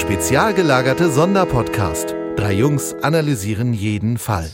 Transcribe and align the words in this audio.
Spezial 0.00 0.54
gelagerte 0.54 1.10
Sonderpodcast. 1.10 2.14
Drei 2.34 2.54
Jungs 2.54 2.94
analysieren 3.02 3.74
jeden 3.74 4.16
Fall. 4.16 4.50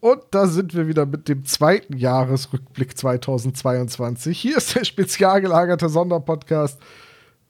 Und 0.00 0.20
da 0.32 0.46
sind 0.46 0.74
wir 0.74 0.86
wieder 0.86 1.06
mit 1.06 1.30
dem 1.30 1.46
zweiten 1.46 1.96
Jahresrückblick 1.96 2.96
2022. 2.98 4.38
Hier 4.38 4.58
ist 4.58 4.74
der 4.74 4.84
spezial 4.84 5.40
gelagerte 5.40 5.88
Sonderpodcast 5.88 6.78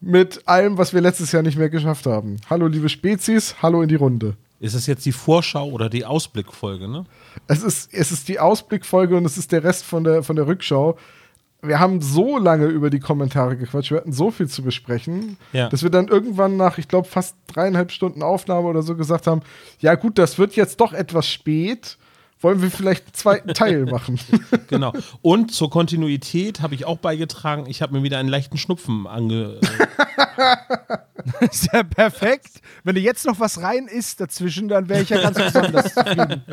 mit 0.01 0.47
allem, 0.47 0.79
was 0.79 0.95
wir 0.95 1.01
letztes 1.01 1.33
Jahr 1.33 1.43
nicht 1.43 1.59
mehr 1.59 1.69
geschafft 1.69 2.07
haben. 2.07 2.37
Hallo, 2.49 2.69
liebe 2.69 2.89
Spezies, 2.89 3.57
hallo 3.61 3.83
in 3.83 3.89
die 3.89 3.97
Runde. 3.97 4.37
Ist 4.61 4.75
es 4.75 4.87
jetzt 4.87 5.05
die 5.05 5.13
Vorschau 5.13 5.69
oder 5.69 5.91
die 5.91 6.05
Ausblickfolge, 6.05 6.87
ne? 6.87 7.07
Es 7.49 7.65
ist, 7.65 7.93
es 7.93 8.13
ist 8.13 8.29
die 8.29 8.39
Ausblickfolge 8.39 9.17
und 9.17 9.25
es 9.25 9.37
ist 9.37 9.51
der 9.51 9.65
Rest 9.65 9.85
von 9.85 10.05
der, 10.05 10.23
von 10.23 10.37
der 10.37 10.47
Rückschau. 10.47 10.97
Wir 11.65 11.79
haben 11.79 12.01
so 12.01 12.39
lange 12.39 12.67
über 12.67 12.91
die 12.91 12.99
Kommentare 12.99 13.57
gequatscht, 13.57 13.93
wir 13.93 13.99
hatten 13.99 14.13
so 14.13 14.33
viel 14.33 14.49
zu 14.49 14.63
besprechen, 14.63 15.37
Ja. 15.53 15.69
dass 15.69 15.85
wir 15.85 15.91
dann 15.91 16.09
irgendwann 16.09 16.57
nach, 16.57 16.77
ich 16.79 16.89
glaube, 16.89 17.07
fast 17.07 17.37
dreieinhalb 17.47 17.93
Stunden 17.93 18.23
Aufnahme 18.25 18.67
oder 18.67 18.83
so 18.83 18.97
gesagt 18.97 19.29
haben: 19.29 19.43
Ja, 19.79 19.95
gut, 19.95 20.19
das 20.19 20.39
wird 20.39 20.57
jetzt 20.57 20.81
doch 20.81 20.93
etwas 20.93 21.29
spät. 21.29 21.99
Wollen 22.41 22.61
wir 22.61 22.73
vielleicht 22.73 23.05
einen 23.05 23.15
zweiten 23.15 23.49
Teil 23.55 23.85
machen? 23.87 24.19
Genau. 24.67 24.93
Und 25.23 25.53
zur 25.55 25.71
Kontinuität 25.71 26.61
habe 26.61 26.75
ich 26.75 26.85
auch 26.87 26.99
beigetragen. 26.99 27.67
Ich 27.69 27.81
habe 27.83 27.95
mir 27.97 28.03
wieder 28.03 28.19
einen 28.19 28.29
leichten 28.29 28.59
Schnupfen 28.59 29.07
ange. 29.07 29.61
ist 31.41 31.69
ja 31.73 31.85
perfekt. 31.85 32.61
Wenn 32.83 32.97
du 32.97 33.01
jetzt 33.01 33.25
noch 33.27 33.39
was 33.39 33.63
rein 33.63 33.87
isst 33.87 34.21
dazwischen, 34.21 34.67
dann 34.67 34.89
wäre 34.89 35.03
ich 35.03 35.11
ja 35.11 35.21
ganz 35.23 35.39
besonders 35.39 35.95
zufrieden. 35.95 36.43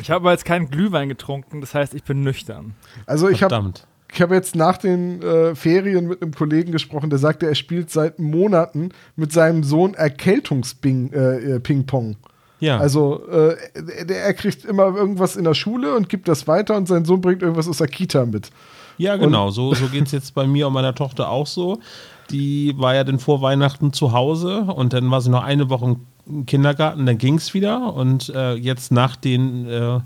Ich 0.00 0.10
habe 0.10 0.22
aber 0.22 0.32
jetzt 0.32 0.46
keinen 0.46 0.70
Glühwein 0.70 1.10
getrunken, 1.10 1.60
das 1.60 1.74
heißt, 1.74 1.92
ich 1.92 2.02
bin 2.04 2.22
nüchtern. 2.22 2.74
Also, 3.04 3.28
ich 3.28 3.42
habe 3.42 3.54
Verdammt. 3.54 3.86
Ich 4.12 4.20
habe 4.20 4.34
jetzt 4.34 4.56
nach 4.56 4.76
den 4.76 5.22
äh, 5.22 5.54
Ferien 5.54 6.08
mit 6.08 6.20
einem 6.22 6.34
Kollegen 6.34 6.72
gesprochen, 6.72 7.08
der 7.10 7.18
sagte, 7.18 7.46
er 7.46 7.54
spielt 7.54 7.90
seit 7.90 8.18
Monaten 8.18 8.90
mit 9.16 9.32
seinem 9.32 9.62
Sohn 9.62 9.94
Erkältungsping-Ping-Pong. 9.94 12.08
Äh, 12.08 12.12
äh. 12.12 12.16
Ja. 12.60 12.78
Also 12.78 13.26
äh, 13.28 13.56
der, 14.04 14.24
er 14.24 14.34
kriegt 14.34 14.66
immer 14.66 14.94
irgendwas 14.94 15.34
in 15.36 15.44
der 15.44 15.54
Schule 15.54 15.96
und 15.96 16.10
gibt 16.10 16.28
das 16.28 16.46
weiter 16.46 16.76
und 16.76 16.86
sein 16.88 17.06
Sohn 17.06 17.22
bringt 17.22 17.42
irgendwas 17.42 17.68
aus 17.68 17.78
der 17.78 17.88
Kita 17.88 18.26
mit. 18.26 18.50
Ja, 18.98 19.16
genau. 19.16 19.50
So, 19.50 19.74
so 19.74 19.86
geht 19.86 20.06
es 20.06 20.12
jetzt 20.12 20.34
bei 20.34 20.46
mir 20.46 20.66
und 20.66 20.74
meiner 20.74 20.94
Tochter 20.94 21.30
auch 21.30 21.46
so. 21.46 21.80
Die 22.30 22.74
war 22.76 22.94
ja 22.94 23.02
dann 23.02 23.18
vor 23.18 23.40
Weihnachten 23.40 23.94
zu 23.94 24.12
Hause 24.12 24.60
und 24.60 24.92
dann 24.92 25.10
war 25.10 25.22
sie 25.22 25.30
noch 25.30 25.42
eine 25.42 25.70
Woche 25.70 25.96
im 26.26 26.44
Kindergarten, 26.44 27.06
dann 27.06 27.16
ging 27.16 27.36
es 27.36 27.54
wieder. 27.54 27.94
Und 27.94 28.28
äh, 28.28 28.52
jetzt 28.54 28.92
nach 28.92 29.16
den 29.16 29.66
äh, 29.66 30.00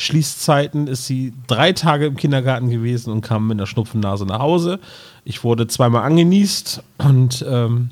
Schließzeiten 0.00 0.86
ist 0.86 1.06
sie 1.06 1.32
drei 1.46 1.72
Tage 1.72 2.06
im 2.06 2.16
Kindergarten 2.16 2.70
gewesen 2.70 3.12
und 3.12 3.20
kam 3.20 3.46
mit 3.48 3.58
einer 3.58 3.66
Schnupfennase 3.66 4.24
nach 4.24 4.38
Hause. 4.40 4.80
Ich 5.24 5.44
wurde 5.44 5.66
zweimal 5.66 6.02
angenießt 6.04 6.82
und 6.98 7.44
ähm, 7.48 7.90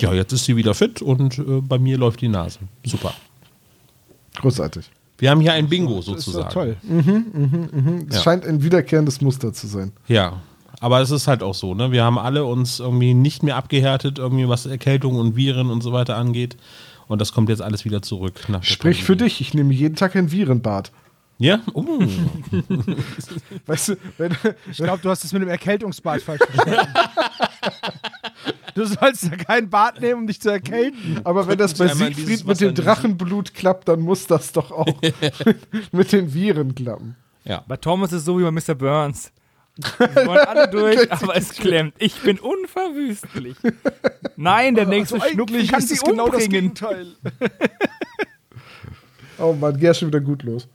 ja, 0.00 0.12
jetzt 0.14 0.32
ist 0.32 0.46
sie 0.46 0.56
wieder 0.56 0.74
fit 0.74 1.02
und 1.02 1.38
äh, 1.38 1.60
bei 1.60 1.78
mir 1.78 1.98
läuft 1.98 2.22
die 2.22 2.28
Nase. 2.28 2.60
Super. 2.86 3.12
Großartig. 4.36 4.90
Wir 5.18 5.30
haben 5.30 5.40
hier 5.40 5.52
ein 5.52 5.68
Bingo 5.68 5.96
Das 5.96 6.08
ist 6.08 6.08
doch 6.08 6.16
sozusagen. 6.18 6.50
toll. 6.50 6.76
Es 8.08 8.16
Ja. 8.16 8.22
scheint 8.22 8.46
ein 8.46 8.62
wiederkehrendes 8.62 9.20
Muster 9.20 9.52
zu 9.52 9.66
sein. 9.66 9.92
Ja, 10.08 10.40
aber 10.80 11.00
es 11.02 11.10
ist 11.10 11.26
halt 11.26 11.42
auch 11.42 11.54
so, 11.54 11.74
ne? 11.74 11.92
Wir 11.92 12.04
haben 12.04 12.18
alle 12.18 12.46
uns 12.46 12.80
irgendwie 12.80 13.12
nicht 13.12 13.42
mehr 13.42 13.56
abgehärtet, 13.56 14.18
irgendwie 14.18 14.48
was 14.48 14.64
Erkältung 14.64 15.16
und 15.16 15.36
Viren 15.36 15.68
und 15.68 15.82
so 15.82 15.92
weiter 15.92 16.16
angeht. 16.16 16.56
Und 17.06 17.20
das 17.20 17.32
kommt 17.32 17.50
jetzt 17.50 17.60
alles 17.60 17.84
wieder 17.84 18.00
zurück. 18.00 18.48
Nach 18.48 18.62
Sprich 18.64 19.04
für 19.04 19.16
dich, 19.16 19.40
ich 19.42 19.52
nehme 19.52 19.74
jeden 19.74 19.96
Tag 19.96 20.16
ein 20.16 20.30
Virenbad. 20.32 20.90
Ja? 21.40 21.62
Oh. 21.72 21.98
Weißt 23.66 23.88
du, 23.88 23.96
wenn, 24.18 24.36
Ich 24.70 24.76
glaube, 24.76 25.00
du 25.02 25.08
hast 25.08 25.24
es 25.24 25.32
mit 25.32 25.40
dem 25.40 25.48
Erkältungsbad 25.48 26.20
falsch 26.22 26.42
verstanden. 26.44 26.86
Du 28.76 28.84
sollst 28.84 29.24
da 29.24 29.34
kein 29.36 29.68
Bad 29.68 30.00
nehmen, 30.00 30.20
um 30.20 30.26
dich 30.28 30.40
zu 30.40 30.48
erkälten. 30.48 31.20
aber 31.24 31.48
wenn 31.48 31.58
das 31.58 31.74
bei 31.74 31.88
Siegfried 31.88 32.46
mit 32.46 32.60
dem 32.60 32.72
Drachenblut 32.72 33.52
klappt, 33.52 33.88
dann 33.88 34.00
muss 34.00 34.28
das 34.28 34.52
doch 34.52 34.70
auch 34.70 34.86
mit 35.92 36.12
den 36.12 36.32
Viren 36.32 36.74
klappen. 36.76 37.16
Ja. 37.44 37.64
Bei 37.66 37.76
Thomas 37.76 38.12
ist 38.12 38.18
es 38.20 38.24
so 38.26 38.38
wie 38.38 38.44
bei 38.44 38.52
Mr. 38.52 38.76
Burns. 38.76 39.32
Wir 39.98 40.24
wollen 40.24 40.46
alle 40.46 40.68
durch, 40.68 41.12
aber 41.12 41.34
es 41.36 41.50
klemmt. 41.50 41.94
Ich 41.98 42.14
bin 42.20 42.38
unverwüstlich. 42.38 43.56
Nein, 44.36 44.76
der 44.76 44.86
nächste 44.86 45.20
Schnupfen 45.20 45.66
kann 45.66 45.80
sie 45.80 45.98
umbringen. 45.98 46.50
Gegenteil. 46.50 47.08
Oh 49.36 49.52
Mann, 49.52 49.76
geh 49.78 49.92
schon 49.92 50.08
wieder 50.08 50.20
gut 50.20 50.44
los. 50.44 50.68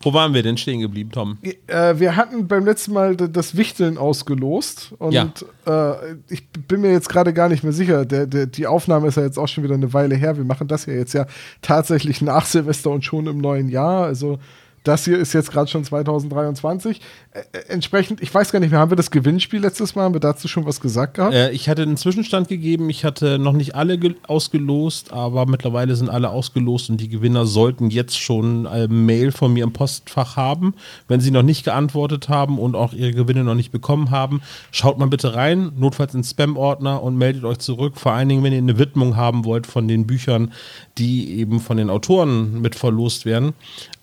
Wo 0.00 0.14
waren 0.14 0.32
wir 0.32 0.44
denn 0.44 0.56
stehen 0.56 0.80
geblieben, 0.80 1.10
Tom? 1.10 1.38
Äh, 1.66 1.98
wir 1.98 2.14
hatten 2.14 2.46
beim 2.46 2.64
letzten 2.64 2.92
Mal 2.92 3.16
das 3.16 3.56
Wichteln 3.56 3.98
ausgelost 3.98 4.92
und 4.98 5.12
Ja. 5.12 5.32
äh, 5.66 6.14
ich 6.28 6.48
bin 6.48 6.82
mir 6.82 6.92
jetzt 6.92 7.08
gerade 7.08 7.32
gar 7.32 7.48
nicht 7.48 7.64
mehr 7.64 7.72
sicher. 7.72 8.04
Der, 8.04 8.26
der, 8.26 8.46
die 8.46 8.68
Aufnahme 8.68 9.08
ist 9.08 9.16
ja 9.16 9.24
jetzt 9.24 9.38
auch 9.38 9.48
schon 9.48 9.64
wieder 9.64 9.74
eine 9.74 9.92
Weile 9.92 10.14
her. 10.14 10.36
Wir 10.36 10.44
machen 10.44 10.68
das 10.68 10.86
ja 10.86 10.92
jetzt 10.92 11.14
ja 11.14 11.26
tatsächlich 11.62 12.22
nach 12.22 12.46
Silvester 12.46 12.90
und 12.90 13.04
schon 13.04 13.26
im 13.26 13.38
neuen 13.38 13.68
Jahr. 13.68 14.04
Also 14.04 14.38
das 14.88 15.04
hier 15.04 15.18
ist 15.18 15.32
jetzt 15.34 15.52
gerade 15.52 15.70
schon 15.70 15.84
2023. 15.84 17.00
Äh, 17.32 17.40
äh, 17.52 17.58
entsprechend, 17.68 18.22
ich 18.22 18.32
weiß 18.34 18.50
gar 18.52 18.58
nicht 18.60 18.70
mehr, 18.70 18.80
haben 18.80 18.90
wir 18.90 18.96
das 18.96 19.10
Gewinnspiel 19.10 19.60
letztes 19.60 19.94
Mal? 19.94 20.04
Haben 20.04 20.14
wir 20.14 20.20
dazu 20.20 20.48
schon 20.48 20.64
was 20.66 20.80
gesagt 20.80 21.14
gehabt? 21.14 21.34
Äh, 21.34 21.50
ich 21.50 21.68
hatte 21.68 21.82
einen 21.82 21.96
Zwischenstand 21.96 22.48
gegeben. 22.48 22.88
Ich 22.90 23.04
hatte 23.04 23.38
noch 23.38 23.52
nicht 23.52 23.74
alle 23.74 23.98
ge- 23.98 24.16
ausgelost, 24.26 25.12
aber 25.12 25.46
mittlerweile 25.46 25.94
sind 25.94 26.08
alle 26.08 26.30
ausgelost 26.30 26.90
und 26.90 27.00
die 27.00 27.08
Gewinner 27.08 27.46
sollten 27.46 27.90
jetzt 27.90 28.18
schon 28.18 28.66
eine 28.66 28.88
Mail 28.88 29.30
von 29.30 29.52
mir 29.52 29.64
im 29.64 29.72
Postfach 29.72 30.36
haben. 30.36 30.74
Wenn 31.06 31.20
sie 31.20 31.30
noch 31.30 31.42
nicht 31.42 31.64
geantwortet 31.64 32.28
haben 32.28 32.58
und 32.58 32.74
auch 32.74 32.92
ihre 32.94 33.12
Gewinne 33.12 33.44
noch 33.44 33.54
nicht 33.54 33.70
bekommen 33.70 34.10
haben, 34.10 34.40
schaut 34.70 34.98
mal 34.98 35.06
bitte 35.06 35.34
rein, 35.34 35.72
notfalls 35.76 36.14
in 36.14 36.20
den 36.22 36.24
Spam-Ordner 36.24 37.02
und 37.02 37.16
meldet 37.18 37.44
euch 37.44 37.58
zurück. 37.58 37.98
Vor 37.98 38.12
allen 38.12 38.28
Dingen, 38.28 38.42
wenn 38.42 38.52
ihr 38.52 38.58
eine 38.58 38.78
Widmung 38.78 39.16
haben 39.16 39.44
wollt 39.44 39.66
von 39.66 39.86
den 39.86 40.06
Büchern, 40.06 40.52
die 40.96 41.38
eben 41.38 41.60
von 41.60 41.76
den 41.76 41.90
Autoren 41.90 42.60
mit 42.60 42.74
verlost 42.74 43.26
werden, 43.26 43.52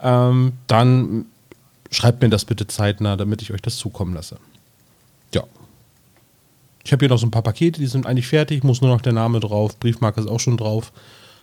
ähm, 0.02 0.54
dann 0.76 1.26
schreibt 1.90 2.22
mir 2.22 2.30
das 2.30 2.44
bitte 2.44 2.68
zeitnah, 2.68 3.16
damit 3.16 3.42
ich 3.42 3.54
euch 3.54 3.62
das 3.62 3.78
zukommen 3.78 4.14
lasse. 4.14 4.38
Ja. 5.34 5.44
Ich 6.84 6.92
habe 6.92 7.00
hier 7.00 7.10
noch 7.10 7.18
so 7.18 7.26
ein 7.26 7.32
paar 7.32 7.44
Pakete, 7.44 7.80
die 7.80 7.88
sind 7.88 8.06
eigentlich 8.06 8.28
fertig, 8.28 8.64
muss 8.64 8.82
nur 8.82 8.92
noch 8.92 9.02
der 9.02 9.14
Name 9.14 9.40
drauf, 9.40 9.80
Briefmarke 9.80 10.20
ist 10.20 10.28
auch 10.28 10.40
schon 10.40 10.58
drauf, 10.58 10.92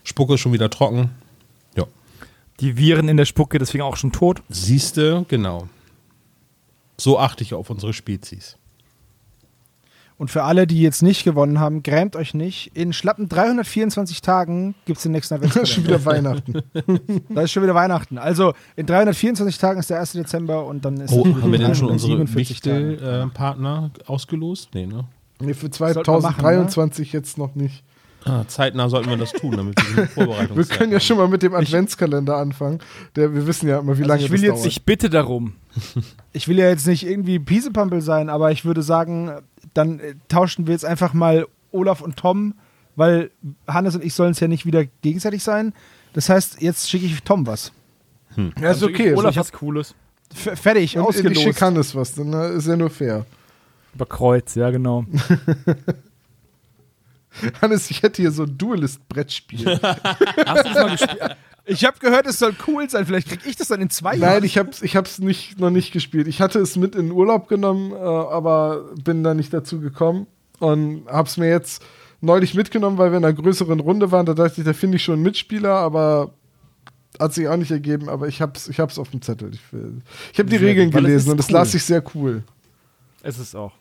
Spucke 0.04 0.34
ist 0.34 0.40
schon 0.40 0.52
wieder 0.52 0.68
trocken. 0.68 1.10
Ja. 1.76 1.86
Die 2.60 2.76
Viren 2.76 3.08
in 3.08 3.16
der 3.16 3.24
Spucke, 3.24 3.58
deswegen 3.58 3.82
auch 3.82 3.96
schon 3.96 4.12
tot. 4.12 4.42
Siehste, 4.50 5.24
genau. 5.28 5.68
So 6.98 7.18
achte 7.18 7.42
ich 7.42 7.54
auf 7.54 7.70
unsere 7.70 7.94
Spezies. 7.94 8.56
Und 10.22 10.28
für 10.30 10.44
alle, 10.44 10.68
die 10.68 10.80
jetzt 10.80 11.02
nicht 11.02 11.24
gewonnen 11.24 11.58
haben, 11.58 11.82
grämt 11.82 12.14
euch 12.14 12.32
nicht. 12.32 12.70
In 12.76 12.92
schlappen 12.92 13.28
324 13.28 14.22
Tagen 14.22 14.76
gibt 14.84 14.98
es 14.98 15.02
den 15.02 15.10
nächsten 15.10 15.34
Das 15.40 15.56
ist 15.56 15.68
schon 15.70 15.82
Adventskalender. 15.82 16.36
wieder 16.46 16.64
Weihnachten. 16.84 17.24
da 17.34 17.40
ist 17.42 17.50
schon 17.50 17.64
wieder 17.64 17.74
Weihnachten. 17.74 18.18
Also 18.18 18.52
in 18.76 18.86
324 18.86 19.58
Tagen 19.58 19.80
ist 19.80 19.90
der 19.90 19.98
1. 19.98 20.12
Dezember 20.12 20.64
und 20.64 20.84
dann 20.84 20.98
ist 20.98 21.12
Oh, 21.12 21.24
haben 21.26 21.50
wir 21.50 21.58
denn 21.58 21.74
schon 21.74 21.90
unsere 21.90 22.12
347 22.18 22.60
Tage. 22.60 22.90
Wichtel-Partner 22.92 23.90
ausgelost? 24.06 24.68
Nee, 24.74 24.86
ne? 24.86 25.06
Nee, 25.40 25.54
für 25.54 25.72
Sollte 25.72 26.08
man 26.08 26.22
machen, 26.22 26.40
2023 26.40 27.12
jetzt 27.12 27.36
noch 27.36 27.56
nicht. 27.56 27.82
Ah, 28.24 28.44
zeitnah 28.46 28.88
sollten 28.88 29.10
wir 29.10 29.16
das 29.16 29.32
tun, 29.32 29.56
damit 29.56 29.74
wir 29.96 30.04
die 30.04 30.08
Vorbereitung 30.14 30.56
Wir 30.56 30.64
können 30.66 30.92
ja 30.92 31.00
schon 31.00 31.16
mal 31.16 31.26
mit 31.26 31.42
dem 31.42 31.52
Adventskalender 31.52 32.36
anfangen. 32.36 32.78
Der, 33.16 33.34
wir 33.34 33.44
wissen 33.48 33.68
ja 33.68 33.80
immer, 33.80 33.98
wie 33.98 34.02
Also 34.02 34.08
lange 34.08 34.22
ich 34.22 34.30
will 34.30 34.38
das 34.38 34.46
jetzt 34.46 34.58
dauert. 34.58 34.66
Ich 34.68 34.84
bitte 34.84 35.10
darum. 35.10 35.54
Ich 36.34 36.48
will 36.48 36.58
ja 36.58 36.68
jetzt 36.70 36.86
nicht 36.86 37.06
irgendwie 37.06 37.38
Piesepampel 37.38 38.00
sein, 38.00 38.30
aber 38.30 38.52
ich 38.52 38.64
würde 38.64 38.80
sagen, 38.80 39.32
dann 39.74 40.00
äh, 40.00 40.14
tauschen 40.28 40.66
wir 40.66 40.72
jetzt 40.72 40.84
einfach 40.84 41.14
mal 41.14 41.46
Olaf 41.70 42.00
und 42.00 42.16
Tom, 42.16 42.54
weil 42.96 43.30
Hannes 43.66 43.94
und 43.94 44.04
ich 44.04 44.14
sollen 44.14 44.32
es 44.32 44.40
ja 44.40 44.48
nicht 44.48 44.66
wieder 44.66 44.84
gegenseitig 45.02 45.42
sein. 45.42 45.72
Das 46.12 46.28
heißt, 46.28 46.60
jetzt 46.60 46.90
schicke 46.90 47.06
ich 47.06 47.22
Tom 47.22 47.46
was. 47.46 47.72
ja, 48.36 48.70
ist 48.70 48.82
okay. 48.82 49.10
Also 49.10 49.20
Olaf 49.20 49.30
ich 49.32 49.38
was 49.38 49.52
Cooles. 49.52 49.94
F 50.34 50.60
fertig, 50.60 50.96
und 50.96 51.02
ich 51.02 51.08
ausgelost. 51.08 51.42
schicke 51.42 51.64
Hannes 51.64 51.94
was, 51.94 52.14
dann 52.14 52.32
äh, 52.32 52.54
ist 52.54 52.66
ja 52.66 52.76
nur 52.76 52.90
fair. 52.90 53.26
Über 53.94 54.06
Kreuz, 54.06 54.54
ja 54.54 54.70
genau. 54.70 55.04
Hannes, 57.60 57.90
ich 57.90 58.02
hätte 58.02 58.22
hier 58.22 58.30
so 58.30 58.44
ein 58.44 58.56
Duelist-Brettspiel. 58.56 59.66
Hast 59.66 60.64
du 60.64 60.72
das 60.72 60.74
mal 60.74 60.90
gespielt? 60.90 61.36
Ich 61.64 61.84
habe 61.84 61.98
gehört, 62.00 62.26
es 62.26 62.38
soll 62.38 62.54
cool 62.66 62.90
sein. 62.90 63.06
Vielleicht 63.06 63.28
krieg 63.28 63.40
ich 63.46 63.56
das 63.56 63.68
dann 63.68 63.80
in 63.80 63.90
zwei 63.90 64.12
Nein, 64.12 64.20
Jahren. 64.20 64.44
ich 64.44 64.58
hab's, 64.58 64.82
ich 64.82 64.96
hab's 64.96 65.18
nicht, 65.20 65.60
noch 65.60 65.70
nicht 65.70 65.92
gespielt. 65.92 66.26
Ich 66.26 66.40
hatte 66.40 66.58
es 66.58 66.76
mit 66.76 66.94
in 66.96 67.06
den 67.06 67.12
Urlaub 67.12 67.48
genommen, 67.48 67.92
äh, 67.92 67.96
aber 67.96 68.90
bin 69.02 69.22
da 69.22 69.34
nicht 69.34 69.52
dazu 69.52 69.80
gekommen 69.80 70.26
und 70.58 71.04
hab's 71.06 71.36
mir 71.36 71.48
jetzt 71.48 71.84
neulich 72.20 72.54
mitgenommen, 72.54 72.98
weil 72.98 73.12
wir 73.12 73.18
in 73.18 73.24
einer 73.24 73.34
größeren 73.34 73.78
Runde 73.78 74.10
waren. 74.10 74.26
Da 74.26 74.34
dachte 74.34 74.60
ich, 74.60 74.64
da 74.64 74.72
finde 74.72 74.96
ich 74.96 75.04
schon 75.04 75.14
einen 75.14 75.22
Mitspieler, 75.22 75.74
aber 75.74 76.32
hat 77.20 77.32
sich 77.32 77.46
auch 77.46 77.56
nicht 77.56 77.70
ergeben. 77.70 78.08
Aber 78.08 78.26
ich 78.26 78.42
hab's, 78.42 78.68
ich 78.68 78.80
hab's 78.80 78.98
auf 78.98 79.10
dem 79.10 79.22
Zettel. 79.22 79.50
Ich, 79.54 79.60
ich 80.32 80.38
habe 80.38 80.48
die 80.50 80.58
Sehr 80.58 80.68
Regeln 80.68 80.88
es 80.88 80.94
gelesen 80.94 81.30
und 81.30 81.36
das 81.36 81.48
cool. 81.48 81.54
las 81.54 81.74
ich 81.74 81.84
sehr 81.84 82.02
cool. 82.14 82.42
Es 83.22 83.38
ist 83.38 83.54
auch. 83.54 83.72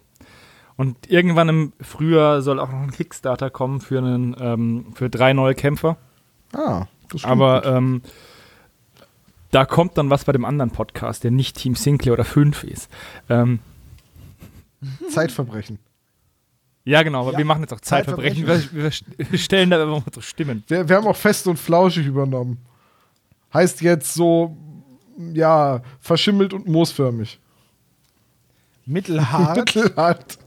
Und 0.77 1.09
irgendwann 1.09 1.49
im 1.49 1.73
Frühjahr 1.81 2.41
soll 2.41 2.59
auch 2.59 2.71
noch 2.71 2.81
ein 2.81 2.91
Kickstarter 2.91 3.49
kommen 3.49 3.81
für, 3.81 3.99
einen, 3.99 4.35
ähm, 4.39 4.85
für 4.93 5.09
drei 5.09 5.33
neue 5.33 5.55
Kämpfer. 5.55 5.97
Ah, 6.53 6.85
Aber 7.23 7.65
ähm, 7.65 8.01
da 9.51 9.65
kommt 9.65 9.97
dann 9.97 10.09
was 10.09 10.25
bei 10.25 10.31
dem 10.31 10.45
anderen 10.45 10.71
Podcast, 10.71 11.23
der 11.23 11.31
nicht 11.31 11.57
Team 11.57 11.75
Sinclair 11.75 12.13
oder 12.13 12.23
5 12.23 12.63
ist. 12.63 12.89
Ähm, 13.29 13.59
Zeitverbrechen. 15.09 15.77
Ja, 16.83 17.03
genau, 17.03 17.21
aber 17.21 17.33
Ja, 17.33 17.37
wir 17.37 17.45
machen 17.45 17.61
jetzt 17.61 17.73
auch 17.73 17.81
Zeitverbrechen. 17.81 18.47
Wir, 18.47 18.91
wir 19.17 19.39
stellen 19.39 19.69
da 19.69 19.81
einfach 19.81 20.05
unsere 20.05 20.23
Stimmen. 20.23 20.63
Wir, 20.67 20.87
wir 20.89 20.95
haben 20.95 21.07
auch 21.07 21.15
fest 21.15 21.47
und 21.47 21.57
flauschig 21.57 22.07
übernommen. 22.07 22.57
Heißt 23.53 23.81
jetzt 23.81 24.13
so, 24.13 24.57
ja, 25.33 25.81
verschimmelt 25.99 26.53
und 26.53 26.67
moosförmig. 26.67 27.39
Mittelhart. 28.85 29.57
Mittelhart. 29.75 30.39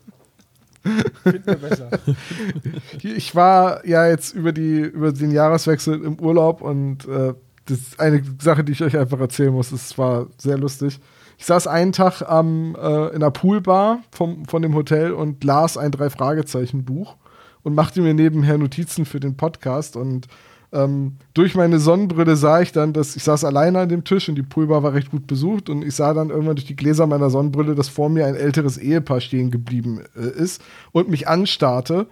Ich 3.03 3.35
war 3.35 3.87
ja 3.87 4.09
jetzt 4.09 4.35
über, 4.35 4.53
die, 4.53 4.81
über 4.81 5.13
den 5.13 5.31
Jahreswechsel 5.31 6.03
im 6.03 6.19
Urlaub 6.21 6.61
und 6.61 7.07
äh, 7.07 7.35
das 7.67 7.79
ist 7.79 8.01
eine 8.01 8.23
Sache, 8.41 8.65
die 8.65 8.73
ich 8.73 8.83
euch 8.83 8.97
einfach 8.97 9.21
erzählen 9.21 9.53
muss. 9.53 9.73
Es 9.73 9.97
war 9.97 10.27
sehr 10.37 10.59
lustig. 10.59 11.01
Ich 11.39 11.47
saß 11.47 11.67
einen 11.67 11.93
Tag 11.93 12.23
am, 12.23 12.77
äh, 12.77 13.09
in 13.09 13.17
einer 13.17 13.31
Poolbar 13.31 14.01
vom, 14.11 14.45
von 14.47 14.63
dem 14.63 14.75
Hotel 14.75 15.13
und 15.13 15.43
las 15.45 15.77
ein 15.77 15.91
Drei-Fragezeichen-Buch 15.91 17.17
und 17.63 17.75
machte 17.75 18.03
mir 18.03 18.15
nebenher 18.15 18.59
Notizen 18.59 19.05
für 19.05 19.21
den 19.21 19.37
Podcast. 19.37 19.97
Und 19.97 20.29
ähm, 20.75 21.17
durch 21.33 21.55
meine 21.55 21.79
Sonnenbrille 21.79 22.37
sah 22.37 22.61
ich 22.61 22.73
dann, 22.73 22.93
dass 22.93 23.17
ich 23.17 23.23
saß 23.23 23.45
alleine 23.45 23.81
an 23.81 23.89
dem 23.89 24.05
Tisch 24.05 24.29
und 24.29 24.35
die 24.35 24.43
Poolbar 24.43 24.83
war 24.83 24.93
recht 24.93 25.11
gut 25.11 25.27
besucht 25.27 25.71
und 25.71 25.85
ich 25.85 25.95
sah 25.95 26.13
dann 26.13 26.31
irgendwann 26.31 26.57
durch 26.57 26.67
die 26.67 26.77
Gläser 26.77 27.07
meiner 27.07 27.31
Sonnenbrille, 27.31 27.75
dass 27.75 27.89
vor 27.89 28.09
mir 28.09 28.27
ein 28.27 28.35
älteres 28.35 28.77
Ehepaar 28.77 29.21
stehen 29.21 29.51
geblieben 29.51 30.01
äh, 30.17 30.29
ist 30.29 30.63
und 30.93 31.09
mich 31.09 31.29
anstarrte. 31.29 32.07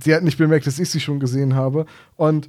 Sie 0.00 0.14
hatten 0.14 0.24
nicht 0.24 0.38
bemerkt, 0.38 0.66
dass 0.66 0.78
ich 0.78 0.88
sie 0.90 1.00
schon 1.00 1.18
gesehen 1.18 1.56
habe. 1.56 1.86
Und 2.16 2.48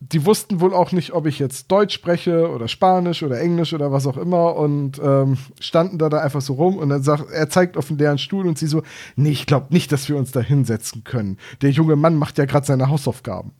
die 0.00 0.24
wussten 0.26 0.60
wohl 0.60 0.74
auch 0.74 0.92
nicht, 0.92 1.12
ob 1.12 1.26
ich 1.26 1.38
jetzt 1.38 1.70
Deutsch 1.72 1.94
spreche 1.94 2.50
oder 2.50 2.68
Spanisch 2.68 3.22
oder 3.22 3.40
Englisch 3.40 3.72
oder 3.72 3.90
was 3.90 4.06
auch 4.06 4.16
immer 4.16 4.54
und 4.56 5.00
ähm, 5.02 5.38
standen 5.60 5.98
da, 5.98 6.08
da 6.08 6.18
einfach 6.18 6.42
so 6.42 6.54
rum 6.54 6.76
und 6.76 6.90
dann 6.90 7.02
sagt, 7.02 7.30
er 7.30 7.48
zeigt 7.48 7.76
auf 7.76 7.88
den 7.88 7.98
leeren 7.98 8.18
Stuhl 8.18 8.46
und 8.46 8.58
sie 8.58 8.66
so, 8.66 8.82
nee, 9.16 9.30
ich 9.30 9.46
glaube 9.46 9.66
nicht, 9.70 9.92
dass 9.92 10.08
wir 10.08 10.16
uns 10.16 10.30
da 10.30 10.40
hinsetzen 10.40 11.04
können. 11.04 11.38
Der 11.62 11.70
junge 11.70 11.96
Mann 11.96 12.16
macht 12.16 12.38
ja 12.38 12.44
gerade 12.44 12.66
seine 12.66 12.88
Hausaufgaben. 12.88 13.52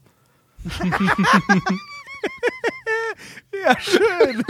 Ja, 3.63 3.79
schön. 3.79 4.43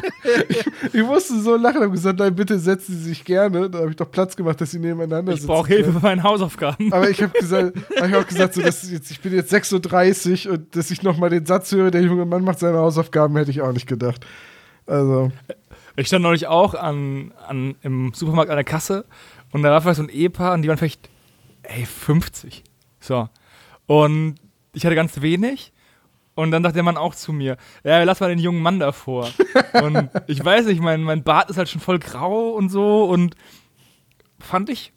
Ich 0.94 1.03
musste 1.03 1.39
so 1.39 1.56
lachen, 1.56 1.81
habe 1.81 1.91
gesagt, 1.91 2.19
nein, 2.19 2.35
bitte 2.35 2.57
setzen 2.59 2.97
Sie 2.97 3.03
sich 3.03 3.23
gerne. 3.23 3.69
Da 3.69 3.79
habe 3.79 3.89
ich 3.91 3.95
doch 3.95 4.09
Platz 4.09 4.35
gemacht, 4.35 4.59
dass 4.59 4.71
sie 4.71 4.79
nebeneinander 4.79 5.31
Ich 5.33 5.41
sitzen. 5.41 5.47
brauche 5.51 5.67
Hilfe 5.67 5.91
bei 5.91 6.00
meinen 6.00 6.23
Hausaufgaben. 6.23 6.91
Aber 6.91 7.09
ich 7.09 7.21
habe 7.21 7.38
gesagt, 7.38 7.77
hab 8.00 8.07
ich 8.09 8.15
auch 8.15 8.27
gesagt, 8.27 8.53
so, 8.56 8.62
dass 8.62 8.89
jetzt, 8.89 9.12
ich 9.12 9.21
bin 9.21 9.33
jetzt 9.33 9.50
36 9.51 10.50
und 10.50 10.75
dass 10.75 10.89
ich 10.91 11.03
noch 11.03 11.17
mal 11.17 11.29
den 11.29 11.45
Satz 11.45 11.71
höre, 11.71 11.91
der 11.91 12.01
junge 12.01 12.25
Mann 12.25 12.44
macht 12.44 12.59
seine 12.59 12.77
Hausaufgaben, 12.77 13.35
hätte 13.38 13.51
ich 13.51 13.62
auch 13.62 13.71
nicht 13.73 13.88
gedacht. 13.88 14.25
Also, 14.88 15.31
Ich 15.95 16.07
stand 16.07 16.23
neulich 16.23 16.47
auch 16.47 16.73
an, 16.73 17.31
an, 17.47 17.75
im 17.83 18.12
Supermarkt 18.13 18.50
an 18.50 18.57
der 18.57 18.63
Kasse 18.65 19.06
und 19.51 19.63
da 19.63 19.71
war 19.71 19.81
vielleicht 19.81 19.97
so 19.97 20.03
ein 20.03 20.09
Ehepaar 20.09 20.53
und 20.53 20.62
die 20.62 20.67
waren 20.69 20.77
vielleicht, 20.77 21.09
ey, 21.63 21.85
50. 21.85 22.63
So. 23.00 23.29
Und 23.88 24.35
ich 24.73 24.85
hatte 24.85 24.95
ganz 24.95 25.21
wenig. 25.21 25.71
Und 26.35 26.51
dann 26.51 26.63
sagt 26.63 26.75
der 26.75 26.83
Mann 26.83 26.97
auch 26.97 27.15
zu 27.15 27.31
mir, 27.31 27.57
ja, 27.83 28.03
lass 28.03 28.19
mal 28.19 28.27
den 28.29 28.39
jungen 28.39 28.61
Mann 28.61 28.79
davor. 28.79 29.29
und 29.81 30.09
ich 30.27 30.43
weiß 30.43 30.65
nicht, 30.65 30.81
mein, 30.81 31.01
mein 31.01 31.23
Bart 31.23 31.49
ist 31.49 31.57
halt 31.57 31.69
schon 31.69 31.81
voll 31.81 31.97
grau 31.99 32.49
und 32.51 32.69
so 32.69 33.05
und 33.05 33.35
fand 34.39 34.69
ich, 34.69 34.91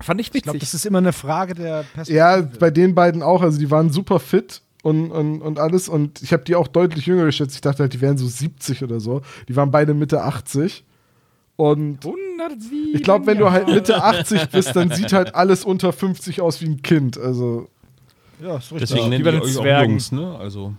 fand 0.00 0.20
ich 0.20 0.32
Ich 0.32 0.42
glaube, 0.42 0.56
witzig. 0.56 0.70
das 0.70 0.74
ist 0.74 0.86
immer 0.86 0.98
eine 0.98 1.12
Frage 1.12 1.54
der 1.54 1.82
Perspektive. 1.82 2.16
ja, 2.16 2.40
bei 2.40 2.70
den 2.70 2.94
beiden 2.94 3.22
auch. 3.22 3.42
Also, 3.42 3.58
die 3.58 3.70
waren 3.70 3.90
super 3.90 4.20
fit 4.20 4.62
und, 4.82 5.10
und, 5.10 5.42
und 5.42 5.58
alles. 5.58 5.88
Und 5.88 6.22
ich 6.22 6.32
habe 6.32 6.44
die 6.44 6.54
auch 6.54 6.68
deutlich 6.68 7.06
jünger 7.06 7.24
geschätzt. 7.24 7.54
Ich 7.56 7.60
dachte 7.60 7.82
halt, 7.82 7.92
die 7.92 8.00
wären 8.00 8.16
so 8.16 8.26
70 8.26 8.84
oder 8.84 9.00
so. 9.00 9.22
Die 9.48 9.56
waren 9.56 9.70
beide 9.70 9.94
Mitte 9.94 10.22
80. 10.22 10.84
Und 11.56 12.04
107 12.04 12.94
ich 12.94 13.02
glaube, 13.02 13.26
wenn 13.26 13.38
du 13.38 13.50
halt. 13.50 13.68
Mitte 13.68 14.02
80 14.02 14.48
bist, 14.50 14.74
dann 14.74 14.90
sieht 14.90 15.12
halt 15.12 15.34
alles 15.34 15.64
unter 15.64 15.92
50 15.92 16.40
aus 16.40 16.60
wie 16.60 16.66
ein 16.66 16.82
Kind. 16.82 17.18
Also, 17.18 17.68
ja, 18.42 18.56
ist 18.56 18.72
richtig. 18.72 18.80
Deswegen 18.80 19.02
Ja, 19.04 19.08
nennen 19.08 19.24
die 19.24 19.40
euch 19.40 19.58
auch. 19.58 19.82
Jungs, 19.82 20.12
ne? 20.12 20.36
Also. 20.38 20.74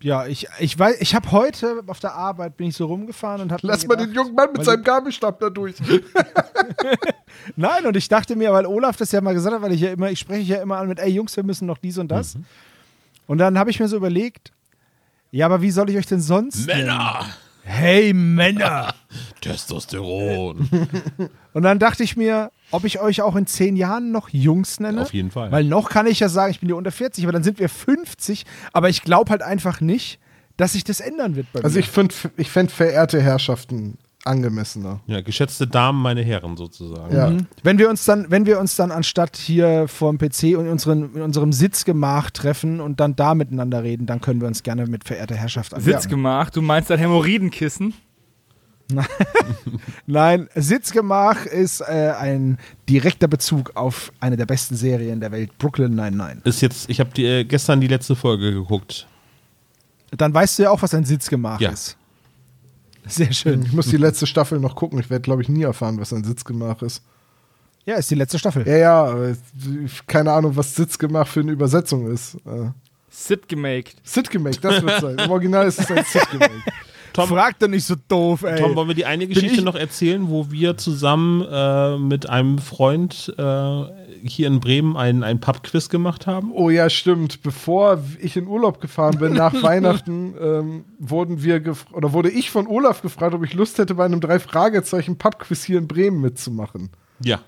Ja, 0.00 0.26
ich, 0.26 0.48
ich 0.58 0.76
weiß, 0.76 0.96
ich 1.00 1.14
habe 1.14 1.30
heute 1.30 1.84
auf 1.86 2.00
der 2.00 2.14
Arbeit 2.14 2.56
bin 2.56 2.68
ich 2.68 2.76
so 2.76 2.86
rumgefahren 2.86 3.40
und 3.42 3.52
habe 3.52 3.64
lass 3.64 3.86
mal 3.86 3.94
den 3.94 4.12
jungen 4.12 4.34
Mann 4.34 4.50
mit 4.52 4.64
seinem 4.64 4.82
Gabelstab 4.82 5.38
da 5.38 5.48
durch. 5.48 5.76
Nein, 7.56 7.86
und 7.86 7.96
ich 7.96 8.08
dachte 8.08 8.34
mir, 8.34 8.52
weil 8.52 8.66
Olaf 8.66 8.96
das 8.96 9.12
ja 9.12 9.20
mal 9.20 9.32
gesagt 9.32 9.54
hat, 9.54 9.62
weil 9.62 9.72
ich 9.72 9.80
ja 9.80 9.92
immer, 9.92 10.10
ich 10.10 10.18
spreche 10.18 10.54
ja 10.54 10.60
immer 10.60 10.78
an 10.78 10.88
mit, 10.88 10.98
ey 10.98 11.10
Jungs, 11.10 11.36
wir 11.36 11.44
müssen 11.44 11.66
noch 11.66 11.78
dies 11.78 11.98
und 11.98 12.08
das. 12.08 12.36
Und 13.28 13.38
dann 13.38 13.56
habe 13.56 13.70
ich 13.70 13.78
mir 13.78 13.86
so 13.86 13.96
überlegt, 13.96 14.52
ja, 15.30 15.46
aber 15.46 15.62
wie 15.62 15.70
soll 15.70 15.88
ich 15.88 15.96
euch 15.96 16.06
denn 16.06 16.20
sonst 16.20 16.66
nennen? 16.66 16.86
Männer! 16.86 17.26
Hey 17.62 18.12
Männer! 18.12 18.92
Testosteron. 19.40 20.68
Und 21.52 21.62
dann 21.62 21.78
dachte 21.78 22.02
ich 22.02 22.16
mir, 22.16 22.50
ob 22.72 22.84
ich 22.84 23.00
euch 23.00 23.22
auch 23.22 23.36
in 23.36 23.46
zehn 23.46 23.76
Jahren 23.76 24.10
noch 24.10 24.28
Jungs 24.30 24.80
nenne. 24.80 25.02
Auf 25.02 25.12
jeden 25.14 25.30
Fall. 25.30 25.52
Weil 25.52 25.64
noch 25.64 25.88
kann 25.90 26.06
ich 26.06 26.20
ja 26.20 26.28
sagen, 26.28 26.50
ich 26.50 26.60
bin 26.60 26.68
ja 26.68 26.74
unter 26.74 26.90
40, 26.92 27.24
aber 27.24 27.32
dann 27.32 27.42
sind 27.44 27.58
wir 27.58 27.68
50. 27.68 28.44
Aber 28.72 28.88
ich 28.88 29.02
glaube 29.02 29.30
halt 29.30 29.42
einfach 29.42 29.80
nicht, 29.80 30.18
dass 30.56 30.72
sich 30.72 30.84
das 30.84 31.00
ändern 31.00 31.36
wird 31.36 31.46
bei 31.52 31.60
Also, 31.62 31.74
mir. 31.76 31.80
ich, 31.80 31.88
find, 31.90 32.14
ich 32.36 32.50
fände 32.50 32.72
verehrte 32.72 33.20
Herrschaften 33.22 33.96
angemessener. 34.24 35.00
ja, 35.06 35.20
geschätzte 35.20 35.66
Damen, 35.66 36.00
meine 36.00 36.22
Herren 36.22 36.56
sozusagen. 36.56 37.12
Ja. 37.14 37.30
Mhm. 37.30 37.46
Wenn 37.64 37.78
wir 37.78 37.90
uns 37.90 38.04
dann, 38.04 38.30
wenn 38.30 38.46
wir 38.46 38.60
uns 38.60 38.76
dann 38.76 38.92
anstatt 38.92 39.36
hier 39.36 39.88
vorm 39.88 40.18
PC 40.18 40.56
und 40.56 40.66
in, 40.66 40.68
unseren, 40.68 41.14
in 41.16 41.22
unserem 41.22 41.52
Sitzgemach 41.52 42.30
treffen 42.30 42.80
und 42.80 43.00
dann 43.00 43.16
da 43.16 43.34
miteinander 43.34 43.82
reden, 43.82 44.06
dann 44.06 44.20
können 44.20 44.40
wir 44.40 44.46
uns 44.46 44.62
gerne 44.62 44.86
mit 44.86 45.02
verehrter 45.04 45.34
Herrschaft 45.34 45.74
an. 45.74 45.80
Sitz 45.80 46.06
gemacht, 46.08 46.54
du 46.54 46.62
meinst 46.62 46.90
ein 46.92 46.98
Hämorrhoidenkissen? 47.00 47.94
Nein, 50.06 50.48
Sitzgemach 50.54 51.46
ist 51.46 51.80
äh, 51.80 52.12
ein 52.18 52.58
direkter 52.88 53.28
Bezug 53.28 53.72
auf 53.76 54.12
eine 54.20 54.36
der 54.36 54.46
besten 54.46 54.76
Serien 54.76 55.20
der 55.20 55.32
Welt, 55.32 55.56
Brooklyn 55.58 55.94
99. 55.94 56.44
Ist 56.46 56.60
jetzt, 56.62 56.88
ich 56.90 57.00
habe 57.00 57.10
äh, 57.22 57.44
gestern 57.44 57.80
die 57.80 57.88
letzte 57.88 58.16
Folge 58.16 58.52
geguckt. 58.52 59.06
Dann 60.10 60.34
weißt 60.34 60.58
du 60.58 60.64
ja 60.64 60.70
auch, 60.70 60.82
was 60.82 60.92
ein 60.94 61.04
Sitzgemach 61.04 61.60
Ja. 61.60 61.70
ist. 61.70 61.96
Sehr 63.06 63.32
schön. 63.32 63.62
Ich 63.64 63.72
muss 63.72 63.88
die 63.88 63.96
letzte 63.96 64.26
Staffel 64.26 64.60
noch 64.60 64.76
gucken. 64.76 64.98
Ich 65.00 65.10
werde, 65.10 65.22
glaube 65.22 65.42
ich, 65.42 65.48
nie 65.48 65.62
erfahren, 65.62 65.98
was 65.98 66.12
ein 66.12 66.22
Sitzgemach 66.22 66.82
ist. 66.82 67.02
Ja, 67.84 67.96
ist 67.96 68.08
die 68.10 68.14
letzte 68.14 68.38
Staffel. 68.38 68.66
Ja, 68.68 68.76
ja, 68.76 69.32
keine 70.06 70.30
Ahnung, 70.32 70.54
was 70.54 70.74
Sitzgemach 70.76 71.26
für 71.26 71.40
eine 71.40 71.50
Übersetzung 71.50 72.12
ist. 72.12 72.34
Äh, 72.46 72.70
Sit 73.10 73.48
gemaked. 73.48 73.96
Sitgemake, 74.04 74.60
das 74.60 74.82
wird 74.82 75.00
sein. 75.00 75.18
Im 75.18 75.30
Original 75.30 75.66
ist 75.66 75.80
es 75.80 75.90
ein 75.90 76.04
Sitgemake. 76.12 76.62
Tom, 77.12 77.28
Frag 77.28 77.58
doch 77.58 77.68
nicht 77.68 77.84
so 77.84 77.94
doof, 78.08 78.42
ey. 78.42 78.58
Tom, 78.60 78.74
wollen 78.74 78.88
wir 78.88 78.94
die 78.94 79.04
eine 79.04 79.26
Geschichte 79.26 79.58
ich- 79.58 79.64
noch 79.64 79.74
erzählen, 79.74 80.28
wo 80.28 80.50
wir 80.50 80.76
zusammen 80.76 81.42
äh, 81.42 81.98
mit 81.98 82.28
einem 82.28 82.58
Freund 82.58 83.32
äh, 83.36 83.82
hier 84.24 84.46
in 84.46 84.60
Bremen 84.60 84.96
ein, 84.96 85.22
ein 85.22 85.40
Pub-Quiz 85.40 85.88
gemacht 85.88 86.26
haben? 86.26 86.52
Oh 86.52 86.70
ja, 86.70 86.88
stimmt. 86.88 87.42
Bevor 87.42 88.02
ich 88.20 88.36
in 88.36 88.46
Urlaub 88.46 88.80
gefahren 88.80 89.18
bin, 89.18 89.32
nach 89.34 89.52
Weihnachten, 89.62 90.34
ähm, 90.40 90.84
wurden 90.98 91.42
wir 91.42 91.62
oder 91.92 92.12
wurde 92.12 92.30
ich 92.30 92.50
von 92.50 92.66
Olaf 92.66 93.02
gefragt, 93.02 93.34
ob 93.34 93.44
ich 93.44 93.52
Lust 93.54 93.78
hätte, 93.78 93.94
bei 93.94 94.04
einem 94.04 94.20
drei 94.20 94.38
Fragezeichen 94.38 95.16
Pubquiz 95.18 95.64
hier 95.64 95.78
in 95.78 95.88
Bremen 95.88 96.20
mitzumachen. 96.20 96.90
Ja. 97.22 97.40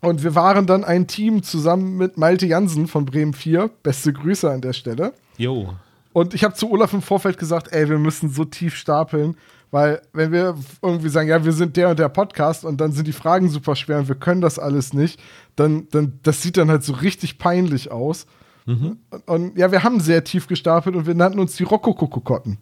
Und 0.00 0.22
wir 0.22 0.34
waren 0.34 0.66
dann 0.66 0.84
ein 0.84 1.06
Team 1.08 1.42
zusammen 1.42 1.96
mit 1.96 2.18
Malte 2.18 2.46
Jansen 2.46 2.86
von 2.86 3.04
Bremen 3.04 3.32
4. 3.34 3.68
Beste 3.82 4.12
Grüße 4.12 4.48
an 4.50 4.60
der 4.60 4.72
Stelle. 4.72 5.12
Jo. 5.36 5.74
Und 6.18 6.34
ich 6.34 6.42
habe 6.42 6.54
zu 6.54 6.68
Olaf 6.68 6.92
im 6.92 7.00
Vorfeld 7.00 7.38
gesagt, 7.38 7.72
ey, 7.72 7.88
wir 7.88 7.98
müssen 7.98 8.28
so 8.28 8.44
tief 8.44 8.74
stapeln, 8.74 9.36
weil 9.70 10.02
wenn 10.12 10.32
wir 10.32 10.56
irgendwie 10.82 11.10
sagen, 11.10 11.28
ja, 11.28 11.44
wir 11.44 11.52
sind 11.52 11.76
der 11.76 11.90
und 11.90 11.98
der 12.00 12.08
Podcast 12.08 12.64
und 12.64 12.80
dann 12.80 12.90
sind 12.90 13.06
die 13.06 13.12
Fragen 13.12 13.48
super 13.48 13.76
schwer 13.76 14.00
und 14.00 14.08
wir 14.08 14.16
können 14.16 14.40
das 14.40 14.58
alles 14.58 14.92
nicht, 14.92 15.20
dann, 15.54 15.86
dann 15.92 16.18
das 16.24 16.42
sieht 16.42 16.56
dann 16.56 16.70
halt 16.70 16.82
so 16.82 16.92
richtig 16.94 17.38
peinlich 17.38 17.92
aus. 17.92 18.26
Und, 18.66 19.28
und 19.28 19.56
ja, 19.56 19.70
wir 19.70 19.84
haben 19.84 20.00
sehr 20.00 20.24
tief 20.24 20.48
gestapelt 20.48 20.96
und 20.96 21.06
wir 21.06 21.14
nannten 21.14 21.38
uns 21.38 21.54
die 21.54 21.62
Rokokokokotten. 21.62 22.58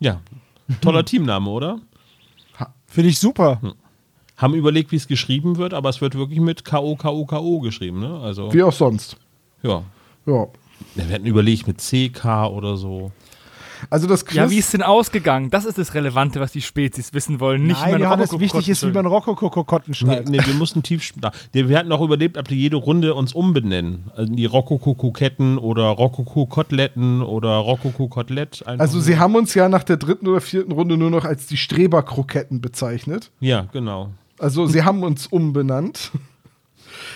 Ja. 0.00 0.22
Toller 0.80 1.04
Teamname, 1.04 1.50
oder? 1.50 1.80
Finde 2.86 3.10
ich 3.10 3.18
super. 3.18 3.60
Haben 4.38 4.54
überlegt, 4.54 4.92
wie 4.92 4.96
es 4.96 5.08
geschrieben 5.08 5.58
wird, 5.58 5.74
aber 5.74 5.90
es 5.90 6.00
wird 6.00 6.14
wirklich 6.14 6.40
mit 6.40 6.64
K-O-K-O-K-O 6.64 7.60
geschrieben, 7.60 8.00
ne? 8.00 8.18
Also, 8.18 8.50
Wie 8.54 8.62
auch 8.62 8.72
sonst. 8.72 9.18
ja. 9.62 9.82
Ja. 10.24 10.46
Wir 10.94 11.04
hätten 11.04 11.26
überlegt 11.26 11.66
mit 11.66 11.80
C-K 11.80 12.46
oder 12.48 12.76
so. 12.76 13.12
Also 13.90 14.08
das 14.08 14.24
Quiz, 14.26 14.34
Ja, 14.36 14.50
wie 14.50 14.58
ist 14.58 14.72
denn 14.72 14.82
ausgegangen? 14.82 15.50
Das 15.50 15.64
ist 15.64 15.78
das 15.78 15.94
Relevante, 15.94 16.40
was 16.40 16.50
die 16.50 16.60
Spezies 16.60 17.14
wissen 17.14 17.38
wollen. 17.38 17.62
Nicht, 17.64 17.76
wie 17.78 17.82
Nein, 17.82 17.92
man 17.92 18.00
Johannes, 18.02 18.32
Rokokokotten 18.32 18.58
wichtig 18.58 18.68
ist, 18.70 18.84
wie 18.84 18.90
man 18.90 19.06
Rokokokokotten 19.06 19.90
Nee, 19.92 19.96
schneidet. 19.96 20.28
nee, 20.30 20.40
wir 20.44 20.54
mussten 20.54 20.82
tief. 20.82 21.12
da- 21.16 21.30
Wir 21.52 21.78
hatten 21.78 21.92
auch 21.92 22.00
überlebt, 22.00 22.36
ob 22.38 22.50
wir 22.50 22.56
jede 22.56 22.74
Runde 22.76 23.14
uns 23.14 23.32
umbenennen. 23.34 24.10
Also 24.16 24.34
die 24.34 24.46
Rokoko-Koketten 24.46 25.58
oder 25.58 25.84
Rokoko-Koteletten 25.90 27.22
oder 27.22 27.50
Rokoko-Kotelett. 27.58 28.64
also 28.66 28.98
so. 28.98 29.00
sie 29.04 29.18
haben 29.18 29.36
uns 29.36 29.54
ja 29.54 29.68
nach 29.68 29.84
der 29.84 29.96
dritten 29.96 30.26
oder 30.26 30.40
vierten 30.40 30.72
Runde 30.72 30.96
nur 30.96 31.10
noch 31.10 31.24
als 31.24 31.46
die 31.46 31.56
Streberkroketten 31.56 32.60
bezeichnet. 32.60 33.30
Ja, 33.40 33.66
genau. 33.72 34.10
Also 34.40 34.66
sie 34.66 34.82
haben 34.82 35.02
uns 35.04 35.26
umbenannt. 35.28 36.10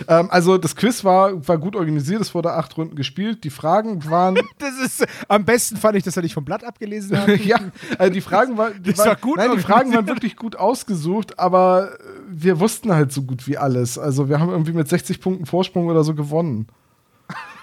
Ähm, 0.08 0.28
also 0.30 0.58
das 0.58 0.76
Quiz 0.76 1.04
war, 1.04 1.46
war 1.46 1.58
gut 1.58 1.76
organisiert, 1.76 2.20
es 2.20 2.34
wurde 2.34 2.52
acht 2.52 2.76
Runden 2.76 2.96
gespielt. 2.96 3.44
Die 3.44 3.50
Fragen 3.50 4.08
waren. 4.08 4.38
Das 4.58 4.78
ist, 4.78 5.06
am 5.28 5.44
besten 5.44 5.76
fand 5.76 5.96
ich, 5.96 6.04
dass 6.04 6.16
er 6.16 6.22
nicht 6.22 6.34
vom 6.34 6.44
Blatt 6.44 6.62
abgelesen 6.62 7.18
hat. 7.18 7.28
ja, 7.44 7.58
also 7.98 8.12
die 8.12 8.20
Fragen 8.20 8.56
waren, 8.56 8.80
die 8.80 8.96
war 8.96 9.16
gut 9.16 9.38
nein, 9.38 9.50
die. 9.56 9.60
Fragen 9.60 9.92
waren 9.92 10.06
wirklich 10.06 10.36
gut 10.36 10.54
ausgesucht, 10.56 11.38
aber 11.38 11.90
wir 12.28 12.60
wussten 12.60 12.92
halt 12.92 13.12
so 13.12 13.22
gut 13.22 13.48
wie 13.48 13.58
alles. 13.58 13.98
Also 13.98 14.28
wir 14.28 14.38
haben 14.38 14.50
irgendwie 14.50 14.72
mit 14.72 14.88
60 14.88 15.20
Punkten 15.20 15.46
Vorsprung 15.46 15.86
oder 15.88 16.04
so 16.04 16.14
gewonnen. 16.14 16.68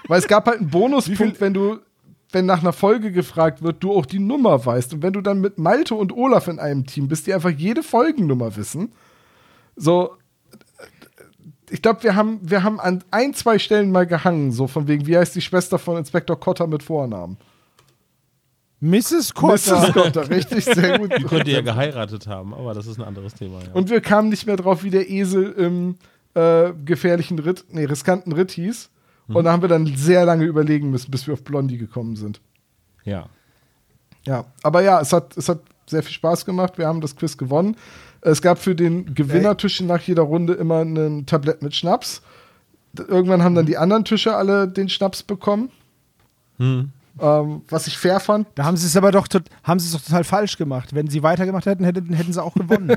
Weil 0.08 0.18
es 0.18 0.28
gab 0.28 0.46
halt 0.46 0.58
einen 0.58 0.70
Bonuspunkt, 0.70 1.40
wenn 1.40 1.54
du, 1.54 1.78
wenn 2.32 2.46
nach 2.46 2.60
einer 2.60 2.72
Folge 2.72 3.12
gefragt 3.12 3.62
wird, 3.62 3.82
du 3.82 3.92
auch 3.92 4.06
die 4.06 4.18
Nummer 4.18 4.64
weißt. 4.64 4.94
Und 4.94 5.02
wenn 5.02 5.12
du 5.12 5.20
dann 5.20 5.40
mit 5.40 5.58
Malte 5.58 5.94
und 5.94 6.12
Olaf 6.12 6.48
in 6.48 6.58
einem 6.58 6.86
Team 6.86 7.08
bist, 7.08 7.26
die 7.26 7.34
einfach 7.34 7.50
jede 7.50 7.82
Folgennummer 7.82 8.56
wissen, 8.56 8.92
so, 9.76 10.16
ich 11.70 11.82
glaube, 11.82 12.02
wir 12.02 12.14
haben, 12.16 12.38
wir 12.42 12.62
haben 12.62 12.80
an 12.80 13.04
ein, 13.10 13.34
zwei 13.34 13.58
Stellen 13.58 13.90
mal 13.90 14.06
gehangen, 14.06 14.52
so 14.52 14.66
von 14.66 14.88
wegen, 14.88 15.06
wie 15.06 15.16
heißt 15.16 15.34
die 15.34 15.40
Schwester 15.40 15.78
von 15.78 15.96
Inspektor 15.96 16.38
Cotter 16.38 16.66
mit 16.66 16.82
Vornamen? 16.82 17.36
Mrs. 18.80 19.34
Cotter. 19.34 19.80
Mrs. 19.80 19.92
Cotter, 19.92 20.30
richtig, 20.30 20.64
sehr 20.64 20.98
gut. 21.00 21.12
Die 21.18 21.24
könnte 21.24 21.50
ja 21.50 21.60
geheiratet 21.60 22.26
haben, 22.26 22.54
aber 22.54 22.74
das 22.74 22.86
ist 22.86 22.98
ein 22.98 23.04
anderes 23.04 23.34
Thema. 23.34 23.60
Ja. 23.60 23.72
Und 23.72 23.90
wir 23.90 24.00
kamen 24.00 24.30
nicht 24.30 24.46
mehr 24.46 24.56
drauf, 24.56 24.82
wie 24.82 24.90
der 24.90 25.10
Esel 25.10 25.52
im 25.52 25.96
äh, 26.34 26.72
gefährlichen 26.84 27.38
Ritt, 27.38 27.64
nee, 27.70 27.84
riskanten 27.84 28.32
Ritt 28.32 28.52
hieß. 28.52 28.90
Und 29.28 29.44
da 29.44 29.52
haben 29.52 29.62
wir 29.62 29.68
dann 29.68 29.86
sehr 29.86 30.24
lange 30.24 30.44
überlegen 30.44 30.90
müssen, 30.90 31.12
bis 31.12 31.24
wir 31.28 31.34
auf 31.34 31.44
Blondie 31.44 31.78
gekommen 31.78 32.16
sind. 32.16 32.40
ja. 33.04 33.28
Ja, 34.26 34.44
aber 34.62 34.82
ja, 34.82 35.00
es 35.00 35.14
hat, 35.14 35.34
es 35.38 35.48
hat 35.48 35.60
sehr 35.86 36.02
viel 36.02 36.12
Spaß 36.12 36.44
gemacht. 36.44 36.78
Wir 36.78 36.86
haben 36.86 37.00
das 37.00 37.16
Quiz 37.16 37.36
gewonnen. 37.36 37.76
Es 38.22 38.42
gab 38.42 38.58
für 38.58 38.74
den 38.74 39.14
Gewinnertisch 39.14 39.80
nach 39.80 40.00
jeder 40.00 40.22
Runde 40.22 40.54
immer 40.54 40.82
ein 40.82 41.26
Tablett 41.26 41.62
mit 41.62 41.74
Schnaps. 41.74 42.22
Irgendwann 42.96 43.42
haben 43.42 43.54
dann 43.54 43.66
die 43.66 43.78
anderen 43.78 44.04
Tische 44.04 44.34
alle 44.34 44.68
den 44.68 44.88
Schnaps 44.88 45.22
bekommen. 45.22 45.70
Hm. 46.58 46.90
Ähm, 47.22 47.62
was 47.68 47.86
ich 47.86 47.98
fair 47.98 48.18
fand. 48.20 48.46
Da 48.54 48.64
haben 48.64 48.76
sie 48.76 48.86
es 48.86 48.96
aber 48.96 49.12
doch, 49.12 49.28
tot- 49.28 49.48
haben 49.62 49.78
sie 49.78 49.86
es 49.86 49.92
doch 49.92 50.00
total 50.00 50.24
falsch 50.24 50.56
gemacht. 50.56 50.94
Wenn 50.94 51.08
sie 51.08 51.22
weitergemacht 51.22 51.66
hätten, 51.66 51.84
hätten, 51.84 52.12
hätten 52.14 52.32
sie 52.32 52.42
auch 52.42 52.54
gewonnen. 52.54 52.88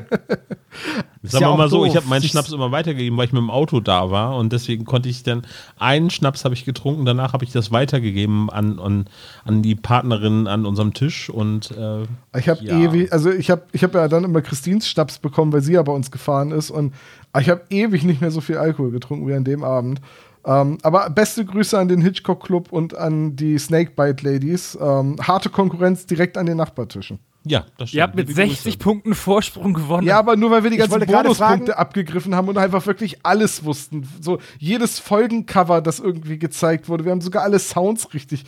Sagen 1.25 1.41
ja 1.43 1.47
wir 1.47 1.49
auch 1.49 1.57
mal 1.57 1.69
so, 1.69 1.77
doof. 1.79 1.87
ich 1.87 1.95
habe 1.95 2.07
meinen 2.07 2.23
Schnaps 2.23 2.51
immer 2.51 2.71
weitergegeben, 2.71 3.17
weil 3.17 3.25
ich 3.27 3.33
mit 3.33 3.41
dem 3.41 3.49
Auto 3.51 3.79
da 3.79 4.11
war 4.11 4.35
und 4.37 4.51
deswegen 4.51 4.83
konnte 4.85 5.07
ich 5.07 5.23
dann 5.23 5.43
einen 5.77 6.09
Schnaps 6.09 6.43
habe 6.43 6.53
ich 6.55 6.65
getrunken, 6.65 7.05
danach 7.05 7.31
habe 7.33 7.45
ich 7.45 7.51
das 7.51 7.71
weitergegeben 7.71 8.49
an, 8.49 8.79
an, 8.79 9.05
an 9.45 9.61
die 9.61 9.75
Partnerin 9.75 10.47
an 10.47 10.65
unserem 10.65 10.93
Tisch 10.93 11.29
und 11.29 11.71
äh, 11.71 12.03
Ich 12.37 12.49
habe 12.49 12.63
Ja. 12.65 12.77
ewig, 12.77 13.13
also 13.13 13.29
ich 13.31 13.49
habe 13.51 13.63
ich 13.71 13.83
hab 13.83 13.93
ja 13.93 14.07
dann 14.09 14.23
immer 14.25 14.41
Christins 14.41 14.87
Schnaps 14.89 15.19
bekommen, 15.19 15.53
weil 15.53 15.61
sie 15.61 15.73
ja 15.73 15.81
bei 15.83 15.93
uns 15.93 16.11
gefahren 16.11 16.51
ist 16.51 16.71
und 16.71 16.93
ich 17.39 17.49
habe 17.49 17.61
ewig 17.69 18.03
nicht 18.03 18.19
mehr 18.19 18.31
so 18.31 18.41
viel 18.41 18.57
Alkohol 18.57 18.91
getrunken 18.91 19.27
wie 19.27 19.33
an 19.33 19.43
dem 19.45 19.63
Abend. 19.63 20.01
Ähm, 20.45 20.77
aber 20.83 21.09
beste 21.09 21.45
Grüße 21.45 21.77
an 21.77 21.87
den 21.87 22.01
Hitchcock 22.01 22.43
Club 22.43 22.71
und 22.71 22.95
an 22.95 23.35
die 23.35 23.57
Snakebite 23.57 24.29
Ladies. 24.29 24.77
Ähm, 24.79 25.15
harte 25.21 25.49
Konkurrenz 25.49 26.05
direkt 26.05 26.37
an 26.37 26.45
den 26.45 26.57
Nachbartischen. 26.57 27.19
ja, 27.45 27.65
das 27.77 27.89
stimmt. 27.89 27.97
Ihr 27.97 28.03
habt 28.03 28.15
mit 28.15 28.27
Liebe 28.27 28.35
60 28.35 28.63
Grüße. 28.63 28.77
Punkten 28.77 29.15
Vorsprung 29.15 29.73
gewonnen. 29.73 30.05
Ja, 30.05 30.19
aber 30.19 30.35
nur 30.35 30.51
weil 30.51 30.63
wir 30.63 30.69
die 30.69 30.77
ganzen 30.77 31.05
Bonuspunkte 31.05 31.77
abgegriffen 31.77 32.35
haben 32.35 32.49
und 32.49 32.57
einfach 32.57 32.85
wirklich 32.85 33.19
alles 33.23 33.63
wussten. 33.63 34.07
So 34.19 34.39
jedes 34.59 34.99
Folgencover, 34.99 35.81
das 35.81 35.99
irgendwie 35.99 36.37
gezeigt 36.37 36.89
wurde. 36.89 37.05
Wir 37.05 37.11
haben 37.11 37.21
sogar 37.21 37.43
alle 37.43 37.59
Sounds 37.59 38.13
richtig. 38.13 38.43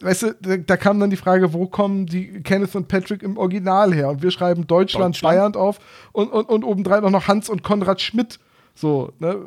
Weißt 0.00 0.22
du, 0.22 0.34
da, 0.40 0.56
da 0.56 0.76
kam 0.76 0.98
dann 0.98 1.10
die 1.10 1.16
Frage, 1.16 1.52
wo 1.52 1.66
kommen 1.66 2.06
die 2.06 2.42
Kenneth 2.42 2.74
und 2.74 2.88
Patrick 2.88 3.22
im 3.22 3.36
Original 3.36 3.94
her? 3.94 4.10
Und 4.10 4.22
wir 4.22 4.30
schreiben 4.30 4.66
Deutschland, 4.66 5.14
Deutschland. 5.14 5.54
Bayern 5.54 5.54
auf 5.56 5.78
und, 6.12 6.28
und, 6.32 6.46
und 6.46 6.64
obendrein 6.64 7.04
auch 7.04 7.10
noch 7.10 7.28
Hans 7.28 7.48
und 7.48 7.62
Konrad 7.62 8.00
Schmidt. 8.00 8.38
So, 8.74 9.12
ne? 9.18 9.46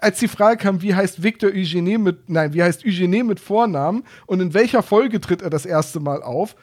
Als 0.00 0.18
die 0.18 0.28
Frage 0.28 0.58
kam, 0.58 0.82
wie 0.82 0.94
heißt 0.94 1.22
Victor 1.22 1.50
Eugenie 1.50 1.98
mit, 1.98 2.28
nein, 2.28 2.52
wie 2.52 2.62
heißt 2.62 2.84
Eugenie 2.84 3.22
mit 3.22 3.40
Vornamen 3.40 4.04
und 4.26 4.40
in 4.40 4.54
welcher 4.54 4.82
Folge 4.82 5.20
tritt 5.20 5.42
er 5.42 5.50
das 5.50 5.66
erste 5.66 6.00
Mal 6.00 6.22
auf, 6.22 6.56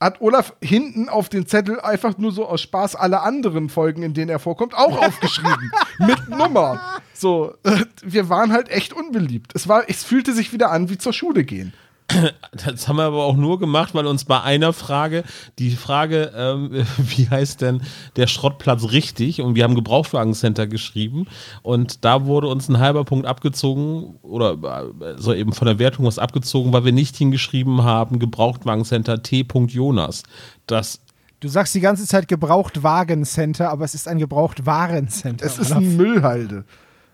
hat 0.00 0.20
Olaf 0.20 0.54
hinten 0.62 1.08
auf 1.08 1.28
den 1.28 1.46
Zettel 1.46 1.80
einfach 1.80 2.18
nur 2.18 2.30
so 2.30 2.46
aus 2.46 2.60
Spaß 2.60 2.96
alle 2.96 3.22
anderen 3.22 3.68
Folgen, 3.68 4.02
in 4.02 4.14
denen 4.14 4.28
er 4.28 4.38
vorkommt, 4.38 4.74
auch 4.74 4.98
aufgeschrieben. 5.06 5.70
mit 5.98 6.28
Nummer. 6.28 7.00
So, 7.14 7.54
äh, 7.62 7.84
wir 8.02 8.28
waren 8.28 8.52
halt 8.52 8.68
echt 8.68 8.92
unbeliebt. 8.92 9.52
Es, 9.54 9.68
war, 9.68 9.88
es 9.88 10.04
fühlte 10.04 10.34
sich 10.34 10.52
wieder 10.52 10.70
an 10.70 10.90
wie 10.90 10.98
zur 10.98 11.12
Schule 11.14 11.44
gehen. 11.44 11.72
Das 12.64 12.88
haben 12.88 12.96
wir 12.96 13.04
aber 13.04 13.24
auch 13.24 13.36
nur 13.36 13.58
gemacht, 13.58 13.94
weil 13.94 14.06
uns 14.06 14.24
bei 14.24 14.40
einer 14.40 14.72
Frage, 14.72 15.24
die 15.58 15.70
Frage, 15.72 16.32
ähm, 16.36 16.70
wie 16.96 17.28
heißt 17.28 17.60
denn 17.60 17.82
der 18.16 18.26
Schrottplatz 18.26 18.90
richtig? 18.92 19.40
Und 19.40 19.54
wir 19.54 19.64
haben 19.64 19.74
Gebrauchtwagencenter 19.74 20.66
geschrieben 20.66 21.26
und 21.62 22.04
da 22.04 22.24
wurde 22.24 22.48
uns 22.48 22.68
ein 22.68 22.78
halber 22.78 23.04
Punkt 23.04 23.26
abgezogen 23.26 24.16
oder 24.22 24.52
äh, 25.00 25.14
so 25.18 25.34
eben 25.34 25.52
von 25.52 25.66
der 25.66 25.78
Wertung 25.78 26.06
was 26.06 26.18
abgezogen, 26.18 26.72
weil 26.72 26.84
wir 26.84 26.92
nicht 26.92 27.16
hingeschrieben 27.16 27.82
haben 27.84 28.18
Gebrauchtwagencenter 28.18 29.22
T. 29.22 29.46
Jonas. 29.68 30.22
Das 30.66 31.00
Du 31.40 31.48
sagst 31.48 31.74
die 31.74 31.80
ganze 31.80 32.06
Zeit 32.06 32.28
Gebrauchtwagencenter, 32.28 33.70
aber 33.70 33.84
es 33.84 33.94
ist 33.94 34.08
ein 34.08 34.18
Gebrauchtwarencenter. 34.18 35.44
Es 35.44 35.58
ist 35.58 35.70
ein 35.70 35.96
Müllhalde. 35.96 36.64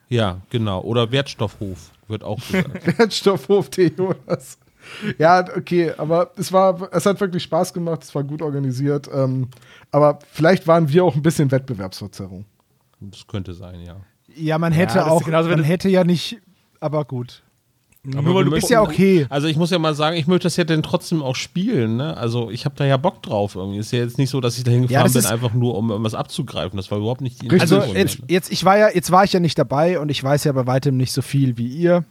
ja, 0.09 0.39
genau. 0.49 0.81
Oder 0.83 1.11
Wertstoffhof 1.11 1.91
wird 2.07 2.23
auch 2.23 2.39
gesagt. 2.53 2.99
Wertstoffhof 2.99 3.69
T. 3.71 3.93
Jonas. 3.97 4.59
Ja, 5.19 5.45
okay, 5.57 5.93
aber 5.97 6.31
es 6.37 6.53
war, 6.53 6.89
es 6.93 7.07
hat 7.07 7.21
wirklich 7.21 7.43
Spaß 7.43 7.73
gemacht, 7.73 8.03
es 8.03 8.15
war 8.15 8.25
gut 8.25 8.43
organisiert. 8.43 9.09
Ähm, 9.13 9.49
aber 9.91 10.19
vielleicht 10.31 10.67
waren 10.67 10.89
wir 10.89 11.05
auch 11.05 11.15
ein 11.15 11.23
bisschen 11.23 11.51
Wettbewerbsverzerrung. 11.51 12.45
das 13.01 13.27
könnte 13.27 13.55
sein, 13.55 13.81
ja. 13.83 13.97
ja, 14.35 14.59
man 14.59 14.73
hätte 14.73 14.99
ist 14.99 15.05
auch, 15.05 15.25
genauso, 15.25 15.51
wenn 15.51 15.59
man 15.59 15.67
hätte 15.67 15.89
ja 15.89 16.05
nicht, 16.05 16.39
aber 16.81 17.05
gut. 17.05 17.43
Nur 18.05 18.35
weil 18.35 18.45
du 18.45 18.55
Ist 18.57 18.69
ja 18.69 18.83
okay. 18.83 19.27
Also 19.31 19.47
ich 19.47 19.57
muss 19.57 19.71
ja 19.71 19.79
mal 19.79 19.95
sagen, 19.95 20.17
ich 20.17 20.27
möchte 20.27 20.47
das 20.47 20.57
ja 20.57 20.65
dann 20.65 20.83
trotzdem 20.83 21.23
auch 21.23 21.37
spielen. 21.37 21.97
Ne? 21.97 22.17
Also 22.17 22.51
ich 22.51 22.65
habe 22.65 22.75
da 22.77 22.85
ja 22.85 22.97
Bock 22.97 23.23
drauf 23.23 23.55
irgendwie. 23.55 23.79
Ist 23.79 23.93
ja 23.93 24.01
jetzt 24.01 24.19
nicht 24.19 24.31
so, 24.31 24.41
dass 24.41 24.59
ich 24.59 24.65
da 24.65 24.73
hingefahren 24.73 25.13
das 25.13 25.23
bin, 25.23 25.33
einfach 25.33 25.55
nur 25.55 25.77
um 25.77 25.89
irgendwas 25.91 26.15
abzugreifen. 26.15 26.77
Das 26.77 26.91
war 26.91 26.99
überhaupt 26.99 27.21
nicht 27.21 27.41
die 27.41 27.47
Richtig. 27.47 27.61
Also 27.61 27.77
Intention. 27.77 27.97
jetzt, 27.97 28.19
jetzt, 28.29 28.53
ich 28.53 28.65
war 28.65 28.77
ja, 28.77 28.89
jetzt 28.93 29.13
war 29.13 29.23
ich 29.23 29.33
ja 29.33 29.39
nicht 29.39 29.57
dabei 29.57 30.01
und 30.01 30.09
ich 30.09 30.23
weiß 30.23 30.43
ja 30.43 30.51
bei 30.51 30.67
weitem 30.67 30.97
nicht 30.97 31.13
so 31.13 31.23
viel 31.23 31.57
wie 31.59 31.69
ihr. 31.69 32.05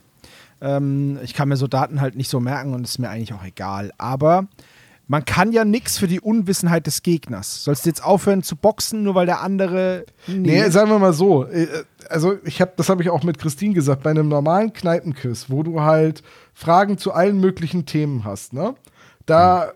Ähm, 0.61 1.19
ich 1.23 1.33
kann 1.33 1.49
mir 1.49 1.57
so 1.57 1.67
Daten 1.67 2.01
halt 2.01 2.15
nicht 2.15 2.29
so 2.29 2.39
merken 2.39 2.73
und 2.73 2.83
ist 2.83 2.99
mir 2.99 3.09
eigentlich 3.09 3.33
auch 3.33 3.43
egal. 3.43 3.91
Aber 3.97 4.47
man 5.07 5.25
kann 5.25 5.51
ja 5.51 5.65
nichts 5.65 5.97
für 5.97 6.07
die 6.07 6.21
Unwissenheit 6.21 6.87
des 6.87 7.03
Gegners. 7.03 7.63
Sollst 7.63 7.85
du 7.85 7.89
jetzt 7.89 8.03
aufhören 8.03 8.43
zu 8.43 8.55
boxen, 8.55 9.03
nur 9.03 9.15
weil 9.15 9.25
der 9.25 9.41
andere. 9.41 10.05
Nee, 10.27 10.69
sagen 10.69 10.89
wir 10.89 10.99
mal 10.99 11.13
so. 11.13 11.45
äh, 11.45 11.67
Also, 12.09 12.35
ich 12.45 12.61
habe, 12.61 12.71
das 12.77 12.89
habe 12.89 13.01
ich 13.03 13.09
auch 13.09 13.23
mit 13.23 13.37
Christine 13.37 13.73
gesagt, 13.73 14.03
bei 14.03 14.11
einem 14.11 14.29
normalen 14.29 14.71
Kneipenquiz, 14.71 15.47
wo 15.49 15.63
du 15.63 15.81
halt 15.81 16.23
Fragen 16.53 16.97
zu 16.97 17.11
allen 17.11 17.39
möglichen 17.39 17.85
Themen 17.85 18.23
hast, 18.23 18.53
ne? 18.53 18.75
Da 19.25 19.73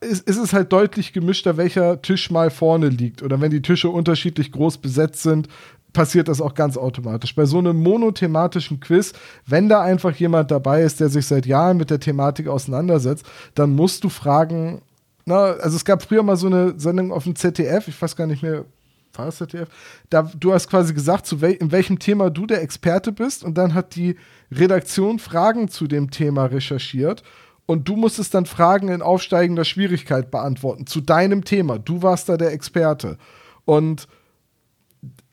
ist, 0.00 0.28
ist 0.28 0.38
es 0.38 0.52
halt 0.52 0.72
deutlich 0.72 1.12
gemischter, 1.12 1.56
welcher 1.56 2.00
Tisch 2.02 2.30
mal 2.30 2.50
vorne 2.50 2.88
liegt. 2.88 3.22
Oder 3.22 3.40
wenn 3.40 3.50
die 3.50 3.62
Tische 3.62 3.90
unterschiedlich 3.90 4.52
groß 4.52 4.78
besetzt 4.78 5.22
sind, 5.22 5.48
passiert 5.92 6.28
das 6.28 6.40
auch 6.40 6.54
ganz 6.54 6.76
automatisch. 6.76 7.34
Bei 7.34 7.46
so 7.46 7.58
einem 7.58 7.82
monothematischen 7.82 8.80
Quiz, 8.80 9.12
wenn 9.46 9.68
da 9.68 9.80
einfach 9.80 10.14
jemand 10.14 10.50
dabei 10.50 10.82
ist, 10.82 11.00
der 11.00 11.08
sich 11.08 11.26
seit 11.26 11.46
Jahren 11.46 11.78
mit 11.78 11.90
der 11.90 12.00
Thematik 12.00 12.48
auseinandersetzt, 12.48 13.24
dann 13.54 13.70
musst 13.70 14.04
du 14.04 14.10
fragen, 14.10 14.82
na, 15.24 15.52
also 15.54 15.76
es 15.76 15.84
gab 15.84 16.02
früher 16.02 16.22
mal 16.22 16.36
so 16.36 16.46
eine 16.46 16.78
Sendung 16.78 17.12
auf 17.12 17.24
dem 17.24 17.34
ZDF, 17.34 17.88
ich 17.88 18.00
weiß 18.00 18.14
gar 18.14 18.26
nicht 18.26 18.42
mehr, 18.42 18.66
war 19.14 19.26
das 19.26 19.38
ZDF? 19.38 19.68
Da, 20.10 20.30
du 20.38 20.52
hast 20.52 20.68
quasi 20.68 20.92
gesagt, 20.92 21.26
zu 21.26 21.40
wel 21.40 21.52
in 21.52 21.72
welchem 21.72 21.98
Thema 21.98 22.28
du 22.28 22.46
der 22.46 22.62
Experte 22.62 23.10
bist 23.10 23.42
und 23.42 23.56
dann 23.56 23.72
hat 23.72 23.96
die 23.96 24.16
Redaktion 24.52 25.18
Fragen 25.18 25.68
zu 25.68 25.86
dem 25.86 26.10
Thema 26.10 26.44
recherchiert 26.44 27.22
und 27.66 27.88
du 27.88 27.96
musstest 27.96 28.32
dann 28.34 28.46
Fragen 28.46 28.88
in 28.88 29.02
aufsteigender 29.02 29.64
Schwierigkeit 29.64 30.30
beantworten 30.30 30.86
zu 30.86 31.00
deinem 31.00 31.44
Thema. 31.44 31.78
Du 31.78 32.02
warst 32.02 32.28
da 32.28 32.36
der 32.36 32.52
Experte. 32.52 33.18
Und 33.64 34.06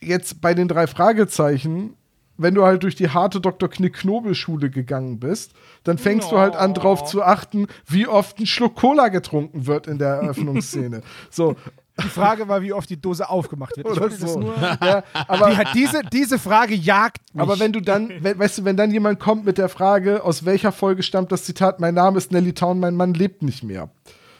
jetzt 0.01 0.41
bei 0.41 0.53
den 0.53 0.67
drei 0.67 0.87
Fragezeichen, 0.87 1.95
wenn 2.37 2.55
du 2.55 2.63
halt 2.63 2.81
durch 2.81 2.95
die 2.95 3.09
harte 3.09 3.39
Dr. 3.39 3.69
Knick-Knobel-Schule 3.69 4.71
gegangen 4.71 5.19
bist, 5.19 5.53
dann 5.83 5.99
fängst 5.99 6.31
du 6.31 6.39
halt 6.39 6.55
an, 6.55 6.73
drauf 6.73 7.05
zu 7.05 7.21
achten, 7.21 7.67
wie 7.85 8.07
oft 8.07 8.39
ein 8.39 8.47
Schluck 8.47 8.75
Cola 8.75 9.09
getrunken 9.09 9.67
wird 9.67 9.85
in 9.85 9.99
der 9.99 10.15
Eröffnungsszene. 10.15 11.01
so, 11.29 11.55
Die 12.01 12.07
Frage 12.07 12.47
war, 12.47 12.61
wie 12.63 12.73
oft 12.73 12.89
die 12.89 12.99
Dose 12.99 13.29
aufgemacht 13.29 13.77
wird. 13.77 13.87
Ich 13.87 13.97
oder 13.97 14.09
so. 14.09 14.39
nur. 14.39 14.55
Ja, 14.81 15.03
aber, 15.27 15.51
Die 15.51 15.57
hat 15.57 15.67
diese, 15.75 16.01
diese 16.11 16.39
Frage 16.39 16.73
jagt 16.73 17.19
mich. 17.33 17.41
aber 17.41 17.59
wenn 17.59 17.71
du 17.71 17.81
dann, 17.81 18.09
we 18.23 18.37
weißt 18.37 18.57
du, 18.59 18.65
wenn 18.65 18.75
dann 18.77 18.89
jemand 18.91 19.19
kommt 19.19 19.45
mit 19.45 19.57
der 19.59 19.69
Frage, 19.69 20.23
aus 20.23 20.43
welcher 20.43 20.71
Folge 20.71 21.03
stammt 21.03 21.31
das 21.31 21.43
Zitat, 21.43 21.79
mein 21.79 21.93
Name 21.93 22.17
ist 22.17 22.31
Nelly 22.31 22.53
Town, 22.53 22.79
mein 22.79 22.95
Mann 22.95 23.13
lebt 23.13 23.43
nicht 23.43 23.63
mehr. 23.63 23.89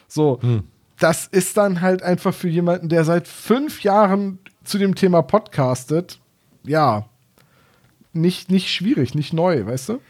So, 0.08 0.40
das 0.98 1.26
ist 1.26 1.56
dann 1.56 1.80
halt 1.80 2.02
einfach 2.02 2.34
für 2.34 2.48
jemanden, 2.48 2.88
der 2.88 3.04
seit 3.04 3.28
fünf 3.28 3.82
Jahren 3.84 4.40
zu 4.64 4.78
dem 4.78 4.94
Thema 4.96 5.22
podcastet, 5.22 6.18
ja, 6.64 7.06
nicht, 8.12 8.50
nicht 8.50 8.72
schwierig, 8.72 9.14
nicht 9.14 9.32
neu, 9.32 9.66
weißt 9.66 9.90
du? 9.90 10.00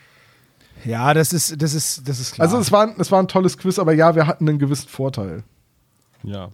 ja, 0.84 1.14
das 1.14 1.32
ist, 1.32 1.60
das 1.62 1.72
ist, 1.74 2.06
das 2.08 2.20
ist 2.20 2.32
klar. 2.34 2.44
Also 2.46 2.58
es 2.58 2.70
war, 2.72 2.82
ein- 2.88 2.94
es 2.98 3.10
war 3.12 3.18
ein 3.22 3.28
tolles 3.28 3.56
Quiz, 3.58 3.78
aber 3.78 3.92
ja, 3.92 4.14
wir 4.14 4.26
hatten 4.26 4.48
einen 4.48 4.58
gewissen 4.58 4.88
Vorteil. 4.88 5.42
Ja. 6.22 6.50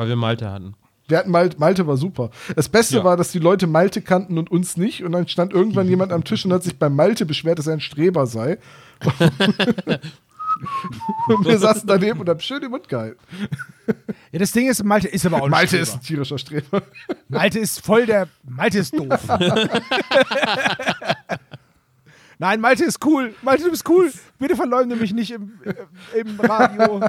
Weil 0.00 0.08
wir 0.08 0.16
Malte 0.16 0.50
hatten. 0.50 0.72
Wir 1.08 1.18
hatten 1.18 1.30
Malte, 1.30 1.58
Malte 1.58 1.86
war 1.86 1.98
super. 1.98 2.30
Das 2.56 2.70
Beste 2.70 2.96
Ja. 2.96 3.04
war, 3.04 3.18
dass 3.18 3.32
die 3.32 3.38
Leute 3.38 3.66
Malte 3.66 4.00
kannten 4.00 4.38
und 4.38 4.50
uns 4.50 4.78
nicht. 4.78 5.04
Und 5.04 5.12
dann 5.12 5.28
stand 5.28 5.52
irgendwann 5.52 5.88
jemand 5.90 6.10
am 6.10 6.24
Tisch 6.24 6.42
und 6.46 6.54
hat 6.54 6.62
sich 6.62 6.78
bei 6.78 6.88
Malte 6.88 7.26
beschwert, 7.26 7.58
dass 7.58 7.66
er 7.66 7.74
ein 7.74 7.80
Streber 7.80 8.26
sei. 8.26 8.56
und 11.28 11.44
wir 11.44 11.58
saßen 11.58 11.86
daneben 11.86 12.18
und 12.18 12.30
haben 12.30 12.40
schön 12.40 12.62
den 12.62 12.70
Mund 12.70 12.88
gehalten. 12.88 13.18
Ja, 14.32 14.38
das 14.38 14.52
Ding 14.52 14.70
ist, 14.70 14.82
Malte 14.82 15.08
ist 15.08 15.26
aber 15.26 15.36
auch 15.42 15.44
ein 15.44 15.50
Malte 15.50 15.66
Streber. 15.68 15.82
ist 15.82 15.94
ein 15.96 16.00
tierischer 16.00 16.38
Streber. 16.38 16.82
Malte 17.28 17.58
ist 17.58 17.84
voll 17.84 18.06
der. 18.06 18.26
Malte 18.48 18.78
ist 18.78 18.98
doof. 18.98 19.20
Nein, 22.38 22.58
Malte 22.62 22.84
ist 22.84 23.04
cool. 23.04 23.34
Malte, 23.42 23.64
du 23.64 23.70
bist 23.70 23.86
cool. 23.86 24.10
Bitte 24.38 24.56
verleumde 24.56 24.96
mich 24.96 25.12
nicht 25.12 25.30
im, 25.30 25.52
im 26.16 26.40
Radio. 26.40 27.02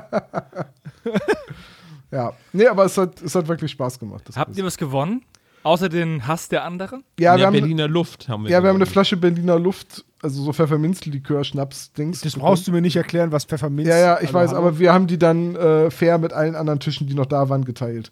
Ja. 2.11 2.33
Nee, 2.53 2.67
aber 2.67 2.85
es 2.85 2.97
hat, 2.97 3.21
es 3.21 3.33
hat 3.35 3.47
wirklich 3.47 3.71
Spaß 3.71 3.97
gemacht. 3.99 4.23
das 4.27 4.35
Habt 4.37 4.49
Quiz. 4.51 4.57
ihr 4.57 4.65
was 4.65 4.77
gewonnen? 4.77 5.23
Außer 5.63 5.89
den 5.89 6.25
Hass 6.27 6.49
der 6.49 6.63
anderen? 6.65 7.03
ja, 7.19 7.33
Ja, 7.33 7.37
wir 7.39 7.45
haben, 7.47 7.53
Berliner 7.53 7.87
Luft 7.87 8.27
haben 8.27 8.43
wir. 8.43 8.49
ja, 8.51 8.61
wir 8.63 8.69
haben 8.69 8.75
eine 8.75 8.79
gewonnen. 8.85 8.91
Flasche 8.93 9.15
Berliner 9.17 9.59
Luft, 9.59 10.03
also 10.21 10.43
so 10.43 10.51
Pfefferminzlikör-Schnaps-Dings. 10.53 12.21
Das 12.21 12.33
brauchst 12.35 12.67
du 12.67 12.71
mir 12.71 12.81
nicht 12.81 12.95
erklären, 12.95 13.31
was 13.31 13.45
Pfefferminz 13.45 13.87
Ja, 13.87 13.97
ja, 13.97 14.15
ich 14.15 14.21
also, 14.27 14.33
weiß, 14.33 14.49
hallo. 14.51 14.59
aber 14.59 14.79
wir 14.79 14.91
haben 14.91 15.07
die 15.07 15.17
dann 15.19 15.55
äh, 15.55 15.91
fair 15.91 16.17
mit 16.17 16.33
allen 16.33 16.55
anderen 16.55 16.79
Tischen, 16.79 17.07
die 17.07 17.13
noch 17.13 17.27
da 17.27 17.49
waren, 17.49 17.63
geteilt. 17.65 18.11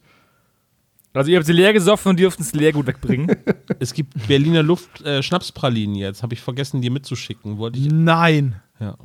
Also 1.14 1.32
ihr 1.32 1.38
habt 1.38 1.48
sie 1.48 1.54
leer 1.54 1.74
gesoffen 1.74 2.10
und 2.12 2.20
dürft 2.20 2.40
es 2.40 2.54
leer 2.54 2.72
gut 2.72 2.86
wegbringen. 2.88 3.36
Es 3.80 3.94
gibt 3.94 4.28
Berliner 4.28 4.62
Luft 4.62 5.02
äh, 5.06 5.24
Schnapspralinen 5.24 5.96
jetzt. 5.96 6.22
Habe 6.22 6.34
ich 6.36 6.42
vergessen, 6.42 6.82
die 6.82 6.90
mitzuschicken. 6.90 7.58
Wollte 7.58 7.80
ich. 7.80 7.88
Nein. 7.92 8.62
Ja, 8.80 8.96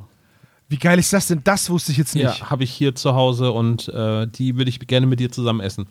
Wie 0.67 0.77
geil 0.77 0.97
ist 0.97 1.13
das 1.13 1.27
denn? 1.27 1.41
Das 1.43 1.69
wusste 1.69 1.91
ich 1.91 1.97
jetzt 1.97 2.15
nicht. 2.15 2.23
ja 2.23 2.49
habe 2.49 2.63
ich 2.63 2.71
hier 2.71 2.95
zu 2.95 3.13
Hause 3.13 3.51
und 3.51 3.87
äh, 3.89 4.27
die 4.27 4.57
würde 4.57 4.69
ich 4.69 4.79
gerne 4.79 5.05
mit 5.05 5.19
dir 5.19 5.31
zusammen 5.31 5.59
essen. 5.59 5.87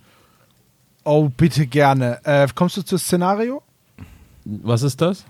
Oh, 1.05 1.29
bitte 1.29 1.67
gerne. 1.67 2.19
Äh, 2.25 2.49
kommst 2.55 2.77
du 2.77 2.83
zu 2.83 2.99
Szenario? 2.99 3.63
Was 4.45 4.83
ist 4.83 5.01
das? 5.01 5.25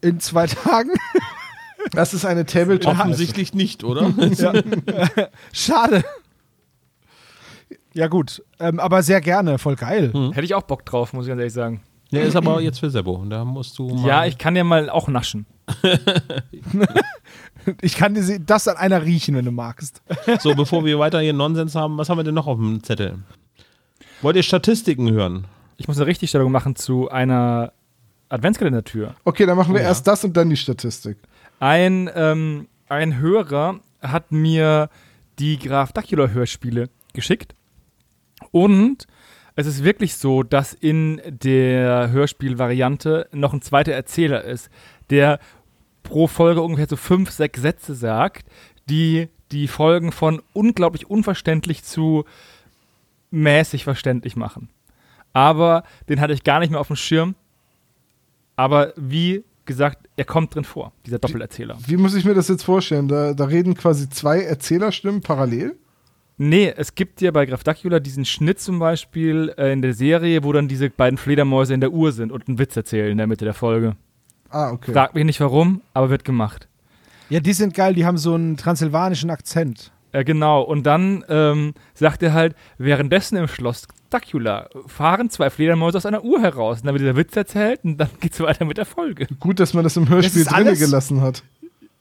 In 0.00 0.20
zwei 0.20 0.46
Tagen? 0.46 0.90
Das 1.92 2.14
ist 2.14 2.24
eine 2.24 2.44
Tabletop. 2.44 2.98
Offensichtlich 2.98 3.54
nicht, 3.54 3.84
oder? 3.84 4.12
Schade. 5.52 6.04
Ja, 7.94 8.08
gut. 8.08 8.42
Ähm, 8.58 8.80
aber 8.80 9.04
sehr 9.04 9.20
gerne. 9.20 9.58
Voll 9.58 9.76
geil. 9.76 10.12
Hätte 10.32 10.44
ich 10.44 10.54
auch 10.54 10.64
Bock 10.64 10.84
drauf, 10.84 11.12
muss 11.12 11.26
ich 11.26 11.28
ganz 11.28 11.38
ehrlich 11.38 11.52
sagen. 11.52 11.82
Der 12.12 12.24
ist 12.24 12.36
aber 12.36 12.60
jetzt 12.60 12.80
für 12.80 12.90
Sebo. 12.90 13.24
Da 13.28 13.44
musst 13.44 13.78
du 13.78 13.88
mal. 13.88 14.06
Ja, 14.06 14.26
ich 14.26 14.36
kann 14.36 14.54
ja 14.56 14.64
mal 14.64 14.90
auch 14.90 15.08
naschen. 15.08 15.46
Ich 17.80 17.96
kann 17.96 18.14
dir 18.14 18.38
das 18.40 18.68
an 18.68 18.76
einer 18.76 19.02
riechen, 19.04 19.34
wenn 19.36 19.44
du 19.44 19.50
magst. 19.52 20.02
So, 20.40 20.54
bevor 20.54 20.84
wir 20.84 20.98
weiter 20.98 21.20
hier 21.20 21.32
Nonsens 21.32 21.74
haben, 21.74 21.98
was 21.98 22.08
haben 22.08 22.18
wir 22.18 22.24
denn 22.24 22.34
noch 22.34 22.46
auf 22.46 22.58
dem 22.58 22.82
Zettel? 22.82 23.18
Wollt 24.22 24.36
ihr 24.36 24.42
Statistiken 24.42 25.10
hören? 25.10 25.46
Ich 25.76 25.88
muss 25.88 25.96
eine 25.98 26.06
Richtigstellung 26.06 26.50
machen 26.52 26.76
zu 26.76 27.10
einer 27.10 27.72
Adventskalendertür. 28.28 29.14
Okay, 29.24 29.46
dann 29.46 29.56
machen 29.56 29.74
wir 29.74 29.82
Ja. 29.82 29.88
erst 29.88 30.06
das 30.06 30.24
und 30.24 30.36
dann 30.36 30.50
die 30.50 30.56
Statistik. 30.56 31.18
Ein, 31.60 32.10
ähm, 32.14 32.68
ein 32.88 33.18
Hörer 33.18 33.80
hat 34.00 34.32
mir 34.32 34.88
die 35.38 35.58
Graf 35.58 35.92
Dracula 35.92 36.28
Hörspiele 36.28 36.88
geschickt. 37.12 37.54
Und 38.50 39.06
es 39.54 39.66
ist 39.66 39.84
wirklich 39.84 40.16
so, 40.16 40.42
dass 40.42 40.72
in 40.74 41.20
der 41.26 42.10
Hörspielvariante 42.10 43.28
noch 43.32 43.52
ein 43.52 43.62
zweiter 43.62 43.92
Erzähler 43.92 44.44
ist, 44.44 44.68
der 45.10 45.38
pro 46.06 46.26
Folge 46.26 46.62
ungefähr 46.62 46.86
so 46.88 46.96
fünf, 46.96 47.30
sechs 47.30 47.60
Sätze 47.60 47.94
sagt, 47.94 48.46
die 48.88 49.28
die 49.52 49.68
Folgen 49.68 50.12
von 50.12 50.42
unglaublich 50.52 51.08
unverständlich 51.08 51.84
zu 51.84 52.24
mäßig 53.30 53.84
verständlich 53.84 54.36
machen. 54.36 54.68
Aber 55.32 55.84
den 56.08 56.20
hatte 56.20 56.32
ich 56.32 56.44
gar 56.44 56.60
nicht 56.60 56.70
mehr 56.70 56.80
auf 56.80 56.86
dem 56.86 56.96
Schirm. 56.96 57.34
Aber 58.56 58.94
wie 58.96 59.44
gesagt, 59.66 60.08
er 60.16 60.24
kommt 60.24 60.54
drin 60.54 60.64
vor, 60.64 60.92
dieser 61.04 61.18
Doppelerzähler. 61.18 61.76
Wie 61.86 61.96
muss 61.96 62.14
ich 62.14 62.24
mir 62.24 62.34
das 62.34 62.48
jetzt 62.48 62.62
vorstellen? 62.62 63.08
Da, 63.08 63.34
da 63.34 63.44
reden 63.44 63.74
quasi 63.74 64.08
zwei 64.08 64.40
Erzählerstimmen 64.40 65.20
parallel? 65.20 65.76
Nee, 66.38 66.72
es 66.76 66.94
gibt 66.94 67.20
ja 67.20 67.30
bei 67.30 67.46
Graf 67.46 67.64
Dracula 67.64 67.98
diesen 67.98 68.24
Schnitt 68.24 68.60
zum 68.60 68.78
Beispiel 68.78 69.54
äh, 69.56 69.72
in 69.72 69.82
der 69.82 69.94
Serie, 69.94 70.44
wo 70.44 70.52
dann 70.52 70.68
diese 70.68 70.90
beiden 70.90 71.18
Fledermäuse 71.18 71.74
in 71.74 71.80
der 71.80 71.92
Uhr 71.92 72.12
sind 72.12 72.30
und 72.30 72.46
einen 72.46 72.58
Witz 72.58 72.76
erzählen 72.76 73.10
in 73.10 73.18
der 73.18 73.26
Mitte 73.26 73.44
der 73.44 73.54
Folge. 73.54 73.96
Ah, 74.50 74.70
okay. 74.70 74.92
Frag 74.92 75.14
mich 75.14 75.24
nicht 75.24 75.40
warum, 75.40 75.82
aber 75.94 76.10
wird 76.10 76.24
gemacht. 76.24 76.68
Ja, 77.28 77.40
die 77.40 77.52
sind 77.52 77.74
geil. 77.74 77.94
Die 77.94 78.04
haben 78.06 78.18
so 78.18 78.34
einen 78.34 78.56
transsilvanischen 78.56 79.30
Akzent. 79.30 79.90
Äh, 80.12 80.24
genau, 80.24 80.62
und 80.62 80.84
dann 80.84 81.24
ähm, 81.28 81.74
sagt 81.94 82.22
er 82.22 82.32
halt, 82.32 82.54
währenddessen 82.78 83.36
im 83.36 83.48
Schloss 83.48 83.86
Dracula 84.10 84.68
fahren 84.86 85.28
zwei 85.30 85.50
Fledermäuse 85.50 85.98
aus 85.98 86.06
einer 86.06 86.22
Uhr 86.24 86.40
heraus. 86.40 86.78
Und 86.80 86.86
dann 86.86 86.94
wird 86.94 87.02
dieser 87.02 87.16
Witz 87.16 87.34
erzählt 87.36 87.80
und 87.84 87.98
dann 87.98 88.08
geht's 88.20 88.38
weiter 88.40 88.64
mit 88.64 88.78
der 88.78 88.86
Folge. 88.86 89.26
Gut, 89.40 89.58
dass 89.58 89.74
man 89.74 89.82
das 89.84 89.96
im 89.96 90.08
Hörspiel 90.08 90.44
drinne 90.44 90.56
alles- 90.56 90.78
gelassen 90.78 91.20
hat. 91.20 91.42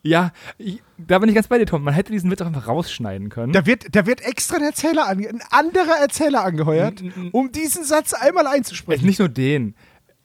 Ja, 0.08 0.34
ich, 0.60 0.84
da 1.00 1.18
bin 1.18 1.30
ich 1.30 1.34
ganz 1.36 1.48
bei 1.48 1.58
dir, 1.58 1.66
Tom. 1.66 1.82
Man 1.84 1.96
hätte 1.96 2.12
diesen 2.12 2.30
Witz 2.30 2.40
auch 2.40 2.46
einfach 2.46 2.68
rausschneiden 2.68 3.30
können. 3.30 3.54
Da 3.54 3.66
wird, 3.66 3.96
da 3.96 4.06
wird 4.06 4.22
extra 4.22 4.58
ein 4.58 4.62
Erzähler 4.62 5.08
ange 5.08 5.28
ein 5.28 5.42
anderer 5.50 5.98
Erzähler 6.00 6.44
angeheuert, 6.46 7.02
um 7.32 7.52
diesen 7.52 7.84
Satz 7.84 8.14
einmal 8.14 8.46
Es 8.46 8.52
einzusprechen. 8.54 9.04
nicht 9.04 9.18
nur 9.18 9.30
den. 9.30 9.74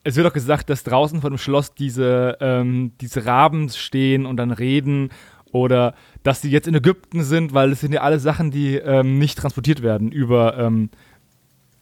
Es 0.02 0.16
wird 0.16 0.26
auch 0.26 0.32
gesagt, 0.32 0.70
dass 0.70 0.82
draußen 0.82 1.20
vor 1.20 1.30
dem 1.30 1.38
Schloss 1.38 1.74
diese, 1.74 2.38
ähm, 2.40 2.92
diese 3.00 3.26
Raben 3.26 3.68
stehen 3.68 4.24
und 4.24 4.36
dann 4.38 4.50
reden 4.50 5.10
oder 5.52 5.94
dass 6.22 6.42
sie 6.42 6.50
jetzt 6.50 6.68
in 6.68 6.74
Ägypten 6.74 7.22
sind, 7.22 7.54
weil 7.54 7.72
es 7.72 7.80
sind 7.80 7.92
ja 7.92 8.00
alle 8.00 8.18
Sachen, 8.18 8.50
die 8.50 8.76
ähm, 8.76 9.18
nicht 9.18 9.38
transportiert 9.38 9.82
werden 9.82 10.10
über, 10.12 10.56
ähm, 10.58 10.90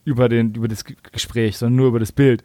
über, 0.04 0.28
den, 0.28 0.54
über 0.54 0.68
das 0.68 0.84
Gespräch, 0.84 1.58
sondern 1.58 1.76
nur 1.76 1.88
über 1.88 2.00
das 2.00 2.12
Bild. 2.12 2.42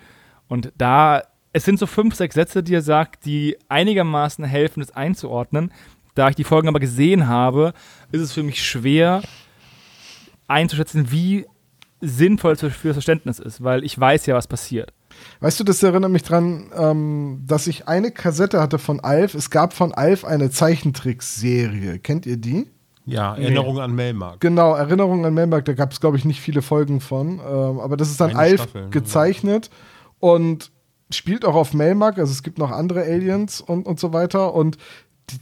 Und 0.47 0.71
da, 0.77 1.23
es 1.53 1.65
sind 1.65 1.79
so 1.79 1.87
fünf, 1.87 2.15
sechs 2.15 2.35
Sätze, 2.35 2.61
die 2.61 2.75
er 2.75 2.81
sagt, 2.81 3.25
die 3.25 3.57
einigermaßen 3.69 4.43
helfen, 4.43 4.81
das 4.81 4.91
einzuordnen. 4.91 5.71
Da 6.15 6.29
ich 6.29 6.35
die 6.35 6.43
Folgen 6.43 6.67
aber 6.67 6.79
gesehen 6.79 7.27
habe, 7.27 7.73
ist 8.11 8.21
es 8.21 8.33
für 8.33 8.43
mich 8.43 8.63
schwer 8.63 9.23
einzuschätzen, 10.47 11.11
wie 11.11 11.45
sinnvoll 12.01 12.51
es 12.51 12.59
für 12.59 12.67
das 12.67 12.95
Verständnis 12.95 13.39
ist, 13.39 13.63
weil 13.63 13.83
ich 13.83 13.97
weiß 13.97 14.25
ja, 14.25 14.35
was 14.35 14.47
passiert. 14.47 14.93
Weißt 15.39 15.59
du, 15.59 15.63
das 15.63 15.81
erinnert 15.83 16.11
mich 16.11 16.23
dran, 16.23 16.71
ähm, 16.77 17.43
dass 17.45 17.67
ich 17.67 17.87
eine 17.87 18.11
Kassette 18.11 18.61
hatte 18.61 18.79
von 18.79 18.99
Alf. 18.99 19.35
Es 19.35 19.49
gab 19.49 19.73
von 19.73 19.93
Alf 19.93 20.25
eine 20.25 20.49
Zeichentrickserie. 20.49 21.99
Kennt 21.99 22.25
ihr 22.25 22.37
die? 22.37 22.67
Ja, 23.05 23.35
Erinnerung 23.35 23.79
an 23.79 23.93
Melmark. 23.93 24.39
Genau, 24.39 24.75
Erinnerung 24.75 25.25
an 25.25 25.33
Melmark, 25.33 25.65
da 25.65 25.73
gab 25.73 25.91
es, 25.91 25.99
glaube 25.99 26.17
ich, 26.17 26.25
nicht 26.25 26.39
viele 26.39 26.61
Folgen 26.61 27.01
von. 27.01 27.39
Ähm, 27.39 27.79
aber 27.79 27.97
das 27.97 28.09
ist 28.09 28.21
dann 28.21 28.31
Eine 28.31 28.39
Alf 28.39 28.61
Staffel, 28.61 28.83
ne? 28.83 28.89
gezeichnet 28.91 29.69
und 30.19 30.71
spielt 31.11 31.45
auch 31.45 31.55
auf 31.55 31.73
Melmark. 31.73 32.17
Also 32.17 32.31
es 32.31 32.43
gibt 32.43 32.57
noch 32.57 32.71
andere 32.71 33.03
Aliens 33.03 33.59
und, 33.59 33.85
und 33.85 33.99
so 33.99 34.13
weiter. 34.13 34.53
Und 34.53 34.77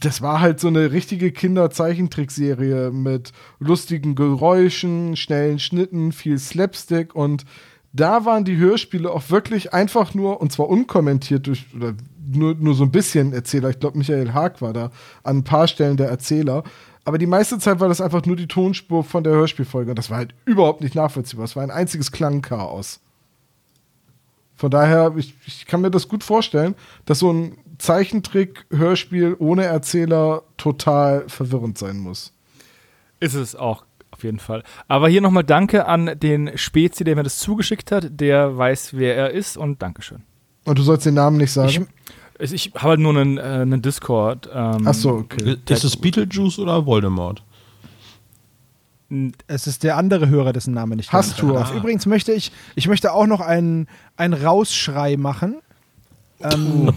das 0.00 0.22
war 0.22 0.40
halt 0.40 0.60
so 0.60 0.68
eine 0.68 0.92
richtige 0.92 1.32
Kinder-Zeichentrickserie 1.32 2.90
mit 2.90 3.32
lustigen 3.58 4.14
Geräuschen, 4.14 5.16
schnellen 5.16 5.58
Schnitten, 5.58 6.12
viel 6.12 6.38
Slapstick 6.38 7.14
und 7.14 7.44
da 7.92 8.24
waren 8.24 8.44
die 8.44 8.56
Hörspiele 8.56 9.10
auch 9.10 9.30
wirklich 9.30 9.72
einfach 9.72 10.14
nur, 10.14 10.40
und 10.40 10.52
zwar 10.52 10.68
unkommentiert 10.68 11.46
durch, 11.46 11.66
oder 11.74 11.94
nur, 12.26 12.54
nur 12.54 12.74
so 12.74 12.84
ein 12.84 12.90
bisschen 12.90 13.32
Erzähler. 13.32 13.70
Ich 13.70 13.80
glaube, 13.80 13.98
Michael 13.98 14.32
Haag 14.32 14.62
war 14.62 14.72
da 14.72 14.90
an 15.22 15.38
ein 15.38 15.44
paar 15.44 15.68
Stellen 15.68 15.96
der 15.96 16.08
Erzähler. 16.08 16.64
Aber 17.04 17.18
die 17.18 17.26
meiste 17.26 17.58
Zeit 17.58 17.80
war 17.80 17.88
das 17.88 18.00
einfach 18.00 18.24
nur 18.24 18.36
die 18.36 18.46
Tonspur 18.46 19.04
von 19.04 19.24
der 19.24 19.32
Hörspielfolge. 19.32 19.90
Und 19.90 19.98
das 19.98 20.08
war 20.08 20.18
halt 20.18 20.34
überhaupt 20.44 20.80
nicht 20.80 20.94
nachvollziehbar. 20.94 21.44
Es 21.44 21.56
war 21.56 21.62
ein 21.62 21.70
einziges 21.70 22.12
Klangchaos. 22.12 23.00
Von 24.54 24.70
daher, 24.70 25.12
ich, 25.16 25.34
ich 25.46 25.66
kann 25.66 25.80
mir 25.80 25.90
das 25.90 26.08
gut 26.08 26.22
vorstellen, 26.22 26.76
dass 27.04 27.18
so 27.18 27.32
ein 27.32 27.58
Zeichentrick-Hörspiel 27.78 29.34
ohne 29.38 29.64
Erzähler 29.64 30.44
total 30.56 31.28
verwirrend 31.28 31.76
sein 31.78 31.98
muss. 31.98 32.32
Ist 33.18 33.34
es 33.34 33.56
auch 33.56 33.84
auf 34.22 34.24
jeden 34.24 34.38
Fall. 34.38 34.62
Aber 34.86 35.08
hier 35.08 35.20
nochmal 35.20 35.42
Danke 35.42 35.86
an 35.86 36.12
den 36.14 36.56
Spezi, 36.56 37.02
der 37.02 37.16
mir 37.16 37.24
das 37.24 37.38
zugeschickt 37.38 37.90
hat. 37.90 38.08
Der 38.20 38.56
weiß, 38.56 38.94
wer 38.94 39.16
er 39.16 39.30
ist 39.30 39.56
und 39.56 39.82
Dankeschön. 39.82 40.22
Und 40.64 40.78
du 40.78 40.82
sollst 40.82 41.06
den 41.06 41.14
Namen 41.14 41.38
nicht 41.38 41.50
sagen. 41.50 41.88
Ich, 42.38 42.52
ich 42.52 42.72
habe 42.76 42.90
halt 42.90 43.00
nur 43.00 43.16
einen, 43.16 43.38
äh, 43.38 43.40
einen 43.40 43.82
Discord. 43.82 44.48
Ähm, 44.52 44.82
Ach 44.86 44.94
so, 44.94 45.10
okay. 45.10 45.56
Ist 45.68 45.82
es 45.82 45.96
Beetlejuice 45.96 46.60
oder 46.60 46.86
Voldemort? 46.86 47.42
Es 49.48 49.66
ist 49.66 49.82
der 49.82 49.96
andere 49.96 50.28
Hörer, 50.28 50.52
dessen 50.52 50.72
Name 50.72 50.94
nicht 50.96 51.12
Hast 51.12 51.42
du. 51.42 51.52
darf. 51.52 51.74
Übrigens 51.74 52.06
möchte 52.06 52.32
ich, 52.32 52.52
ich 52.76 52.86
möchte 52.86 53.12
auch 53.12 53.26
noch 53.26 53.40
einen, 53.40 53.88
einen 54.16 54.34
Rausschrei 54.34 55.16
machen. 55.16 55.56
Ähm, 56.40 56.92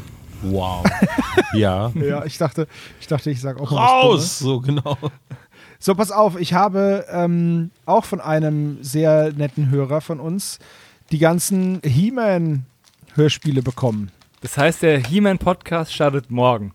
Wow. 0.51 0.85
ja. 1.53 1.91
ja, 1.95 2.25
ich 2.25 2.37
dachte, 2.37 2.67
ich 2.99 3.07
dachte, 3.07 3.31
ich 3.31 3.41
sage 3.41 3.61
auch 3.61 3.71
mal 3.71 3.85
Raus! 3.85 4.39
So, 4.39 4.59
genau. 4.59 4.97
So, 5.79 5.95
pass 5.95 6.11
auf, 6.11 6.39
ich 6.39 6.53
habe 6.53 7.05
ähm, 7.09 7.71
auch 7.85 8.05
von 8.05 8.21
einem 8.21 8.81
sehr 8.81 9.33
netten 9.33 9.69
Hörer 9.69 10.01
von 10.01 10.19
uns 10.19 10.59
die 11.11 11.19
ganzen 11.19 11.81
He-Man-Hörspiele 11.83 13.61
bekommen. 13.61 14.11
Das 14.41 14.57
heißt, 14.57 14.81
der 14.83 14.99
He-Man-Podcast 14.99 15.93
startet 15.93 16.31
morgen. 16.31 16.73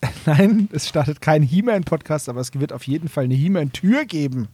Nein, 0.26 0.68
es 0.72 0.88
startet 0.88 1.20
kein 1.20 1.42
He-Man-Podcast, 1.42 2.28
aber 2.28 2.40
es 2.40 2.52
wird 2.54 2.72
auf 2.72 2.84
jeden 2.84 3.08
Fall 3.08 3.24
eine 3.24 3.34
He-Man-Tür 3.34 4.04
geben. 4.04 4.48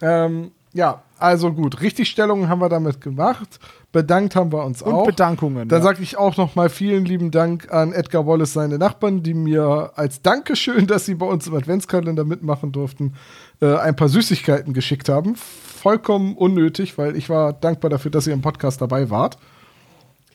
Ähm, 0.00 0.52
Ja, 0.76 1.02
also 1.18 1.54
gut. 1.54 1.80
Richtigstellungen 1.80 2.50
haben 2.50 2.60
wir 2.60 2.68
damit 2.68 3.00
gemacht. 3.00 3.58
Bedankt 3.92 4.36
haben 4.36 4.52
wir 4.52 4.62
uns 4.62 4.82
Und 4.82 4.92
auch. 4.92 5.06
Bedankungen. 5.06 5.68
Dann 5.68 5.78
ja. 5.78 5.82
sage 5.82 6.02
ich 6.02 6.18
auch 6.18 6.36
nochmal 6.36 6.68
vielen 6.68 7.06
lieben 7.06 7.30
Dank 7.30 7.72
an 7.72 7.94
Edgar 7.94 8.26
Wallace, 8.26 8.52
seine 8.52 8.76
Nachbarn, 8.76 9.22
die 9.22 9.32
mir 9.32 9.92
als 9.96 10.20
Dankeschön, 10.20 10.86
dass 10.86 11.06
sie 11.06 11.14
bei 11.14 11.24
uns 11.24 11.46
im 11.46 11.54
Adventskalender 11.54 12.24
mitmachen 12.24 12.72
durften, 12.72 13.14
äh, 13.62 13.74
ein 13.74 13.96
paar 13.96 14.10
Süßigkeiten 14.10 14.74
geschickt 14.74 15.08
haben. 15.08 15.34
Vollkommen 15.34 16.36
unnötig, 16.36 16.98
weil 16.98 17.16
ich 17.16 17.30
war 17.30 17.54
dankbar 17.54 17.88
dafür, 17.88 18.10
dass 18.10 18.26
ihr 18.26 18.34
im 18.34 18.42
Podcast 18.42 18.82
dabei 18.82 19.08
wart. 19.08 19.38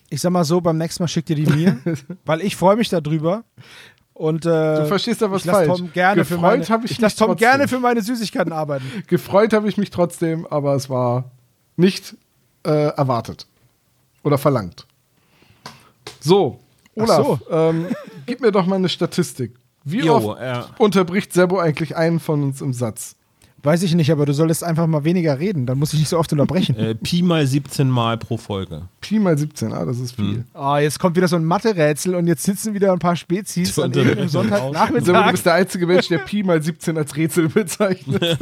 Ich 0.10 0.22
sag 0.22 0.32
mal 0.32 0.44
so, 0.44 0.60
beim 0.60 0.80
nächsten 0.80 1.04
Mal 1.04 1.08
schickt 1.08 1.30
ihr 1.30 1.36
die 1.36 1.46
mir, 1.46 1.78
weil 2.26 2.42
ich 2.42 2.56
freue 2.56 2.78
mich 2.78 2.90
darüber. 2.90 3.44
Und 4.14 4.46
äh, 4.46 4.76
Du 4.82 4.86
verstehst 4.88 5.22
da 5.22 5.32
was 5.32 5.46
ich 5.46 5.52
falsch. 5.52 5.68
Tom 5.68 5.92
gerne 5.94 6.26
für 6.26 6.36
Gefreut 6.36 6.60
meine, 6.60 6.70
habe 6.70 6.86
ich 6.86 6.92
ich 6.92 7.00
lass 7.00 7.14
mich 7.14 7.20
Tom 7.20 7.28
trotzdem. 7.30 7.48
gerne 7.50 7.68
für 7.68 7.80
meine 7.80 8.02
Süßigkeiten 8.02 8.52
arbeiten. 8.54 8.86
Gefreut 9.08 9.54
habe 9.54 9.68
ich 9.70 9.78
mich 9.78 9.90
trotzdem, 9.90 10.46
aber 10.48 10.76
es 10.76 10.90
war 10.90 11.32
nicht 11.78 12.16
äh, 12.64 12.70
erwartet 12.70 13.48
oder 14.24 14.38
verlangt. 14.38 14.86
So, 16.20 16.60
Olaf, 16.96 17.26
so. 17.26 17.40
Ähm, 17.52 17.88
gib 18.26 18.42
mir 18.42 18.52
doch 18.52 18.66
mal 18.66 18.76
eine 18.76 18.90
Statistik. 18.90 19.56
Wie 19.84 20.02
Jo, 20.02 20.16
oft 20.18 20.40
äh. 20.40 20.62
unterbricht 20.78 21.34
Sebo 21.34 21.58
eigentlich 21.58 21.96
einen 21.96 22.20
von 22.20 22.44
uns 22.44 22.62
im 22.62 22.74
Satz? 22.74 23.16
Weiß 23.64 23.84
ich 23.84 23.94
nicht, 23.94 24.12
aber 24.12 24.26
du 24.26 24.34
solltest 24.34 24.64
einfach 24.64 24.88
mal 24.88 25.04
weniger 25.04 25.38
reden, 25.38 25.66
dann 25.68 25.78
muss 25.78 25.94
ich 25.94 26.00
nicht 26.00 26.10
so 26.10 26.18
oft 26.18 26.32
unterbrechen. 26.32 26.76
Äh, 26.82 26.96
Pi 26.96 27.22
mal 27.22 27.46
17 27.46 27.90
Mal 27.90 28.18
pro 28.18 28.38
Folge. 28.38 28.84
Pi 29.02 29.20
mal 29.20 29.38
17, 29.38 29.72
ah, 29.72 29.86
das 29.86 30.00
ist 30.00 30.16
viel. 30.16 30.46
Ah, 30.54 30.80
jetzt 30.80 30.98
kommt 31.00 31.16
wieder 31.16 31.28
so 31.28 31.36
ein 31.36 31.46
Mathe-Rätsel 31.46 32.16
und 32.16 32.26
jetzt 32.28 32.44
sitzen 32.44 32.74
wieder 32.74 32.92
ein 32.92 32.98
paar 33.00 33.16
Spezies 33.16 33.78
an 33.78 33.94
irgendeinem 33.94 34.30
Sebo, 34.30 34.44
du 34.44 34.50
Sonntagnachmittag. 34.50 35.32
bist 35.32 35.46
der 35.46 35.54
einzige 35.54 35.86
Mensch, 35.86 36.08
der 36.08 36.20
Pi 36.20 36.42
mal 36.44 36.62
17 36.62 36.98
als 36.98 37.16
Rätsel 37.16 37.50
bezeichnet. 37.50 38.38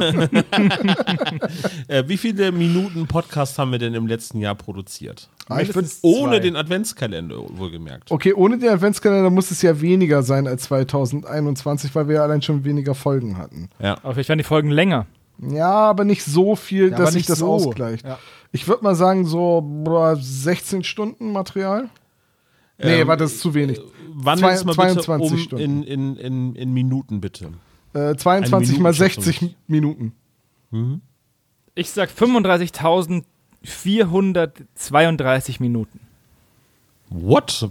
Äh, 1.88 2.04
wie 2.06 2.16
viele 2.16 2.52
Minuten 2.52 3.06
Podcast 3.06 3.58
haben 3.58 3.72
wir 3.72 3.78
denn 3.78 3.94
im 3.94 4.06
letzten 4.06 4.38
Jahr 4.38 4.54
produziert? 4.54 5.28
Mindestens 5.56 5.98
Ohne 6.02 6.32
zwei. 6.32 6.38
den 6.40 6.56
Adventskalender, 6.56 7.36
wohlgemerkt. 7.56 8.10
Okay, 8.10 8.32
ohne 8.34 8.58
den 8.58 8.68
Adventskalender 8.70 9.30
muss 9.30 9.50
es 9.50 9.62
ja 9.62 9.80
weniger 9.80 10.22
sein 10.22 10.46
als 10.46 10.64
2021, 10.64 11.94
weil 11.94 12.08
wir 12.08 12.16
ja 12.16 12.22
allein 12.22 12.42
schon 12.42 12.64
weniger 12.64 12.94
Folgen 12.94 13.36
hatten. 13.38 13.68
Ja. 13.78 13.98
Aber 14.02 14.14
vielleicht 14.14 14.28
werden 14.28 14.38
die 14.38 14.44
Folgen 14.44 14.70
länger. 14.70 15.06
Ja, 15.38 15.70
aber 15.70 16.04
nicht 16.04 16.22
so 16.22 16.54
viel, 16.56 16.90
Ja, 16.90 16.96
dass 16.96 17.12
sich 17.14 17.26
das 17.26 17.38
so. 17.38 17.48
ausgleicht. 17.48 18.04
Ja. 18.06 18.18
Ich 18.52 18.68
würde 18.68 18.84
mal 18.84 18.94
sagen, 18.94 19.24
so 19.26 19.62
boah, 19.62 20.16
16 20.16 20.84
Stunden 20.84 21.32
Material. 21.32 21.88
Nee, 22.78 23.00
Ähm, 23.02 23.08
warte, 23.08 23.24
das 23.24 23.32
ist 23.32 23.40
zu 23.40 23.52
wenig. 23.54 23.80
Wandelt 24.12 24.52
es 24.54 24.60
Zwei- 24.60 24.66
mal 24.66 24.88
bitte 24.88 25.00
22 25.02 25.32
um 25.32 25.38
Stunden. 25.38 25.64
in, 25.64 25.82
in, 25.84 26.16
in, 26.16 26.54
in 26.56 26.72
Minuten, 26.72 27.20
bitte. 27.20 27.52
Äh, 27.92 28.14
22 28.16 28.74
Eine 28.76 28.82
mal 28.82 28.92
Minutenschätzung. 28.92 29.22
60 29.24 29.56
Minuten. 29.66 30.12
Ich 31.74 31.90
sag 31.90 32.10
35.432 33.64 35.56
Minuten. 35.60 36.00
What? 37.10 37.68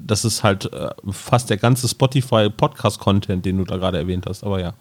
Das 0.00 0.24
ist 0.24 0.42
halt 0.42 0.72
äh, 0.72 0.90
fast 1.10 1.48
der 1.50 1.58
ganze 1.58 1.88
Spotify-Podcast-Content, 1.88 3.44
den 3.46 3.58
du 3.58 3.64
da 3.64 3.76
gerade 3.76 3.98
erwähnt 3.98 4.26
hast, 4.28 4.42
aber 4.44 4.60
ja. 4.60 4.74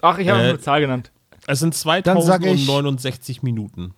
Ach, 0.00 0.18
ich 0.18 0.28
habe 0.28 0.40
Äh, 0.40 0.42
nur 0.42 0.50
eine 0.54 0.60
Zahl 0.60 0.80
genannt. 0.80 1.10
Es 1.46 1.60
sind 1.60 1.74
Dann 1.86 2.20
sag 2.22 2.44
ich- 2.44 2.64
2069 2.66 3.42
Minuten. 3.42 3.94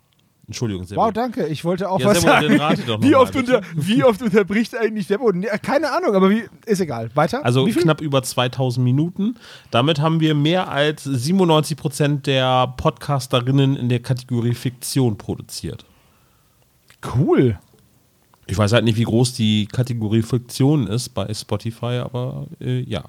Entschuldigung, 0.46 0.84
sehr 0.84 0.98
Wow, 0.98 1.12
danke. 1.12 1.46
Ich 1.46 1.64
wollte 1.64 1.88
auch 1.88 2.00
Ja, 2.00 2.06
was 2.06 2.20
Sebo, 2.20 2.58
sagen. 2.58 3.02
wie, 3.02 3.14
oft 3.14 3.34
unter, 3.34 3.62
wie 3.74 4.04
oft 4.04 4.20
unterbricht 4.20 4.76
eigentlich 4.76 5.06
Sebo? 5.06 5.32
Nee, 5.32 5.46
keine 5.62 5.90
Ahnung, 5.92 6.14
aber 6.14 6.28
wie, 6.30 6.44
ist 6.66 6.80
egal. 6.80 7.10
Weiter? 7.14 7.44
Also 7.44 7.64
knapp 7.66 8.00
über 8.00 8.22
2000 8.22 8.84
Minuten. 8.84 9.36
Damit 9.70 10.00
haben 10.00 10.20
wir 10.20 10.34
mehr 10.34 10.68
als 10.68 11.04
97 11.04 11.76
Prozent 11.76 12.26
der 12.26 12.74
Podcasterinnen 12.76 13.76
in 13.76 13.88
der 13.88 14.00
Kategorie 14.00 14.54
Fiktion 14.54 15.16
produziert. 15.16 15.84
Cool. 17.16 17.58
Ich 18.46 18.58
weiß 18.58 18.72
halt 18.72 18.84
nicht, 18.84 18.98
wie 18.98 19.04
groß 19.04 19.32
die 19.34 19.66
Kategorie 19.66 20.22
Fiktion 20.22 20.86
ist 20.86 21.10
bei 21.10 21.32
Spotify, 21.32 22.00
aber 22.04 22.46
äh, 22.60 22.80
ja. 22.80 23.04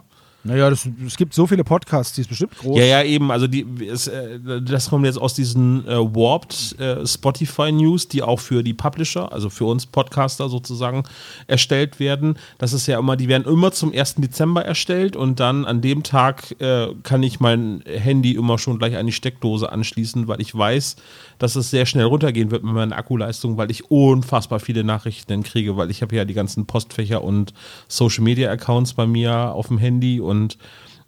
Naja, 0.45 0.69
das, 0.69 0.88
es 1.05 1.17
gibt 1.17 1.34
so 1.34 1.47
viele 1.47 1.63
Podcasts, 1.63 2.13
die 2.13 2.21
ist 2.21 2.27
bestimmt 2.27 2.55
groß. 2.60 2.77
Ja, 2.77 2.86
ja, 2.86 3.03
eben. 3.03 3.31
Also 3.31 3.47
die, 3.47 3.65
es, 3.91 4.08
äh, 4.08 4.39
das 4.62 4.91
kommt 4.91 5.05
jetzt 5.05 5.17
aus 5.17 5.34
diesen 5.34 5.88
äh, 5.88 5.97
Warped 5.97 6.79
äh, 6.79 7.05
Spotify 7.05 7.71
News, 7.71 8.08
die 8.08 8.21
auch 8.21 8.39
für 8.39 8.62
die 8.62 8.75
Publisher, 8.75 9.31
also 9.31 9.49
für 9.49 9.65
uns 9.65 9.88
Podcaster 9.88 10.47
sozusagen, 10.47 11.03
erstellt 11.47 11.99
werden. 11.99 12.38
Das 12.60 12.73
ist 12.73 12.86
ja 12.86 12.99
immer, 12.99 13.17
die 13.17 13.27
werden 13.27 13.51
immer 13.51 13.71
zum 13.71 13.91
1. 13.91 14.15
Dezember 14.15 14.63
erstellt 14.63 15.15
und 15.15 15.39
dann 15.39 15.65
an 15.65 15.81
dem 15.81 16.03
Tag 16.03 16.55
äh, 16.62 16.89
kann 17.01 17.23
ich 17.23 17.39
mein 17.39 17.81
Handy 17.88 18.34
immer 18.34 18.60
schon 18.60 18.77
gleich 18.77 18.97
an 18.97 19.08
die 19.08 19.13
Steckdose 19.13 19.71
anschließen, 19.71 20.27
weil 20.27 20.41
ich 20.41 20.55
weiß, 20.55 20.95
dass 21.39 21.55
es 21.55 21.69
sehr 21.69 21.86
schnell 21.86 22.05
runtergehen 22.05 22.51
wird 22.51 22.63
mit 22.63 22.73
meiner 22.73 22.95
Akkuleistung, 22.95 23.58
weil 23.58 23.71
ich 23.71 23.89
unfassbar 23.91 24.60
viele 24.60 24.84
Nachrichten 24.84 25.43
kriege, 25.43 25.75
weil 25.75 25.91
ich 25.91 26.01
habe 26.01 26.15
ja 26.15 26.25
die 26.25 26.34
ganzen 26.34 26.65
Postfächer 26.65 27.23
und 27.23 27.53
Social 27.88 28.23
Media 28.23 28.51
Accounts 28.51 28.93
bei 28.93 29.05
mir 29.05 29.51
auf 29.51 29.67
dem 29.67 29.77
Handy 29.77 30.19
und, 30.19 30.35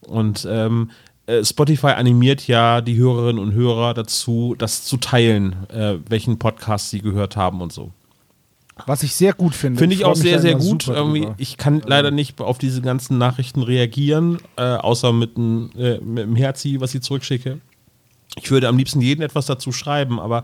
und 0.07 0.47
ähm, 0.49 0.91
äh, 1.27 1.43
Spotify 1.43 1.87
animiert 1.87 2.47
ja 2.47 2.81
die 2.81 2.97
Hörerinnen 2.97 3.41
und 3.41 3.53
Hörer 3.53 3.93
dazu, 3.93 4.55
das 4.57 4.85
zu 4.85 4.97
teilen, 4.97 5.67
äh, 5.69 5.97
welchen 6.07 6.39
Podcast 6.39 6.89
sie 6.89 7.01
gehört 7.01 7.35
haben 7.35 7.61
und 7.61 7.73
so. 7.73 7.91
Was 8.85 9.03
ich 9.03 9.15
sehr 9.15 9.33
gut 9.33 9.55
finde. 9.55 9.79
Finde 9.79 9.95
ich 9.95 10.01
freu 10.01 10.11
auch 10.11 10.15
sehr, 10.15 10.39
sehr 10.39 10.55
gut. 10.55 10.89
ich 11.37 11.57
kann 11.57 11.81
leider 11.85 12.11
nicht 12.11 12.39
auf 12.39 12.59
diese 12.59 12.81
ganzen 12.81 13.17
Nachrichten 13.17 13.63
reagieren, 13.63 14.37
äh, 14.55 14.61
außer 14.61 15.11
mit 15.13 15.35
einem 15.35 15.71
äh, 15.75 15.97
mit 15.99 16.23
einem 16.23 16.35
Herzi, 16.35 16.79
was 16.79 16.93
ich 16.93 17.01
zurückschicke. 17.01 17.59
Ich 18.39 18.51
würde 18.51 18.67
am 18.67 18.77
liebsten 18.77 19.01
jedem 19.01 19.23
etwas 19.23 19.47
dazu 19.47 19.71
schreiben, 19.71 20.19
aber 20.19 20.43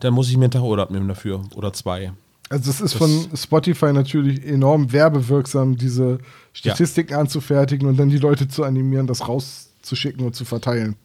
dann 0.00 0.14
muss 0.14 0.30
ich 0.30 0.36
mir 0.36 0.44
einen 0.44 0.52
Tag 0.52 0.62
Urlaub 0.62 0.90
nehmen 0.90 1.08
dafür 1.08 1.42
oder 1.56 1.72
zwei. 1.72 2.12
Also 2.48 2.70
es 2.70 2.80
ist 2.80 2.94
von 2.94 3.28
Spotify 3.34 3.92
natürlich 3.92 4.44
enorm 4.44 4.92
werbewirksam, 4.92 5.76
diese 5.76 6.18
Statistiken 6.52 7.14
anzufertigen 7.14 7.88
und 7.88 7.96
dann 7.96 8.08
die 8.08 8.18
Leute 8.18 8.46
zu 8.46 8.62
animieren, 8.62 9.06
das 9.06 9.26
rauszuschicken 9.26 10.24
und 10.24 10.34
zu 10.34 10.44
verteilen. 10.44 10.96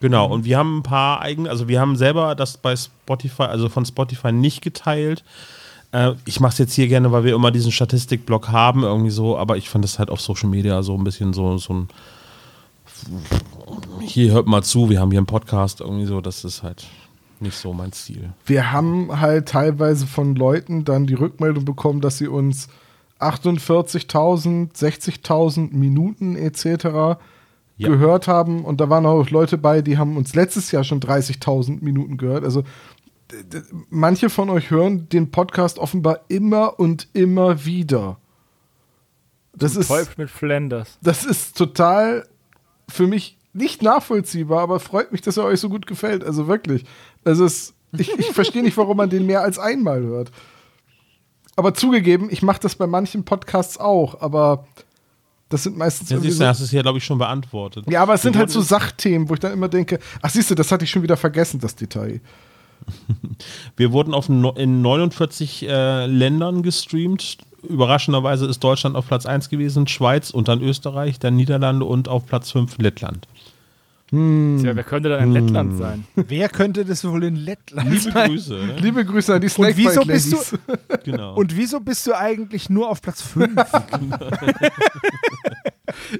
Genau, 0.00 0.26
und 0.26 0.44
wir 0.44 0.58
haben 0.58 0.78
ein 0.78 0.82
paar 0.82 1.20
eigene, 1.20 1.48
also 1.48 1.68
wir 1.68 1.80
haben 1.80 1.96
selber 1.96 2.34
das 2.34 2.56
bei 2.56 2.74
Spotify, 2.76 3.42
also 3.44 3.68
von 3.68 3.84
Spotify 3.84 4.32
nicht 4.32 4.62
geteilt. 4.62 5.24
Äh, 5.92 6.12
ich 6.24 6.40
mache 6.40 6.52
es 6.52 6.58
jetzt 6.58 6.74
hier 6.74 6.88
gerne, 6.88 7.12
weil 7.12 7.24
wir 7.24 7.34
immer 7.34 7.50
diesen 7.50 7.72
Statistikblock 7.72 8.48
haben, 8.48 8.82
irgendwie 8.82 9.10
so, 9.10 9.38
aber 9.38 9.56
ich 9.56 9.68
fand 9.68 9.84
das 9.84 9.98
halt 9.98 10.10
auf 10.10 10.20
Social 10.20 10.48
Media 10.48 10.82
so 10.82 10.96
ein 10.96 11.04
bisschen 11.04 11.32
so, 11.32 11.56
so 11.58 11.74
ein 11.74 11.88
hier 14.00 14.32
hört 14.32 14.46
mal 14.46 14.62
zu, 14.62 14.90
wir 14.90 15.00
haben 15.00 15.10
hier 15.10 15.20
einen 15.20 15.26
Podcast, 15.26 15.80
irgendwie 15.80 16.06
so, 16.06 16.20
das 16.20 16.44
ist 16.44 16.62
halt 16.62 16.86
nicht 17.40 17.56
so 17.56 17.72
mein 17.72 17.92
Stil. 17.92 18.32
Wir 18.44 18.72
haben 18.72 19.20
halt 19.20 19.48
teilweise 19.48 20.06
von 20.06 20.34
Leuten 20.34 20.84
dann 20.84 21.06
die 21.06 21.14
Rückmeldung 21.14 21.64
bekommen, 21.64 22.00
dass 22.00 22.18
sie 22.18 22.28
uns 22.28 22.68
48.000, 23.20 24.72
60.000 24.74 25.74
Minuten 25.74 26.36
etc. 26.36 27.18
Ja. 27.76 27.88
gehört 27.88 28.28
haben. 28.28 28.64
Und 28.64 28.80
da 28.80 28.90
waren 28.90 29.06
auch 29.06 29.30
Leute 29.30 29.58
bei, 29.58 29.82
die 29.82 29.98
haben 29.98 30.16
uns 30.16 30.34
letztes 30.34 30.70
Jahr 30.70 30.84
schon 30.84 31.00
30.000 31.00 31.82
Minuten 31.82 32.16
gehört. 32.16 32.44
Also 32.44 32.64
manche 33.88 34.30
von 34.30 34.50
euch 34.50 34.70
hören 34.70 35.08
den 35.08 35.30
Podcast 35.30 35.78
offenbar 35.78 36.20
immer 36.28 36.78
und 36.78 37.08
immer 37.12 37.64
wieder. 37.64 38.18
Das 39.54 39.76
ist, 39.76 39.88
Teufel 39.88 40.14
mit 40.16 40.30
Flanders. 40.30 40.98
das 41.02 41.24
ist 41.24 41.56
total 41.56 42.26
für 42.88 43.06
mich 43.06 43.36
nicht 43.52 43.82
nachvollziehbar, 43.82 44.60
aber 44.60 44.80
freut 44.80 45.12
mich, 45.12 45.22
dass 45.22 45.36
er 45.36 45.44
euch 45.44 45.60
so 45.60 45.68
gut 45.68 45.86
gefällt. 45.86 46.24
Also 46.24 46.46
wirklich. 46.46 46.84
Also 47.24 47.44
es, 47.44 47.74
ich, 47.96 48.10
ich 48.18 48.26
verstehe 48.32 48.62
nicht, 48.62 48.76
warum 48.76 48.96
man 48.96 49.10
den 49.10 49.26
mehr 49.26 49.42
als 49.42 49.58
einmal 49.58 50.02
hört. 50.02 50.30
Aber 51.56 51.74
zugegeben, 51.74 52.28
ich 52.30 52.42
mache 52.42 52.60
das 52.60 52.76
bei 52.76 52.86
manchen 52.86 53.24
Podcasts 53.24 53.78
auch, 53.78 54.20
aber 54.22 54.66
das 55.50 55.64
sind 55.64 55.76
meistens 55.76 56.08
Ja, 56.08 56.18
siehst 56.18 56.36
du, 56.36 56.44
so, 56.44 56.46
hast 56.46 56.60
es 56.60 56.70
hier, 56.70 56.82
glaube 56.82 56.98
ich, 56.98 57.04
schon 57.04 57.18
beantwortet. 57.18 57.84
Ja, 57.90 58.02
aber 58.02 58.14
es 58.14 58.22
sind 58.22 58.36
halt 58.36 58.50
so 58.50 58.60
Sachthemen, 58.60 59.28
wo 59.28 59.34
ich 59.34 59.40
dann 59.40 59.52
immer 59.52 59.68
denke, 59.68 59.98
ach 60.22 60.30
siehst 60.30 60.50
du, 60.50 60.54
das 60.54 60.70
hatte 60.70 60.84
ich 60.84 60.90
schon 60.90 61.02
wieder 61.02 61.16
vergessen, 61.16 61.60
das 61.60 61.74
Detail. 61.74 62.20
Wir 63.76 63.92
wurden 63.92 64.14
auf 64.14 64.28
no 64.28 64.52
in 64.52 64.80
49 64.80 65.68
äh, 65.68 66.06
Ländern 66.06 66.62
gestreamt. 66.62 67.38
Überraschenderweise 67.68 68.46
ist 68.46 68.64
Deutschland 68.64 68.96
auf 68.96 69.06
Platz 69.06 69.26
1 69.26 69.50
gewesen, 69.50 69.86
Schweiz 69.86 70.30
und 70.30 70.48
dann 70.48 70.62
Österreich, 70.62 71.18
dann 71.18 71.36
Niederlande 71.36 71.84
und 71.84 72.08
auf 72.08 72.26
Platz 72.26 72.52
5 72.52 72.78
Lettland. 72.78 73.26
Tja, 74.10 74.74
wer 74.74 74.82
könnte 74.82 75.08
da 75.08 75.18
in 75.18 75.30
Lettland 75.30 75.78
sein? 75.78 76.04
Wer 76.16 76.48
könnte 76.48 76.84
das 76.84 77.04
wohl 77.04 77.22
in 77.22 77.36
Lettland 77.36 77.90
Liebe 77.90 78.10
sein? 78.10 78.30
Grüße. 78.30 78.54
Ne? 78.54 78.76
Liebe 78.80 79.04
Grüße 79.04 79.34
an 79.34 79.40
die 79.40 79.50
Und 79.56 79.76
wieso 79.76 80.02
bist 80.02 80.32
du. 80.32 80.36
Genau. 81.04 81.34
und 81.34 81.56
wieso 81.56 81.78
bist 81.80 82.06
du 82.08 82.14
eigentlich 82.14 82.68
nur 82.68 82.90
auf 82.90 83.00
Platz 83.00 83.22
5? 83.22 83.52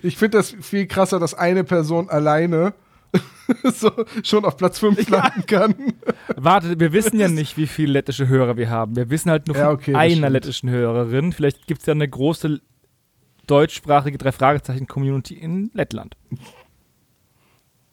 Ich 0.02 0.16
finde 0.16 0.38
das 0.38 0.54
viel 0.60 0.86
krasser, 0.86 1.18
dass 1.18 1.34
eine 1.34 1.64
Person 1.64 2.10
alleine 2.10 2.74
so 3.64 3.90
schon 4.22 4.44
auf 4.44 4.56
Platz 4.56 4.78
5 4.78 5.08
landen 5.08 5.46
kann. 5.46 5.74
Warte, 6.36 6.78
wir 6.78 6.92
wissen 6.92 7.18
ja 7.18 7.28
nicht, 7.28 7.56
wie 7.56 7.66
viele 7.66 7.92
lettische 7.94 8.28
Hörer 8.28 8.56
wir 8.56 8.70
haben. 8.70 8.96
Wir 8.96 9.10
wissen 9.10 9.30
halt 9.30 9.46
nur 9.46 9.56
von 9.56 9.64
Ja, 9.64 9.70
okay, 9.70 9.94
einer 9.94 10.30
lettischen 10.30 10.70
Hörerin. 10.70 11.32
Vielleicht 11.32 11.66
gibt 11.66 11.80
es 11.80 11.86
ja 11.86 11.94
eine 11.94 12.08
große 12.08 12.60
deutschsprachige 13.46 14.18
Drei-Fragezeichen-Community 14.18 15.34
in 15.34 15.70
Lettland. 15.74 16.16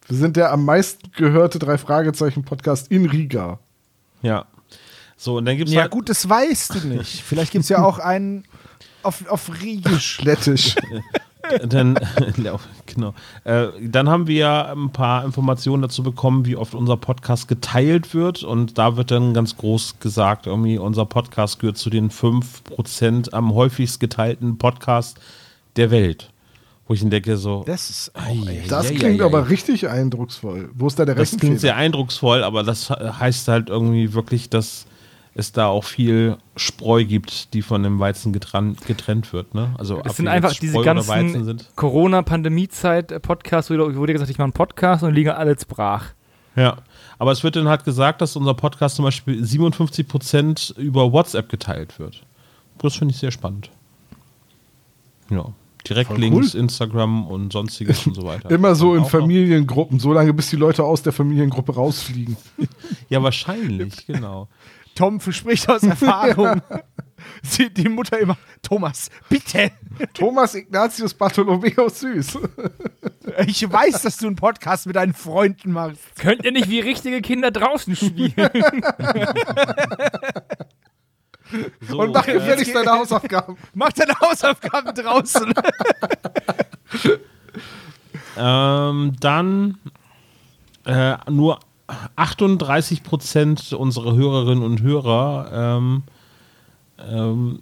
Wir 0.08 0.18
sind 0.18 0.38
der 0.38 0.52
am 0.52 0.64
meisten 0.64 1.12
gehörte 1.12 1.60
drei 1.60 1.78
Fragezeichen 1.78 2.44
Podcast 2.44 2.90
in 2.92 3.06
Riga. 3.10 3.60
Ja. 4.22 4.46
So, 5.18 5.38
und 5.38 5.46
dann 5.46 5.58
gibt 5.58 5.70
es 5.70 5.76
Ja, 5.76 5.82
halt, 5.82 5.92
gut, 5.92 6.10
das 6.10 6.30
weißt 6.30 6.76
du 6.76 6.88
nicht. 6.88 7.24
Vielleicht 7.24 7.52
gibt 7.52 7.64
es 7.64 7.70
ja 7.70 7.84
auch 7.84 8.00
einen 8.00 8.46
auf, 9.04 9.28
auf 9.30 9.52
Riegisch. 9.62 10.22
Lettisch. 10.22 10.76
dann, 11.70 12.00
genau. 12.86 13.14
Äh, 13.44 13.68
dann 13.82 14.10
haben 14.10 14.28
wir 14.28 14.70
ein 14.70 14.92
paar 14.92 15.26
Informationen 15.26 15.82
dazu 15.82 16.04
bekommen, 16.04 16.46
wie 16.46 16.56
oft 16.56 16.76
unser 16.76 16.98
Podcast 16.98 17.48
geteilt 17.48 18.14
wird. 18.14 18.44
Und 18.44 18.78
da 18.78 18.96
wird 18.98 19.12
dann 19.12 19.34
ganz 19.34 19.58
groß 19.58 20.00
gesagt, 20.00 20.48
irgendwie, 20.48 20.78
unser 20.78 21.06
Podcast 21.06 21.60
gehört 21.60 21.78
zu 21.78 21.90
den 21.90 22.12
5% 22.12 23.34
am 23.34 23.54
häufigst 23.54 24.00
geteilten 24.00 24.58
Podcast 24.58 25.20
der 25.76 25.92
Welt. 25.92 26.30
Wo 26.88 26.94
ich 26.94 27.08
denke, 27.08 27.36
so. 27.38 27.64
Das 27.66 27.90
ist 27.90 28.12
auch 28.16 28.22
Ei. 28.48 28.64
Das 28.70 28.86
ei, 28.86 28.90
ei, 28.90 28.96
klingt 28.96 29.22
ei, 29.22 29.26
aber 29.26 29.40
ei. 29.40 29.48
richtig 29.50 29.90
eindrucksvoll. 29.90 30.70
Wo 30.74 30.88
ist 30.88 30.98
da 30.98 31.06
der 31.06 31.16
Das 31.16 31.36
klingt 31.38 31.60
sehr 31.60 31.76
eindrucksvoll, 31.76 32.44
aber 32.44 32.64
das 32.64 32.90
heißt 32.90 33.48
halt 33.50 33.70
irgendwie 33.70 34.14
wirklich, 34.14 34.50
dass 34.50 34.86
es 35.34 35.52
da 35.52 35.68
auch 35.68 35.84
viel 35.84 36.38
Spreu 36.56 37.06
gibt, 37.06 37.54
die 37.54 37.62
von 37.62 37.84
dem 37.84 38.00
Weizen 38.00 38.34
getran- 38.34 38.76
getrennt 38.88 39.34
wird. 39.34 39.54
Ne? 39.54 39.76
Also 39.78 40.02
Das 40.02 40.16
sind 40.18 40.28
einfach 40.28 40.54
diese 40.54 40.82
ganzen. 40.82 41.62
Corona-Pandemie-Zeit-Podcasts, 41.76 43.70
wo 43.70 43.76
wurde 43.96 44.14
gesagt, 44.14 44.32
ich 44.32 44.38
mache 44.40 44.46
einen 44.46 44.54
Podcast 44.54 45.04
und 45.04 45.14
liegen 45.14 45.30
alle 45.30 45.52
jetzt 45.52 45.68
brach. 45.68 46.06
Ja, 46.56 46.78
aber 47.20 47.32
es 47.34 47.44
wird 47.44 47.56
dann 47.56 47.68
halt 47.68 47.84
gesagt, 47.84 48.20
dass 48.22 48.36
unser 48.36 48.56
Podcast 48.56 48.96
zum 48.96 49.06
Beispiel 49.06 49.44
57% 49.44 50.76
über 50.80 51.12
WhatsApp 51.12 51.50
geteilt 51.50 52.00
wird. 52.00 52.24
Das 52.80 52.96
finde 52.96 53.14
ich 53.14 53.20
sehr 53.20 53.30
spannend. 53.32 53.70
Ja, 55.30 55.46
Direktlinks, 55.90 56.54
Instagram 56.54 57.28
und 57.28 57.54
sonstiges 57.54 58.06
und 58.06 58.16
so 58.16 58.24
weiter. 58.24 58.50
Immer 58.52 58.76
so 58.76 58.96
in 58.96 59.06
Familiengruppen, 59.06 60.00
so 60.00 60.14
lange 60.14 60.34
bis 60.34 60.50
die 60.50 60.56
Leute 60.56 60.84
aus 60.84 61.02
der 61.02 61.14
Familiengruppe 61.14 61.76
rausfliegen. 61.76 62.38
Ja, 63.10 63.24
wahrscheinlich, 63.24 64.06
genau. 64.08 64.50
Tom 64.96 65.20
spricht 65.22 65.70
aus 65.70 65.84
Erfahrung. 65.84 66.62
Sie, 67.42 67.70
die 67.70 67.88
Mutter 67.88 68.20
immer, 68.20 68.38
Thomas, 68.62 69.10
bitte. 69.30 69.72
Thomas 70.14 70.56
Ignatius 70.56 71.14
Bartholomäus 71.14 72.00
Süß. 72.02 72.40
Ich 73.46 73.72
weiß, 73.72 74.02
dass 74.02 74.18
du 74.18 74.28
einen 74.28 74.36
Podcast 74.36 74.88
mit 74.88 74.96
deinen 74.96 75.14
Freunden 75.14 75.72
machst. 75.72 76.02
Könnt 76.20 76.44
ihr 76.44 76.52
nicht 76.52 76.70
wie 76.70 76.80
richtige 76.80 77.22
Kinder 77.22 77.52
draußen 77.52 77.96
spielen? 77.96 78.34
So, 81.88 82.02
Und 82.02 82.14
mach 82.14 82.28
äh, 82.28 82.34
gefälligst 82.34 82.76
deine 82.76 82.92
Hausaufgaben. 82.92 83.58
Mach 83.74 83.92
deine 83.94 84.20
Hausaufgaben 84.20 84.94
draußen. 84.94 85.54
Ähm, 88.40 89.14
dann 89.20 89.80
äh, 90.86 91.16
nur 91.30 91.60
38 92.16 93.04
Prozent 93.04 93.74
unserer 93.74 94.16
Hörerinnen 94.16 94.64
und 94.64 94.82
Hörer 94.82 95.78
ähm, 95.78 96.04
ähm, 97.00 97.60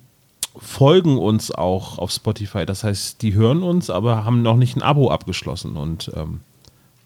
folgen 0.57 1.17
uns 1.17 1.51
auch 1.51 1.97
auf 1.97 2.11
Spotify. 2.11 2.65
Das 2.65 2.83
heißt, 2.83 3.21
die 3.21 3.33
hören 3.33 3.63
uns, 3.63 3.89
aber 3.89 4.25
haben 4.25 4.41
noch 4.41 4.57
nicht 4.57 4.75
ein 4.75 4.81
Abo 4.81 5.11
abgeschlossen. 5.11 5.77
Und 5.77 6.11
ähm, 6.15 6.41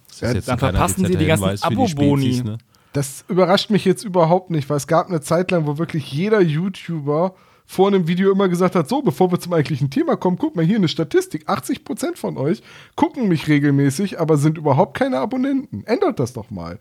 das 0.07 0.21
Ja, 0.21 0.29
ein 0.29 0.43
dann 0.45 0.59
verpassen 0.59 1.05
sie 1.05 1.15
die 1.15 1.25
ganzen 1.25 1.61
Abo-Boni. 1.61 2.41
Ne? 2.41 2.57
Das 2.93 3.23
überrascht 3.27 3.69
mich 3.69 3.85
jetzt 3.85 4.03
überhaupt 4.03 4.49
nicht, 4.49 4.69
weil 4.69 4.77
es 4.77 4.87
gab 4.87 5.07
eine 5.07 5.21
Zeit 5.21 5.51
lang, 5.51 5.67
wo 5.67 5.77
wirklich 5.77 6.11
jeder 6.11 6.41
YouTuber 6.41 7.35
vor 7.65 7.87
einem 7.87 8.07
Video 8.07 8.31
immer 8.31 8.49
gesagt 8.49 8.75
hat, 8.75 8.89
so, 8.89 9.03
bevor 9.03 9.31
wir 9.31 9.39
zum 9.39 9.53
eigentlichen 9.53 9.91
Thema 9.91 10.15
kommen, 10.17 10.39
guck 10.39 10.55
mal 10.55 10.65
hier 10.65 10.77
eine 10.77 10.87
Statistik, 10.87 11.47
80% 11.47 12.15
von 12.15 12.35
euch 12.37 12.63
gucken 12.95 13.27
mich 13.27 13.47
regelmäßig, 13.47 14.19
aber 14.19 14.37
sind 14.37 14.57
überhaupt 14.57 14.97
keine 14.97 15.19
Abonnenten. 15.19 15.83
Ändert 15.85 16.19
das 16.19 16.33
doch 16.33 16.49
mal. 16.49 16.79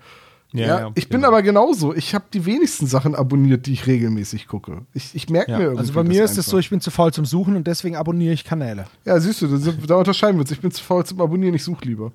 Ja, 0.53 0.66
Ja, 0.66 0.81
ja, 0.81 0.90
ich 0.94 1.11
bin 1.11 1.21
genau. 1.21 1.29
aber 1.29 1.42
genauso. 1.42 1.94
Ich 1.94 2.14
habe 2.14 2.25
die 2.33 2.47
wenigsten 2.47 2.87
Sachen 2.87 3.14
abonniert, 3.14 3.66
die 3.66 3.75
ich 3.75 3.87
regelmäßig 3.87 4.49
gucke. 4.49 4.87
Ich, 4.94 5.14
ich 5.14 5.29
merke 5.29 5.51
Ja, 5.53 5.59
mir 5.59 5.64
irgendwie 5.64 5.81
Also 5.81 5.92
bei 5.92 6.05
mir 6.05 6.25
ist 6.25 6.38
es 6.38 6.47
so, 6.47 6.57
ich 6.59 6.71
bin 6.71 6.81
zu 6.81 6.90
faul 6.90 7.12
zum 7.12 7.27
Suchen 7.27 7.55
und 7.57 7.66
deswegen 7.66 7.97
abonniere 7.97 8.33
ich 8.33 8.44
Kanäle. 8.44 8.87
Ja, 9.05 9.21
siehst 9.21 9.42
du, 9.42 9.47
da 9.87 9.97
unterscheiden 9.97 10.37
wir 10.37 10.40
uns. 10.40 10.51
Ich 10.51 10.61
bin 10.62 10.71
zu 10.71 10.83
faul 10.83 11.05
zum 11.05 11.21
Abonnieren, 11.21 11.55
ich 11.55 11.64
suche 11.64 11.85
lieber. 11.85 12.12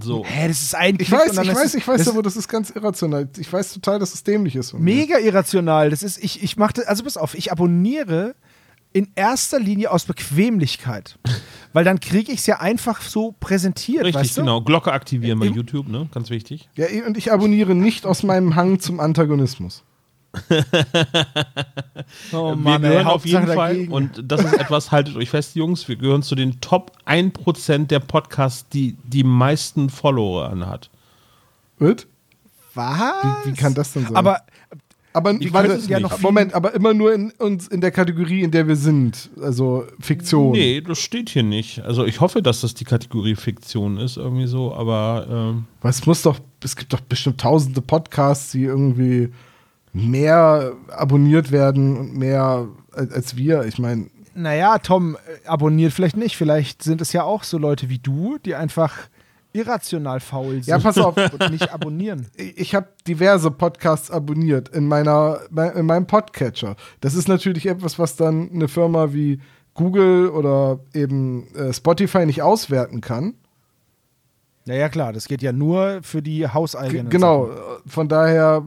So. 0.00 0.24
Hä, 0.24 0.48
das 0.48 0.62
ist 0.62 0.74
ein 0.74 0.96
Ich 0.98 1.06
Klick 1.08 1.20
weiß, 1.20 1.30
und 1.30 1.36
dann 1.36 1.44
ich 1.44 1.50
ist 1.52 1.56
weiß, 1.58 1.74
ich 1.74 1.88
weiß, 1.88 1.98
das 1.98 2.08
aber 2.08 2.22
das 2.22 2.36
ist 2.36 2.48
ganz 2.48 2.70
irrational. 2.70 3.28
Ich 3.38 3.52
weiß 3.52 3.72
total, 3.74 3.98
dass 3.98 4.14
es 4.14 4.22
dämlich 4.24 4.56
ist. 4.56 4.74
mega 4.74 5.18
irrational. 5.18 5.90
Das 5.90 6.02
ist, 6.02 6.22
ich, 6.22 6.42
ich 6.42 6.56
machte, 6.56 6.86
also 6.88 7.04
pass 7.04 7.16
auf, 7.16 7.34
ich 7.34 7.52
abonniere 7.52 8.34
in 8.92 9.08
erster 9.14 9.58
Linie 9.58 9.90
aus 9.90 10.04
Bequemlichkeit. 10.04 11.18
Weil 11.72 11.84
dann 11.84 11.98
kriege 11.98 12.30
ich 12.30 12.38
es 12.38 12.46
ja 12.46 12.60
einfach 12.60 13.02
so 13.02 13.34
präsentiert, 13.40 14.04
Richtig, 14.04 14.20
weißt 14.20 14.36
du? 14.36 14.40
genau. 14.42 14.60
Glocke 14.60 14.92
aktivieren 14.92 15.40
bei 15.40 15.46
Im- 15.46 15.54
YouTube, 15.54 15.88
ne? 15.88 16.08
Ganz 16.14 16.30
wichtig. 16.30 16.68
Ja, 16.76 16.86
und 17.04 17.16
ich 17.16 17.32
abonniere 17.32 17.74
nicht 17.74 18.06
aus 18.06 18.22
meinem 18.22 18.54
Hang 18.54 18.78
zum 18.78 19.00
Antagonismus. 19.00 19.82
Oh 22.32 22.54
wir 22.56 22.78
gehören 22.78 23.06
auf 23.06 23.24
jeden 23.24 23.46
Fall, 23.46 23.74
dagegen. 23.74 23.92
und 23.92 24.22
das 24.24 24.44
ist 24.44 24.54
etwas, 24.54 24.90
haltet 24.92 25.16
euch 25.16 25.30
fest, 25.30 25.54
Jungs, 25.54 25.88
wir 25.88 25.96
gehören 25.96 26.22
zu 26.22 26.34
den 26.34 26.60
Top 26.60 26.92
1% 27.06 27.86
der 27.86 28.00
Podcasts, 28.00 28.68
die 28.68 28.96
die 29.04 29.24
meisten 29.24 29.90
Follower 29.90 30.50
hat. 30.66 30.90
Wird? 31.78 32.06
Was? 32.74 33.44
Wie, 33.44 33.50
wie 33.50 33.54
kann 33.54 33.74
das 33.74 33.92
denn 33.92 34.04
sein? 34.04 34.16
Aber 34.16 34.40
aber 35.14 35.32
warte, 35.52 35.68
könnten 35.68 35.90
ja 35.90 36.00
noch 36.00 36.20
Moment, 36.20 36.54
aber 36.54 36.74
immer 36.74 36.92
nur 36.92 37.14
in, 37.14 37.30
uns, 37.38 37.68
in 37.68 37.80
der 37.80 37.92
Kategorie, 37.92 38.42
in 38.42 38.50
der 38.50 38.66
wir 38.66 38.74
sind. 38.74 39.30
Also 39.40 39.84
Fiktion. 40.00 40.50
Nee, 40.50 40.80
das 40.80 40.98
steht 40.98 41.30
hier 41.30 41.44
nicht. 41.44 41.78
Also 41.84 42.04
ich 42.04 42.20
hoffe, 42.20 42.42
dass 42.42 42.62
das 42.62 42.74
die 42.74 42.84
Kategorie 42.84 43.36
Fiktion 43.36 43.96
ist, 43.96 44.16
irgendwie 44.16 44.48
so, 44.48 44.74
aber 44.74 45.26
ähm, 45.30 45.66
Weil 45.82 45.90
es 45.90 46.04
muss 46.04 46.22
doch, 46.22 46.40
es 46.64 46.74
gibt 46.74 46.92
doch 46.92 47.00
bestimmt 47.00 47.40
tausende 47.40 47.80
Podcasts, 47.80 48.50
die 48.50 48.64
irgendwie 48.64 49.32
mehr 49.94 50.72
abonniert 50.88 51.50
werden 51.52 51.96
und 51.96 52.16
mehr 52.18 52.68
als, 52.92 53.36
wir. 53.36 53.64
Ich 53.64 53.78
meine, 53.78 54.08
naja, 54.34 54.78
Tom 54.78 55.14
äh, 55.16 55.46
abonniert 55.48 55.92
vielleicht 55.92 56.16
nicht. 56.16 56.36
Vielleicht 56.36 56.82
sind 56.82 57.00
es 57.00 57.12
ja 57.12 57.22
auch 57.22 57.44
so 57.44 57.56
Leute 57.56 57.88
wie 57.88 57.98
du, 58.00 58.36
die 58.44 58.54
einfach 58.56 58.92
irrational 59.52 60.18
faul 60.18 60.54
sind 60.54 60.66
Ja, 60.66 60.80
pass 60.80 60.98
auf. 60.98 61.16
und 61.16 61.50
nicht 61.52 61.72
abonnieren. 61.72 62.26
ich 62.36 62.74
habe 62.74 62.88
diverse 63.06 63.52
Podcasts 63.52 64.10
abonniert 64.10 64.68
in 64.70 64.88
meiner 64.88 65.38
in 65.76 65.86
meinem 65.86 66.08
Podcatcher. 66.08 66.74
Das 67.00 67.14
ist 67.14 67.28
natürlich 67.28 67.66
etwas, 67.66 67.96
was 68.00 68.16
dann 68.16 68.50
eine 68.52 68.66
Firma 68.66 69.12
wie 69.12 69.40
Google 69.74 70.28
oder 70.30 70.80
eben 70.92 71.46
äh, 71.54 71.72
Spotify 71.72 72.26
nicht 72.26 72.42
auswerten 72.42 73.00
kann. 73.00 73.34
Ja, 74.66 74.74
ja, 74.74 74.88
klar, 74.88 75.12
das 75.12 75.28
geht 75.28 75.42
ja 75.42 75.52
nur 75.52 76.00
für 76.02 76.20
die 76.22 76.38
G 76.40 76.48
hauseigenen. 76.48 77.08
genau. 77.10 77.46
Sachen. 77.46 77.58
äh, 77.58 77.88
Von 77.90 78.08
daher 78.08 78.64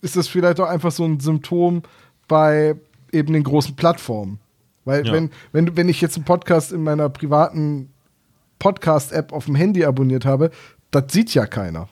ist 0.00 0.16
das 0.16 0.28
vielleicht 0.28 0.60
auch 0.60 0.68
einfach 0.68 0.92
so 0.92 1.04
ein 1.04 1.20
Symptom 1.20 1.82
bei 2.28 2.76
eben 3.12 3.32
den 3.32 3.44
großen 3.44 3.76
Plattformen. 3.76 4.38
Weil 4.84 5.06
Ja. 5.06 5.12
wenn, 5.12 5.30
wenn, 5.52 5.76
wenn 5.76 5.88
ich 5.88 6.00
jetzt 6.00 6.16
einen 6.16 6.24
Podcast 6.24 6.72
in 6.72 6.82
meiner 6.82 7.08
privaten 7.08 7.90
Podcast-App 8.58 9.32
auf 9.32 9.46
dem 9.46 9.54
Handy 9.54 9.84
abonniert 9.84 10.24
habe, 10.24 10.50
das 10.90 11.12
sieht 11.12 11.34
ja 11.34 11.46
keiner. 11.46 11.88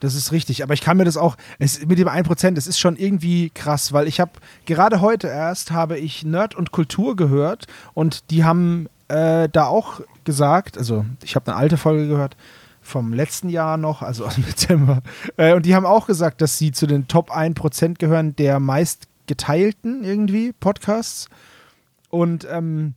Das 0.00 0.14
ist 0.14 0.32
richtig, 0.32 0.62
aber 0.62 0.72
ich 0.72 0.80
kann 0.80 0.96
mir 0.96 1.04
das 1.04 1.18
auch, 1.18 1.36
es, 1.58 1.84
mit 1.86 1.98
dem 1.98 2.08
1%, 2.08 2.52
das 2.52 2.66
ist 2.66 2.78
schon 2.78 2.96
irgendwie 2.96 3.50
krass, 3.50 3.92
weil 3.92 4.08
ich 4.08 4.18
habe, 4.18 4.32
gerade 4.64 5.02
heute 5.02 5.28
erst 5.28 5.72
habe 5.72 5.98
ich 5.98 6.24
Nerd 6.24 6.54
und 6.54 6.72
Kultur 6.72 7.16
gehört 7.16 7.66
und 7.92 8.30
die 8.30 8.44
haben 8.44 8.88
äh, 9.08 9.48
da 9.50 9.66
auch 9.66 10.00
gesagt, 10.24 10.78
also 10.78 11.04
ich 11.22 11.36
habe 11.36 11.48
eine 11.48 11.56
alte 11.56 11.76
Folge 11.76 12.08
gehört, 12.08 12.34
vom 12.90 13.14
letzten 13.14 13.48
Jahr 13.48 13.76
noch, 13.76 14.02
also 14.02 14.26
aus 14.26 14.34
dem 14.36 14.44
Dezember, 14.44 15.02
äh, 15.36 15.54
und 15.54 15.64
die 15.64 15.74
haben 15.74 15.86
auch 15.86 16.06
gesagt, 16.06 16.42
dass 16.42 16.58
sie 16.58 16.72
zu 16.72 16.86
den 16.86 17.08
Top 17.08 17.30
1% 17.30 17.98
gehören 17.98 18.36
der 18.36 18.60
meist 18.60 19.08
geteilten 19.26 20.02
irgendwie 20.02 20.52
Podcasts. 20.52 21.28
Und 22.10 22.46
ähm, 22.50 22.94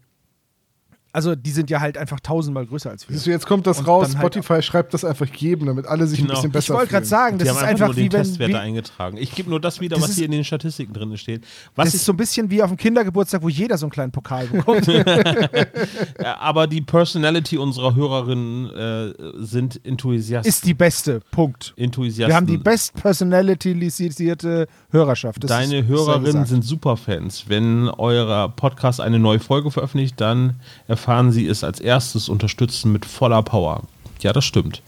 also 1.14 1.36
die 1.36 1.52
sind 1.52 1.70
ja 1.70 1.80
halt 1.80 1.98
einfach 1.98 2.20
tausendmal 2.20 2.66
größer 2.66 2.90
als 2.90 3.08
wir. 3.08 3.14
Siehst 3.16 3.28
du, 3.28 3.32
jetzt 3.32 3.46
kommt 3.46 3.68
das 3.68 3.80
Und 3.80 3.86
raus, 3.88 4.08
halt 4.16 4.18
Spotify 4.18 4.62
schreibt 4.64 4.94
das 4.94 5.06
einfach 5.06 5.28
jedem, 5.28 5.68
damit 5.68 5.86
alle 5.86 6.08
sich 6.08 6.20
Genau. 6.20 6.32
ein 6.32 6.36
bisschen 6.36 6.52
besser 6.52 6.74
ich 6.74 6.78
wollte 6.80 6.92
gerade 6.92 7.06
sagen, 7.06 7.38
das 7.38 7.48
die 7.48 7.52
ist 7.54 7.62
haben 7.62 7.68
einfach 7.70 7.86
nur 7.88 7.96
den 7.96 8.06
wie 8.06 8.12
wenn, 8.14 8.24
Testwerte 8.24 8.54
wie, 8.54 8.58
eingetragen. 8.58 9.18
Ich 9.18 9.34
gebe 9.36 9.50
nur 9.50 9.60
das 9.62 9.80
wieder, 9.80 9.96
Das 9.96 10.04
was 10.06 10.10
ist- 10.12 10.16
hier 10.18 10.26
in 10.26 10.32
den 10.32 10.44
Statistiken 10.44 10.92
drin 10.94 11.16
steht. 11.18 11.46
Was 11.76 11.86
das 11.86 11.94
ist 11.96 12.06
so 12.06 12.14
ein 12.14 12.18
bisschen 12.18 12.50
wie 12.50 12.62
auf 12.64 12.70
dem 12.72 12.78
Kindergeburtstag, 12.78 13.42
wo 13.44 13.50
jeder 13.50 13.78
so 13.78 13.86
einen 13.86 13.92
kleinen 13.92 14.12
Pokal 14.12 14.48
bekommt. 14.48 14.88
Aber 16.40 16.68
die 16.68 16.82
Personality 16.82 17.58
unserer 17.58 17.96
Hörerinnen 17.96 18.70
äh, 18.72 19.14
sind 19.46 19.80
Enthusiasten. 19.86 20.50
ist 20.50 20.66
die 20.66 20.74
beste. 20.74 21.20
Punkt. 21.32 21.74
Enthusiasten. 21.78 22.28
Wir 22.30 22.36
haben 22.36 22.48
die 22.48 22.58
best 22.58 22.94
personalisierte 22.96 24.68
Hörerschaft. 24.94 25.44
Das 25.44 25.50
Deine 25.50 25.86
Hörerinnen 25.86 26.46
sind 26.46 26.64
Superfans. 26.64 27.50
Wenn 27.50 27.90
euer 27.90 28.50
Podcast 28.56 29.02
eine 29.02 29.20
neue 29.20 29.40
Folge 29.40 29.72
veröffentlicht, 29.72 30.22
dann 30.22 30.56
erfahren 30.88 31.32
sie 31.32 31.48
es 31.48 31.64
als 31.64 31.80
erstes, 31.80 32.30
unterstützen 32.30 32.92
mit 32.92 33.06
voller 33.06 33.42
Power. 33.42 33.82
Ja, 34.22 34.32
das 34.32 34.46
stimmt. 34.46 34.82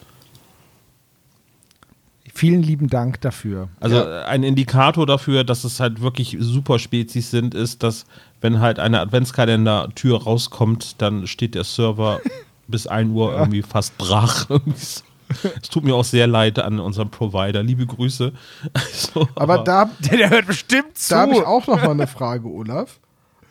Vielen 2.34 2.64
lieben 2.64 2.90
Dank 2.90 3.22
dafür. 3.22 3.70
Also 3.80 3.96
äh, 3.96 4.24
ein 4.26 4.44
Indikator 4.44 5.06
dafür, 5.06 5.46
dass 5.46 5.64
es 5.64 5.80
halt 5.80 6.02
wirklich 6.02 6.36
Superspezies 6.40 7.32
sind, 7.32 7.56
ist, 7.56 7.82
dass 7.82 8.06
wenn 8.42 8.60
halt 8.60 8.78
eine 8.78 9.00
Adventskalender-Tür 9.00 10.24
rauskommt, 10.24 11.02
dann 11.02 11.28
steht 11.28 11.56
der 11.56 11.64
Server 11.64 12.20
bis 12.68 12.88
1 12.88 13.12
Uhr 13.12 13.34
irgendwie 13.34 13.62
fast 13.62 13.98
brach. 13.98 14.50
Es 15.62 15.70
tut 15.70 15.84
mir 15.84 15.96
auch 15.96 16.04
sehr 16.04 16.28
leid 16.28 16.60
an 16.60 16.80
unseren 16.80 17.10
Provider. 17.10 17.64
Liebe 17.64 17.86
Grüße. 17.86 18.32
Also, 18.74 19.28
Aber 19.36 19.60
da, 19.60 19.90
Der, 20.00 20.18
der 20.18 20.30
hört 20.30 20.48
bestimmt 20.48 20.98
zu. 20.98 21.14
da 21.14 21.22
habe 21.22 21.34
ich 21.34 21.44
auch 21.44 21.68
noch 21.68 21.82
mal 21.82 21.92
eine 21.92 22.08
Frage, 22.08 22.48
Olaf. 22.48 23.00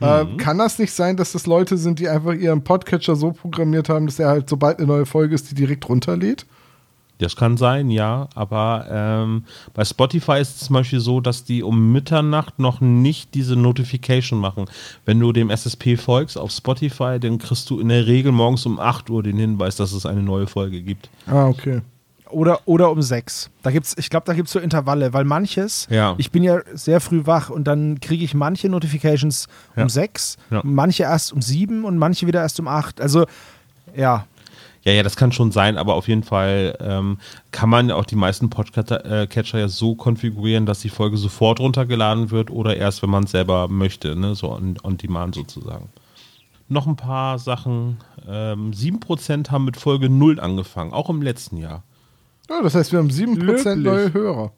Äh, 0.00 0.24
kann 0.37 0.58
das 0.58 0.78
nicht 0.78 0.92
sein, 0.92 1.16
dass 1.16 1.32
das 1.32 1.46
Leute 1.46 1.76
sind, 1.78 1.98
die 1.98 2.08
einfach 2.08 2.34
ihren 2.34 2.64
Podcatcher 2.64 3.16
so 3.16 3.32
programmiert 3.32 3.88
haben, 3.88 4.06
dass 4.06 4.18
er 4.18 4.28
halt, 4.28 4.48
sobald 4.48 4.78
eine 4.78 4.87
neue 4.88 5.06
Folge 5.06 5.34
ist, 5.34 5.50
die 5.50 5.54
direkt 5.54 5.88
runterlädt? 5.88 6.46
Das 7.18 7.37
kann 7.37 7.57
sein, 7.57 7.90
ja. 7.90 8.29
Aber 8.35 8.87
ähm, 8.90 9.44
bei 9.72 9.85
Spotify 9.85 10.40
ist 10.40 10.57
es 10.61 10.66
zum 10.66 10.74
Beispiel 10.74 10.98
so, 11.00 11.20
dass 11.20 11.44
die 11.44 11.62
um 11.62 11.92
Mitternacht 11.92 12.59
noch 12.59 12.81
nicht 12.81 13.35
diese 13.35 13.55
Notification 13.57 14.40
machen. 14.40 14.64
Wenn 15.05 15.20
du 15.20 15.33
dem 15.33 15.48
SSP 15.50 15.96
folgst 15.96 16.37
auf 16.37 16.50
Spotify, 16.50 17.18
dann 17.20 17.38
kriegst 17.38 17.70
du 17.70 17.79
in 17.79 17.88
der 17.88 18.07
Regel 18.07 18.33
morgens 18.33 18.66
um 18.66 18.81
8 18.81 19.09
Uhr 19.11 19.22
den 19.22 19.37
Hinweis, 19.38 19.77
dass 19.77 19.92
es 19.92 20.07
eine 20.07 20.22
neue 20.22 20.46
Folge 20.48 20.83
gibt. 20.83 21.09
Ah, 21.27 21.46
okay. 21.46 21.83
Oder, 22.31 22.59
oder 22.64 22.90
um 22.90 23.00
sechs. 23.00 23.48
Da 23.62 23.70
gibt's, 23.70 23.94
ich 23.96 24.11
glaube, 24.11 24.27
da 24.27 24.33
gibt 24.35 24.48
es 24.48 24.53
so 24.53 24.59
Intervalle, 24.59 25.12
weil 25.12 25.24
manches, 25.24 25.87
Ja. 25.90 26.14
ich 26.18 26.33
bin 26.33 26.42
ja 26.42 26.62
sehr 26.72 27.00
früh 27.00 27.27
wach 27.27 27.48
und 27.48 27.64
dann 27.64 28.00
kriege 28.00 28.24
ich 28.24 28.35
manche 28.35 28.68
Notifications 28.68 29.46
Ja. 29.77 29.85
um 29.85 29.88
sechs, 29.88 30.37
Ja. 30.50 30.62
manche 30.64 31.05
erst 31.05 31.33
um 31.33 31.40
sieben 31.40 31.85
und 31.85 31.96
manche 31.96 32.27
wieder 32.27 32.40
erst 32.42 32.59
um 32.59 32.66
acht. 32.66 33.00
Also, 33.00 33.24
ja. 33.96 34.27
Ja, 34.85 34.92
ja, 34.92 35.03
das 35.03 35.16
kann 35.16 35.33
schon 35.33 35.51
sein, 35.51 35.79
aber 35.79 35.94
auf 35.94 36.09
jeden 36.09 36.23
Fall 36.23 36.77
ähm, 36.81 37.18
kann 37.53 37.70
man 37.70 37.90
auch 37.90 38.05
die 38.05 38.16
meisten 38.16 38.51
Podcatcher 38.51 39.23
äh, 39.23 39.42
ja 39.59 39.68
so 39.68 39.94
konfigurieren, 39.94 40.66
dass 40.66 40.81
die 40.81 40.90
Folge 40.90 41.16
sofort 41.16 41.59
runtergeladen 41.59 42.31
wird 42.31 42.51
oder 42.51 42.77
erst, 42.77 43.03
wenn 43.03 43.11
man 43.11 43.25
es 43.25 43.31
selber 43.31 43.68
möchte, 43.68 44.14
ne? 44.14 44.35
so 44.35 44.53
on, 44.53 44.77
on 44.83 44.99
demand 44.99 45.37
sozusagen. 45.37 45.88
Noch 46.68 46.87
ein 46.87 46.97
paar 46.97 47.38
Sachen. 47.38 47.99
Ähm, 48.29 48.73
7% 48.73 49.51
haben 49.51 49.64
mit 49.64 49.77
Folge 49.79 50.11
0 50.11 50.38
angefangen, 50.38 50.92
auch 50.92 51.09
im 51.09 51.23
letzten 51.23 51.57
Jahr. 51.57 51.83
Ja, 52.51 52.62
das 52.62 52.75
heißt, 52.75 52.92
wir 52.92 52.99
haben 52.99 53.09
7% 53.09 53.47
Wirklich? 53.47 53.77
neue 53.77 54.12
Hörer. 54.12 54.53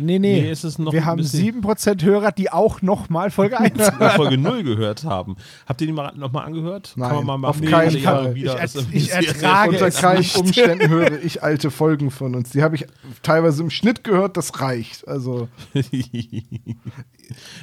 Nee, 0.00 0.18
nee. 0.20 0.42
Nee, 0.42 0.50
ist 0.52 0.62
es 0.62 0.78
noch 0.78 0.92
Wir 0.92 1.04
haben 1.04 1.16
bisschen- 1.16 1.60
7% 1.62 2.04
Hörer, 2.04 2.30
die 2.30 2.50
auch 2.52 2.82
nochmal 2.82 3.30
Folge 3.32 3.58
1 3.60 3.74
Oder 3.96 4.10
Folge 4.10 4.38
0 4.38 4.62
gehört 4.62 5.02
haben. 5.04 5.36
Habt 5.66 5.80
ihr 5.80 5.88
die 5.88 5.92
mal, 5.92 6.12
nochmal 6.14 6.46
angehört? 6.46 6.92
Nein, 6.94 7.08
kann 7.10 7.26
man 7.26 7.40
mal 7.40 7.48
auf 7.48 7.60
keinen 7.60 7.98
Fall. 8.00 8.34
wieder. 8.34 8.62
Ich 8.62 8.74
er- 8.76 8.82
ich 8.92 9.10
ertrage 9.12 9.72
Unter 9.72 9.90
keinen 9.90 10.18
nicht. 10.18 10.36
Umständen 10.36 10.88
höre 10.88 11.22
ich 11.24 11.42
alte 11.42 11.70
Folgen 11.72 12.10
von 12.12 12.34
uns. 12.36 12.50
Die 12.50 12.62
habe 12.62 12.76
ich 12.76 12.86
teilweise 13.22 13.62
im 13.62 13.70
Schnitt 13.70 14.04
gehört, 14.04 14.36
das 14.36 14.60
reicht. 14.60 15.06
Also, 15.08 15.48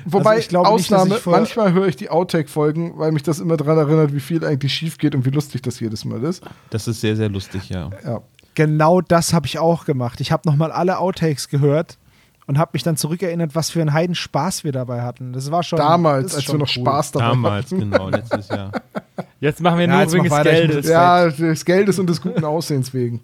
wobei, 0.05 0.29
Also 0.31 0.39
ich 0.41 0.47
glaube 0.49 0.73
nicht, 0.73 0.91
dass 0.91 0.99
Ausnahme, 1.01 1.15
ich 1.15 1.21
vor- 1.21 1.33
manchmal 1.33 1.73
höre 1.73 1.87
ich 1.87 1.95
die 1.95 2.09
Outtake-Folgen, 2.09 2.97
weil 2.97 3.11
mich 3.11 3.23
das 3.23 3.39
immer 3.39 3.57
daran 3.57 3.77
erinnert, 3.77 4.13
wie 4.13 4.19
viel 4.19 4.43
eigentlich 4.45 4.73
schief 4.73 4.97
geht 4.97 5.15
und 5.15 5.25
wie 5.25 5.29
lustig 5.31 5.61
das 5.61 5.79
jedes 5.79 6.05
Mal 6.05 6.23
ist. 6.23 6.43
Das 6.69 6.87
ist 6.87 7.01
sehr, 7.01 7.15
sehr 7.15 7.29
lustig, 7.29 7.69
ja. 7.69 7.89
Ja. 8.03 8.21
Genau 8.55 9.01
das 9.01 9.33
habe 9.33 9.47
ich 9.47 9.59
auch 9.59 9.85
gemacht. 9.85 10.21
Ich 10.21 10.31
habe 10.31 10.47
nochmal 10.49 10.71
alle 10.71 10.99
Outtakes 10.99 11.49
gehört 11.49 11.97
und 12.47 12.57
habe 12.57 12.71
mich 12.73 12.83
dann 12.83 12.97
zurückerinnert, 12.97 13.55
was 13.55 13.69
für 13.69 13.81
einen 13.81 13.93
Heidenspaß 13.93 14.63
wir 14.63 14.71
dabei 14.71 15.01
hatten. 15.01 15.33
Das 15.33 15.49
war 15.51 15.63
schon. 15.63 15.77
Damals, 15.77 16.35
als 16.35 16.43
wir 16.47 16.51
schon 16.51 16.59
noch 16.59 16.67
cool. 16.67 16.83
Spaß 16.83 17.11
dabei 17.13 17.25
Damals, 17.29 17.65
hatten. 17.71 17.79
genau, 17.91 18.09
letztes 18.09 18.47
Jahr. 18.49 18.71
Jetzt 19.39 19.61
machen 19.61 19.77
wir 19.79 19.85
Ja, 19.87 19.93
nur 19.93 20.01
jetzt 20.01 20.13
wegen 20.13 20.23
des 20.23 20.43
Geldes. 20.43 20.87
Ja, 20.87 21.29
des 21.29 21.65
Geldes 21.65 21.99
und 21.99 22.07
des 22.09 22.21
guten 22.21 22.43
Aussehens 22.43 22.93
wegen. 22.93 23.21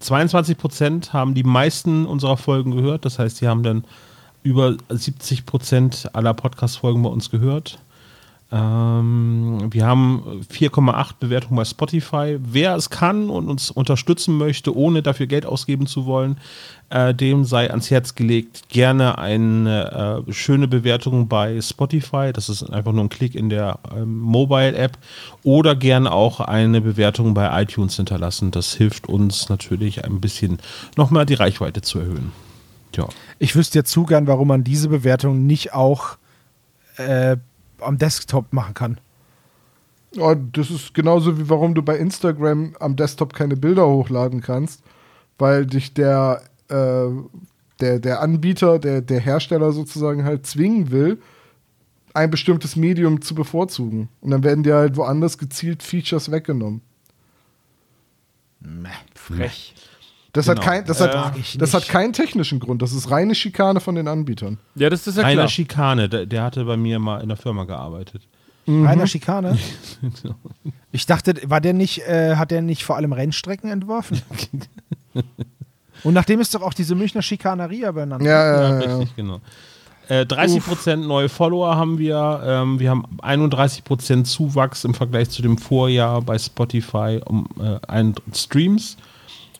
22 0.00 0.58
Prozent 0.58 1.12
haben 1.12 1.34
die 1.34 1.44
meisten 1.44 2.06
unserer 2.06 2.36
Folgen 2.36 2.72
gehört. 2.72 3.04
Das 3.04 3.18
heißt, 3.18 3.40
die 3.40 3.48
haben 3.48 3.62
dann 3.62 3.84
über 4.42 4.76
70 4.88 5.46
Prozent 5.46 6.10
aller 6.12 6.34
Podcast-Folgen 6.34 7.02
bei 7.02 7.08
uns 7.08 7.30
gehört. 7.30 7.78
Ähm, 8.52 9.58
wir 9.70 9.86
haben 9.86 10.42
4,8 10.52 11.14
Bewertungen 11.18 11.56
bei 11.56 11.64
Spotify. 11.64 12.38
Wer 12.38 12.76
es 12.76 12.90
kann 12.90 13.28
und 13.28 13.48
uns 13.48 13.72
unterstützen 13.72 14.38
möchte, 14.38 14.76
ohne 14.76 15.02
dafür 15.02 15.26
Geld 15.26 15.46
ausgeben 15.46 15.86
zu 15.86 16.06
wollen, 16.06 16.38
äh, 16.90 17.12
dem 17.12 17.44
sei 17.44 17.68
ans 17.68 17.90
Herz 17.90 18.14
gelegt, 18.14 18.68
gerne 18.68 19.18
eine 19.18 20.24
äh, 20.28 20.32
schöne 20.32 20.68
Bewertung 20.68 21.26
bei 21.26 21.60
Spotify. 21.60 22.32
Das 22.32 22.48
ist 22.48 22.62
einfach 22.62 22.92
nur 22.92 23.04
ein 23.04 23.08
Klick 23.08 23.34
in 23.34 23.48
der 23.48 23.80
ähm, 23.96 24.18
Mobile-App. 24.20 24.96
Oder 25.42 25.74
gerne 25.74 26.12
auch 26.12 26.38
eine 26.38 26.80
Bewertung 26.80 27.34
bei 27.34 27.62
iTunes 27.62 27.96
hinterlassen. 27.96 28.52
Das 28.52 28.74
hilft 28.74 29.08
uns 29.08 29.48
natürlich 29.48 30.04
ein 30.04 30.20
bisschen 30.20 30.58
nochmal 30.96 31.26
die 31.26 31.34
Reichweite 31.34 31.82
zu 31.82 31.98
erhöhen. 31.98 32.30
Ja. 32.94 33.08
Ich 33.40 33.56
wüsste 33.56 33.80
jetzt 33.80 33.90
zu 33.90 34.04
gern, 34.04 34.28
warum 34.28 34.46
man 34.46 34.62
diese 34.62 34.88
Bewertung 34.88 35.46
nicht 35.46 35.74
auch 35.74 36.16
äh, 36.96 37.36
am 37.80 37.98
Desktop 37.98 38.52
machen 38.52 38.74
kann. 38.74 39.00
Ja, 40.12 40.34
das 40.34 40.70
ist 40.70 40.94
genauso 40.94 41.38
wie 41.38 41.48
warum 41.48 41.74
du 41.74 41.82
bei 41.82 41.96
Instagram 41.98 42.74
am 42.80 42.96
Desktop 42.96 43.34
keine 43.34 43.56
Bilder 43.56 43.86
hochladen 43.86 44.40
kannst, 44.40 44.82
weil 45.38 45.66
dich 45.66 45.92
der, 45.92 46.42
äh, 46.68 47.08
der, 47.80 47.98
der 47.98 48.20
Anbieter, 48.20 48.78
der, 48.78 49.02
der 49.02 49.20
Hersteller 49.20 49.72
sozusagen 49.72 50.24
halt 50.24 50.46
zwingen 50.46 50.90
will, 50.90 51.20
ein 52.14 52.30
bestimmtes 52.30 52.76
Medium 52.76 53.20
zu 53.20 53.34
bevorzugen. 53.34 54.08
Und 54.22 54.30
dann 54.30 54.42
werden 54.42 54.62
dir 54.62 54.76
halt 54.76 54.96
woanders 54.96 55.36
gezielt 55.36 55.82
Features 55.82 56.30
weggenommen. 56.30 56.80
Frech. 59.14 59.74
Das, 60.36 60.46
Genau. 60.46 60.58
hat, 60.60 60.64
kein, 60.66 60.84
das, 60.84 61.00
Äh, 61.00 61.08
hat, 61.08 61.34
das 61.58 61.74
hat 61.74 61.88
keinen 61.88 62.12
technischen 62.12 62.60
Grund. 62.60 62.82
Das 62.82 62.92
ist 62.92 63.10
reine 63.10 63.34
Schikane 63.34 63.80
von 63.80 63.94
den 63.94 64.06
Anbietern. 64.08 64.58
Ja, 64.74 64.90
das 64.90 65.06
ist 65.06 65.16
ja 65.18 65.24
Einer 65.24 65.34
klar. 65.42 65.48
Schikane, 65.48 66.08
der, 66.08 66.26
der 66.26 66.42
hatte 66.42 66.64
bei 66.64 66.76
mir 66.76 66.98
mal 66.98 67.20
in 67.22 67.28
der 67.28 67.36
Firma 67.36 67.64
gearbeitet. 67.64 68.22
Reiner 68.68 69.06
Schikane. 69.06 69.56
Ich 70.92 71.04
dachte, 71.04 71.34
war 71.44 71.60
der 71.60 71.74
nicht, 71.74 72.06
äh, 72.08 72.36
hat 72.36 72.50
der 72.50 72.62
nicht 72.62 72.84
vor 72.84 72.96
allem 72.96 73.12
Rennstrecken 73.12 73.70
entworfen? 73.70 74.22
Und 76.04 76.14
nachdem 76.14 76.40
ist 76.40 76.54
doch 76.54 76.62
auch 76.62 76.72
diese 76.74 76.94
Münchner 76.94 77.22
Schikaneria 77.22 77.92
benannt. 77.92 78.22
Ja, 78.24 78.30
Ja, 78.30 78.60
ja, 78.80 78.80
ja. 78.80 78.96
richtig, 78.96 79.16
genau. 79.16 79.40
Äh, 80.08 80.22
30% 80.22 80.96
neue 81.06 81.28
Follower 81.28 81.76
haben 81.76 81.98
wir. 81.98 82.40
Ähm, 82.44 82.78
wir 82.78 82.90
haben 82.90 83.04
31% 83.22 84.24
Zuwachs 84.24 84.84
im 84.84 84.94
Vergleich 84.94 85.30
zu 85.30 85.42
dem 85.42 85.58
Vorjahr 85.58 86.22
bei 86.22 86.38
Spotify 86.38 87.20
um 87.24 87.46
äh, 87.60 87.78
ein 87.88 88.14
Streams. 88.32 88.96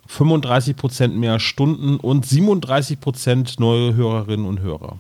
35% 0.09 1.09
mehr 1.09 1.39
Stunden 1.39 1.97
und 1.97 2.27
37% 2.27 3.57
neue 3.61 3.95
Hörerinnen 3.95 4.47
und 4.47 4.61
Hörer. 4.61 4.99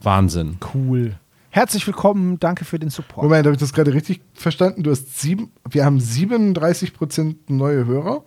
Wahnsinn. 0.00 0.58
Cool. 0.74 1.16
Herzlich 1.50 1.86
willkommen, 1.86 2.38
danke 2.38 2.64
für 2.66 2.78
den 2.78 2.90
Support. 2.90 3.22
Moment, 3.24 3.46
habe 3.46 3.54
ich 3.54 3.60
das 3.60 3.72
gerade 3.72 3.92
richtig 3.94 4.20
verstanden? 4.34 4.82
Du 4.82 4.90
hast 4.90 5.18
sieben, 5.18 5.50
wir 5.70 5.84
haben 5.86 5.98
37% 5.98 7.34
neue 7.48 7.86
Hörer. 7.86 8.22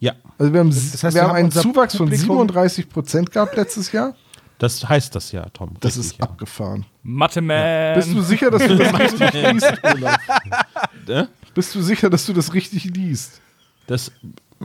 Ja, 0.00 0.12
Also 0.38 0.52
wir 0.52 0.60
haben, 0.60 0.70
Das 0.70 1.02
heißt, 1.02 1.02
wir 1.02 1.12
wir 1.14 1.22
haben 1.22 1.28
haben 1.30 1.36
einen 1.36 1.50
Zuwachs 1.50 1.96
von 1.96 2.06
Publikum- 2.08 2.38
37 2.38 2.88
Prozent 2.88 3.30
gehabt 3.30 3.54
letztes 3.56 3.92
Jahr. 3.92 4.14
das 4.58 4.86
heißt 4.88 5.14
das 5.14 5.30
ja, 5.32 5.44
Tom. 5.52 5.74
Das 5.80 5.96
Richtig, 5.98 6.14
ist 6.14 6.22
abgefahren. 6.22 6.86
Mathe-Man. 7.02 7.94
Bist 7.96 8.14
du 8.14 8.22
sicher, 8.22 8.50
dass 8.50 8.66
du 8.66 8.76
das 8.76 8.98
richtig 8.98 9.32
liest, 9.32 9.72
Olaf? 9.82 10.18
Bist 11.54 11.74
du 11.74 11.82
sicher, 11.82 12.08
dass 12.10 12.24
du 12.26 12.32
das 12.32 12.52
richtig 12.54 12.84
liest? 12.96 13.40
Das, 13.86 14.10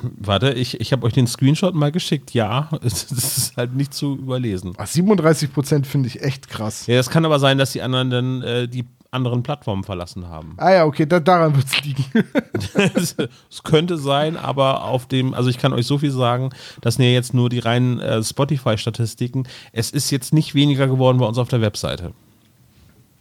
warte, 0.01 0.53
ich, 0.53 0.79
ich 0.79 0.91
habe 0.91 1.05
euch 1.05 1.13
den 1.13 1.27
Screenshot 1.27 1.75
mal 1.75 1.91
geschickt. 1.91 2.33
Ja, 2.33 2.69
es 2.83 3.11
ist 3.11 3.57
halt 3.57 3.75
nicht 3.75 3.93
zu 3.93 4.15
überlesen. 4.15 4.73
Ach, 4.77 4.87
37 4.87 5.53
Prozent 5.53 5.87
finde 5.87 6.07
ich 6.07 6.21
echt 6.21 6.49
krass. 6.49 6.87
Ja, 6.87 6.99
es 6.99 7.09
kann 7.09 7.25
aber 7.25 7.39
sein, 7.39 7.57
dass 7.57 7.71
die 7.71 7.81
anderen 7.81 8.09
dann 8.09 8.41
äh, 8.41 8.67
die 8.67 8.85
anderen 9.11 9.41
Plattformen 9.41 9.83
verlassen 9.83 10.27
haben. 10.27 10.53
Ah 10.57 10.71
ja, 10.71 10.85
okay, 10.85 11.05
da, 11.05 11.19
daran 11.19 11.55
wird 11.55 11.65
es 11.65 11.83
liegen. 11.83 12.05
es 13.49 13.63
könnte 13.63 13.97
sein, 13.97 14.37
aber 14.37 14.83
auf 14.83 15.07
dem, 15.07 15.33
also 15.33 15.49
ich 15.49 15.57
kann 15.57 15.73
euch 15.73 15.87
so 15.87 15.97
viel 15.97 16.11
sagen, 16.11 16.51
das 16.81 16.95
sind 16.95 17.05
ja 17.05 17.11
jetzt 17.11 17.33
nur 17.33 17.49
die 17.49 17.59
reinen 17.59 17.99
äh, 17.99 18.23
Spotify-Statistiken. 18.23 19.47
Es 19.71 19.89
ist 19.91 20.11
jetzt 20.11 20.33
nicht 20.33 20.53
weniger 20.53 20.87
geworden 20.87 21.17
bei 21.17 21.25
uns 21.25 21.37
auf 21.37 21.47
der 21.47 21.61
Webseite. 21.61 22.13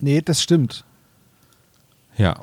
Nee, 0.01 0.21
das 0.21 0.43
stimmt. 0.43 0.85
Ja. 2.17 2.37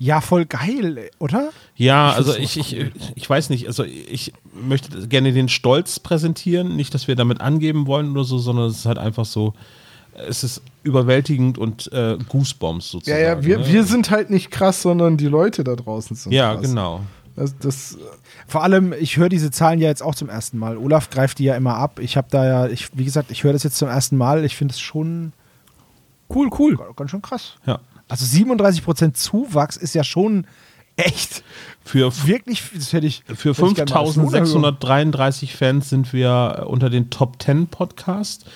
Ja, 0.00 0.20
voll 0.20 0.46
geil, 0.46 1.10
oder? 1.18 1.50
Ja, 1.76 2.10
Ich 2.10 2.16
also 2.16 2.36
ich, 2.36 2.56
ich, 2.58 2.90
ich 3.16 3.28
weiß 3.28 3.50
nicht, 3.50 3.66
also 3.66 3.82
ich 3.84 4.32
möchte 4.54 5.08
gerne 5.08 5.32
den 5.32 5.48
Stolz 5.48 5.98
präsentieren, 5.98 6.76
nicht, 6.76 6.94
dass 6.94 7.08
wir 7.08 7.16
damit 7.16 7.40
angeben 7.40 7.86
wollen 7.86 8.12
oder 8.12 8.24
so, 8.24 8.38
sondern 8.38 8.66
es 8.66 8.78
ist 8.78 8.86
halt 8.86 8.98
einfach 8.98 9.24
so, 9.24 9.54
es 10.28 10.44
ist 10.44 10.62
überwältigend 10.84 11.58
und 11.58 11.90
äh, 11.92 12.16
Goosebumps 12.28 12.86
Ja, 12.86 12.90
sozusagen. 12.92 13.22
ja, 13.22 13.44
wir, 13.44 13.58
ne? 13.58 13.66
wir 13.72 13.84
sind 13.84 14.10
halt 14.10 14.30
nicht 14.30 14.50
krass, 14.52 14.82
sondern 14.82 15.16
die 15.16 15.26
Leute 15.26 15.64
da 15.64 15.74
draußen 15.74 16.14
sind 16.16 16.32
Ja, 16.32 16.54
krass. 16.54 16.62
genau. 16.62 17.00
Das, 17.34 17.56
das, 17.58 17.98
Vor 18.48 18.64
allem, 18.64 18.92
ich 18.98 19.16
höre 19.16 19.28
diese 19.28 19.50
Zahlen 19.52 19.78
ja 19.80 19.88
jetzt 19.88 20.02
auch 20.02 20.14
zum 20.16 20.28
ersten 20.28 20.58
Mal. 20.58 20.76
Olaf 20.76 21.08
greift 21.10 21.38
die 21.38 21.44
ja 21.44 21.54
immer 21.54 21.74
ab. 21.76 22.00
Ich 22.00 22.16
habe 22.16 22.26
da 22.30 22.44
ja, 22.44 22.66
ich, 22.66 22.88
wie 22.98 23.04
gesagt, 23.04 23.30
ich 23.30 23.44
höre 23.44 23.52
das 23.52 23.62
jetzt 23.62 23.76
zum 23.78 23.88
ersten 23.88 24.16
Mal. 24.16 24.44
Ich 24.44 24.56
finde 24.56 24.72
es 24.74 24.80
schon 24.80 25.32
Cool, 26.32 26.50
cool. 26.58 26.78
ganz 26.96 27.10
schön 27.10 27.22
krass. 27.22 27.54
Ja. 27.64 27.78
Also 28.08 28.24
37% 28.24 29.14
Zuwachs 29.14 29.76
ist 29.76 29.94
ja 29.94 30.02
schon 30.02 30.46
echt 30.96 31.44
Für, 31.84 32.12
wirklich, 32.26 32.62
das 32.74 32.92
hätte 32.92 33.06
ich. 33.06 33.22
für 33.26 33.54
hätte 33.54 33.66
ich 33.66 33.74
gerne 33.74 33.90
mal 33.90 34.00
als 34.00 34.16
Lohnerhöhung. 34.16 34.46
5633 34.46 35.54
Fans 35.54 35.88
sind 35.88 36.12
wir 36.12 36.66
unter 36.68 36.90
den 36.90 37.10
Top 37.10 37.40
10 37.40 37.68
Podcast. 37.68 38.46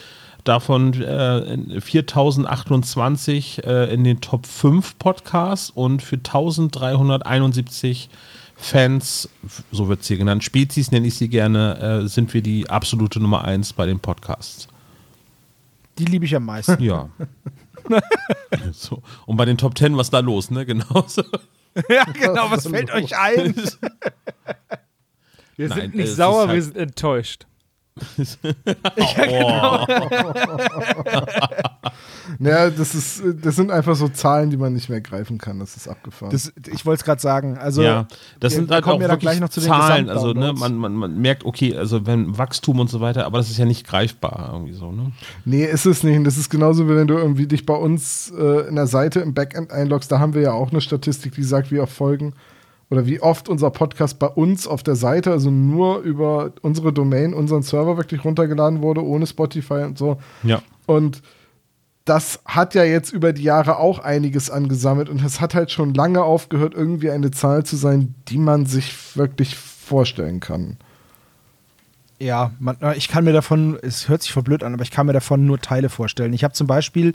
Davon 0.44 0.92
äh, 1.00 1.80
4028 1.80 3.64
äh, 3.64 3.94
in 3.94 4.02
den 4.02 4.20
Top 4.20 4.46
5 4.46 4.98
Podcasts 4.98 5.70
und 5.70 6.02
für 6.02 6.16
1371 6.16 8.10
Fans, 8.56 9.28
so 9.70 9.88
wird 9.88 10.02
es 10.02 10.08
hier 10.08 10.18
genannt, 10.18 10.44
Spezies 10.44 10.90
nenne 10.90 11.06
ich 11.06 11.14
sie 11.14 11.28
gerne, 11.28 12.02
äh, 12.04 12.08
sind 12.08 12.32
wir 12.34 12.42
die 12.42 12.68
absolute 12.70 13.20
Nummer 13.20 13.44
1 13.44 13.72
bei 13.72 13.86
den 13.86 14.00
Podcasts. 14.00 14.68
Die 15.98 16.04
liebe 16.04 16.24
ich 16.24 16.34
am 16.34 16.44
meisten. 16.44 16.82
Ja. 16.82 17.08
so. 18.72 19.02
Und 19.26 19.36
bei 19.36 19.44
den 19.44 19.58
Top 19.58 19.76
10, 19.76 19.96
was 19.96 20.10
da 20.10 20.20
los, 20.20 20.50
ne? 20.50 20.64
Genauso. 20.66 21.22
ja, 21.88 22.04
genau, 22.04 22.50
was 22.50 22.66
fällt 22.66 22.92
euch 22.92 23.16
ein? 23.16 23.54
Wir 25.56 25.68
Nein, 25.68 25.80
sind 25.80 25.94
nicht 25.94 26.14
sauer, 26.14 26.48
halt- 26.48 26.54
wir 26.54 26.62
sind 26.62 26.76
enttäuscht. 26.76 27.46
Oh. 29.28 29.86
Naja, 32.38 32.70
das, 32.70 32.94
ist, 32.94 33.22
das 33.42 33.56
sind 33.56 33.70
einfach 33.70 33.96
so 33.96 34.08
Zahlen, 34.08 34.50
die 34.50 34.56
man 34.56 34.72
nicht 34.72 34.88
mehr 34.88 35.00
greifen 35.00 35.38
kann. 35.38 35.58
Das 35.58 35.76
ist 35.76 35.88
abgefahren. 35.88 36.30
Das, 36.32 36.52
ich 36.72 36.86
wollte 36.86 37.00
es 37.00 37.04
gerade 37.04 37.20
sagen. 37.20 37.58
Also, 37.58 37.82
ja, 37.82 38.06
das 38.40 38.52
wir- 38.52 38.56
sind 38.56 38.68
wir 38.70 38.74
halt 38.76 38.84
kommen 38.84 38.96
auch 38.96 39.00
wirklich 39.00 39.20
gleich 39.20 39.40
noch 39.40 39.48
zu 39.48 39.60
den 39.60 39.68
Zahlen. 39.68 40.08
Also 40.08 40.32
ne, 40.32 40.52
man, 40.52 40.76
man, 40.76 40.94
man 40.94 41.18
merkt, 41.20 41.44
okay, 41.44 41.76
also 41.76 42.06
wenn 42.06 42.38
Wachstum 42.38 42.80
und 42.80 42.90
so 42.90 43.00
weiter, 43.00 43.26
aber 43.26 43.38
das 43.38 43.50
ist 43.50 43.58
ja 43.58 43.64
nicht 43.64 43.86
greifbar 43.86 44.50
irgendwie 44.52 44.72
so. 44.74 44.92
Ne? 44.92 45.12
Nee, 45.44 45.64
ist 45.64 45.86
es 45.86 46.02
nicht. 46.02 46.16
Und 46.16 46.24
das 46.24 46.36
ist 46.36 46.50
genauso, 46.50 46.88
wie 46.88 46.96
wenn 46.96 47.06
du 47.06 47.14
irgendwie 47.14 47.46
dich 47.46 47.66
bei 47.66 47.74
uns 47.76 48.32
äh, 48.36 48.68
in 48.68 48.76
der 48.76 48.86
Seite 48.86 49.20
im 49.20 49.34
Backend 49.34 49.70
einloggst. 49.72 50.10
Da 50.10 50.18
haben 50.18 50.34
wir 50.34 50.42
ja 50.42 50.52
auch 50.52 50.70
eine 50.70 50.80
Statistik, 50.80 51.34
die 51.34 51.42
sagt, 51.42 51.70
wie 51.70 51.80
oft 51.80 51.92
Folgen 51.92 52.34
oder 52.90 53.06
wie 53.06 53.20
oft 53.20 53.48
unser 53.48 53.70
Podcast 53.70 54.18
bei 54.18 54.26
uns 54.26 54.66
auf 54.66 54.82
der 54.82 54.96
Seite, 54.96 55.30
also 55.30 55.50
nur 55.50 56.00
über 56.00 56.52
unsere 56.60 56.92
Domain, 56.92 57.32
unseren 57.32 57.62
Server 57.62 57.96
wirklich 57.96 58.22
runtergeladen 58.22 58.82
wurde, 58.82 59.02
ohne 59.02 59.26
Spotify 59.26 59.84
und 59.84 59.96
so. 59.96 60.18
Ja. 60.42 60.62
Und 60.84 61.22
das 62.04 62.40
hat 62.44 62.74
ja 62.74 62.84
jetzt 62.84 63.12
über 63.12 63.32
die 63.32 63.42
Jahre 63.42 63.76
auch 63.76 64.00
einiges 64.00 64.50
angesammelt 64.50 65.08
und 65.08 65.22
es 65.24 65.40
hat 65.40 65.54
halt 65.54 65.70
schon 65.70 65.94
lange 65.94 66.22
aufgehört, 66.22 66.74
irgendwie 66.74 67.10
eine 67.10 67.30
Zahl 67.30 67.64
zu 67.64 67.76
sein, 67.76 68.14
die 68.28 68.38
man 68.38 68.66
sich 68.66 69.16
wirklich 69.16 69.56
vorstellen 69.56 70.40
kann. 70.40 70.78
Ja, 72.18 72.52
man, 72.58 72.76
ich 72.96 73.08
kann 73.08 73.24
mir 73.24 73.32
davon, 73.32 73.78
es 73.82 74.08
hört 74.08 74.22
sich 74.22 74.32
voll 74.32 74.42
blöd 74.42 74.62
an, 74.62 74.74
aber 74.74 74.82
ich 74.82 74.90
kann 74.90 75.06
mir 75.06 75.12
davon 75.12 75.46
nur 75.46 75.60
Teile 75.60 75.88
vorstellen. 75.88 76.32
Ich 76.32 76.44
habe 76.44 76.54
zum 76.54 76.66
Beispiel, 76.66 77.14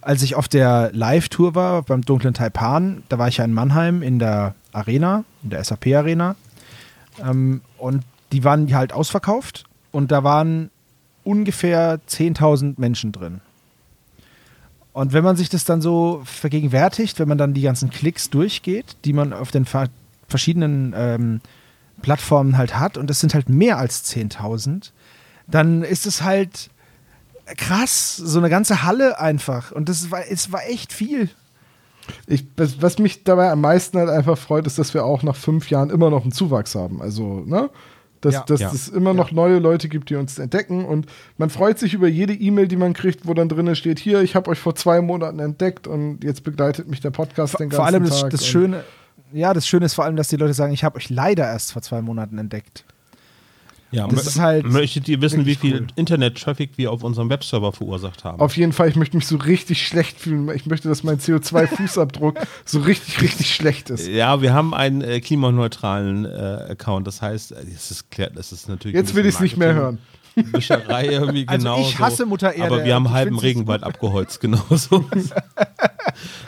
als 0.00 0.22
ich 0.22 0.34
auf 0.34 0.48
der 0.48 0.90
Live-Tour 0.92 1.54
war 1.54 1.82
beim 1.82 2.02
Dunklen 2.02 2.34
Taipan, 2.34 3.02
da 3.08 3.18
war 3.18 3.28
ich 3.28 3.38
ja 3.38 3.44
in 3.44 3.52
Mannheim 3.52 4.02
in 4.02 4.18
der 4.18 4.54
Arena, 4.72 5.24
in 5.42 5.50
der 5.50 5.62
SAP-Arena. 5.62 6.36
Ähm, 7.24 7.62
und 7.78 8.04
die 8.32 8.44
waren 8.44 8.72
halt 8.74 8.92
ausverkauft 8.92 9.64
und 9.92 10.10
da 10.10 10.24
waren 10.24 10.70
ungefähr 11.24 12.00
10.000 12.08 12.74
Menschen 12.76 13.12
drin. 13.12 13.40
Und 14.94 15.12
wenn 15.12 15.24
man 15.24 15.36
sich 15.36 15.48
das 15.48 15.64
dann 15.64 15.82
so 15.82 16.22
vergegenwärtigt, 16.24 17.18
wenn 17.18 17.28
man 17.28 17.36
dann 17.36 17.52
die 17.52 17.62
ganzen 17.62 17.90
Klicks 17.90 18.30
durchgeht, 18.30 18.96
die 19.04 19.12
man 19.12 19.32
auf 19.32 19.50
den 19.50 19.66
ver 19.66 19.88
verschiedenen 20.28 20.94
ähm, 20.96 21.40
Plattformen 22.00 22.56
halt 22.56 22.78
hat, 22.78 22.96
und 22.96 23.10
das 23.10 23.20
sind 23.20 23.34
halt 23.34 23.48
mehr 23.48 23.78
als 23.78 24.04
10.000, 24.10 24.92
dann 25.48 25.82
ist 25.82 26.06
es 26.06 26.22
halt 26.22 26.70
krass, 27.56 28.16
so 28.16 28.38
eine 28.38 28.48
ganze 28.48 28.84
Halle 28.84 29.18
einfach. 29.18 29.72
Und 29.72 29.88
das 29.88 30.10
war, 30.12 30.22
es 30.30 30.52
war 30.52 30.64
echt 30.68 30.92
viel. 30.92 31.28
Ich, 32.26 32.46
was 32.56 32.98
mich 32.98 33.24
dabei 33.24 33.50
am 33.50 33.60
meisten 33.60 33.98
halt 33.98 34.10
einfach 34.10 34.38
freut, 34.38 34.66
ist, 34.66 34.78
dass 34.78 34.94
wir 34.94 35.04
auch 35.04 35.24
nach 35.24 35.36
fünf 35.36 35.70
Jahren 35.70 35.90
immer 35.90 36.10
noch 36.10 36.22
einen 36.22 36.32
Zuwachs 36.32 36.76
haben. 36.76 37.02
Also, 37.02 37.40
ne? 37.40 37.68
Dass, 38.24 38.34
Ja. 38.34 38.44
dass 38.46 38.60
Ja. 38.60 38.70
es 38.72 38.88
immer 38.88 39.12
noch 39.12 39.32
neue 39.32 39.58
Leute 39.58 39.88
gibt, 39.90 40.08
die 40.08 40.14
uns 40.16 40.38
entdecken. 40.38 40.84
Und 40.86 41.06
man 41.36 41.50
freut 41.50 41.78
sich 41.78 41.92
über 41.92 42.08
jede 42.08 42.32
E-Mail, 42.32 42.68
die 42.68 42.76
man 42.76 42.94
kriegt, 42.94 43.26
wo 43.26 43.34
dann 43.34 43.48
drin 43.50 43.74
steht: 43.76 43.98
Hier, 43.98 44.22
ich 44.22 44.34
habe 44.34 44.50
euch 44.50 44.58
vor 44.58 44.74
zwei 44.74 45.02
Monaten 45.02 45.38
entdeckt 45.40 45.86
und 45.86 46.24
jetzt 46.24 46.42
begleitet 46.42 46.88
mich 46.88 47.00
der 47.00 47.10
Podcast 47.10 47.58
den 47.60 47.68
ganzen 47.68 47.76
Vor 47.76 47.86
allem 47.86 48.04
das, 48.04 48.22
Tag. 48.22 48.30
das 48.30 48.46
Schöne, 48.46 48.82
ja, 49.32 49.52
das 49.52 49.66
Schöne 49.66 49.84
ist 49.86 49.94
vor 49.94 50.04
allem, 50.04 50.16
dass 50.16 50.28
die 50.28 50.36
Leute 50.36 50.54
sagen, 50.54 50.72
ich 50.72 50.84
habe 50.84 50.96
euch 50.96 51.10
leider 51.10 51.44
erst 51.44 51.72
vor 51.72 51.82
zwei 51.82 52.00
Monaten 52.00 52.38
entdeckt. 52.38 52.84
Ja, 53.94 54.08
Das 54.08 54.26
ist 54.26 54.40
halt 54.40 54.66
möchtet 54.66 55.08
ihr 55.08 55.20
wissen, 55.20 55.46
wie 55.46 55.54
viel 55.54 55.82
cool. 55.82 55.86
Internet-Traffic 55.94 56.72
wir 56.76 56.90
auf 56.90 57.04
unserem 57.04 57.30
Webserver 57.30 57.72
verursacht 57.72 58.24
haben? 58.24 58.40
Auf 58.40 58.56
jeden 58.56 58.72
Fall, 58.72 58.88
ich 58.88 58.96
möchte 58.96 59.16
mich 59.16 59.26
so 59.26 59.36
richtig 59.36 59.86
schlecht 59.86 60.18
fühlen. 60.18 60.50
Ich 60.54 60.66
möchte, 60.66 60.88
dass 60.88 61.04
mein 61.04 61.18
CO2-Fußabdruck 61.18 62.34
so 62.64 62.80
richtig, 62.80 63.22
richtig 63.22 63.54
schlecht 63.54 63.90
ist. 63.90 64.08
ja, 64.08 64.42
wir 64.42 64.52
haben 64.52 64.74
einen 64.74 65.00
äh, 65.00 65.20
klimaneutralen 65.20 66.24
äh, 66.24 66.28
Account. 66.70 67.06
Das 67.06 67.22
heißt, 67.22 67.52
äh, 67.52 67.64
das 67.72 67.90
ist, 67.90 68.10
klar, 68.10 68.30
das 68.34 68.52
ist 68.52 68.68
natürlich. 68.68 68.96
Jetzt 68.96 69.14
will 69.14 69.24
ich 69.26 69.34
es 69.34 69.40
nicht 69.40 69.56
mehr 69.56 69.74
hören. 69.74 69.98
Wischerei 70.34 71.06
irgendwie 71.06 71.46
Also 71.48 71.76
ich 71.80 71.98
hasse 71.98 72.26
Mutter 72.26 72.52
Erde. 72.52 72.74
Aber 72.74 72.84
wir 72.84 72.94
haben 72.94 73.10
halben 73.10 73.38
Regenwald 73.38 73.84
abgeholzt, 73.84 74.40
genauso. 74.40 75.04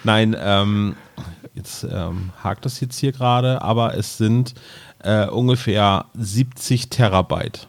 Nein, 0.03 0.37
ähm, 0.39 0.97
jetzt 1.55 1.87
ähm, 1.89 2.31
hakt 2.43 2.65
das 2.65 2.81
jetzt 2.81 2.99
hier 2.99 3.13
gerade, 3.13 3.63
aber 3.63 3.97
es 3.97 4.19
sind 4.19 4.55
äh, 5.03 5.27
ungefähr 5.27 6.07
70 6.15 6.91
Terabyte. 6.91 7.69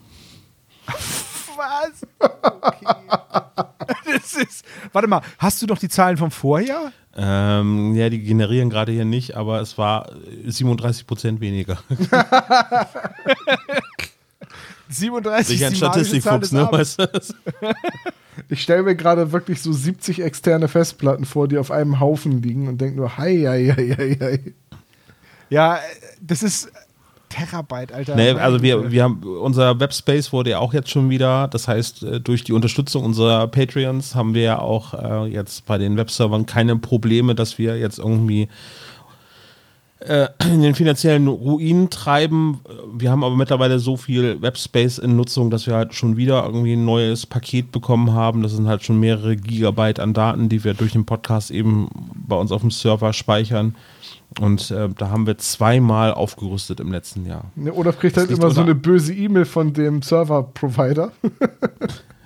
Was? 0.85 2.05
Okay. 2.19 2.85
Das 4.05 4.33
ist. 4.33 4.65
Warte 4.91 5.07
mal, 5.07 5.21
hast 5.37 5.61
du 5.61 5.65
doch 5.65 5.77
die 5.77 5.87
Zahlen 5.89 6.17
vom 6.17 6.31
Vorjahr? 6.31 6.91
Ähm, 7.15 7.95
ja, 7.95 8.09
die 8.09 8.21
generieren 8.21 8.69
gerade 8.69 8.91
hier 8.91 9.05
nicht, 9.05 9.35
aber 9.35 9.61
es 9.61 9.77
war 9.77 10.11
äh, 10.45 10.49
37 10.51 11.07
Prozent 11.07 11.39
weniger. 11.41 11.77
37 14.89 15.47
Sicher 15.47 15.67
ein 15.67 15.73
ist 15.73 15.79
die 15.79 15.85
magische 15.85 16.21
Zahl 16.21 16.39
Statistikfuchs, 16.39 16.51
ne? 16.51 16.69
Weißt 16.71 16.99
du? 16.99 17.09
Ich 18.49 18.61
stelle 18.61 18.83
mir 18.83 18.95
gerade 18.95 19.31
wirklich 19.31 19.61
so 19.61 19.73
70 19.73 20.21
externe 20.21 20.67
Festplatten 20.67 21.25
vor, 21.25 21.47
die 21.47 21.57
auf 21.57 21.71
einem 21.71 21.99
Haufen 21.99 22.41
liegen 22.41 22.67
und 22.67 22.79
denke 22.79 22.97
nur, 22.97 23.17
hei, 23.17 23.45
hei, 23.47 23.73
hei, 23.75 23.95
hei, 23.97 24.17
hei. 24.19 24.53
Ja, 25.49 25.79
das 26.21 26.43
ist 26.43 26.71
Terabyte, 27.29 27.91
Alter. 27.91 28.15
Nee, 28.15 28.31
also 28.31 28.61
wir, 28.61 28.91
wir 28.91 29.03
haben, 29.03 29.21
unser 29.23 29.79
Webspace 29.79 30.31
wurde 30.31 30.51
ja 30.51 30.59
auch 30.59 30.73
jetzt 30.73 30.89
schon 30.89 31.09
wieder, 31.09 31.47
das 31.47 31.67
heißt, 31.67 32.03
äh, 32.03 32.21
durch 32.21 32.43
die 32.43 32.53
Unterstützung 32.53 33.03
unserer 33.03 33.47
Patreons 33.47 34.15
haben 34.15 34.33
wir 34.33 34.43
ja 34.43 34.59
auch 34.59 34.93
äh, 34.93 35.27
jetzt 35.27 35.65
bei 35.65 35.77
den 35.77 35.97
Webservern 35.97 36.45
keine 36.45 36.77
Probleme, 36.77 37.35
dass 37.35 37.57
wir 37.57 37.77
jetzt 37.77 37.99
irgendwie 37.99 38.47
äh, 39.99 40.27
in 40.51 40.61
den 40.61 40.75
finanziellen 40.75 41.27
Ruin 41.27 41.89
treiben. 41.89 42.61
Wir 42.93 43.11
haben 43.11 43.23
aber 43.23 43.35
mittlerweile 43.35 43.79
so 43.79 43.97
viel 43.97 44.41
Webspace 44.41 44.99
in 44.99 45.15
Nutzung, 45.15 45.49
dass 45.49 45.67
wir 45.67 45.75
halt 45.75 45.93
schon 45.93 46.17
wieder 46.17 46.45
irgendwie 46.45 46.73
ein 46.73 46.85
neues 46.85 47.25
Paket 47.25 47.71
bekommen 47.71 48.13
haben. 48.13 48.43
Das 48.43 48.53
sind 48.53 48.67
halt 48.67 48.83
schon 48.83 48.99
mehrere 48.99 49.35
Gigabyte 49.35 49.99
an 49.99 50.13
Daten, 50.13 50.49
die 50.49 50.63
wir 50.63 50.73
durch 50.73 50.93
den 50.93 51.05
Podcast 51.05 51.51
eben 51.51 51.89
bei 52.13 52.35
uns 52.35 52.51
auf 52.51 52.61
dem 52.61 52.71
Server 52.71 53.13
speichern. 53.13 53.75
Und 54.39 54.71
äh, 54.71 54.89
da 54.95 55.09
haben 55.09 55.25
wir 55.25 55.37
zweimal 55.37 56.13
aufgerüstet 56.13 56.79
im 56.79 56.91
letzten 56.91 57.25
Jahr. 57.25 57.45
Ne, 57.55 57.73
Olaf 57.73 57.97
kriegt 57.97 58.17
Das 58.17 58.27
halt 58.27 58.37
immer 58.37 58.51
so 58.51 58.61
eine 58.61 58.75
böse 58.75 59.13
E-Mail 59.13 59.45
von 59.45 59.73
dem 59.73 60.01
Server-Provider. 60.01 61.11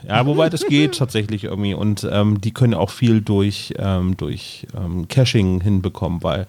Ja, 0.08 0.26
wobei 0.26 0.50
das 0.50 0.66
geht 0.66 0.98
tatsächlich 0.98 1.44
irgendwie. 1.44 1.76
Und 1.76 2.08
ähm, 2.12 2.42
die 2.42 2.52
können 2.52 2.74
auch 2.74 2.90
viel 2.90 3.22
durch, 3.22 3.76
ähm, 3.78 4.18
durch 4.18 4.66
ähm, 4.76 5.08
Caching 5.08 5.62
hinbekommen, 5.62 6.24
weil 6.24 6.48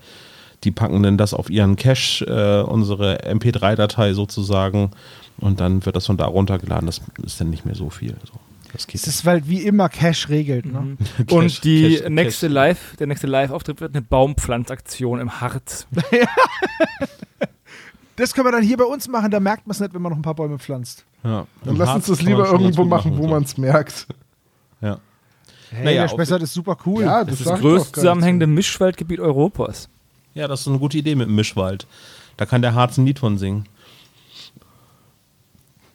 die 0.64 0.70
packen 0.70 1.02
dann 1.02 1.18
das 1.18 1.34
auf 1.34 1.50
ihren 1.50 1.76
Cache, 1.76 2.24
äh, 2.24 2.68
unsere 2.68 3.28
MP3-Datei 3.28 4.14
sozusagen, 4.14 4.90
und 5.38 5.60
dann 5.60 5.84
wird 5.84 5.96
das 5.96 6.06
von 6.06 6.16
da 6.16 6.26
runtergeladen. 6.26 6.86
Das 6.86 7.00
ist 7.24 7.40
dann 7.40 7.50
nicht 7.50 7.64
mehr 7.64 7.74
so 7.74 7.90
viel. 7.90 8.14
So, 8.24 8.38
das 8.72 8.86
geht. 8.86 8.96
Es 9.00 9.06
ist 9.06 9.24
halt 9.26 9.48
wie 9.48 9.62
immer 9.62 9.88
Cash 9.88 10.28
regelt, 10.28 10.66
ne? 10.66 10.80
Mhm. 10.80 10.98
Cache- 11.26 11.34
Und 11.34 11.64
die 11.64 11.96
Cache- 11.98 12.10
nächste 12.10 12.46
Cache- 12.46 12.52
Live, 12.54 12.96
der 12.98 13.06
nächste 13.06 13.26
Live-Auftritt 13.26 13.80
wird 13.80 13.94
eine 13.94 14.02
Baumpflanzaktion 14.02 15.20
im 15.20 15.40
Harz. 15.40 15.86
Das 18.16 18.34
können 18.34 18.46
wir 18.46 18.52
dann 18.52 18.62
hier 18.62 18.76
bei 18.76 18.84
uns 18.84 19.08
machen, 19.08 19.30
da 19.30 19.40
merkt 19.40 19.66
man 19.66 19.72
es 19.72 19.80
nicht, 19.80 19.94
wenn 19.94 20.02
man 20.02 20.10
noch 20.12 20.18
ein 20.18 20.22
paar 20.22 20.34
Bäume 20.34 20.58
pflanzt. 20.58 21.04
Ja. 21.24 21.46
Dann 21.64 21.76
lass 21.76 21.88
Harz 21.88 22.08
uns 22.08 22.18
das 22.18 22.26
lieber 22.26 22.46
irgendwo 22.46 22.84
machen, 22.84 23.16
wo 23.16 23.26
man 23.26 23.42
es 23.42 23.56
merkt. 23.56 24.06
Ja. 24.82 24.98
Hey, 25.70 25.84
Naja, 25.86 26.02
der 26.02 26.08
Spessart 26.08 26.42
ist 26.42 26.52
super 26.52 26.76
cool. 26.84 27.04
Ja, 27.04 27.24
Das 27.24 27.40
ist 27.40 27.46
das 27.46 27.46
ich 27.46 27.52
doch 27.54 27.60
größte 27.60 27.92
zusammenhängende 28.00 28.46
Mischwaldgebiet 28.46 29.18
Europas. 29.18 29.88
ja, 30.34 30.46
das 30.46 30.60
ist 30.60 30.68
eine 30.68 30.78
gute 30.78 30.98
Idee 30.98 31.14
mit 31.14 31.28
dem 31.28 31.34
Mischwald. 31.36 31.86
Da 32.36 32.44
kann 32.44 32.60
der 32.60 32.74
Harz 32.74 32.98
ein 32.98 33.06
Lied 33.06 33.18
von 33.18 33.38
singen. 33.38 33.64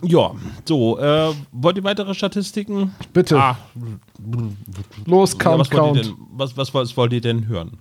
Ja, 0.03 0.31
so, 0.65 0.99
äh, 0.99 1.33
wollt 1.51 1.77
ihr 1.77 1.83
weitere 1.83 2.13
Statistiken? 2.13 2.91
Bitte, 3.13 3.37
Ah, 3.39 3.57
los, 5.05 5.33
ja, 5.33 5.37
Count, 5.39 5.59
was, 5.59 5.71
wollt 5.71 5.73
ihr 5.73 5.79
Count. 5.79 6.05
denn, 6.05 6.13
was, 6.33 6.55
was, 6.57 6.73
was 6.73 6.95
wollt 6.97 7.13
ihr 7.13 7.21
denn 7.21 7.47
hören? 7.47 7.77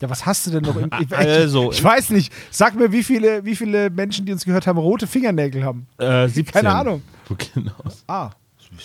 Ja, 0.00 0.08
was 0.10 0.24
hast 0.26 0.46
du 0.46 0.50
denn 0.52 0.62
noch? 0.62 0.74
Im, 0.76 0.90
ich, 1.00 1.14
Also- 1.16 1.70
ich 1.70 1.84
weiß 1.84 2.10
nicht. 2.10 2.32
Sag 2.50 2.74
mir, 2.74 2.90
wie 2.92 3.02
viele, 3.02 3.44
wie 3.44 3.54
viele 3.54 3.88
Menschen, 3.90 4.26
die 4.26 4.32
uns 4.32 4.44
gehört 4.44 4.66
haben, 4.66 4.78
rote 4.78 5.06
Fingernägel 5.06 5.62
haben. 5.64 5.86
Äh, 5.98 6.28
17. 6.28 6.52
Keine 6.52 6.74
Ahnung. 6.74 7.02
Genau. 7.54 7.72
Ah. 8.08 8.30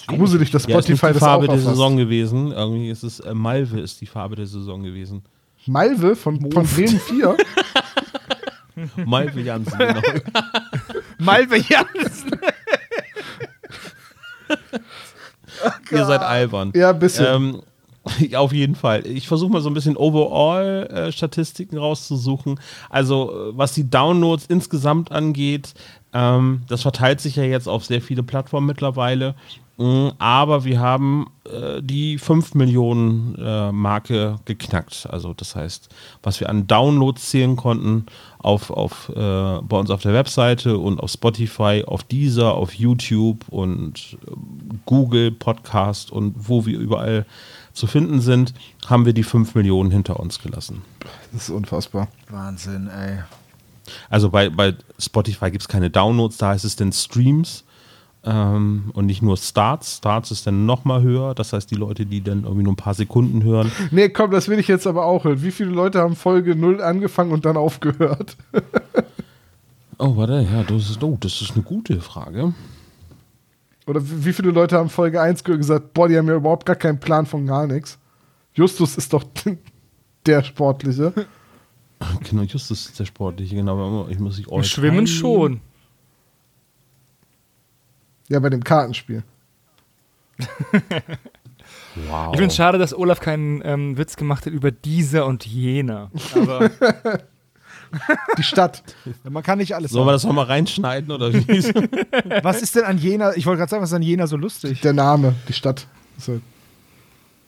Gruselig, 0.07 0.51
dass 0.51 0.67
Ja, 0.67 0.79
ist 0.79 0.87
nicht 0.89 0.97
Spotify 0.99 1.07
die 1.07 1.19
das 1.19 1.23
Farbe 1.23 1.45
auch 1.47 1.53
der. 1.53 1.59
Saison 1.61 1.97
gewesen. 1.97 2.51
Irgendwie 2.51 2.89
ist 2.89 3.03
es, 3.03 3.19
äh, 3.21 3.33
Malve 3.33 3.79
ist 3.79 3.99
die 4.01 4.05
Farbe 4.05 4.35
der 4.35 4.45
Saison 4.47 4.83
gewesen. 4.83 5.21
Malve 5.65 6.15
von, 6.15 6.39
von 6.51 6.65
Bremen 6.65 6.99
4. 6.99 7.35
Malve 9.05 9.41
Jansen, 9.41 9.77
genau. 9.77 10.01
Malve 11.17 11.57
Jansen. 11.57 12.31
oh 15.65 15.69
Ihr 15.91 16.05
seid 16.05 16.21
albern. 16.21 16.71
Ja, 16.75 16.91
ein 16.91 16.99
bisschen. 16.99 17.25
Ähm, 17.25 17.61
auf 18.35 18.53
jeden 18.53 18.75
Fall. 18.75 19.05
Ich 19.05 19.27
versuche 19.27 19.51
mal 19.51 19.61
so 19.61 19.69
ein 19.69 19.73
bisschen 19.73 19.97
Overall-Statistiken 19.97 21.77
rauszusuchen. 21.77 22.59
Also, 22.89 23.31
äh, 23.31 23.57
was 23.57 23.73
die 23.73 23.89
Downloads 23.89 24.45
insgesamt 24.47 25.11
angeht, 25.11 25.73
ähm, 26.13 26.61
das 26.67 26.81
verteilt 26.81 27.21
sich 27.21 27.35
ja 27.35 27.43
jetzt 27.43 27.67
auf 27.67 27.85
sehr 27.85 28.01
viele 28.01 28.23
Plattformen 28.23 28.67
mittlerweile. 28.67 29.35
Mm, 29.77 30.09
Aber 30.17 30.63
wir 30.63 30.79
haben 30.79 31.27
äh, 31.45 31.81
die 31.81 32.17
5 32.17 32.55
Millionen 32.55 33.35
äh, 33.35 33.71
Marke 33.71 34.37
geknackt. 34.45 35.07
Also 35.09 35.33
das 35.33 35.55
heißt, 35.55 35.89
was 36.23 36.39
wir 36.39 36.49
an 36.49 36.65
Downloads 36.67 37.29
zählen 37.29 37.55
konnten 37.55 38.07
auf, 38.39 38.69
auf, 38.69 39.09
äh, 39.09 39.13
bei 39.15 39.77
uns 39.77 39.89
auf 39.89 40.01
der 40.01 40.13
Webseite 40.13 40.77
und 40.77 40.99
auf 40.99 41.11
Spotify, 41.11 41.83
auf 41.85 42.03
Deezer, 42.03 42.53
auf 42.53 42.73
YouTube 42.73 43.45
und 43.49 44.17
äh, 44.25 44.31
Google 44.85 45.31
Podcast 45.31 46.11
und 46.11 46.35
wo 46.37 46.65
wir 46.65 46.77
überall 46.79 47.25
zu 47.73 47.87
finden 47.87 48.21
sind, 48.21 48.53
haben 48.85 49.05
wir 49.05 49.13
die 49.13 49.23
5 49.23 49.55
Millionen 49.55 49.91
hinter 49.91 50.19
uns 50.19 50.39
gelassen. 50.39 50.81
Das 51.31 51.43
ist 51.43 51.49
unfassbar. 51.49 52.07
Wahnsinn, 52.29 52.87
ey. 52.87 53.19
Also 54.09 54.29
bei, 54.29 54.49
bei 54.49 54.75
Spotify 54.99 55.51
gibt 55.51 55.63
es 55.63 55.67
keine 55.67 55.89
Downloads, 55.89 56.37
da 56.37 56.49
heißt 56.49 56.65
es 56.65 56.75
denn 56.75 56.91
Streams 56.91 57.63
ähm, 58.23 58.91
und 58.93 59.05
nicht 59.05 59.21
nur 59.21 59.37
Starts. 59.37 59.97
Starts 59.97 60.31
ist 60.31 60.47
dann 60.47 60.65
nochmal 60.65 61.01
höher, 61.01 61.33
das 61.35 61.53
heißt 61.53 61.69
die 61.71 61.75
Leute, 61.75 62.05
die 62.05 62.21
dann 62.21 62.43
irgendwie 62.43 62.63
nur 62.63 62.73
ein 62.73 62.77
paar 62.77 62.93
Sekunden 62.93 63.43
hören. 63.43 63.71
Nee, 63.91 64.09
komm, 64.09 64.31
das 64.31 64.49
will 64.49 64.59
ich 64.59 64.67
jetzt 64.67 64.87
aber 64.87 65.05
auch 65.05 65.23
hören. 65.23 65.41
Wie 65.43 65.51
viele 65.51 65.69
Leute 65.71 66.01
haben 66.01 66.15
Folge 66.15 66.55
0 66.55 66.81
angefangen 66.81 67.31
und 67.31 67.45
dann 67.45 67.57
aufgehört? 67.57 68.37
Oh, 69.99 70.15
warte, 70.15 70.47
ja, 70.51 70.61
das 70.61 70.91
ist, 70.91 71.03
oh, 71.03 71.17
das 71.19 71.41
ist 71.41 71.53
eine 71.55 71.63
gute 71.63 71.99
Frage. 72.01 72.53
Oder 73.87 74.01
wie 74.03 74.33
viele 74.33 74.51
Leute 74.51 74.77
haben 74.77 74.89
Folge 74.89 75.19
1 75.19 75.43
gehört 75.43 75.57
und 75.57 75.61
gesagt, 75.61 75.93
boah, 75.93 76.07
die 76.07 76.17
haben 76.17 76.27
ja 76.27 76.35
überhaupt 76.35 76.65
gar 76.65 76.75
keinen 76.75 76.99
Plan 76.99 77.25
von 77.25 77.47
gar 77.47 77.65
nichts. 77.65 77.97
Justus 78.53 78.97
ist 78.97 79.13
doch 79.13 79.23
der 80.25 80.43
Sportliche. 80.43 81.13
Genau, 82.29 82.43
Justus 82.43 82.89
ist 82.89 82.99
der 82.99 83.05
Sportliche, 83.05 83.55
genau. 83.55 83.73
aber 83.73 84.11
Ich 84.11 84.19
muss 84.19 84.37
ich 84.37 84.47
Im 84.47 84.63
Schwimmen 84.63 85.07
schon. 85.07 85.61
Ja, 88.29 88.39
bei 88.39 88.49
dem 88.49 88.63
Kartenspiel. 88.63 89.23
Wow. 92.09 92.29
Ich 92.31 92.37
finde 92.37 92.51
es 92.51 92.55
schade, 92.55 92.77
dass 92.77 92.93
Olaf 92.95 93.19
keinen 93.19 93.61
ähm, 93.65 93.97
Witz 93.97 94.17
gemacht 94.17 94.45
hat 94.45 94.53
über 94.53 94.69
dieser 94.69 95.25
und 95.25 95.47
jener. 95.47 96.11
Aber 96.35 96.69
Die 98.37 98.43
Stadt. 98.43 98.83
Man 99.27 99.43
kann 99.43 99.57
nicht 99.59 99.75
alles 99.75 99.91
Sollen 99.91 100.07
wir 100.07 100.11
das 100.11 100.23
nochmal 100.23 100.45
reinschneiden 100.45 101.11
oder 101.11 101.33
wie? 101.33 101.47
Was 102.43 102.61
ist 102.61 102.75
denn 102.75 102.83
an 102.83 102.97
Jena, 102.97 103.35
ich 103.35 103.45
wollte 103.45 103.59
gerade 103.59 103.69
sagen, 103.69 103.81
was 103.81 103.91
ist 103.91 103.95
an 103.95 104.01
Jena 104.01 104.27
so 104.27 104.37
lustig? 104.37 104.81
Der 104.81 104.93
Name, 104.93 105.35
die 105.47 105.53
Stadt. 105.53 105.87
So. 106.17 106.39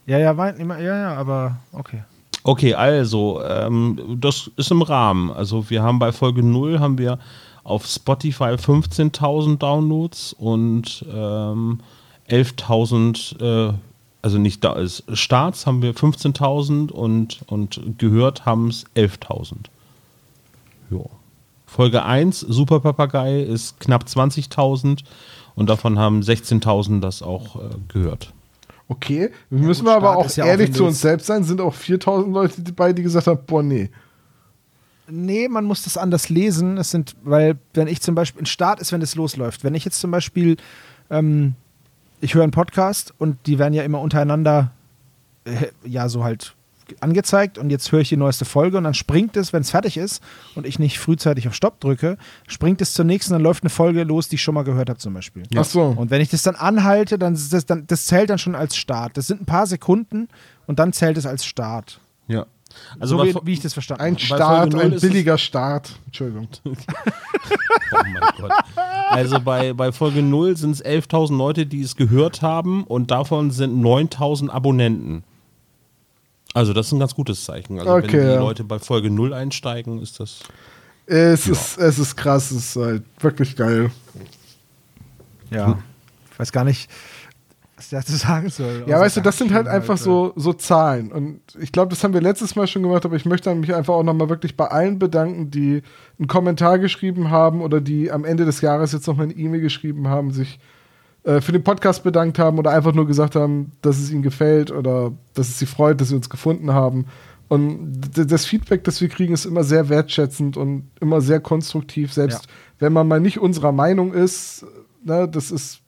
Ja, 0.06 0.18
ja, 0.18 0.32
immer, 0.32 0.80
ja, 0.80 0.98
ja, 0.98 1.14
aber 1.16 1.58
okay. 1.72 2.04
Okay, 2.44 2.74
also, 2.74 3.42
ähm, 3.44 4.18
das 4.20 4.50
ist 4.56 4.72
im 4.72 4.82
Rahmen. 4.82 5.30
Also 5.30 5.70
wir 5.70 5.84
haben 5.84 6.00
bei 6.00 6.12
Folge 6.12 6.42
0 6.42 6.80
haben 6.80 6.98
wir 6.98 7.20
auf 7.64 7.86
Spotify 7.86 8.56
15.000 8.56 9.58
Downloads 9.58 10.34
und 10.34 11.06
ähm, 11.12 11.80
11.000, 12.30 13.70
äh, 13.70 13.74
also 14.22 14.38
nicht 14.38 14.64
da 14.64 14.74
ist 14.74 15.04
Starts 15.14 15.66
haben 15.66 15.82
wir 15.82 15.94
15.000 15.94 16.92
und, 16.92 17.40
und 17.48 17.82
gehört 17.98 18.46
haben 18.46 18.68
es 18.68 18.86
11.000. 18.96 19.56
Ja. 20.92 21.06
Folge 21.66 22.04
1, 22.04 22.40
Super 22.40 22.80
Papagei, 22.80 23.42
ist 23.42 23.80
knapp 23.80 24.06
20.000 24.06 25.04
und 25.56 25.70
davon 25.70 26.00
haben 26.00 26.22
16.000 26.22 27.00
das 27.00 27.22
auch 27.22 27.58
äh, 27.58 27.70
gehört. 27.88 28.34
Okay, 28.88 29.30
wir 29.52 29.68
müssen 29.68 29.86
gut, 29.86 29.92
wir 29.92 29.96
aber 29.98 30.08
Start 30.08 30.18
auch 30.18 30.26
ist 30.26 30.36
ja 30.38 30.44
auch, 30.46 30.48
ehrlich 30.48 30.74
zu 30.74 30.84
uns 30.86 31.00
selbst 31.00 31.28
sein. 31.28 31.44
Sind 31.44 31.62
auch 31.62 31.76
4000 31.76 32.34
Leute 32.34 32.62
dabei, 32.62 32.92
die 32.92 33.04
gesagt 33.04 33.28
haben, 33.28 33.40
boah, 33.46 33.62
nee. 33.62 33.92
Nee, 35.12 35.48
man 35.48 35.66
muss 35.66 35.84
das 35.84 35.98
anders 35.98 36.30
lesen. 36.30 36.78
Es 36.78 36.92
sind, 36.92 37.16
weil, 37.24 37.58
wenn 37.74 37.88
ich 37.88 38.02
zum 38.02 38.16
Beispiel, 38.16 38.44
ein 38.44 38.46
Start 38.46 38.80
ist, 38.80 38.92
wenn 38.92 39.02
es 39.02 39.16
losläuft. 39.16 39.64
Wenn 39.64 39.76
ich 39.76 39.86
jetzt 39.86 40.00
zum 40.00 40.12
Beispiel, 40.12 40.58
ähm, 41.10 41.56
ich 42.22 42.36
höre 42.36 42.44
einen 42.44 42.52
Podcast 42.52 43.14
und 43.18 43.38
die 43.46 43.60
werden 43.60 43.74
ja 43.74 43.84
immer 43.84 44.02
untereinander, 44.02 44.72
äh, 45.46 45.68
ja, 45.84 46.10
so 46.10 46.24
halt 46.24 46.56
angezeigt 47.02 47.58
und 47.58 47.70
jetzt 47.70 47.92
höre 47.92 48.00
ich 48.00 48.10
die 48.10 48.18
neueste 48.18 48.46
Folge 48.46 48.78
und 48.78 48.84
dann 48.84 48.94
springt 48.94 49.38
es, 49.38 49.54
wenn 49.54 49.62
es 49.62 49.70
fertig 49.70 49.98
ist 49.98 50.24
und 50.56 50.66
ich 50.66 50.80
nicht 50.80 51.00
frühzeitig 51.00 51.48
auf 51.48 51.54
Stopp 51.54 51.80
drücke, 51.80 52.18
springt 52.48 52.82
es 52.82 52.94
zur 52.94 53.06
nächsten, 53.06 53.34
dann 53.34 53.42
läuft 53.42 53.64
eine 53.64 53.70
Folge 53.70 54.04
los, 54.04 54.30
die 54.30 54.36
ich 54.36 54.42
schon 54.42 54.56
mal 54.56 54.64
gehört 54.64 54.90
habe 54.90 55.00
zum 55.00 55.14
Beispiel. 55.14 55.44
Ach 55.56 55.66
so. 55.66 55.84
Und 55.96 56.10
wenn 56.10 56.22
ich 56.22 56.30
das 56.30 56.44
dann 56.44 56.56
anhalte, 56.56 57.20
dann, 57.20 57.34
ist 57.34 57.54
das, 57.54 57.66
dann 57.66 57.86
das 57.88 58.06
zählt 58.06 58.30
dann 58.30 58.40
schon 58.40 58.56
als 58.56 58.76
Start. 58.76 59.18
Das 59.18 59.28
sind 59.28 59.42
ein 59.42 59.46
paar 59.46 59.68
Sekunden 59.68 60.30
und 60.68 60.80
dann 60.80 60.94
zählt 60.94 61.18
es 61.18 61.26
als 61.26 61.46
Start. 61.46 62.00
Ja. 62.28 62.46
Also 63.00 63.18
so 63.18 63.26
wie, 63.26 63.36
wie 63.44 63.54
ich 63.54 63.60
das 63.62 63.74
verstanden 63.74 64.04
Ein 64.04 64.16
habe. 64.16 64.26
Start, 64.26 64.72
Folge 64.72 64.76
null 64.76 64.96
ein 64.96 65.00
billiger 65.00 65.38
Start. 65.38 65.92
Entschuldigung. 66.06 66.48
Oh 67.92 67.98
mein 68.04 68.22
Gott. 68.38 68.52
Also 69.10 69.40
bei, 69.40 69.74
bei 69.74 69.92
Folge 69.92 70.22
0 70.22 70.56
sind 70.58 70.72
es 70.72 70.86
11.000 70.86 71.36
Leute, 71.36 71.66
die 71.66 71.82
es 71.82 71.96
gehört 71.96 72.44
haben 72.44 72.84
und 72.84 73.10
davon 73.10 73.50
sind 73.50 73.84
9.000 73.84 74.50
Abonnenten. 74.50 75.24
Also 76.54 76.74
das 76.74 76.88
ist 76.88 76.92
ein 76.92 77.00
ganz 77.00 77.16
gutes 77.16 77.44
Zeichen. 77.46 77.80
Also 77.80 77.92
Okay, 77.92 78.14
wenn 78.14 78.20
die 78.28 78.34
ja. 78.34 78.40
Leute 78.40 78.64
bei 78.64 78.78
Folge 78.78 79.10
0 79.10 79.34
einsteigen, 79.34 80.02
ist 80.02 80.20
das... 80.20 80.42
Es, 81.08 81.48
ist, 81.48 81.80
es 81.80 81.98
ist 81.98 82.16
krass, 82.16 82.52
es 82.52 82.76
ist 82.76 82.76
halt 82.76 83.04
wirklich 83.20 83.56
geil. 83.56 83.90
Ja. 85.50 85.80
Ich 86.32 86.40
weiß 86.40 86.52
gar 86.52 86.64
nicht, 86.64 86.90
was 87.80 87.86
ich 87.86 87.92
dazu 87.92 88.14
sagen 88.14 88.50
soll. 88.50 88.84
Ja, 88.88 88.96
Außer 88.96 89.06
weißt 89.06 89.18
du, 89.18 89.22
das 89.22 89.38
sind 89.38 89.54
halt 89.54 89.68
einfach 89.68 89.96
äh, 89.96 89.98
so, 89.98 90.34
so 90.36 90.52
Zahlen. 90.52 91.12
Und 91.12 91.40
ich 91.60 91.72
glaube, 91.72 91.90
das 91.90 92.04
haben 92.04 92.14
wir 92.14 92.20
letztes 92.20 92.56
Mal 92.56 92.68
schon 92.68 92.84
gemacht, 92.84 93.06
aber 93.06 93.16
ich 93.16 93.26
möchte 93.26 93.54
mich 93.56 93.74
einfach 93.74 93.94
auch 93.94 94.04
nochmal 94.04 94.30
wirklich 94.30 94.58
bei 94.58 94.68
allen 94.68 95.00
bedanken, 95.00 95.50
die 95.50 95.82
einen 96.18 96.28
Kommentar 96.28 96.78
geschrieben 96.78 97.30
haben 97.30 97.62
oder 97.62 97.80
die 97.80 98.12
am 98.12 98.26
Ende 98.26 98.44
des 98.44 98.60
Jahres 98.60 98.92
jetzt 98.92 99.08
nochmal 99.08 99.28
eine 99.28 99.36
E-Mail 99.36 99.62
geschrieben 99.62 100.10
haben, 100.10 100.32
sich 100.32 100.60
äh, 101.24 101.40
für 101.40 101.54
den 101.54 101.64
Podcast 101.64 102.04
bedankt 102.04 102.38
haben 102.38 102.60
oder 102.60 102.72
einfach 102.72 102.94
nur 102.94 103.08
gesagt 103.08 103.36
haben, 103.36 103.72
dass 103.82 103.98
es 103.98 104.12
ihnen 104.12 104.24
gefällt 104.24 104.72
oder 104.72 105.14
dass 105.34 105.48
es 105.48 105.60
sie 105.60 105.66
freut, 105.66 106.02
dass 106.02 106.10
sie 106.10 106.16
uns 106.16 106.30
gefunden 106.30 106.74
haben. 106.74 107.06
Und 107.48 108.02
das 108.14 108.46
Feedback, 108.46 108.84
das 108.84 109.00
wir 109.00 109.08
kriegen, 109.08 109.34
ist 109.34 109.46
immer 109.46 109.64
sehr 109.64 109.88
wertschätzend 109.88 110.58
und 110.58 110.92
immer 111.00 111.22
sehr 111.22 111.40
konstruktiv, 111.40 112.14
selbst 112.14 112.48
wenn 112.78 112.94
man 112.94 113.08
mal 113.08 113.20
nicht 113.20 113.40
unserer 113.40 113.72
Meinung 113.72 114.14
ist. 114.14 114.66
Ne, 115.04 115.28
das 115.30 115.50
ist 115.50 115.80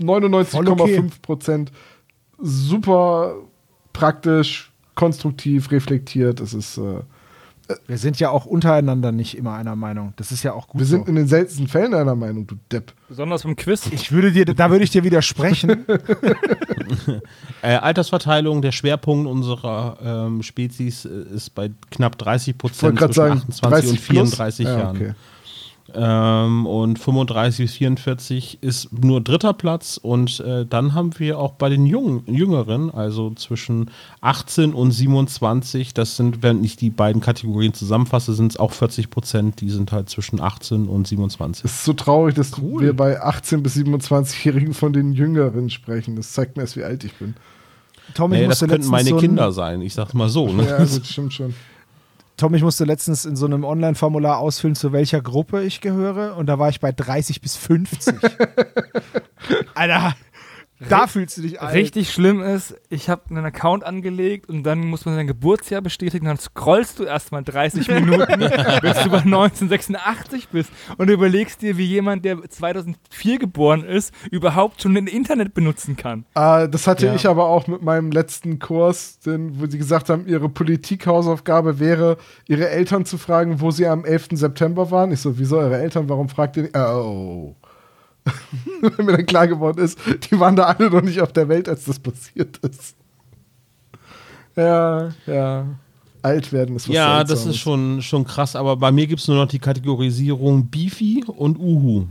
99,5 0.00 1.22
Prozent 1.22 1.72
super 2.40 3.34
praktisch, 3.92 4.72
konstruktiv, 4.94 5.70
reflektiert. 5.70 6.40
Es 6.40 6.54
ist, 6.54 6.78
äh, 6.78 7.00
Wir 7.86 7.98
sind 7.98 8.18
ja 8.18 8.30
auch 8.30 8.46
untereinander 8.46 9.12
nicht 9.12 9.36
immer 9.36 9.54
einer 9.54 9.76
Meinung. 9.76 10.12
Das 10.16 10.32
ist 10.32 10.42
ja 10.42 10.52
auch 10.52 10.68
gut 10.68 10.80
wir 10.80 10.86
sind 10.86 11.04
so. 11.04 11.08
in 11.08 11.16
den 11.16 11.28
seltensten 11.28 11.68
Fällen 11.68 11.94
einer 11.94 12.14
Meinung, 12.14 12.46
du 12.46 12.56
Depp. 12.72 12.92
besonders 13.08 13.42
beim 13.42 13.56
Quiz. 13.56 13.86
Ich 13.92 14.10
würde 14.12 14.32
dir, 14.32 14.44
da 14.44 14.70
würde 14.70 14.84
ich 14.84 14.90
dir 14.90 15.04
widersprechen. 15.04 15.84
Äh, 17.60 17.74
Altersverteilung, 17.74 18.62
der 18.62 18.72
Schwerpunkt 18.72 19.28
unserer 19.28 19.98
ähm, 20.02 20.42
Spezies 20.42 21.04
äh, 21.04 21.08
ist 21.34 21.50
bei 21.54 21.70
knapp 21.90 22.16
30 22.16 22.54
Ich 22.56 22.62
wollte 22.62 22.74
Prozent 22.74 22.98
gerade 22.98 23.12
zwischen 23.12 23.40
sagen, 23.40 23.50
28 23.50 23.60
30 23.60 23.90
und 23.90 23.98
34 24.00 24.64
plus? 24.64 24.74
Ja, 24.74 24.78
Jahren. 24.82 24.96
okay. 24.96 25.12
Ähm, 25.94 26.66
und 26.66 26.98
35 26.98 27.64
bis 27.64 27.74
44 27.74 28.58
ist 28.62 28.92
nur 28.92 29.20
dritter 29.22 29.54
Platz. 29.54 29.98
Und 30.00 30.40
äh, 30.40 30.66
dann 30.66 30.94
haben 30.94 31.18
wir 31.18 31.38
auch 31.38 31.52
bei 31.52 31.68
den 31.68 31.86
Jungen, 31.86 32.22
Jüngeren, 32.26 32.90
also 32.92 33.30
zwischen 33.34 33.90
18 34.20 34.74
und 34.74 34.90
27, 34.90 35.94
das 35.94 36.16
sind, 36.16 36.42
wenn 36.42 36.62
ich 36.62 36.76
die 36.76 36.90
beiden 36.90 37.22
Kategorien 37.22 37.72
zusammenfasse, 37.72 38.34
sind 38.34 38.52
es 38.52 38.58
auch 38.58 38.72
40 38.72 39.10
Prozent, 39.10 39.60
die 39.60 39.70
sind 39.70 39.92
halt 39.92 40.10
zwischen 40.10 40.40
18 40.40 40.88
und 40.88 41.06
27. 41.06 41.64
Es 41.64 41.72
ist 41.72 41.84
so 41.84 41.94
traurig, 41.94 42.34
dass 42.34 42.52
wir 42.60 42.94
bei 42.94 43.22
18- 43.22 43.62
bis 43.62 43.76
27-Jährigen 43.76 44.74
von 44.74 44.92
den 44.92 45.12
Jüngeren 45.12 45.70
sprechen. 45.70 46.16
Das 46.16 46.32
zeigt 46.32 46.56
mir 46.56 46.64
erst, 46.64 46.76
wie 46.76 46.84
alt 46.84 47.04
ich 47.04 47.14
bin. 47.14 47.34
Tom, 48.14 48.32
ich 48.32 48.40
Nee, 48.40 48.46
das 48.46 48.60
könnten 48.60 48.88
meine 48.88 49.10
so 49.10 49.16
Kinder 49.16 49.52
sein, 49.52 49.80
ich 49.82 49.94
sag's 49.94 50.14
mal 50.14 50.28
so. 50.28 50.52
Ne? 50.52 50.66
Ja, 50.66 50.78
gut, 50.78 51.06
stimmt 51.06 51.32
schon. 51.32 51.54
Tom, 52.38 52.54
ich 52.54 52.62
musste 52.62 52.84
letztens 52.84 53.24
in 53.24 53.34
so 53.34 53.46
einem 53.46 53.64
Online-Formular 53.64 54.38
ausfüllen, 54.38 54.76
zu 54.76 54.92
welcher 54.92 55.20
Gruppe 55.20 55.64
ich 55.64 55.80
gehöre. 55.80 56.36
Und 56.36 56.46
da 56.46 56.60
war 56.60 56.68
ich 56.68 56.78
bei 56.78 56.92
30 56.92 57.40
bis 57.40 57.56
50. 57.56 58.14
Alter, 59.74 60.14
da 60.88 61.06
fühlst 61.06 61.36
du 61.38 61.42
dich 61.42 61.60
alt. 61.60 61.74
Richtig 61.74 62.12
schlimm 62.12 62.40
ist, 62.42 62.74
ich 62.88 63.08
habe 63.08 63.22
einen 63.30 63.44
Account 63.44 63.84
angelegt 63.84 64.48
und 64.48 64.62
dann 64.62 64.80
muss 64.86 65.04
man 65.04 65.14
sein 65.14 65.26
Geburtsjahr 65.26 65.80
bestätigen, 65.82 66.26
dann 66.26 66.36
scrollst 66.38 66.98
du 66.98 67.04
erstmal 67.04 67.42
30 67.42 67.88
Minuten, 67.88 68.38
bis 68.80 69.02
du 69.02 69.10
bei 69.10 69.18
1986 69.18 70.48
bist 70.48 70.70
und 70.96 71.08
überlegst 71.10 71.62
dir, 71.62 71.76
wie 71.76 71.84
jemand, 71.86 72.24
der 72.24 72.42
2004 72.48 73.38
geboren 73.38 73.84
ist, 73.84 74.12
überhaupt 74.30 74.82
schon 74.82 74.96
ein 74.96 75.06
Internet 75.06 75.54
benutzen 75.54 75.96
kann. 75.96 76.24
Äh, 76.34 76.68
das 76.68 76.86
hatte 76.86 77.06
Ja. 77.06 77.14
ich 77.14 77.26
aber 77.26 77.46
auch 77.46 77.66
mit 77.66 77.82
meinem 77.82 78.10
letzten 78.10 78.58
Kurs, 78.58 79.18
den, 79.20 79.60
wo 79.60 79.66
sie 79.66 79.78
gesagt 79.78 80.08
haben, 80.10 80.26
ihre 80.26 80.48
Politikhausaufgabe 80.48 81.78
wäre, 81.80 82.16
ihre 82.46 82.68
Eltern 82.68 83.04
zu 83.04 83.18
fragen, 83.18 83.60
wo 83.60 83.70
sie 83.70 83.86
am 83.86 84.04
11. 84.04 84.28
September 84.32 84.90
waren. 84.90 85.12
Ich 85.12 85.20
so, 85.20 85.38
wieso 85.38 85.58
eure 85.58 85.78
Eltern? 85.78 86.08
Warum 86.08 86.28
fragt 86.28 86.56
ihr 86.56 86.64
nicht? 86.64 86.76
Oh. 86.76 87.54
Weil 88.80 89.04
mir 89.04 89.16
dann 89.16 89.26
klar 89.26 89.48
geworden 89.48 89.80
ist, 89.80 89.98
die 90.30 90.38
waren 90.38 90.56
da 90.56 90.64
alle 90.64 90.90
noch 90.90 91.02
nicht 91.02 91.20
auf 91.20 91.32
der 91.32 91.48
Welt, 91.48 91.68
als 91.68 91.84
das 91.84 91.98
passiert 91.98 92.58
ist. 92.58 92.94
Ja, 94.56 95.10
ja. 95.26 95.66
Alt 96.22 96.52
werden 96.52 96.76
ist 96.76 96.88
was 96.88 96.94
Ja, 96.94 97.20
das 97.20 97.28
Seltsames. 97.28 97.54
ist 97.56 97.60
schon, 97.60 98.02
schon 98.02 98.24
krass, 98.24 98.56
aber 98.56 98.76
bei 98.76 98.90
mir 98.90 99.06
gibt 99.06 99.20
es 99.20 99.28
nur 99.28 99.36
noch 99.36 99.48
die 99.48 99.60
Kategorisierung 99.60 100.68
Beefy 100.68 101.24
und 101.26 101.58
Uhu. 101.58 102.06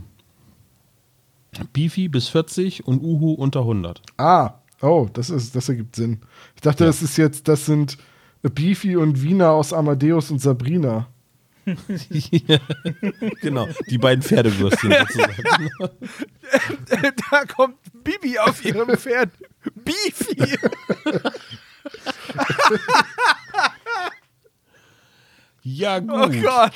Beefy 1.72 2.08
bis 2.08 2.28
40 2.28 2.86
und 2.86 3.02
Uhu 3.02 3.32
unter 3.32 3.60
100. 3.60 4.02
Ah, 4.16 4.54
oh, 4.80 5.08
das, 5.12 5.30
ist, 5.30 5.54
das 5.54 5.68
ergibt 5.68 5.96
Sinn. 5.96 6.20
Ich 6.54 6.62
dachte, 6.62 6.84
das 6.84 7.02
ist 7.02 7.16
jetzt, 7.16 7.48
das 7.48 7.66
sind 7.66 7.98
Beefy 8.42 8.96
und 8.96 9.22
Wiener 9.22 9.50
aus 9.50 9.72
Amadeus 9.72 10.30
und 10.30 10.40
Sabrina. 10.40 11.06
genau, 13.40 13.68
die 13.88 13.98
beiden 13.98 14.22
Pferdewürstchen 14.22 14.92
sozusagen. 15.08 15.70
da 17.30 17.44
kommt 17.44 17.76
Bibi 18.04 18.38
auf 18.38 18.64
ihrem 18.64 18.96
Pferd. 18.96 19.30
Beefy. 19.74 20.58
Ja, 25.62 25.98
gut. 25.98 26.10
Oh 26.12 26.28
Gott. 26.42 26.72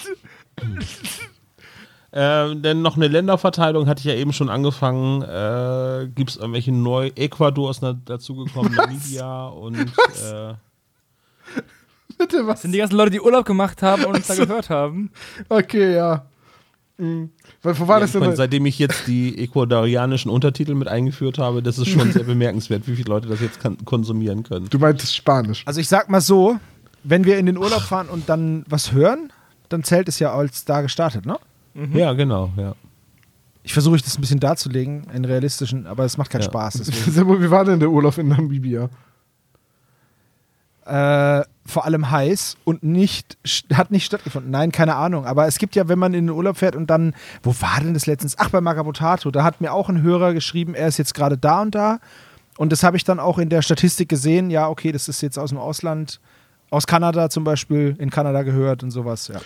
Ähm, 2.15 2.61
denn 2.61 2.83
noch 2.83 2.97
eine 2.97 3.09
Länderverteilung 3.09 3.87
hatte 3.87 4.01
ich 4.01 4.05
ja 4.05 4.15
eben 4.15 4.35
schon 4.35 4.51
angefangen. 4.51 5.23
Äh, 5.23 6.09
Gibt 6.15 6.31
es 6.31 6.37
irgendwelche 6.37 6.73
neu? 6.73 7.11
Ecuador 7.15 7.71
ist 7.71 7.83
dazugekommen, 8.05 8.75
Namibia 8.75 9.47
und 9.47 9.79
äh, 9.79 10.55
Bitte, 12.23 12.47
was? 12.47 12.55
Das 12.55 12.63
sind 12.63 12.73
die 12.73 12.79
ganzen 12.79 12.97
Leute, 12.97 13.11
die 13.11 13.21
Urlaub 13.21 13.45
gemacht 13.45 13.83
haben 13.83 14.05
und 14.05 14.17
uns 14.17 14.27
da 14.27 14.33
Ach 14.35 14.37
so. 14.39 14.47
gehört 14.47 14.71
haben. 14.71 15.11
Okay, 15.49 15.95
ja. 15.95 16.27
Hm. 16.99 17.31
Weil, 17.63 17.79
wo 17.79 17.89
war 17.89 17.97
ja, 17.97 18.01
das 18.01 18.11
ich 18.11 18.13
denn? 18.13 18.21
meine, 18.21 18.37
seitdem 18.37 18.67
ich 18.67 18.79
jetzt 18.79 19.07
die 19.07 19.39
ecuadorianischen 19.43 20.31
Untertitel 20.31 20.75
mit 20.75 20.89
eingeführt 20.89 21.39
habe, 21.39 21.63
das 21.63 21.79
ist 21.79 21.89
schon 21.89 22.13
sehr 22.13 22.25
bemerkenswert, 22.35 22.87
wie 22.87 22.95
viele 22.97 23.09
Leute 23.09 23.29
das 23.29 23.41
jetzt 23.41 23.61
kann, 23.61 23.77
konsumieren 23.85 24.43
können. 24.43 24.69
Du 24.69 24.79
meintest 24.79 25.17
Spanisch. 25.17 25.63
Also 25.67 25.81
ich 25.81 25.89
sag 25.89 26.09
mal 26.11 26.21
so, 26.21 26.59
wenn 27.03 27.25
wir 27.25 27.39
in 27.39 27.47
den 27.47 27.57
Urlaub 27.57 27.81
fahren 27.83 28.09
und 28.09 28.29
dann 28.29 28.65
was 28.69 28.93
hören, 28.93 29.33
dann 29.69 29.83
zählt 29.85 30.09
es 30.09 30.19
ja 30.19 30.33
als 30.33 30.65
da 30.65 30.83
gestartet, 30.83 31.25
ne? 31.27 31.39
Ja, 31.95 32.13
genau, 32.13 32.51
ja. 32.57 32.75
Ich 33.65 33.73
versuche 33.73 33.97
das 33.97 34.19
ein 34.19 34.21
bisschen 34.21 34.41
darzulegen, 34.41 35.05
in 35.15 35.25
realistischen, 35.25 35.87
aber 35.87 36.05
es 36.05 36.19
macht 36.19 36.31
keinen 36.31 36.43
Ja. 36.43 36.49
Spaß. 36.49 36.75
Deswegen. 36.87 37.43
Wie 37.43 37.51
war 37.51 37.65
denn 37.65 37.81
der 37.81 37.91
Urlaub 37.91 38.19
in 38.19 38.29
Namibia? 38.29 38.91
Äh, 40.93 41.45
vor 41.65 41.87
allem 41.87 42.11
heiß 42.11 42.59
und 42.65 42.83
nicht 42.83 43.39
hat 43.73 43.91
nicht 43.91 44.05
stattgefunden. 44.05 44.51
Nein, 44.51 44.73
keine 44.73 44.97
Ahnung. 44.97 45.25
Aber 45.25 45.47
es 45.47 45.59
gibt 45.59 45.75
ja, 45.75 45.89
wenn 45.89 45.99
man 45.99 46.13
in 46.13 46.27
den 46.27 46.37
Urlaub 46.37 46.59
fährt 46.59 46.77
und 46.77 46.91
dann, 46.91 47.15
wo 47.43 47.55
war 47.61 47.81
denn 47.81 47.95
das 47.95 48.05
letztens? 48.05 48.37
Ach, 48.39 48.51
bei 48.51 48.61
Magabotato. 48.61 49.31
Da 49.31 49.43
hat 49.43 49.63
mir 49.63 49.73
auch 49.73 49.89
ein 49.89 50.03
Hörer 50.03 50.35
geschrieben, 50.35 50.75
er 50.75 50.89
ist 50.89 50.99
jetzt 50.99 51.15
gerade 51.15 51.39
da 51.39 51.63
und 51.63 51.75
da. 51.75 51.99
Und 52.59 52.73
das 52.73 52.83
habe 52.83 52.99
ich 52.99 53.05
dann 53.05 53.21
auch 53.21 53.39
in 53.39 53.49
der 53.49 53.63
Statistik 53.63 54.11
gesehen. 54.11 54.51
Ja, 54.51 54.69
okay, 54.69 54.93
das 54.93 55.09
ist 55.09 55.23
jetzt 55.23 55.39
aus 55.39 55.49
dem 55.49 55.59
Ausland, 55.59 56.21
aus 56.69 56.87
Kanada 56.87 57.31
zum 57.31 57.45
Beispiel, 57.45 57.97
in 57.99 58.11
Kanada 58.11 58.43
gehört 58.43 58.83
und 58.83 58.91
sowas. 58.91 59.29
Ja. 59.29 59.41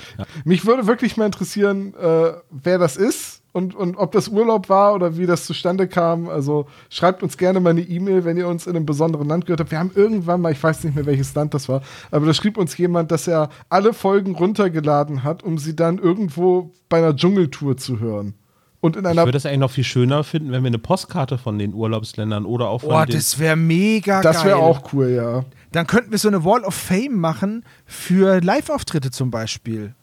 Mich 0.45 0.67
würde 0.67 0.89
wirklich 0.89 1.17
mal 1.17 1.27
interessieren, 1.27 1.95
äh, 1.95 2.33
wer 2.51 2.79
das 2.79 2.97
ist 2.97 3.43
und, 3.57 3.75
und 3.75 3.97
ob 3.97 4.13
das 4.13 4.29
Urlaub 4.29 4.69
war 4.69 4.95
oder 4.95 5.17
wie 5.17 5.25
das 5.25 5.47
zustande 5.47 5.89
kam. 5.89 6.29
Also 6.29 6.67
schreibt 6.91 7.23
uns 7.23 7.39
gerne 7.39 7.59
mal 7.59 7.71
eine 7.71 7.81
E-Mail, 7.81 8.27
wenn 8.27 8.37
ihr 8.37 8.47
uns 8.47 8.67
in 8.67 8.77
einem 8.77 8.85
besonderen 8.85 9.27
Land 9.27 9.47
gehört 9.47 9.61
habt. 9.61 9.71
Wir 9.71 9.79
haben 9.79 9.93
irgendwann 9.95 10.43
mal, 10.43 10.53
ich 10.53 10.63
weiß 10.63 10.85
nicht 10.85 10.95
mehr, 10.95 11.07
welches 11.07 11.35
Land 11.35 11.55
das 11.55 11.67
war, 11.69 11.81
aber 12.11 12.27
da 12.27 12.35
schrieb 12.35 12.59
uns 12.59 12.77
jemand, 12.77 13.11
dass 13.11 13.27
er 13.27 13.49
alle 13.71 13.95
Folgen 13.95 14.35
runtergeladen 14.35 15.25
hat, 15.25 15.43
um 15.43 15.57
sie 15.57 15.75
dann 15.75 15.97
irgendwo 15.99 16.71
bei 16.91 16.99
einer 16.99 17.17
Dschungeltour 17.17 17.79
zu 17.79 17.99
hören. 17.99 18.35
Und 18.81 18.95
in 18.97 19.05
Ich 19.05 19.11
einer 19.11 19.25
würde 19.25 19.39
es 19.39 19.47
eigentlich 19.47 19.61
noch 19.61 19.71
viel 19.71 19.85
schöner 19.85 20.23
finden, 20.23 20.53
wenn 20.53 20.63
wir 20.63 20.69
eine 20.69 20.79
Postkarte 20.79 21.39
von 21.39 21.59
den 21.59 21.73
Urlaubsländern 21.73 22.45
oder 22.45 22.69
auch 22.69 22.83
von 22.83 22.91
Boah, 22.91 23.07
das 23.07 23.39
wäre 23.39 23.57
mega 23.57 24.21
das 24.21 24.45
wäre 24.45 24.59
geil. 24.59 24.65
auch 24.65 24.93
cool, 24.93 25.09
ja. 25.09 25.45
Dann 25.73 25.87
könnten 25.87 26.11
wir 26.11 26.19
so 26.19 26.29
eine 26.29 26.45
Wall 26.45 26.63
of 26.63 26.75
Fame 26.75 27.17
machen 27.19 27.65
für 27.87 28.41
Live-Auftritte 28.43 29.11
zum 29.11 29.31
Beispiel. 29.31 29.95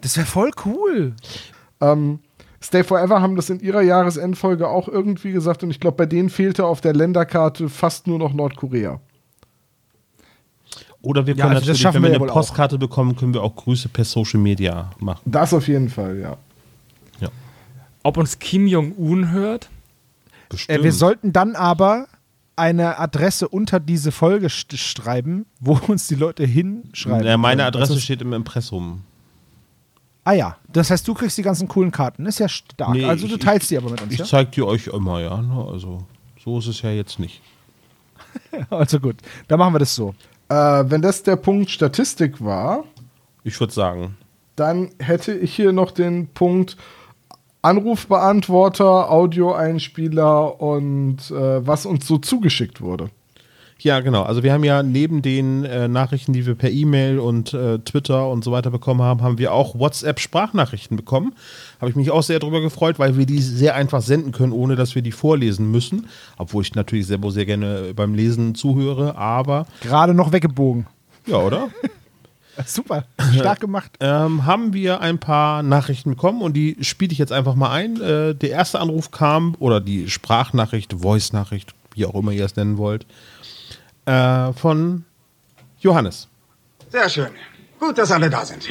Das 0.00 0.16
wäre 0.16 0.26
voll 0.26 0.50
cool. 0.64 1.14
Ähm, 1.80 2.20
Stay 2.64 2.82
Forever 2.82 3.20
haben 3.20 3.36
das 3.36 3.50
in 3.50 3.60
ihrer 3.60 3.82
Jahresendfolge 3.82 4.66
auch 4.68 4.88
irgendwie 4.88 5.32
gesagt 5.32 5.62
und 5.62 5.70
ich 5.70 5.80
glaube, 5.80 5.98
bei 5.98 6.06
denen 6.06 6.30
fehlte 6.30 6.64
auf 6.64 6.80
der 6.80 6.94
Länderkarte 6.94 7.68
fast 7.68 8.06
nur 8.06 8.18
noch 8.18 8.32
Nordkorea. 8.32 9.00
Oder 11.02 11.26
wir 11.26 11.34
Ja, 11.34 11.44
können 11.44 11.56
also 11.56 11.60
das 11.60 11.66
natürlich, 11.68 11.80
schaffen 11.82 11.96
wenn 11.96 12.02
wir 12.04 12.08
wir 12.08 12.12
ja 12.12 12.16
eine 12.16 12.22
wohl 12.22 12.30
auch. 12.30 12.34
Postkarte 12.36 12.78
bekommen, 12.78 13.14
können 13.16 13.34
wir 13.34 13.42
auch 13.42 13.54
Grüße 13.54 13.90
per 13.90 14.04
Social 14.06 14.40
Media 14.40 14.90
machen. 14.98 15.20
Das 15.26 15.52
auf 15.52 15.68
jeden 15.68 15.90
Fall, 15.90 16.18
ja. 16.18 16.36
Ob 18.06 18.18
uns 18.18 18.38
Kim 18.38 18.66
Jong-un 18.66 19.30
hört? 19.30 19.70
Äh, 20.68 20.82
wir 20.82 20.92
sollten 20.92 21.32
dann 21.32 21.56
aber 21.56 22.06
eine 22.54 22.98
Adresse 22.98 23.48
unter 23.48 23.80
diese 23.80 24.12
Folge 24.12 24.50
schreiben, 24.50 25.46
wo 25.58 25.80
uns 25.88 26.06
die 26.06 26.14
Leute 26.14 26.44
hinschreiben. 26.44 27.26
Ja, 27.26 27.38
meine. 27.38 27.64
Adresse 27.64 27.98
steht 27.98 28.20
im 28.20 28.34
Impressum. 28.34 29.00
Ah 30.24 30.32
ja, 30.32 30.56
das 30.72 30.90
heißt, 30.90 31.06
du 31.06 31.14
kriegst 31.14 31.36
die 31.38 31.42
ganzen 31.42 31.68
coolen 31.68 31.90
Karten. 31.90 32.26
Ist 32.26 32.38
ja 32.40 32.48
stark. 32.48 32.90
Nee, 32.90 33.04
also 33.04 33.26
du 33.28 33.34
ich- 33.34 33.40
teilst 33.40 33.70
die 33.70 33.76
aber 33.78 33.90
mit 33.90 34.02
uns, 34.02 34.12
Ich 34.12 34.18
ja? 34.20 34.24
zeig 34.24 34.52
die 34.52 34.62
euch 34.62 34.86
immer, 34.88 35.20
ja. 35.20 35.40
ne? 35.40 35.66
Also 35.70 36.04
so 36.42 36.58
ist 36.58 36.66
es 36.66 36.82
ja 36.82 36.90
jetzt 36.90 37.18
nicht. 37.18 37.40
Also 38.70 39.00
gut, 39.00 39.16
dann 39.48 39.58
machen 39.58 39.74
wir 39.74 39.78
das 39.80 39.94
so. 39.94 40.14
Äh, 40.48 40.54
wenn 40.54 41.02
das 41.02 41.22
der 41.22 41.36
Punkt 41.36 41.70
Statistik 41.70 42.42
war, 42.44 42.84
Ich 43.42 43.58
würde 43.60 43.72
sagen, 43.72 44.16
dann 44.56 44.90
hätte 44.98 45.34
ich 45.34 45.54
hier 45.54 45.72
noch 45.72 45.90
den 45.90 46.28
Punkt 46.28 46.76
Anrufbeantworter, 47.62 49.10
Audioeinspieler 49.10 50.60
und 50.60 51.30
äh, 51.30 51.66
was 51.66 51.86
uns 51.86 52.06
so 52.06 52.18
zugeschickt 52.18 52.80
wurde. 52.80 53.10
Ja, 53.84 54.00
genau. 54.00 54.22
Also 54.22 54.42
wir 54.42 54.54
haben 54.54 54.64
ja 54.64 54.82
neben 54.82 55.20
den 55.20 55.66
äh, 55.66 55.88
Nachrichten, 55.88 56.32
die 56.32 56.46
wir 56.46 56.54
per 56.54 56.70
E-Mail 56.70 57.18
und 57.18 57.52
äh, 57.52 57.78
Twitter 57.80 58.30
und 58.30 58.42
so 58.42 58.50
weiter 58.50 58.70
bekommen 58.70 59.02
haben, 59.02 59.20
haben 59.20 59.36
wir 59.36 59.52
auch 59.52 59.78
WhatsApp-Sprachnachrichten 59.78 60.96
bekommen. 60.96 61.34
Habe 61.82 61.90
ich 61.90 61.96
mich 61.96 62.10
auch 62.10 62.22
sehr 62.22 62.38
darüber 62.38 62.62
gefreut, 62.62 62.98
weil 62.98 63.18
wir 63.18 63.26
die 63.26 63.42
sehr 63.42 63.74
einfach 63.74 64.00
senden 64.00 64.32
können, 64.32 64.52
ohne 64.52 64.74
dass 64.74 64.94
wir 64.94 65.02
die 65.02 65.12
vorlesen 65.12 65.70
müssen. 65.70 66.06
Obwohl 66.38 66.62
ich 66.62 66.74
natürlich 66.74 67.06
selber 67.06 67.30
sehr 67.30 67.44
gerne 67.44 67.92
beim 67.94 68.14
Lesen 68.14 68.54
zuhöre, 68.54 69.18
aber 69.18 69.66
Gerade 69.82 70.14
noch 70.14 70.32
weggebogen. 70.32 70.86
ja, 71.26 71.36
oder? 71.36 71.68
Super, 72.64 73.04
stark 73.34 73.60
gemacht. 73.60 73.90
ähm, 74.00 74.46
haben 74.46 74.72
wir 74.72 75.02
ein 75.02 75.18
paar 75.18 75.62
Nachrichten 75.62 76.08
bekommen 76.10 76.40
und 76.40 76.54
die 76.54 76.78
spiele 76.80 77.12
ich 77.12 77.18
jetzt 77.18 77.32
einfach 77.32 77.54
mal 77.54 77.70
ein. 77.70 78.00
Äh, 78.00 78.34
der 78.34 78.48
erste 78.48 78.80
Anruf 78.80 79.10
kam, 79.10 79.56
oder 79.58 79.82
die 79.82 80.08
Sprachnachricht, 80.08 80.94
Voice-Nachricht, 80.94 81.74
wie 81.92 82.06
auch 82.06 82.14
immer 82.14 82.32
ihr 82.32 82.46
es 82.46 82.56
nennen 82.56 82.78
wollt, 82.78 83.04
äh, 84.06 84.52
von 84.52 85.04
Johannes. 85.78 86.28
Sehr 86.90 87.08
schön. 87.08 87.30
Gut, 87.80 87.98
dass 87.98 88.12
alle 88.12 88.30
da 88.30 88.44
sind. 88.44 88.68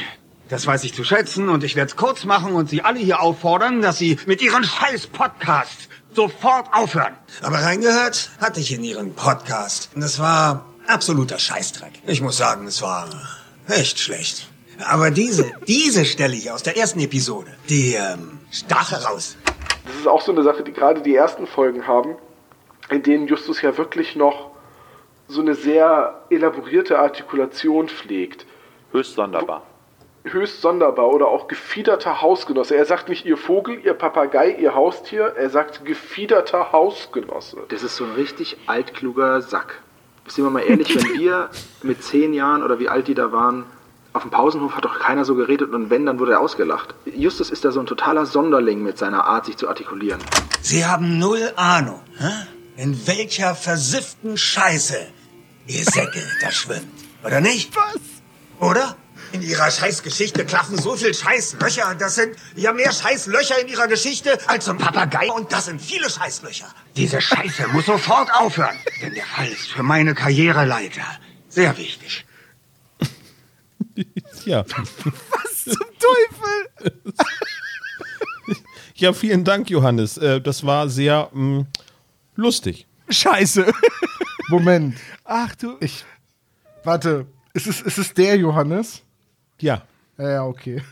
Das 0.48 0.66
weiß 0.66 0.84
ich 0.84 0.94
zu 0.94 1.04
schätzen 1.04 1.48
und 1.48 1.64
ich 1.64 1.74
werde 1.76 1.90
es 1.90 1.96
kurz 1.96 2.24
machen 2.24 2.54
und 2.54 2.68
Sie 2.68 2.82
alle 2.82 2.98
hier 2.98 3.20
auffordern, 3.20 3.80
dass 3.80 3.98
Sie 3.98 4.18
mit 4.26 4.42
Ihren 4.42 4.64
scheiß 4.64 5.06
Podcast 5.08 5.88
sofort 6.12 6.68
aufhören. 6.72 7.14
Aber 7.42 7.58
reingehört 7.58 8.30
hatte 8.40 8.60
ich 8.60 8.72
in 8.72 8.84
Ihren 8.84 9.14
Podcast. 9.14 9.90
Und 9.94 10.02
es 10.02 10.18
war 10.18 10.66
absoluter 10.86 11.38
Scheißdreck. 11.38 11.92
Ich 12.06 12.20
muss 12.20 12.36
sagen, 12.36 12.66
es 12.66 12.82
war 12.82 13.08
echt 13.68 13.98
schlecht. 13.98 14.48
Aber 14.86 15.10
diese, 15.10 15.50
diese 15.66 16.04
Stelle 16.04 16.34
hier 16.34 16.54
aus 16.54 16.62
der 16.62 16.76
ersten 16.76 17.00
Episode, 17.00 17.52
die 17.68 17.94
ähm, 17.94 18.38
stach 18.50 18.92
heraus. 18.92 19.36
Das 19.86 19.96
ist 19.96 20.08
auch 20.08 20.22
so 20.22 20.32
eine 20.32 20.42
Sache, 20.42 20.62
die 20.62 20.72
gerade 20.72 21.02
die 21.02 21.14
ersten 21.14 21.46
Folgen 21.46 21.86
haben, 21.86 22.16
in 22.90 23.02
denen 23.02 23.26
Justus 23.28 23.62
ja 23.62 23.76
wirklich 23.76 24.16
noch 24.16 24.53
so 25.28 25.40
eine 25.40 25.54
sehr 25.54 26.22
elaborierte 26.30 26.98
Artikulation 26.98 27.88
pflegt. 27.88 28.46
Höchst 28.92 29.14
sonderbar. 29.14 29.62
höchst 30.24 30.62
sonderbar 30.62 31.08
oder 31.08 31.28
auch 31.28 31.48
gefiederter 31.48 32.22
Hausgenosse. 32.22 32.74
Er 32.76 32.84
sagt 32.86 33.08
nicht 33.08 33.26
ihr 33.26 33.36
Vogel, 33.36 33.78
ihr 33.84 33.94
Papagei, 33.94 34.50
ihr 34.58 34.74
Haustier, 34.74 35.34
er 35.36 35.50
sagt 35.50 35.84
gefiederter 35.84 36.72
Hausgenosse. 36.72 37.58
Das 37.68 37.82
ist 37.82 37.96
so 37.96 38.04
ein 38.04 38.12
richtig 38.12 38.56
altkluger 38.66 39.42
Sack. 39.42 39.82
Sind 40.26 40.44
wir 40.44 40.50
mal 40.50 40.60
ehrlich, 40.60 40.94
wenn 40.96 41.18
wir 41.18 41.50
mit 41.82 42.02
zehn 42.02 42.32
Jahren 42.32 42.62
oder 42.62 42.78
wie 42.78 42.88
alt 42.88 43.08
die 43.08 43.14
da 43.14 43.32
waren, 43.32 43.66
auf 44.14 44.22
dem 44.22 44.30
Pausenhof 44.30 44.76
hat 44.76 44.84
doch 44.84 44.98
keiner 45.00 45.24
so 45.24 45.34
geredet 45.34 45.74
und 45.74 45.90
wenn, 45.90 46.06
dann 46.06 46.18
wurde 46.20 46.32
er 46.32 46.40
ausgelacht. 46.40 46.94
Justus 47.04 47.50
ist 47.50 47.64
da 47.64 47.72
so 47.72 47.80
ein 47.80 47.86
totaler 47.86 48.24
Sonderling 48.24 48.82
mit 48.82 48.96
seiner 48.96 49.24
Art, 49.24 49.44
sich 49.44 49.56
zu 49.56 49.68
artikulieren. 49.68 50.20
Sie 50.62 50.86
haben 50.86 51.18
null 51.18 51.52
Ahnung, 51.56 52.00
hä? 52.16 52.46
In 52.76 53.06
welcher 53.06 53.54
versifften 53.54 54.36
Scheiße 54.36 55.06
ihr 55.66 55.84
Säcke 55.84 56.22
da 56.40 56.50
schwimmt. 56.50 56.86
Oder 57.24 57.40
nicht? 57.40 57.74
Was? 57.76 58.00
Oder? 58.60 58.96
In 59.32 59.42
ihrer 59.42 59.70
Scheißgeschichte 59.70 60.44
klaffen 60.44 60.78
so 60.78 60.94
viel 60.94 61.12
Scheißlöcher. 61.12 61.94
Das 61.96 62.14
sind 62.14 62.36
ja 62.54 62.72
mehr 62.72 62.92
Scheißlöcher 62.92 63.60
in 63.60 63.68
ihrer 63.68 63.88
Geschichte 63.88 64.38
als 64.48 64.68
ein 64.68 64.78
Papagei. 64.78 65.30
Und 65.30 65.50
das 65.52 65.64
sind 65.64 65.80
viele 65.80 66.08
Scheißlöcher. 66.08 66.66
Diese 66.96 67.20
Scheiße 67.20 67.68
muss 67.68 67.86
sofort 67.86 68.32
aufhören. 68.32 68.76
Denn 69.02 69.14
der 69.14 69.24
Fall 69.24 69.48
ist 69.48 69.72
für 69.72 69.82
meine 69.82 70.14
Karriereleiter 70.14 71.02
sehr 71.48 71.76
wichtig. 71.76 72.24
Ja. 74.44 74.64
Zum 74.66 75.86
Teufel! 75.98 76.92
Ja, 78.96 79.12
vielen 79.12 79.42
Dank, 79.44 79.70
Johannes. 79.70 80.16
Äh, 80.18 80.40
das 80.40 80.64
war 80.64 80.88
sehr 80.88 81.28
mh, 81.32 81.66
lustig. 82.36 82.86
Scheiße. 83.08 83.66
Moment. 84.48 84.96
Ach 85.24 85.54
du. 85.54 85.76
Ich. 85.80 86.04
Warte. 86.84 87.26
Ist 87.52 87.66
es, 87.66 87.80
ist 87.82 87.98
es 87.98 88.14
der 88.14 88.36
Johannes? 88.36 89.02
Ja. 89.60 89.82
Ja, 90.18 90.44
okay. 90.44 90.82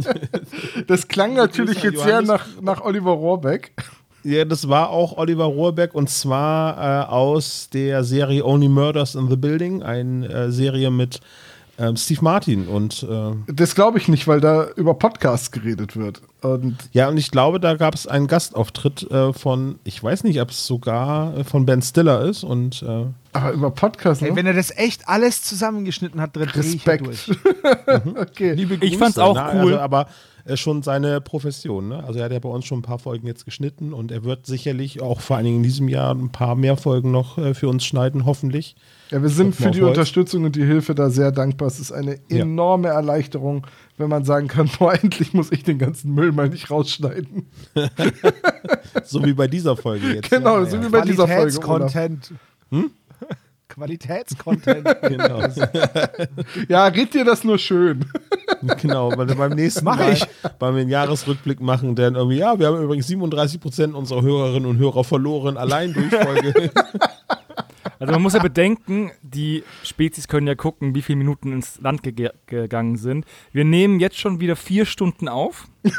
das 0.86 1.08
klang 1.08 1.34
natürlich 1.34 1.82
jetzt 1.82 2.02
sehr 2.02 2.22
nach, 2.22 2.46
nach 2.60 2.82
Oliver 2.82 3.12
Rohrbeck. 3.12 3.72
Ja, 4.22 4.46
das 4.46 4.68
war 4.68 4.88
auch 4.88 5.18
Oliver 5.18 5.44
Rohrbeck 5.44 5.94
und 5.94 6.08
zwar 6.08 6.78
äh, 6.78 7.06
aus 7.06 7.68
der 7.70 8.02
Serie 8.04 8.44
Only 8.44 8.68
Murders 8.68 9.14
in 9.14 9.28
the 9.28 9.36
Building, 9.36 9.82
eine 9.82 10.26
äh, 10.26 10.50
Serie 10.50 10.90
mit 10.90 11.20
ähm, 11.78 11.96
Steve 11.96 12.20
Martin 12.22 12.66
und 12.66 13.02
äh, 13.02 13.52
Das 13.52 13.74
glaube 13.74 13.98
ich 13.98 14.08
nicht, 14.08 14.26
weil 14.26 14.40
da 14.40 14.68
über 14.76 14.94
Podcasts 14.94 15.50
geredet 15.50 15.96
wird. 15.96 16.22
Und 16.44 16.76
ja, 16.92 17.08
und 17.08 17.16
ich 17.16 17.30
glaube, 17.30 17.58
da 17.58 17.74
gab 17.74 17.94
es 17.94 18.06
einen 18.06 18.26
Gastauftritt 18.26 19.10
äh, 19.10 19.32
von, 19.32 19.78
ich 19.84 20.02
weiß 20.02 20.24
nicht, 20.24 20.40
ob 20.42 20.50
es 20.50 20.66
sogar 20.66 21.36
äh, 21.38 21.44
von 21.44 21.64
Ben 21.64 21.80
Stiller 21.80 22.20
ist 22.22 22.44
und 22.44 22.82
äh, 22.82 23.06
aber 23.32 23.52
über 23.52 23.70
Podcasts, 23.70 24.22
ne? 24.22 24.28
Ey, 24.28 24.36
wenn 24.36 24.46
er 24.46 24.52
das 24.52 24.70
echt 24.76 25.08
alles 25.08 25.42
zusammengeschnitten 25.42 26.20
hat, 26.20 26.36
drin 26.36 26.48
dreh 26.52 26.60
ich 26.60 26.84
ja 26.84 26.92
Respekt. 26.92 27.06
durch. 27.06 27.30
okay. 28.20 28.52
liebe 28.52 28.74
Ich 28.84 28.96
fand's 28.98 29.18
auch 29.18 29.34
ne? 29.34 29.50
cool. 29.54 29.72
Also, 29.72 29.78
aber 29.80 30.06
äh, 30.44 30.56
schon 30.56 30.82
seine 30.82 31.20
Profession, 31.20 31.88
ne? 31.88 32.04
Also 32.04 32.18
er 32.18 32.26
hat 32.26 32.32
ja 32.32 32.38
bei 32.38 32.48
uns 32.48 32.64
schon 32.66 32.80
ein 32.80 32.82
paar 32.82 32.98
Folgen 32.98 33.26
jetzt 33.26 33.44
geschnitten 33.44 33.92
und 33.92 34.12
er 34.12 34.24
wird 34.24 34.46
sicherlich 34.46 35.00
auch 35.02 35.20
vor 35.20 35.36
allen 35.36 35.46
Dingen 35.46 35.56
in 35.58 35.62
diesem 35.64 35.88
Jahr 35.88 36.14
ein 36.14 36.30
paar 36.30 36.54
mehr 36.54 36.76
Folgen 36.76 37.10
noch 37.10 37.38
äh, 37.38 37.54
für 37.54 37.68
uns 37.68 37.84
schneiden, 37.84 38.24
hoffentlich. 38.26 38.76
Ja, 39.10 39.20
wir 39.22 39.30
sind 39.30 39.54
für 39.56 39.70
die 39.70 39.80
Holz. 39.80 39.90
Unterstützung 39.96 40.44
und 40.44 40.54
die 40.54 40.64
Hilfe 40.64 40.94
da 40.94 41.10
sehr 41.10 41.32
dankbar. 41.32 41.68
Es 41.68 41.80
ist 41.80 41.92
eine 41.92 42.18
Ja. 42.30 42.42
enorme 42.42 42.88
Erleichterung, 42.88 43.66
wenn 43.96 44.08
man 44.08 44.24
sagen 44.24 44.48
kann, 44.48 44.68
boah, 44.78 44.94
endlich 44.94 45.34
muss 45.34 45.52
ich 45.52 45.62
den 45.62 45.78
ganzen 45.78 46.12
Müll 46.14 46.32
mal 46.32 46.48
nicht 46.48 46.70
rausschneiden. 46.70 47.46
So 49.04 49.24
wie 49.24 49.32
bei 49.32 49.48
dieser 49.48 49.76
Folge 49.76 50.14
jetzt. 50.14 50.30
Genau, 50.30 50.60
ja, 50.60 50.66
so 50.66 50.76
ja. 50.76 50.84
wie 50.84 50.88
bei 50.88 51.00
dieser 51.00 51.26
Folge. 51.26 51.58
Qualitätscontent. 51.58 52.32
Hm? 52.70 52.90
Qualitätscontent. 53.68 54.86
Genau. 55.02 55.42
Ja, 56.68 56.86
red 56.86 57.12
dir 57.12 57.24
das 57.24 57.44
nur 57.44 57.58
schön. 57.58 58.04
genau, 58.80 59.16
weil 59.16 59.28
wir 59.28 59.34
beim 59.34 59.52
nächsten 59.52 59.84
Mach 59.84 59.98
Mal 59.98 60.12
ich. 60.12 60.26
beim 60.58 60.88
Jahresrückblick 60.88 61.60
machen, 61.60 61.96
dann 61.96 62.14
irgendwie, 62.14 62.38
ja, 62.38 62.58
wir 62.58 62.68
haben 62.68 62.82
übrigens 62.82 63.08
37 63.08 63.60
Prozent 63.60 63.94
unserer 63.94 64.22
Hörerinnen 64.22 64.68
und 64.68 64.78
Hörer 64.78 65.04
verloren, 65.04 65.56
allein 65.56 65.92
durch 65.92 66.14
Folge. 66.14 66.70
Also 67.98 68.12
man 68.12 68.22
muss 68.22 68.32
ja 68.34 68.42
bedenken, 68.42 69.10
die 69.22 69.62
Spezies 69.82 70.28
können 70.28 70.46
ja 70.46 70.54
gucken, 70.54 70.94
wie 70.94 71.02
viele 71.02 71.16
Minuten 71.16 71.52
ins 71.52 71.80
Land 71.80 72.02
ge 72.02 72.30
gegangen 72.46 72.96
sind. 72.96 73.24
Wir 73.52 73.64
nehmen 73.64 74.00
jetzt 74.00 74.18
schon 74.18 74.40
wieder 74.40 74.56
vier 74.56 74.84
Stunden 74.86 75.28
auf. 75.28 75.66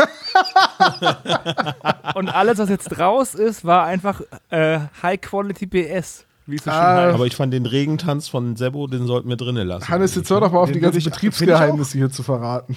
Und 2.16 2.30
alles, 2.30 2.58
was 2.58 2.70
jetzt 2.70 3.00
raus 3.00 3.34
ist, 3.36 3.66
war 3.66 3.86
einfach 3.86 4.22
äh, 4.50 4.80
High 5.02 5.22
Quality 5.22 5.66
BS, 5.66 6.26
wie 6.46 6.56
es 6.56 6.64
so 6.64 6.72
schön 6.72 6.80
Ah. 6.80 6.96
heißt. 7.06 7.16
Aber 7.16 7.26
ich 7.26 7.36
fand 7.36 7.54
den 7.54 7.66
Regentanz 7.66 8.28
von 8.28 8.56
Sebo, 8.56 8.88
den 8.88 9.06
sollten 9.08 9.30
wir 9.30 9.38
drinnen 9.38 9.68
lassen. 9.68 9.88
Hannes, 9.90 10.16
jetzt 10.16 10.30
hör 10.30 10.40
doch 10.42 10.52
mal 10.52 10.60
auf, 10.60 10.68
Den 10.70 10.76
die 10.76 10.80
ganzen 10.82 11.04
Betriebsgeheimnisse 11.04 11.98
hier 11.98 12.10
zu 12.10 12.24
verraten. 12.24 12.76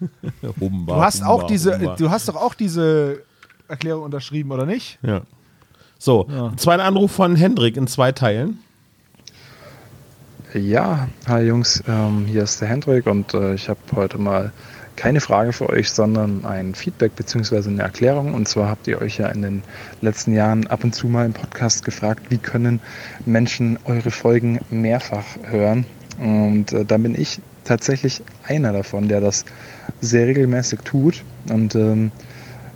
Humba, 0.60 0.94
Du 0.94 1.00
hast 1.00 1.22
auch 1.24 1.36
Humba, 1.38 1.46
diese, 1.48 1.78
Humba. 1.78 1.96
du 1.96 2.10
hast 2.10 2.28
doch 2.28 2.36
auch 2.36 2.54
diese 2.54 3.22
Erklärung 3.68 4.04
unterschrieben, 4.04 4.50
oder 4.52 4.66
nicht? 4.66 4.98
Ja. 5.02 5.22
So, 6.06 6.24
zweiter 6.56 6.84
Anruf 6.84 7.10
von 7.10 7.34
Hendrik 7.34 7.76
in 7.76 7.88
zwei 7.88 8.12
Teilen. 8.12 8.60
Ja, 10.54 11.08
hi 11.26 11.42
Jungs, 11.42 11.82
ähm, 11.88 12.26
hier 12.26 12.44
ist 12.44 12.60
der 12.60 12.68
Hendrik 12.68 13.06
und 13.06 13.34
äh, 13.34 13.54
ich 13.54 13.68
habe 13.68 13.80
heute 13.96 14.16
mal 14.16 14.52
keine 14.94 15.20
Frage 15.20 15.52
für 15.52 15.68
euch, 15.68 15.90
sondern 15.90 16.44
ein 16.44 16.76
Feedback 16.76 17.16
bzw. 17.16 17.68
eine 17.70 17.82
Erklärung. 17.82 18.34
Und 18.34 18.46
zwar 18.46 18.68
habt 18.68 18.86
ihr 18.86 19.02
euch 19.02 19.18
ja 19.18 19.26
in 19.30 19.42
den 19.42 19.64
letzten 20.00 20.32
Jahren 20.32 20.68
ab 20.68 20.84
und 20.84 20.94
zu 20.94 21.08
mal 21.08 21.26
im 21.26 21.32
Podcast 21.32 21.84
gefragt, 21.84 22.26
wie 22.28 22.38
können 22.38 22.78
Menschen 23.24 23.76
eure 23.84 24.12
Folgen 24.12 24.60
mehrfach 24.70 25.24
hören. 25.42 25.86
Und 26.20 26.72
äh, 26.72 26.84
da 26.84 26.98
bin 26.98 27.20
ich 27.20 27.40
tatsächlich 27.64 28.22
einer 28.46 28.72
davon, 28.72 29.08
der 29.08 29.20
das 29.20 29.44
sehr 30.00 30.28
regelmäßig 30.28 30.82
tut. 30.82 31.24
Und 31.50 31.74
ähm, 31.74 32.12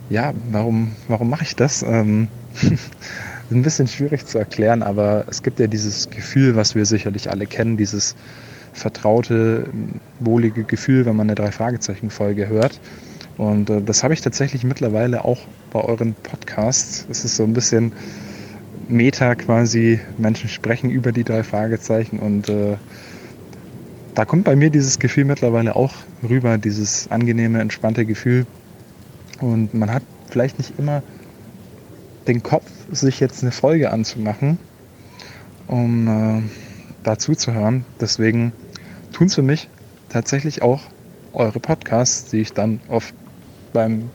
ja, 0.09 0.33
warum, 0.51 0.91
warum 1.07 1.29
mache 1.29 1.43
ich 1.43 1.55
das? 1.55 1.81
Ähm, 1.81 2.27
ein 3.51 3.61
bisschen 3.61 3.87
schwierig 3.87 4.25
zu 4.25 4.37
erklären, 4.37 4.83
aber 4.83 5.25
es 5.29 5.43
gibt 5.43 5.59
ja 5.59 5.67
dieses 5.67 6.09
Gefühl, 6.09 6.55
was 6.55 6.75
wir 6.75 6.85
sicherlich 6.85 7.29
alle 7.29 7.45
kennen, 7.45 7.77
dieses 7.77 8.15
vertraute, 8.73 9.67
wohlige 10.19 10.63
Gefühl, 10.63 11.05
wenn 11.05 11.15
man 11.15 11.27
eine 11.27 11.35
Drei-Fragezeichen-Folge 11.35 12.47
hört. 12.47 12.79
Und 13.37 13.69
äh, 13.69 13.81
das 13.81 14.03
habe 14.03 14.13
ich 14.13 14.21
tatsächlich 14.21 14.63
mittlerweile 14.63 15.25
auch 15.25 15.39
bei 15.71 15.81
euren 15.81 16.13
Podcasts. 16.13 17.05
Es 17.09 17.25
ist 17.25 17.35
so 17.35 17.43
ein 17.43 17.53
bisschen 17.53 17.91
Meta 18.87 19.35
quasi. 19.35 19.99
Menschen 20.17 20.49
sprechen 20.49 20.89
über 20.89 21.11
die 21.11 21.23
drei 21.23 21.43
Fragezeichen 21.43 22.19
und 22.19 22.49
äh, 22.49 22.77
da 24.15 24.25
kommt 24.25 24.43
bei 24.43 24.55
mir 24.55 24.69
dieses 24.69 24.99
Gefühl 24.99 25.25
mittlerweile 25.25 25.75
auch 25.75 25.93
rüber, 26.27 26.57
dieses 26.57 27.09
angenehme, 27.09 27.61
entspannte 27.61 28.05
Gefühl. 28.05 28.45
Und 29.39 29.73
man 29.73 29.91
hat 29.91 30.03
vielleicht 30.29 30.57
nicht 30.57 30.73
immer 30.77 31.01
den 32.27 32.43
Kopf, 32.43 32.69
sich 32.91 33.19
jetzt 33.19 33.41
eine 33.41 33.51
Folge 33.51 33.91
anzumachen, 33.91 34.57
um 35.67 36.07
äh, 36.07 36.41
dazu 37.03 37.35
zu 37.35 37.53
hören. 37.53 37.85
Deswegen 37.99 38.53
tun 39.11 39.27
es 39.27 39.35
für 39.35 39.41
mich 39.41 39.69
tatsächlich 40.09 40.61
auch 40.61 40.81
eure 41.33 41.59
Podcasts, 41.59 42.29
die 42.29 42.41
ich 42.41 42.53
dann 42.53 42.81
oft 42.89 43.13
beim 43.73 44.09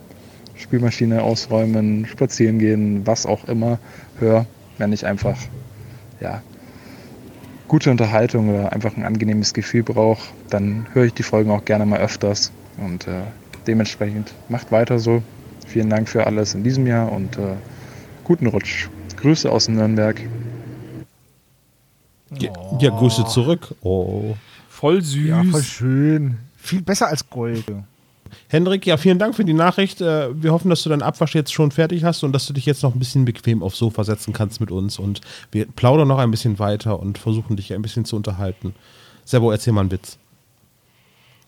Spülmaschine 0.54 1.22
ausräumen, 1.22 2.06
spazieren 2.06 2.58
gehen, 2.58 3.06
was 3.06 3.26
auch 3.26 3.46
immer 3.48 3.78
höre, 4.18 4.46
wenn 4.78 4.92
ich 4.92 5.06
einfach 5.06 5.36
ja, 6.20 6.42
gute 7.68 7.90
Unterhaltung 7.90 8.48
oder 8.48 8.72
einfach 8.72 8.96
ein 8.96 9.04
angenehmes 9.04 9.52
Gefühl 9.54 9.82
brauche, 9.82 10.22
dann 10.50 10.86
höre 10.92 11.04
ich 11.04 11.14
die 11.14 11.22
Folgen 11.22 11.50
auch 11.50 11.64
gerne 11.64 11.86
mal 11.86 12.00
öfters 12.00 12.52
und 12.78 13.06
äh, 13.06 13.22
dementsprechend 13.66 14.32
macht 14.48 14.72
weiter 14.72 14.98
so. 14.98 15.22
Vielen 15.66 15.90
Dank 15.90 16.08
für 16.08 16.26
alles 16.26 16.54
in 16.54 16.62
diesem 16.62 16.86
Jahr 16.86 17.10
und 17.10 17.36
äh, 17.36 17.54
guten 18.26 18.48
Rutsch. 18.48 18.88
Grüße 19.16 19.50
aus 19.50 19.68
Nürnberg. 19.68 20.20
Ja, 22.38 22.50
ja, 22.80 22.90
Grüße 22.90 23.24
zurück. 23.26 23.72
Oh. 23.82 24.34
Voll 24.68 25.00
süß. 25.00 25.28
Ja, 25.28 25.44
voll 25.44 25.62
schön. 25.62 26.38
Viel 26.56 26.82
besser 26.82 27.06
als 27.06 27.30
Gold. 27.30 27.64
Hendrik, 28.48 28.84
ja, 28.84 28.96
vielen 28.96 29.20
Dank 29.20 29.36
für 29.36 29.44
die 29.44 29.52
Nachricht. 29.52 30.00
Äh, 30.00 30.30
Wir 30.42 30.52
hoffen, 30.52 30.68
dass 30.68 30.82
du 30.82 30.88
deinen 30.88 31.02
Abwasch 31.02 31.36
jetzt 31.36 31.52
schon 31.52 31.70
fertig 31.70 32.02
hast 32.02 32.24
und 32.24 32.32
dass 32.32 32.46
du 32.46 32.52
dich 32.52 32.66
jetzt 32.66 32.82
noch 32.82 32.94
ein 32.94 32.98
bisschen 32.98 33.24
bequem 33.24 33.62
aufs 33.62 33.78
Sofa 33.78 34.02
setzen 34.02 34.32
kannst 34.32 34.60
mit 34.60 34.72
uns. 34.72 34.98
Und 34.98 35.20
wir 35.52 35.66
plaudern 35.66 36.08
noch 36.08 36.18
ein 36.18 36.32
bisschen 36.32 36.58
weiter 36.58 36.98
und 36.98 37.18
versuchen 37.18 37.56
dich 37.56 37.72
ein 37.72 37.82
bisschen 37.82 38.04
zu 38.04 38.16
unterhalten. 38.16 38.74
Servo, 39.24 39.52
erzähl 39.52 39.72
mal 39.72 39.82
einen 39.82 39.92
Witz. 39.92 40.18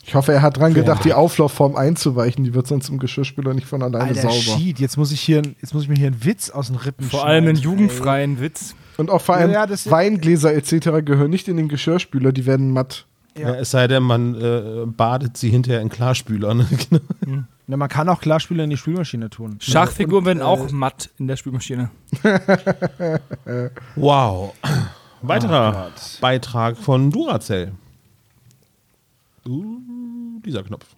Ich 0.09 0.15
hoffe, 0.15 0.33
er 0.33 0.41
hat 0.41 0.57
dran 0.57 0.73
gedacht, 0.73 1.05
die 1.05 1.13
Auflaufform 1.13 1.77
einzuweichen. 1.77 2.43
Die 2.43 2.55
wird 2.55 2.67
sonst 2.67 2.89
im 2.89 2.99
Geschirrspüler 2.99 3.53
nicht 3.53 3.67
von 3.67 3.83
alleine 3.83 4.09
Alter, 4.09 4.23
sauber. 4.23 4.59
Shit, 4.59 4.81
jetzt 4.81 4.97
muss 4.97 5.13
ich 5.13 5.21
hier, 5.21 5.43
jetzt 5.61 5.75
muss 5.75 5.83
ich 5.83 5.91
mir 5.91 5.97
hier 5.97 6.07
einen 6.07 6.25
Witz 6.25 6.49
aus 6.49 6.69
den 6.69 6.77
Rippen 6.77 7.11
Vor 7.11 7.27
allem 7.27 7.45
einen 7.45 7.57
schneiden, 7.57 7.71
jugendfreien 7.79 8.41
Witz. 8.41 8.75
Und 8.97 9.11
auch 9.11 9.21
vor 9.21 9.35
allem 9.35 9.51
Ja, 9.51 9.67
das- 9.67 9.91
Weingläser 9.91 10.55
etc. 10.55 11.05
gehören 11.05 11.29
nicht 11.29 11.47
in 11.47 11.59
den 11.59 11.69
Geschirrspüler, 11.69 12.33
die 12.33 12.47
werden 12.47 12.73
matt. 12.73 13.05
Ja. 13.37 13.55
es 13.55 13.71
sei 13.71 13.87
denn, 13.87 14.03
man 14.03 14.35
äh, 14.35 14.87
badet 14.87 15.37
sie 15.37 15.51
hinterher 15.51 15.83
in 15.83 15.91
Klarspüler. 15.91 16.55
Ne? 16.55 16.67
Ey. 17.27 17.43
Na, 17.67 17.77
man 17.77 17.89
kann 17.91 18.09
auch 18.09 18.21
Klarspüler 18.23 18.65
in 18.65 18.71
die 18.71 18.79
Spülmaschine 18.79 19.29
tun. 19.29 19.59
Schachfiguren 19.61 20.25
werden 20.25 20.41
äh, 20.41 20.45
auch 20.45 20.71
matt 20.73 21.11
in 21.19 21.29
der 21.29 21.37
Spülmaschine. 21.37 21.91
wow. 23.95 24.55
Weiterer 25.21 25.91
Oh. 25.95 26.01
Beitrag 26.23 26.79
von 26.79 27.11
Duracell. 27.11 27.73
Uh, 29.47 29.77
dieser 30.49 30.65
Knopf. 30.65 30.98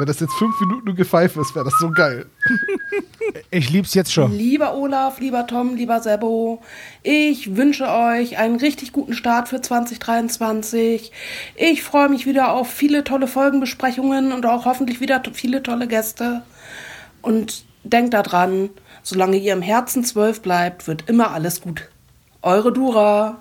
Wenn 0.00 0.06
das 0.06 0.18
jetzt 0.18 0.32
fünf 0.32 0.58
Minuten 0.58 0.86
nur 0.86 0.94
Gepfeife 0.94 1.42
ist, 1.42 1.54
wäre 1.54 1.66
das 1.66 1.74
so 1.78 1.90
geil. 1.90 2.24
Ich 3.52 3.70
lieb's 3.70 3.94
jetzt 3.94 4.12
schon. 4.12 4.32
Lieber 4.32 4.74
Olaf, 4.74 5.20
lieber 5.20 5.46
Tom, 5.46 5.76
lieber 5.76 6.00
Sebo, 6.00 6.60
ich 7.02 7.54
wünsche 7.54 7.86
euch 7.88 8.38
einen 8.38 8.56
richtig 8.56 8.92
guten 8.92 9.12
Start 9.12 9.48
für 9.48 9.60
2023. 9.60 11.12
Ich 11.54 11.82
freue 11.82 12.08
mich 12.08 12.26
wieder 12.26 12.52
auf 12.52 12.68
viele 12.68 13.04
tolle 13.04 13.28
Folgenbesprechungen 13.28 14.32
und 14.32 14.46
auch 14.46 14.64
hoffentlich 14.64 15.00
wieder 15.00 15.22
viele 15.32 15.62
tolle 15.62 15.86
Gäste. 15.86 16.42
Und 17.22 17.64
denkt 17.84 18.14
daran, 18.14 18.70
solange 19.02 19.36
ihr 19.36 19.52
im 19.52 19.62
Herzen 19.62 20.02
zwölf 20.02 20.42
bleibt, 20.42 20.88
wird 20.88 21.08
immer 21.08 21.30
alles 21.30 21.60
gut. 21.60 21.88
Eure 22.42 22.72
Dura. 22.72 23.38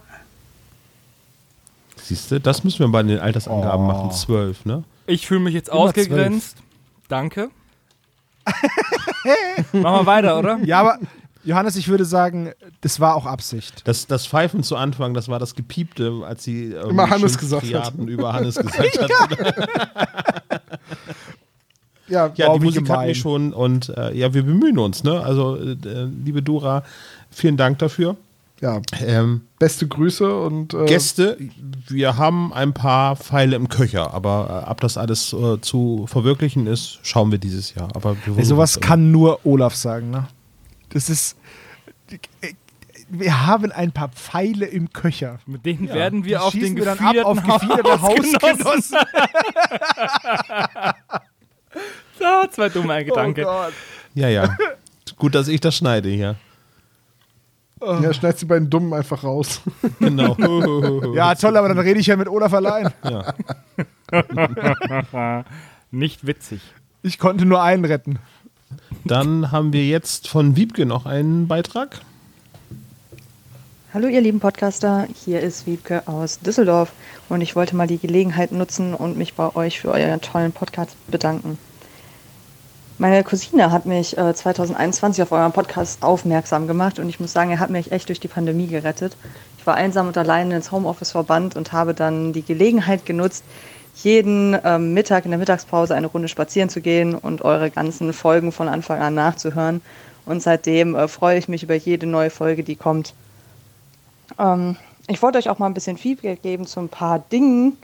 Siehst 2.03 2.29
du, 2.29 2.39
das 2.39 2.63
müssen 2.63 2.79
wir 2.79 2.89
bei 2.89 3.01
den 3.01 3.19
Altersangaben 3.19 3.87
machen. 3.87 4.11
Zwölf, 4.11 4.65
ne? 4.65 4.83
Ich 5.09 5.27
fühle 5.27 5.39
mich 5.41 5.53
jetzt 5.53 5.69
Immer 5.69 5.79
ausgegrenzt. 5.79 6.57
Danke. 7.07 7.49
Machen 9.73 9.73
wir 9.73 10.05
weiter, 10.05 10.39
oder? 10.39 10.59
Ja, 10.63 10.79
aber 10.79 10.99
Johannes, 11.43 11.75
ich 11.75 11.87
würde 11.87 12.05
sagen, 12.05 12.51
das 12.81 12.99
war 12.99 13.15
auch 13.15 13.25
Absicht. 13.25 13.81
Das, 13.85 14.07
das 14.07 14.27
Pfeifen 14.27 14.63
zu 14.63 14.75
Anfang, 14.75 15.13
das 15.13 15.27
war 15.27 15.39
das 15.39 15.55
Gepiepte, 15.55 16.21
als 16.25 16.43
sie 16.43 16.73
ähm, 16.73 16.91
Immer 16.91 17.09
Hannes 17.09 17.37
gesagt 17.37 17.73
hat. 17.73 17.93
Über 17.95 18.33
Hannes 18.33 18.55
gesagt 18.59 18.99
hat. 18.99 19.09
Ja, 22.07 22.31
Ja, 22.35 22.47
Wow, 22.47 22.57
die 22.59 22.65
Musik 22.65 22.89
hatten 22.89 23.07
wir 23.07 23.15
schon 23.15 23.53
und 23.53 23.89
äh, 23.89 24.13
ja, 24.15 24.33
wir 24.33 24.43
bemühen 24.43 24.79
uns. 24.79 25.03
Ne? 25.03 25.21
Also, 25.21 25.57
äh, 25.57 25.75
liebe 26.23 26.41
Dora, 26.41 26.83
vielen 27.29 27.55
Dank 27.57 27.79
dafür. 27.79 28.15
Ja, 28.61 28.81
Ähm, 28.99 29.41
beste 29.57 29.87
Grüße 29.87 30.35
und 30.41 30.73
äh, 30.73 30.85
Gäste, 30.85 31.37
wir 31.87 32.17
haben 32.17 32.53
ein 32.53 32.73
paar 32.73 33.15
Pfeile 33.15 33.55
im 33.55 33.69
Köcher, 33.69 34.13
aber 34.13 34.65
äh, 34.67 34.69
ob 34.71 34.81
das 34.81 34.97
alles 34.97 35.33
äh, 35.33 35.59
zu 35.61 36.05
verwirklichen 36.07 36.67
ist, 36.67 36.99
schauen 37.03 37.31
wir 37.31 37.37
dieses 37.37 37.73
Jahr. 37.75 37.89
Aber 37.95 38.17
wir 38.25 38.45
sowas 38.45 38.79
kann 38.79 39.11
nur 39.11 39.45
Olaf 39.45 39.75
sagen, 39.75 40.09
ne? 40.11 40.27
Das 40.89 41.09
ist. 41.09 41.37
Wir 43.11 43.47
haben 43.47 43.71
ein 43.71 43.91
paar 43.91 44.09
Pfeile 44.09 44.65
im 44.65 44.91
Köcher. 44.93 45.39
Mit 45.47 45.65
denen 45.65 45.87
Ja, 45.87 45.95
werden 45.95 46.25
wir 46.25 46.37
Die 46.37 46.43
auf 46.43 46.51
den 46.53 46.75
wir 46.75 46.85
dann 46.85 46.99
ab 46.99 47.15
auf 47.23 47.41
gefiederte 47.43 48.01
Hausgenossen. 48.01 48.65
Hausgenossen. 48.65 48.97
So, 52.19 52.47
zwei 52.51 52.69
dumme 52.69 53.03
Gedanke. 53.05 53.47
Ja, 54.13 54.27
ja. 54.27 54.57
Gut, 55.17 55.35
dass 55.35 55.47
ich 55.47 55.61
das 55.61 55.75
schneide 55.75 56.09
hier. 56.09 56.25
ja, 56.27 56.35
schneid 58.13 58.39
die 58.41 58.45
beiden 58.45 58.69
Dummen 58.69 58.93
einfach 58.93 59.23
raus. 59.23 59.61
Genau. 59.99 60.35
Ja, 61.13 61.35
toll, 61.35 61.57
aber 61.57 61.67
dann 61.69 61.79
rede 61.79 61.99
ich 61.99 62.07
ja 62.07 62.15
mit 62.15 62.27
Olaf 62.27 62.53
allein. 62.53 62.91
ja. 63.03 63.33
Nicht 65.91 66.25
witzig. 66.25 66.61
Ich 67.01 67.17
konnte 67.19 67.45
nur 67.45 67.61
einen 67.61 67.85
retten. 67.85 68.19
Dann 69.05 69.51
haben 69.51 69.73
wir 69.73 69.85
jetzt 69.85 70.27
von 70.27 70.55
Wiebke 70.55 70.85
noch 70.85 71.05
einen 71.05 71.47
Beitrag. 71.47 72.01
Hallo 73.93 74.07
ihr 74.07 74.21
lieben 74.21 74.39
Podcaster, 74.39 75.07
hier 75.15 75.39
ist 75.39 75.65
Wiebke 75.65 76.07
aus 76.07 76.39
Düsseldorf 76.39 76.91
und 77.27 77.41
ich 77.41 77.55
wollte 77.55 77.75
mal 77.75 77.87
die 77.87 77.97
Gelegenheit 77.97 78.51
nutzen 78.51 78.93
und 78.93 79.17
mich 79.17 79.33
bei 79.33 79.55
euch 79.55 79.79
für 79.79 79.89
euren 79.89 80.21
tollen 80.21 80.51
Podcast 80.51 80.95
bedanken. 81.07 81.57
Meine 83.01 83.23
Cousine 83.23 83.71
hat 83.71 83.85
mich 83.85 84.17
äh, 84.17 84.35
2021 84.35 85.23
auf 85.23 85.31
euren 85.31 85.53
Podcast 85.53 86.03
aufmerksam 86.03 86.67
gemacht 86.67 86.99
und 86.99 87.07
ich 87.07 87.21
muss 87.21 87.31
sagen, 87.31 87.49
er 87.49 87.59
hat 87.59 87.69
mich 87.69 87.93
echt 87.93 88.09
durch 88.09 88.19
die 88.19 88.27
Pandemie 88.27 88.67
gerettet. 88.67 89.15
Ich 89.57 89.65
war 89.65 89.75
einsam 89.75 90.07
und 90.07 90.17
alleine 90.17 90.57
ins 90.57 90.73
Homeoffice 90.73 91.11
verbannt 91.11 91.55
und 91.55 91.71
habe 91.71 91.93
dann 91.93 92.33
die 92.33 92.41
Gelegenheit 92.41 93.05
genutzt, 93.05 93.45
jeden 94.03 94.57
ähm, 94.65 94.93
Mittag 94.93 95.23
in 95.23 95.31
der 95.31 95.39
Mittagspause 95.39 95.95
eine 95.95 96.07
Runde 96.07 96.27
spazieren 96.27 96.67
zu 96.67 96.81
gehen 96.81 97.15
und 97.15 97.41
eure 97.41 97.71
ganzen 97.71 98.11
Folgen 98.11 98.51
von 98.51 98.67
Anfang 98.67 98.99
an 98.99 99.15
nachzuhören. 99.15 99.79
Und 100.25 100.43
seitdem 100.43 100.93
äh, 100.95 101.07
freue 101.07 101.39
ich 101.39 101.47
mich 101.47 101.63
über 101.63 101.75
jede 101.75 102.05
neue 102.05 102.29
Folge, 102.29 102.63
die 102.63 102.75
kommt. 102.75 103.13
Ähm, 104.37 104.75
ich 105.07 105.21
wollte 105.21 105.37
euch 105.37 105.47
auch 105.47 105.57
mal 105.57 105.67
ein 105.67 105.73
bisschen 105.73 105.95
Feedback 105.95 106.41
geben 106.41 106.65
zu 106.65 106.81
ein 106.81 106.89
paar 106.89 107.19
Dingen, 107.31 107.77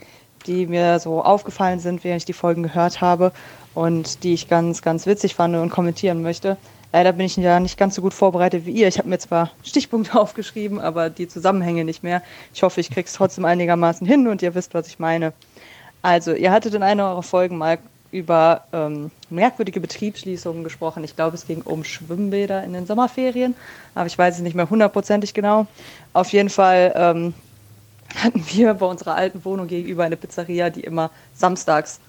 die 0.46 0.66
mir 0.66 0.98
so 0.98 1.22
aufgefallen 1.22 1.80
sind, 1.80 2.04
während 2.04 2.22
ich 2.22 2.24
die 2.24 2.32
Folgen 2.32 2.62
gehört 2.62 3.00
habe 3.00 3.32
und 3.74 4.22
die 4.24 4.34
ich 4.34 4.48
ganz, 4.48 4.82
ganz 4.82 5.06
witzig 5.06 5.34
fand 5.34 5.54
und 5.56 5.70
kommentieren 5.70 6.22
möchte. 6.22 6.56
Leider 6.92 7.12
bin 7.12 7.26
ich 7.26 7.36
ja 7.36 7.60
nicht 7.60 7.78
ganz 7.78 7.94
so 7.94 8.02
gut 8.02 8.14
vorbereitet 8.14 8.64
wie 8.64 8.70
ihr. 8.70 8.88
Ich 8.88 8.98
habe 8.98 9.08
mir 9.08 9.18
zwar 9.18 9.50
Stichpunkte 9.62 10.18
aufgeschrieben, 10.20 10.80
aber 10.80 11.10
die 11.10 11.28
Zusammenhänge 11.28 11.84
nicht 11.84 12.02
mehr. 12.02 12.22
Ich 12.54 12.62
hoffe, 12.62 12.80
ich 12.80 12.90
kriege 12.90 13.06
es 13.06 13.12
trotzdem 13.12 13.44
einigermaßen 13.44 14.06
hin 14.06 14.28
und 14.28 14.40
ihr 14.42 14.54
wisst, 14.54 14.72
was 14.72 14.86
ich 14.88 14.98
meine. 14.98 15.32
Also, 16.00 16.32
ihr 16.32 16.52
hattet 16.52 16.74
in 16.74 16.82
einer 16.82 17.10
eurer 17.10 17.22
Folgen 17.22 17.58
mal 17.58 17.78
über 18.12 18.64
ähm, 18.72 19.10
merkwürdige 19.28 19.80
Betriebsschließungen 19.80 20.64
gesprochen. 20.64 21.04
Ich 21.04 21.16
glaube, 21.16 21.34
es 21.34 21.46
ging 21.46 21.62
um 21.62 21.84
Schwimmbäder 21.84 22.64
in 22.64 22.72
den 22.72 22.86
Sommerferien, 22.86 23.54
aber 23.94 24.06
ich 24.06 24.16
weiß 24.16 24.36
es 24.36 24.40
nicht 24.40 24.54
mehr 24.54 24.70
hundertprozentig 24.70 25.34
genau. 25.34 25.66
Auf 26.12 26.32
jeden 26.32 26.48
Fall 26.48 26.94
ähm, 26.96 27.34
hatten 28.14 28.44
wir 28.48 28.74
bei 28.74 28.86
unserer 28.86 29.14
alten 29.14 29.44
Wohnung 29.44 29.66
gegenüber 29.66 30.04
eine 30.04 30.16
Pizzeria, 30.16 30.70
die 30.70 30.80
immer 30.80 31.10
samstags 31.34 32.00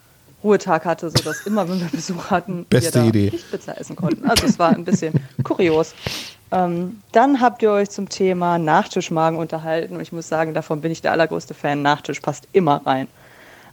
Ruhetag 0.43 0.85
hatte, 0.85 1.09
sodass 1.09 1.45
immer, 1.45 1.67
wenn 1.67 1.79
wir 1.79 1.87
Besuch 1.87 2.29
hatten, 2.29 2.65
Beste 2.65 2.93
wir 2.93 3.01
da 3.01 3.07
Idee. 3.07 3.29
nicht 3.31 3.49
Pizza 3.49 3.79
essen 3.79 3.95
konnten. 3.95 4.29
Also 4.29 4.45
es 4.45 4.59
war 4.59 4.69
ein 4.69 4.85
bisschen 4.85 5.13
kurios. 5.43 5.95
Ähm, 6.51 7.01
dann 7.11 7.41
habt 7.41 7.61
ihr 7.63 7.71
euch 7.71 7.89
zum 7.89 8.07
Thema 8.07 8.57
Nachtischmagen 8.57 9.39
unterhalten 9.39 9.95
und 9.95 10.01
ich 10.01 10.11
muss 10.11 10.29
sagen, 10.29 10.53
davon 10.53 10.81
bin 10.81 10.91
ich 10.91 11.01
der 11.01 11.11
allergrößte 11.11 11.53
Fan. 11.53 11.81
Nachtisch 11.81 12.19
passt 12.19 12.47
immer 12.53 12.81
rein. 12.85 13.07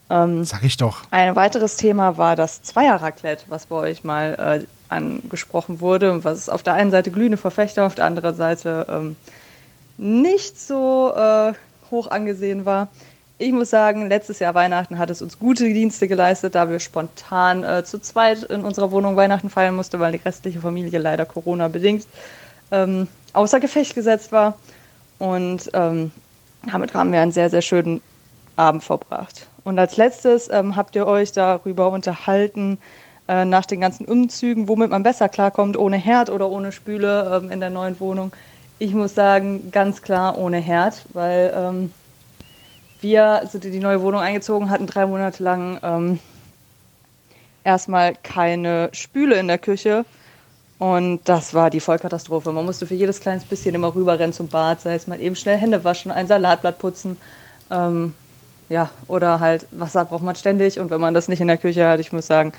Sag 0.09 0.63
ich 0.63 0.77
doch. 0.77 1.03
Ein 1.11 1.35
weiteres 1.35 1.77
Thema 1.77 2.19
war 2.19 2.37
das 2.37 2.63
Zweier-Raclette, 2.63 3.47
was 3.49 3.67
bei 3.67 3.77
euch 3.77 4.05
mal 4.05 4.61
äh, 4.63 4.67
angesprochen 4.93 5.81
wurde 5.81 6.13
und 6.13 6.25
was 6.25 6.49
auf 6.51 6.63
der 6.63 6.75
einen 6.75 6.91
Seite 6.91 7.11
glühende 7.11 7.39
Verfechter, 7.39 7.87
auf 7.87 7.95
der 7.95 8.05
anderen 8.05 8.37
Seite 8.37 8.87
ähm, 8.89 9.17
nicht 9.97 10.61
so 10.61 11.13
äh, 11.17 11.55
hoch 11.91 12.09
angesehen 12.11 12.65
war. 12.65 12.89
Ich 13.37 13.53
muss 13.53 13.71
sagen, 13.71 14.09
letztes 14.09 14.39
Jahr 14.39 14.55
Weihnachten 14.55 14.99
hat 14.99 15.11
es 15.11 15.21
uns 15.21 15.39
gute 15.39 15.65
Dienste 15.65 16.07
geleistet, 16.07 16.55
da 16.55 16.71
wir 16.71 16.79
spontan 16.79 17.65
äh, 17.65 17.85
zu 17.85 17.99
zweit 18.01 18.45
in 18.45 18.63
unserer 18.63 18.93
Wohnung 18.93 19.17
Weihnachten 19.17 19.51
feiern 19.51 19.75
mussten, 19.75 19.99
weil 19.99 20.13
die 20.13 20.21
restliche 20.25 20.61
Familie 20.61 20.99
leider 20.99 21.27
Corona-bedingt 21.27 22.07
ähm, 22.71 23.09
außer 23.33 23.59
Gefecht 23.59 23.95
gesetzt 23.95 24.31
war. 24.31 24.55
Und 25.19 25.71
ähm, 25.75 26.13
damit 26.71 26.95
haben 26.95 27.13
wir 27.13 27.21
einen 27.21 27.33
sehr, 27.33 27.51
sehr 27.51 27.63
schönen 27.63 28.01
Abend 28.57 28.85
verbracht. 28.85 29.49
Und 29.65 29.79
als 29.79 29.97
letztes 29.97 30.49
ähm, 30.51 30.77
habt 30.77 30.95
ihr 30.95 31.07
euch 31.07 31.33
darüber 31.33 31.91
unterhalten, 31.91 32.79
äh, 33.27 33.45
nach 33.45 33.65
den 33.65 33.81
ganzen 33.81 34.05
Umzügen, 34.05 34.69
womit 34.69 34.91
man 34.91 35.03
besser 35.03 35.29
klarkommt, 35.29 35.79
ohne 35.79 35.97
Herd 35.97 36.29
oder 36.29 36.51
ohne 36.51 36.73
Spüle 36.73 37.41
ähm, 37.43 37.51
in 37.51 37.61
der 37.61 37.71
neuen 37.71 37.99
Wohnung. 37.99 38.33
Ich 38.85 38.93
muss 38.93 39.15
sagen, 39.15 39.71
ganz 39.71 40.03
klar 40.03 40.37
ohne 40.37 40.59
Herd, 40.59 41.07
weil 41.15 41.55
ähm, 41.57 41.91
wir 43.01 43.41
sind 43.51 43.65
in 43.65 43.73
die 43.73 43.79
neue 43.79 44.03
Wohnung 44.03 44.21
eingezogen, 44.21 44.69
hatten 44.69 44.87
drei 44.87 45.07
Monate 45.07 45.43
lang 45.43 45.79
ähm, 45.83 46.19
erstmal 47.65 48.13
keine 48.23 48.91
Spüle 48.93 49.37
in 49.37 49.49
der 49.49 49.57
Küche. 49.57 50.05
Und 50.79 51.21
das 51.25 51.55
war 51.55 51.71
die 51.71 51.81
Vollkatastrophe. 51.81 52.53
Man 52.53 52.67
musste 52.67 52.87
für 52.87 52.95
jedes 52.95 53.21
kleines 53.21 53.47
bisschen 53.47 53.75
immer 53.75 53.95
rüberrennen 53.95 54.35
zum 54.35 54.49
Bad, 54.49 54.83
sei 54.83 54.97
es 54.97 55.07
mal 55.07 55.19
eben 55.19 55.35
schnell 55.35 55.57
Hände 55.57 55.83
waschen, 55.83 56.13
ein 56.13 56.27
Salatblatt 56.27 56.79
putzen. 56.79 57.17
Ähm, 57.71 58.13
ja, 58.69 58.91
oder 59.09 59.41
halt 59.41 59.67
Wasser 59.71 60.05
braucht 60.05 60.25
man 60.25 60.37
ständig. 60.37 60.79
Und 60.79 60.91
wenn 60.91 61.01
man 61.01 61.15
das 61.15 61.29
nicht 61.29 61.41
in 61.41 61.49
der 61.49 61.57
Küche 61.57 61.89
hat, 61.89 62.01
ich 62.01 62.13
muss 62.13 62.27
sagen, 62.27 62.53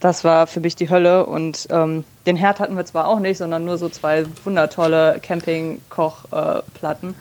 das 0.00 0.24
war 0.24 0.46
für 0.46 0.60
mich 0.60 0.74
die 0.74 0.90
Hölle. 0.90 1.26
Und 1.26 1.68
ähm, 1.70 2.04
den 2.26 2.36
Herd 2.36 2.58
hatten 2.58 2.76
wir 2.76 2.84
zwar 2.84 3.06
auch 3.06 3.20
nicht, 3.20 3.38
sondern 3.38 3.64
nur 3.64 3.78
so 3.78 3.88
zwei 3.88 4.24
wundertolle 4.44 5.20
Camping-Kochplatten. 5.22 7.14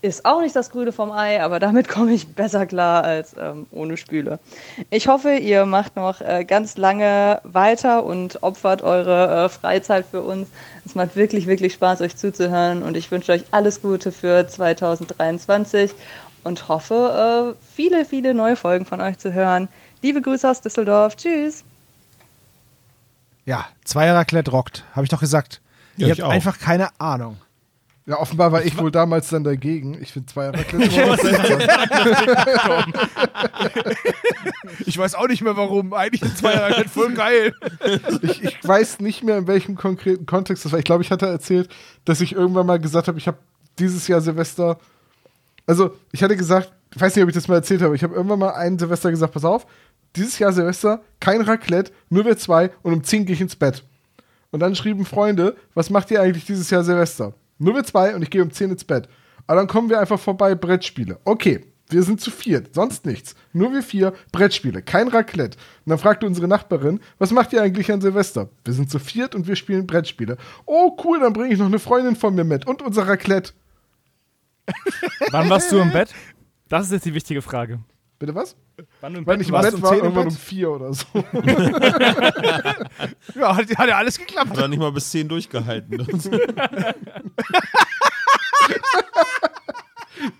Ist 0.00 0.24
auch 0.24 0.40
nicht 0.40 0.56
das 0.56 0.70
Grüne 0.70 0.90
vom 0.90 1.12
Ei, 1.12 1.40
aber 1.40 1.60
damit 1.60 1.88
komme 1.88 2.12
ich 2.12 2.34
besser 2.34 2.66
klar 2.66 3.04
als 3.04 3.36
ähm, 3.38 3.66
ohne 3.70 3.96
Spüle. 3.96 4.38
Ich 4.90 5.06
hoffe, 5.06 5.34
ihr 5.34 5.64
macht 5.64 5.94
noch 5.94 6.20
äh, 6.20 6.44
ganz 6.44 6.76
lange 6.76 7.40
weiter 7.44 8.04
und 8.04 8.42
opfert 8.42 8.82
eure 8.82 9.44
äh, 9.44 9.48
Freizeit 9.48 10.06
für 10.10 10.22
uns. 10.22 10.48
Es 10.84 10.94
macht 10.94 11.14
wirklich, 11.14 11.46
wirklich 11.46 11.74
Spaß, 11.74 12.00
euch 12.00 12.16
zuzuhören 12.16 12.82
und 12.82 12.96
ich 12.96 13.10
wünsche 13.10 13.30
euch 13.30 13.44
alles 13.52 13.80
Gute 13.80 14.10
für 14.10 14.46
2023 14.46 15.92
und 16.42 16.68
hoffe, 16.68 17.54
äh, 17.54 17.64
viele, 17.74 18.04
viele 18.04 18.34
neue 18.34 18.56
Folgen 18.56 18.86
von 18.86 19.00
euch 19.00 19.18
zu 19.18 19.32
hören. 19.32 19.68
Liebe 20.00 20.20
Grüße 20.20 20.50
aus 20.50 20.60
Düsseldorf. 20.60 21.14
Tschüss. 21.14 21.62
Ja, 23.44 23.66
Zweier-Raclette 23.84 24.50
rockt. 24.50 24.84
Habe 24.92 25.04
ich 25.04 25.10
doch 25.10 25.20
gesagt. 25.20 25.60
Ja, 25.96 26.06
Ihr 26.06 26.12
ich 26.14 26.20
habt 26.20 26.28
auch. 26.28 26.32
einfach 26.34 26.58
keine 26.58 26.88
Ahnung. 27.00 27.36
Ja, 28.04 28.18
offenbar 28.18 28.50
war 28.50 28.64
ich 28.64 28.76
wohl 28.78 28.90
damals 28.90 29.28
dann 29.28 29.44
dagegen. 29.44 29.96
Ich 30.02 30.10
finde 30.12 30.32
zwei 30.32 30.50
Raclette. 30.50 30.90
Ich 34.86 34.98
weiß 34.98 35.14
auch 35.14 35.28
nicht 35.28 35.42
mehr 35.42 35.56
warum. 35.56 35.92
Eigentlich 35.92 36.22
ist 36.22 36.38
Zweier-Raclette 36.38 36.88
voll 36.88 37.12
geil. 37.14 37.54
ich, 38.22 38.42
ich 38.42 38.58
weiß 38.66 39.00
nicht 39.00 39.22
mehr, 39.22 39.38
in 39.38 39.46
welchem 39.46 39.76
konkreten 39.76 40.26
Kontext 40.26 40.64
das 40.64 40.72
war. 40.72 40.78
Ich 40.78 40.84
glaube, 40.84 41.02
ich 41.02 41.10
hatte 41.10 41.26
erzählt, 41.26 41.68
dass 42.04 42.20
ich 42.20 42.32
irgendwann 42.32 42.66
mal 42.66 42.78
gesagt 42.80 43.08
habe, 43.08 43.18
ich 43.18 43.26
habe 43.26 43.38
dieses 43.78 44.08
Jahr 44.08 44.20
Silvester. 44.20 44.78
Also, 45.66 45.96
ich 46.10 46.22
hatte 46.22 46.36
gesagt, 46.36 46.72
ich 46.94 47.00
weiß 47.00 47.14
nicht, 47.14 47.22
ob 47.22 47.28
ich 47.28 47.34
das 47.34 47.48
mal 47.48 47.54
erzählt 47.56 47.82
habe, 47.82 47.94
ich 47.94 48.02
habe 48.02 48.14
irgendwann 48.14 48.38
mal 48.40 48.50
einen 48.54 48.78
Silvester 48.78 49.10
gesagt, 49.10 49.32
pass 49.32 49.44
auf, 49.44 49.66
dieses 50.16 50.38
Jahr 50.38 50.52
Silvester, 50.52 51.02
kein 51.20 51.40
Raclette, 51.40 51.92
nur 52.10 52.24
wir 52.24 52.36
zwei 52.36 52.70
und 52.82 52.92
um 52.92 53.04
10 53.04 53.26
gehe 53.26 53.34
ich 53.34 53.40
ins 53.40 53.56
Bett. 53.56 53.84
Und 54.50 54.60
dann 54.60 54.74
schrieben 54.74 55.06
Freunde, 55.06 55.56
was 55.74 55.90
macht 55.90 56.10
ihr 56.10 56.20
eigentlich 56.20 56.44
dieses 56.44 56.68
Jahr 56.70 56.84
Silvester? 56.84 57.34
Nur 57.58 57.74
wir 57.74 57.84
zwei 57.84 58.14
und 58.14 58.22
ich 58.22 58.30
gehe 58.30 58.42
um 58.42 58.50
10 58.50 58.70
ins 58.70 58.84
Bett. 58.84 59.08
Aber 59.46 59.58
dann 59.58 59.68
kommen 59.68 59.88
wir 59.88 59.98
einfach 59.98 60.20
vorbei, 60.20 60.54
Brettspiele. 60.54 61.18
Okay, 61.24 61.64
wir 61.88 62.02
sind 62.02 62.20
zu 62.20 62.30
viert, 62.30 62.74
sonst 62.74 63.04
nichts. 63.06 63.34
Nur 63.52 63.72
wir 63.72 63.82
vier, 63.82 64.14
Brettspiele, 64.32 64.82
kein 64.82 65.08
Raclette. 65.08 65.58
Und 65.84 65.90
dann 65.90 65.98
fragte 65.98 66.26
unsere 66.26 66.48
Nachbarin, 66.48 67.00
was 67.18 67.30
macht 67.32 67.52
ihr 67.52 67.62
eigentlich 67.62 67.90
an 67.92 68.00
Silvester? 68.00 68.48
Wir 68.64 68.74
sind 68.74 68.90
zu 68.90 68.98
viert 68.98 69.34
und 69.34 69.46
wir 69.46 69.56
spielen 69.56 69.86
Brettspiele. 69.86 70.36
Oh, 70.64 70.96
cool, 71.04 71.20
dann 71.20 71.32
bringe 71.32 71.52
ich 71.52 71.58
noch 71.58 71.66
eine 71.66 71.78
Freundin 71.78 72.16
von 72.16 72.34
mir 72.34 72.44
mit 72.44 72.66
und 72.66 72.82
unser 72.82 73.06
Raclette. 73.06 73.52
Wann 75.30 75.50
warst 75.50 75.70
du 75.70 75.78
im 75.78 75.92
Bett? 75.92 76.14
Das 76.68 76.86
ist 76.86 76.92
jetzt 76.92 77.04
die 77.04 77.14
wichtige 77.14 77.42
Frage. 77.42 77.80
Bitte 78.18 78.34
was? 78.34 78.56
Wann 79.00 79.12
du 79.14 79.18
im 79.20 79.26
Weil 79.26 79.36
Bett 79.36 79.42
ich 79.42 79.48
im 79.48 79.54
warst? 79.54 79.66
Bett 79.70 79.74
um 79.76 79.82
war, 79.82 79.90
10 79.90 79.98
im 79.98 80.04
irgendwann 80.04 80.24
Bett? 80.24 80.32
um 80.32 80.38
vier 80.38 80.70
oder 80.70 80.92
so. 80.94 81.04
Ja, 83.34 83.56
hat, 83.56 83.66
hat 83.76 83.88
ja 83.88 83.96
alles 83.96 84.18
geklappt. 84.18 84.50
Hat 84.50 84.58
er 84.58 84.68
nicht 84.68 84.78
mal 84.78 84.92
bis 84.92 85.10
10 85.10 85.28
durchgehalten. 85.28 85.98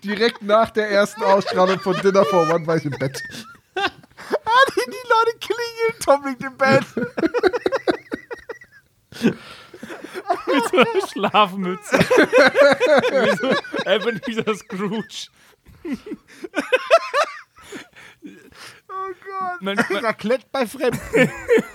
Direkt 0.03 0.43
nach 0.43 0.69
der 0.69 0.89
ersten 0.91 1.23
Ausstrahlung 1.23 1.79
von 1.79 1.95
Dinner 1.97 2.23
for 2.25 2.47
One 2.53 2.67
war 2.67 2.77
ich 2.77 2.85
im 2.85 2.91
Bett. 2.91 3.19
Die 4.85 4.91
Leute 5.09 5.37
klingeln, 5.39 5.95
Tom 6.03 6.25
liegt 6.27 6.43
im 6.43 6.55
Bett. 6.57 6.83
mit 10.47 10.63
so 10.69 10.77
einer 10.77 11.07
Schlafmütze. 11.11 11.97
wie 11.99 13.37
so, 13.37 13.49
er 13.85 14.03
so 14.45 14.53
Scrooge. 14.55 15.27
Oh 18.89 18.93
Gott. 18.93 19.61
Man, 19.61 19.75
man, 19.75 20.05
Raclette 20.05 20.45
bei 20.51 20.65
Fremden. 20.67 20.99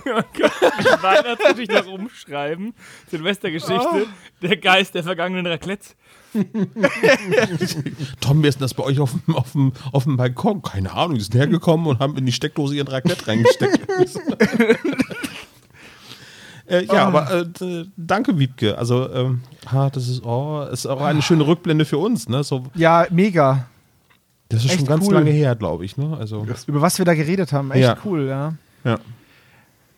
man 0.05 0.23
könnte 0.33 1.03
Weihnachtsgeschichte 1.03 1.75
noch 1.75 1.87
umschreiben. 1.87 2.73
Silvestergeschichte. 3.09 4.07
Der 4.41 4.57
Geist 4.57 4.95
der 4.95 5.03
vergangenen 5.03 5.45
Raclette. 5.47 5.89
Tom, 8.21 8.43
wer 8.43 8.49
ist 8.49 8.55
denn 8.55 8.61
das 8.61 8.73
bei 8.73 8.83
euch 8.83 8.99
auf 8.99 9.11
dem, 9.11 9.35
auf 9.35 9.51
dem, 9.53 9.73
auf 9.91 10.03
dem 10.03 10.17
Balkon? 10.17 10.61
Keine 10.61 10.93
Ahnung, 10.93 11.15
die 11.15 11.21
sind 11.21 11.35
hergekommen 11.35 11.87
und 11.87 11.99
haben 11.99 12.15
in 12.17 12.25
die 12.25 12.31
Steckdose 12.31 12.75
ihren 12.75 12.87
Raclette 12.87 13.27
reingesteckt. 13.27 13.79
äh, 16.67 16.85
ja, 16.85 17.07
aber 17.07 17.31
äh, 17.31 17.85
danke, 17.97 18.37
Wiebke. 18.37 18.77
Also, 18.77 19.11
ähm, 19.11 19.41
ah, 19.65 19.89
das 19.89 20.07
ist, 20.07 20.23
oh, 20.23 20.63
ist 20.71 20.85
auch 20.85 21.01
eine 21.01 21.23
schöne 21.23 21.47
Rückblende 21.47 21.85
für 21.85 21.97
uns. 21.97 22.29
Ne? 22.29 22.43
So, 22.43 22.65
Ja, 22.75 23.07
mega. 23.09 23.67
Das 24.49 24.63
ist 24.65 24.71
schon 24.71 24.79
Echt 24.79 24.87
ganz 24.87 25.07
cool. 25.07 25.13
lange 25.13 25.31
her, 25.31 25.55
glaube 25.55 25.85
ich. 25.85 25.97
Ne? 25.97 26.17
Also, 26.19 26.45
Über 26.67 26.81
was 26.81 26.97
wir 26.97 27.05
da 27.05 27.13
geredet 27.13 27.53
haben. 27.53 27.71
Echt 27.71 27.81
Ja. 27.83 27.97
cool, 28.03 28.27
ja. 28.27 28.53
ja. 28.83 28.99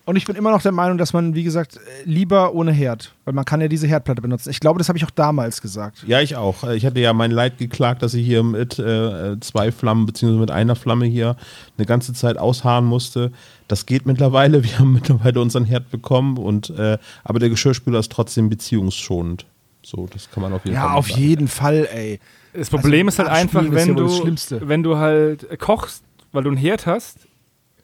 Und 0.03 0.15
ich 0.15 0.25
bin 0.25 0.35
immer 0.35 0.49
noch 0.51 0.61
der 0.63 0.71
Meinung, 0.71 0.97
dass 0.97 1.13
man, 1.13 1.35
wie 1.35 1.43
gesagt, 1.43 1.79
lieber 2.05 2.53
ohne 2.53 2.71
Herd. 2.71 3.13
Weil 3.23 3.33
man 3.35 3.45
kann 3.45 3.61
ja 3.61 3.67
diese 3.67 3.85
Herdplatte 3.87 4.21
benutzen. 4.21 4.49
Ich 4.49 4.59
glaube, 4.59 4.79
das 4.79 4.89
habe 4.89 4.97
ich 4.97 5.05
auch 5.05 5.11
damals 5.11 5.61
gesagt. 5.61 6.03
Ja, 6.07 6.19
ich 6.21 6.35
auch. 6.35 6.63
Ich 6.71 6.85
hatte 6.85 6.99
ja 6.99 7.13
mein 7.13 7.29
Leid 7.31 7.59
geklagt, 7.59 8.01
dass 8.01 8.13
ich 8.15 8.25
hier 8.25 8.43
mit 8.43 8.79
äh, 8.79 9.39
zwei 9.39 9.71
Flammen 9.71 10.07
beziehungsweise 10.07 10.39
mit 10.41 10.51
einer 10.51 10.75
Flamme 10.75 11.05
hier 11.05 11.37
eine 11.77 11.85
ganze 11.85 12.13
Zeit 12.13 12.37
ausharren 12.39 12.83
musste. 12.85 13.31
Das 13.67 13.85
geht 13.85 14.05
mittlerweile. 14.07 14.63
Wir 14.63 14.79
haben 14.79 14.91
mittlerweile 14.95 15.39
unseren 15.39 15.65
Herd 15.65 15.91
bekommen 15.91 16.37
und 16.37 16.71
äh, 16.71 16.97
aber 17.23 17.39
der 17.39 17.49
Geschirrspüler 17.49 17.99
ist 17.99 18.11
trotzdem 18.11 18.49
beziehungsschonend. 18.49 19.45
So, 19.83 20.07
das 20.11 20.29
kann 20.31 20.41
man 20.43 20.51
auf 20.51 20.65
jeden 20.65 20.75
Fall. 20.77 20.85
Ja, 20.89 20.93
auf 20.95 21.09
sagen. 21.09 21.21
jeden 21.21 21.47
Fall, 21.47 21.87
ey. 21.93 22.19
Das 22.53 22.69
Problem 22.69 23.07
Also, 23.07 23.21
ist 23.23 23.29
halt 23.29 23.37
einfach, 23.37 23.63
wenn 23.69 23.87
ja 23.89 23.93
du, 23.93 24.67
wenn 24.67 24.83
du 24.83 24.97
halt 24.97 25.59
kochst, 25.59 26.03
weil 26.31 26.43
du 26.43 26.49
einen 26.49 26.57
Herd 26.57 26.85
hast, 26.85 27.27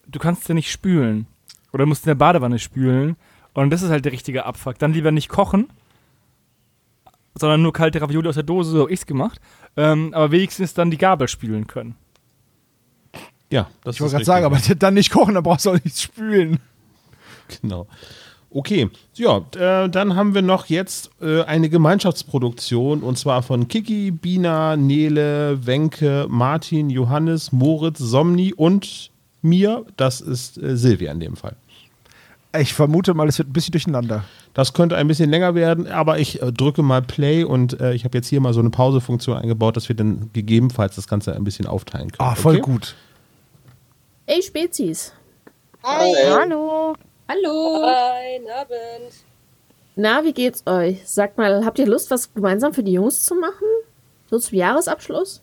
du 0.08 0.20
kannst 0.20 0.48
ja 0.50 0.56
nicht 0.56 0.72
spülen. 0.72 1.28
Oder 1.74 1.86
musst 1.86 2.06
in 2.06 2.10
der 2.10 2.16
Badewanne 2.16 2.60
spülen. 2.60 3.16
Und 3.54 3.70
das 3.70 3.82
ist 3.82 3.90
halt 3.90 4.06
der 4.06 4.12
richtige 4.12 4.46
Abfuck. 4.46 4.78
Dann 4.80 4.94
lieber 4.94 5.12
nicht 5.12 5.30
kochen, 5.30 5.68
sondern 7.36 7.62
nur 7.62 7.74
kalte 7.74 8.02
Ravioli 8.02 8.28
aus 8.30 8.36
der 8.36 8.44
Dose, 8.44 8.72
so 8.72 8.84
hab 8.84 8.92
ich's 8.92 9.06
gemacht. 9.06 9.40
Ähm, 9.76 10.14
aber 10.14 10.32
wenigstens 10.32 10.74
dann 10.74 10.92
die 10.92 10.98
Gabel 10.98 11.28
spülen 11.28 11.68
können. 11.68 11.96
Ja, 13.50 13.70
das 13.84 13.96
Ich 13.96 14.02
wollte 14.02 14.14
gerade 14.14 14.26
sagen, 14.26 14.46
aber 14.46 14.60
dann 14.80 14.94
nicht 14.94 15.12
kochen, 15.12 15.36
dann 15.36 15.44
brauchst 15.44 15.66
du 15.66 15.72
auch 15.72 15.84
nichts 15.84 16.02
spülen. 16.02 16.60
Genau. 17.62 17.88
Okay, 18.50 18.90
ja, 19.16 19.42
äh, 19.58 19.90
dann 19.90 20.16
haben 20.16 20.34
wir 20.34 20.42
noch 20.42 20.68
jetzt 20.68 21.12
äh, 21.22 21.44
eine 21.44 21.70
Gemeinschaftsproduktion 21.70 23.04
und 23.04 23.18
zwar 23.18 23.44
von 23.44 23.68
Kiki, 23.68 24.12
Bina, 24.12 24.78
Nele, 24.78 25.66
Wenke, 25.66 26.28
Martin, 26.30 26.90
Johannes, 26.90 27.52
Moritz, 27.52 28.00
Somni 28.00 28.54
und 28.54 29.12
mir. 29.42 29.86
Das 29.98 30.22
ist 30.22 30.62
äh, 30.62 30.78
Silvia 30.78 31.12
in 31.12 31.20
dem 31.20 31.36
Fall. 31.36 31.58
Ich 32.58 32.74
vermute 32.74 33.14
mal, 33.14 33.28
es 33.28 33.38
wird 33.38 33.50
ein 33.50 33.54
bisschen 33.54 33.74
durcheinander. 33.74 34.24
Das 34.54 34.74
könnte 34.74 34.96
ein 34.96 35.08
bisschen 35.08 35.30
länger 35.30 35.54
werden, 35.54 35.86
aber 35.88 36.18
ich 36.18 36.42
äh, 36.42 36.52
drücke 36.52 36.82
mal 36.82 37.02
Play 37.02 37.44
und 37.44 37.80
äh, 37.80 37.94
ich 37.94 38.06
habe 38.06 38.18
jetzt 38.18 38.28
hier 38.28 38.40
mal 38.40 38.54
so 38.54 38.62
eine 38.62 38.70
Pausefunktion 38.70 39.38
eingebaut, 39.38 39.76
dass 39.76 39.90
wir 39.90 39.96
dann 39.96 40.30
gegebenenfalls 40.32 40.96
das 40.96 41.08
Ganze 41.08 41.36
ein 41.36 41.44
bisschen 41.44 41.68
aufteilen 41.68 42.12
können. 42.12 42.30
Ah, 42.30 42.36
voll 42.36 42.56
okay? 42.56 42.62
gut. 42.64 42.96
Ey, 44.26 44.42
Spezies. 44.42 45.14
Hallo. 45.84 46.16
Hallo. 46.40 46.96
Guten 47.28 48.50
Abend. 48.50 49.14
Na, 49.96 50.24
wie 50.24 50.34
geht's 50.34 50.64
euch? 50.66 51.08
Sagt 51.08 51.38
mal, 51.38 51.66
habt 51.66 51.80
ihr 51.80 51.88
Lust, 51.88 52.12
was 52.12 52.34
gemeinsam 52.34 52.74
für 52.74 52.84
die 52.84 52.94
Jungs 52.94 53.24
zu 53.26 53.36
machen? 53.36 53.66
So 54.30 54.40
zum 54.40 54.58
Jahresabschluss? 54.58 55.42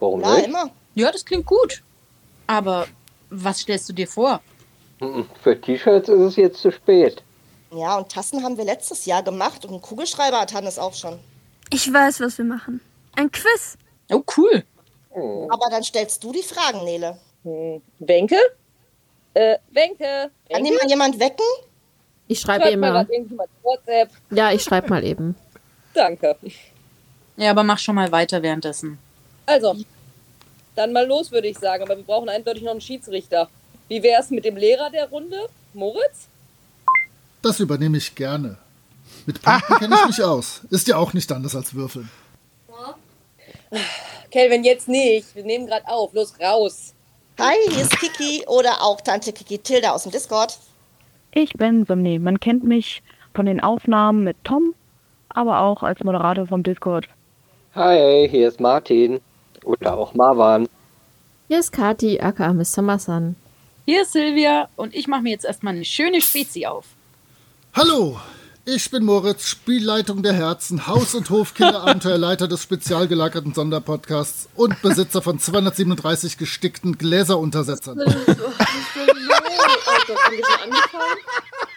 Warum 0.00 0.20
Ja, 0.22 0.34
nicht? 0.36 0.46
immer. 0.46 0.70
Ja, 0.94 1.12
das 1.12 1.24
klingt 1.24 1.46
gut. 1.46 1.82
Aber 2.46 2.86
was 3.30 3.60
stellst 3.60 3.88
du 3.88 3.92
dir 3.92 4.08
vor? 4.08 4.40
Mhm. 5.00 5.26
Für 5.42 5.60
T-Shirts 5.60 6.08
ist 6.08 6.20
es 6.20 6.36
jetzt 6.36 6.60
zu 6.60 6.70
spät. 6.72 7.22
Ja, 7.72 7.96
und 7.98 8.10
Tassen 8.10 8.42
haben 8.42 8.56
wir 8.56 8.64
letztes 8.64 9.06
Jahr 9.06 9.22
gemacht 9.22 9.64
und 9.64 9.72
einen 9.72 9.82
Kugelschreiber 9.82 10.40
hat 10.40 10.54
Hannes 10.54 10.78
auch 10.78 10.94
schon. 10.94 11.18
Ich 11.70 11.92
weiß, 11.92 12.20
was 12.20 12.38
wir 12.38 12.44
machen. 12.44 12.80
Ein 13.16 13.30
Quiz. 13.30 13.76
Oh, 14.12 14.22
cool. 14.36 14.62
Aber 15.14 15.70
dann 15.70 15.82
stellst 15.82 16.22
du 16.24 16.32
die 16.32 16.42
Fragen, 16.42 16.84
Nele. 16.84 17.18
Hm. 17.42 17.82
Äh, 19.34 19.58
Wenke? 19.70 20.30
Kann 20.50 20.64
jemand 20.64 20.90
jemand 20.90 21.18
wecken? 21.18 21.44
Ich 22.28 22.40
schreibe 22.40 22.64
Schreib 22.64 22.80
WhatsApp. 23.62 24.10
Ja, 24.30 24.52
ich 24.52 24.62
schreibe 24.62 24.88
mal 24.88 25.04
eben. 25.04 25.36
Danke. 25.94 26.36
Ja, 27.36 27.50
aber 27.50 27.64
mach 27.64 27.78
schon 27.78 27.96
mal 27.96 28.10
weiter 28.12 28.42
währenddessen. 28.42 28.98
Also, 29.46 29.76
dann 30.74 30.92
mal 30.92 31.06
los, 31.06 31.30
würde 31.30 31.48
ich 31.48 31.58
sagen. 31.58 31.82
Aber 31.82 31.96
wir 31.96 32.04
brauchen 32.04 32.28
eindeutig 32.28 32.62
noch 32.62 32.70
einen 32.70 32.80
Schiedsrichter. 32.80 33.48
Wie 33.88 34.02
wär's 34.02 34.30
mit 34.30 34.44
dem 34.44 34.56
Lehrer 34.56 34.90
der 34.90 35.08
Runde? 35.08 35.48
Moritz? 35.74 36.28
Das 37.42 37.60
übernehme 37.60 37.98
ich 37.98 38.14
gerne. 38.14 38.56
Mit 39.26 39.42
Punkten 39.42 39.74
kenne 39.76 39.96
ich 40.00 40.06
mich 40.06 40.22
aus. 40.22 40.62
Ist 40.70 40.88
ja 40.88 40.96
auch 40.96 41.12
nicht 41.12 41.30
anders 41.30 41.54
als 41.54 41.74
Würfeln. 41.74 42.08
Kelvin, 44.30 44.64
jetzt 44.64 44.88
nicht. 44.88 45.34
Wir 45.34 45.44
nehmen 45.44 45.66
gerade 45.66 45.86
auf. 45.86 46.12
Los, 46.14 46.34
raus. 46.40 46.93
Hi, 47.36 47.56
hier 47.68 47.82
ist 47.82 47.98
Kiki 47.98 48.44
oder 48.46 48.80
auch 48.80 49.00
Tante 49.00 49.32
Kiki 49.32 49.58
Tilda 49.58 49.90
aus 49.90 50.04
dem 50.04 50.12
Discord. 50.12 50.56
Ich 51.32 51.52
bin 51.54 51.84
Somni. 51.84 52.20
Man 52.20 52.38
kennt 52.38 52.62
mich 52.62 53.02
von 53.34 53.46
den 53.46 53.60
Aufnahmen 53.60 54.22
mit 54.22 54.36
Tom, 54.44 54.72
aber 55.30 55.58
auch 55.62 55.82
als 55.82 56.04
Moderator 56.04 56.46
vom 56.46 56.62
Discord. 56.62 57.08
Hi, 57.74 58.28
hier 58.30 58.46
ist 58.46 58.60
Martin. 58.60 59.20
Oder 59.64 59.98
auch 59.98 60.14
Marwan. 60.14 60.68
Hier 61.48 61.58
ist 61.58 61.72
Kati, 61.72 62.20
aka 62.20 62.52
Mr. 62.52 62.82
Massan. 62.82 63.34
Hier 63.84 64.02
ist 64.02 64.12
Silvia 64.12 64.68
und 64.76 64.94
ich 64.94 65.08
mache 65.08 65.22
mir 65.22 65.30
jetzt 65.30 65.44
erstmal 65.44 65.74
eine 65.74 65.84
schöne 65.84 66.20
Spezi 66.20 66.66
auf. 66.66 66.84
Hallo, 67.74 68.16
ich 68.66 68.90
bin 68.90 69.04
Moritz, 69.04 69.46
Spielleitung 69.48 70.22
der 70.22 70.32
Herzen, 70.32 70.86
Haus- 70.86 71.14
und 71.14 71.28
Hofkiller-Abenteuerleiter 71.30 72.48
des 72.48 72.62
spezial 72.62 73.06
gelagerten 73.08 73.52
Sonderpodcasts 73.54 74.48
und 74.54 74.80
Besitzer 74.82 75.22
von 75.22 75.38
237 75.38 76.38
gestickten 76.38 76.96
Gläseruntersetzern. 76.98 77.98
Oh 78.00 78.04
Gott, 78.04 78.26
haben 78.26 78.36
wir 80.36 80.44
schon 80.44 80.62
angefangen? 80.62 81.18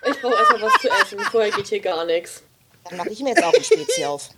Ich 0.09 0.21
brauche 0.21 0.35
erstmal 0.35 0.61
was 0.61 0.73
zu 0.81 0.89
essen. 0.89 1.19
Vorher 1.31 1.51
geht 1.51 1.67
hier 1.67 1.79
gar 1.81 2.05
nichts. 2.05 2.43
Dann 2.89 2.97
mache 2.97 3.09
ich 3.09 3.19
mir 3.21 3.29
jetzt 3.29 3.43
auch 3.43 3.53
ein 3.53 3.63
Spezi 3.63 4.05
auf. 4.05 4.29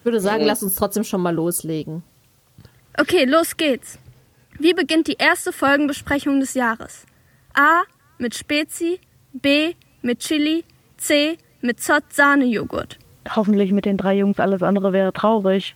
Ich 0.00 0.04
würde 0.04 0.20
sagen, 0.20 0.42
Mhm. 0.42 0.46
lass 0.48 0.62
uns 0.62 0.74
trotzdem 0.76 1.04
schon 1.04 1.20
mal 1.22 1.34
loslegen. 1.34 2.02
Okay, 2.98 3.24
los 3.24 3.56
geht's. 3.56 3.98
Wie 4.58 4.74
beginnt 4.74 5.06
die 5.08 5.16
erste 5.18 5.52
Folgenbesprechung 5.52 6.40
des 6.40 6.54
Jahres? 6.54 7.04
A. 7.54 7.82
Mit 8.18 8.34
Spezi. 8.34 9.00
B. 9.32 9.74
Mit 10.02 10.20
Chili. 10.20 10.64
C. 10.98 11.38
Mit 11.66 11.80
Zott 11.80 12.04
Sahnejoghurt. 12.12 12.96
Hoffentlich 13.34 13.72
mit 13.72 13.86
den 13.86 13.96
drei 13.96 14.14
Jungs 14.18 14.38
alles 14.38 14.62
andere 14.62 14.92
wäre 14.92 15.12
traurig. 15.12 15.74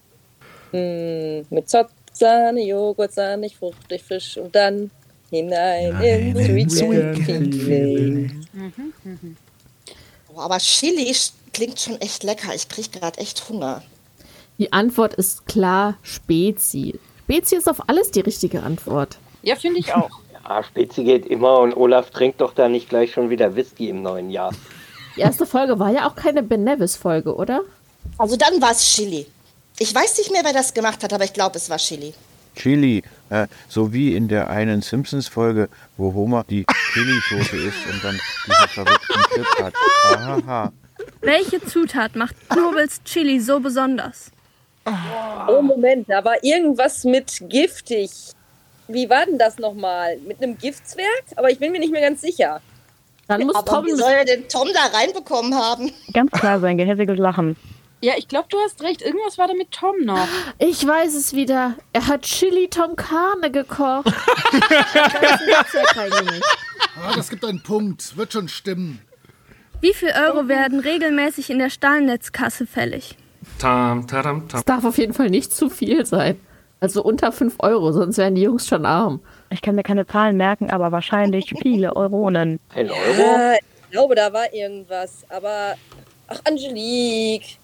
Hm, 0.71 1.45
mit 1.51 1.69
Zott, 1.69 1.89
Sahne, 2.13 2.65
Joghurt, 2.65 3.13
sahnig, 3.13 3.57
fruchtig, 3.57 4.05
frisch 4.05 4.37
und 4.37 4.55
dann 4.55 4.93
hinein 5.31 6.01
in 6.01 6.37
Sweet 6.37 6.71
Sweet 6.71 7.17
Feeling. 7.25 8.47
Oh, 10.33 10.41
aber 10.41 10.59
Chili 10.59 11.13
klingt 11.53 11.81
schon 11.81 12.01
echt 12.01 12.23
lecker. 12.23 12.55
Ich 12.55 12.69
krieg 12.69 12.93
gerade 12.93 13.19
echt 13.19 13.49
Hunger. 13.49 13.83
Die 14.59 14.73
Antwort 14.73 15.15
ist 15.15 15.47
klar 15.47 15.97
Spezi. 16.03 17.01
Spezi 17.25 17.57
ist 17.57 17.69
auf 17.69 17.89
alles 17.89 18.13
die 18.13 18.21
richtige 18.21 18.63
Antwort. 18.63 19.19
Ja, 19.43 19.57
finde 19.57 19.81
ich 19.81 19.93
auch. 19.93 20.21
Ja, 20.45 20.63
Spezi 20.63 21.03
geht 21.03 21.27
immer 21.27 21.59
und 21.59 21.77
Olaf 21.77 22.11
trinkt 22.11 22.41
doch 22.41 22.55
da 22.55 22.69
nicht 22.69 22.89
gleich 22.89 23.13
schon 23.13 23.29
wieder 23.29 23.57
Whisky 23.57 23.89
im 23.89 24.03
neuen 24.03 24.31
Jahr. 24.31 24.53
Die 25.21 25.25
erste 25.25 25.45
Folge 25.45 25.79
war 25.79 25.91
ja 25.91 26.09
auch 26.09 26.15
keine 26.15 26.43
Ben 26.43 26.65
Nevis-Folge, 26.65 27.35
oder? 27.35 27.61
Also 28.17 28.37
dann 28.39 28.59
war 28.63 28.71
es 28.71 28.83
Chili. 28.83 29.27
Ich 29.79 29.95
weiß 29.95 30.17
nicht 30.17 30.33
mehr, 30.33 30.41
wer 30.45 30.55
das 30.55 30.73
gemacht 30.73 31.05
hat, 31.05 31.13
aber 31.13 31.25
ich 31.25 31.35
glaube, 31.35 31.59
es 31.59 31.69
war 31.69 31.77
Chili. 31.77 32.15
Chili, 32.57 33.03
äh, 33.29 33.47
so 33.69 33.93
wie 33.93 34.17
in 34.17 34.29
der 34.29 34.49
einen 34.49 34.81
Simpsons-Folge, 34.81 35.69
wo 35.99 36.15
Homer 36.15 36.47
die 36.49 36.65
Chili-Soße 36.95 37.55
isst 37.59 37.87
und 37.93 38.03
dann 38.03 38.19
diesen 38.47 38.69
verrückten 38.69 39.23
Trip 39.35 39.63
hat. 39.63 39.75
Ahaha. 40.15 40.73
Welche 41.21 41.63
Zutat 41.67 42.17
macht 42.17 42.35
Knobels 42.49 43.03
Chili 43.05 43.41
so 43.41 43.61
besonders? 43.61 44.31
Oh, 44.87 45.61
Moment, 45.61 46.09
da 46.09 46.25
war 46.25 46.43
irgendwas 46.43 47.05
mit 47.05 47.43
giftig. 47.47 48.11
wie 48.89 49.11
war 49.11 49.27
denn 49.27 49.37
das 49.37 49.59
nochmal? 49.59 50.17
Mit 50.27 50.43
einem 50.43 50.57
Giftzwerg? 50.57 51.25
Aber 51.37 51.51
ich 51.51 51.59
bin 51.59 51.73
mir 51.73 51.79
nicht 51.81 51.93
mehr 51.93 52.01
ganz 52.01 52.23
sicher. 52.23 52.63
Dann 53.31 53.47
muss 53.47 53.55
Aber 53.55 53.87
wie 53.87 53.93
soll 53.93 54.11
er 54.11 54.25
denn 54.25 54.49
Tom 54.49 54.67
da 54.75 54.97
reinbekommen 54.99 55.55
haben? 55.55 55.93
Ganz 56.13 56.33
klar 56.33 56.59
sein 56.59 56.77
gehässiges 56.77 57.17
Lachen. 57.17 57.57
Ja, 58.01 58.15
ich 58.17 58.27
glaube, 58.27 58.49
du 58.51 58.59
hast 58.59 58.83
recht. 58.83 59.03
Irgendwas 59.03 59.39
war 59.39 59.47
da 59.47 59.55
mit 59.55 59.71
Tom 59.71 59.95
noch. 60.05 60.27
Ich 60.59 60.85
weiß 60.85 61.15
es 61.15 61.33
wieder. 61.33 61.77
Er 61.93 62.09
hat 62.09 62.23
Chili 62.23 62.67
Tom 62.69 62.97
Carne 62.97 63.51
gekocht. 63.53 64.13
Ah, 67.03 67.15
das 67.15 67.31
gibt 67.31 67.45
einen 67.45 67.63
Punkt. 67.63 68.17
Wird 68.17 68.33
schon 68.33 68.49
stimmen. 68.49 69.01
Wie 69.81 69.95
viel 69.95 70.11
Euro 70.11 70.49
werden 70.49 70.81
regelmäßig 70.81 71.49
in 71.49 71.59
der 71.59 71.71
Stahlnetzkasse 71.71 72.67
fällig? 72.67 73.17
Tam, 73.59 74.07
tadam, 74.07 74.49
tam. 74.49 74.59
Es 74.59 74.67
darf 74.67 74.85
auf 74.85 74.99
jeden 74.99 75.15
Fall 75.15 75.31
nicht 75.31 75.53
zu 75.55 75.71
viel 75.71 76.05
sein. 76.05 76.39
Also 76.81 77.03
unter 77.03 77.33
5 77.33 77.55
Euro, 77.61 77.93
sonst 77.93 78.19
wären 78.19 78.35
die 78.35 78.43
Jungs 78.43 78.67
schon 78.67 78.85
arm. 78.85 79.21
Ich 79.53 79.63
kann 79.63 79.75
mir 79.75 79.83
keine 79.83 80.07
Zahlen 80.07 80.37
merken, 80.37 80.71
aber 80.71 80.93
wahrscheinlich 80.93 81.53
viele 81.63 81.95
Euronen. 81.97 82.61
Ein 82.75 82.87
Ja, 82.87 83.55
ich 83.55 83.91
glaube, 83.91 84.15
da 84.15 84.33
war 84.33 84.53
irgendwas. 84.53 85.11
Aber, 85.29 85.77
ach, 86.29 86.41
Angelique. 86.45 87.59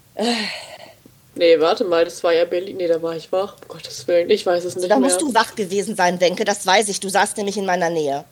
Nee, 1.35 1.61
warte 1.61 1.85
mal, 1.85 2.05
das 2.05 2.25
war 2.25 2.33
ja 2.33 2.45
Berlin. 2.45 2.79
Nee, 2.79 2.89
da 2.89 3.01
war 3.03 3.15
ich 3.15 3.31
wach. 3.31 3.57
Um 3.63 3.69
Gottes 3.69 4.07
Willen, 4.09 4.31
ich 4.31 4.45
weiß 4.47 4.65
es 4.65 4.75
nicht 4.77 4.91
Da 4.91 4.99
mehr. 4.99 5.09
musst 5.09 5.21
du 5.21 5.35
wach 5.35 5.55
gewesen 5.55 5.95
sein, 5.95 6.21
Wenke, 6.21 6.45
das 6.45 6.67
weiß 6.67 6.89
ich. 6.89 6.99
Du 7.01 7.09
saßt 7.09 7.37
nämlich 7.37 7.59
in 7.59 7.67
meiner 7.67 7.91
Nähe. 7.91 8.25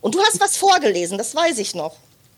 Und 0.00 0.14
du 0.14 0.20
hast 0.20 0.40
was 0.40 0.56
vorgelesen, 0.56 1.18
das 1.18 1.34
weiß 1.34 1.58
ich 1.58 1.74
noch. 1.74 1.96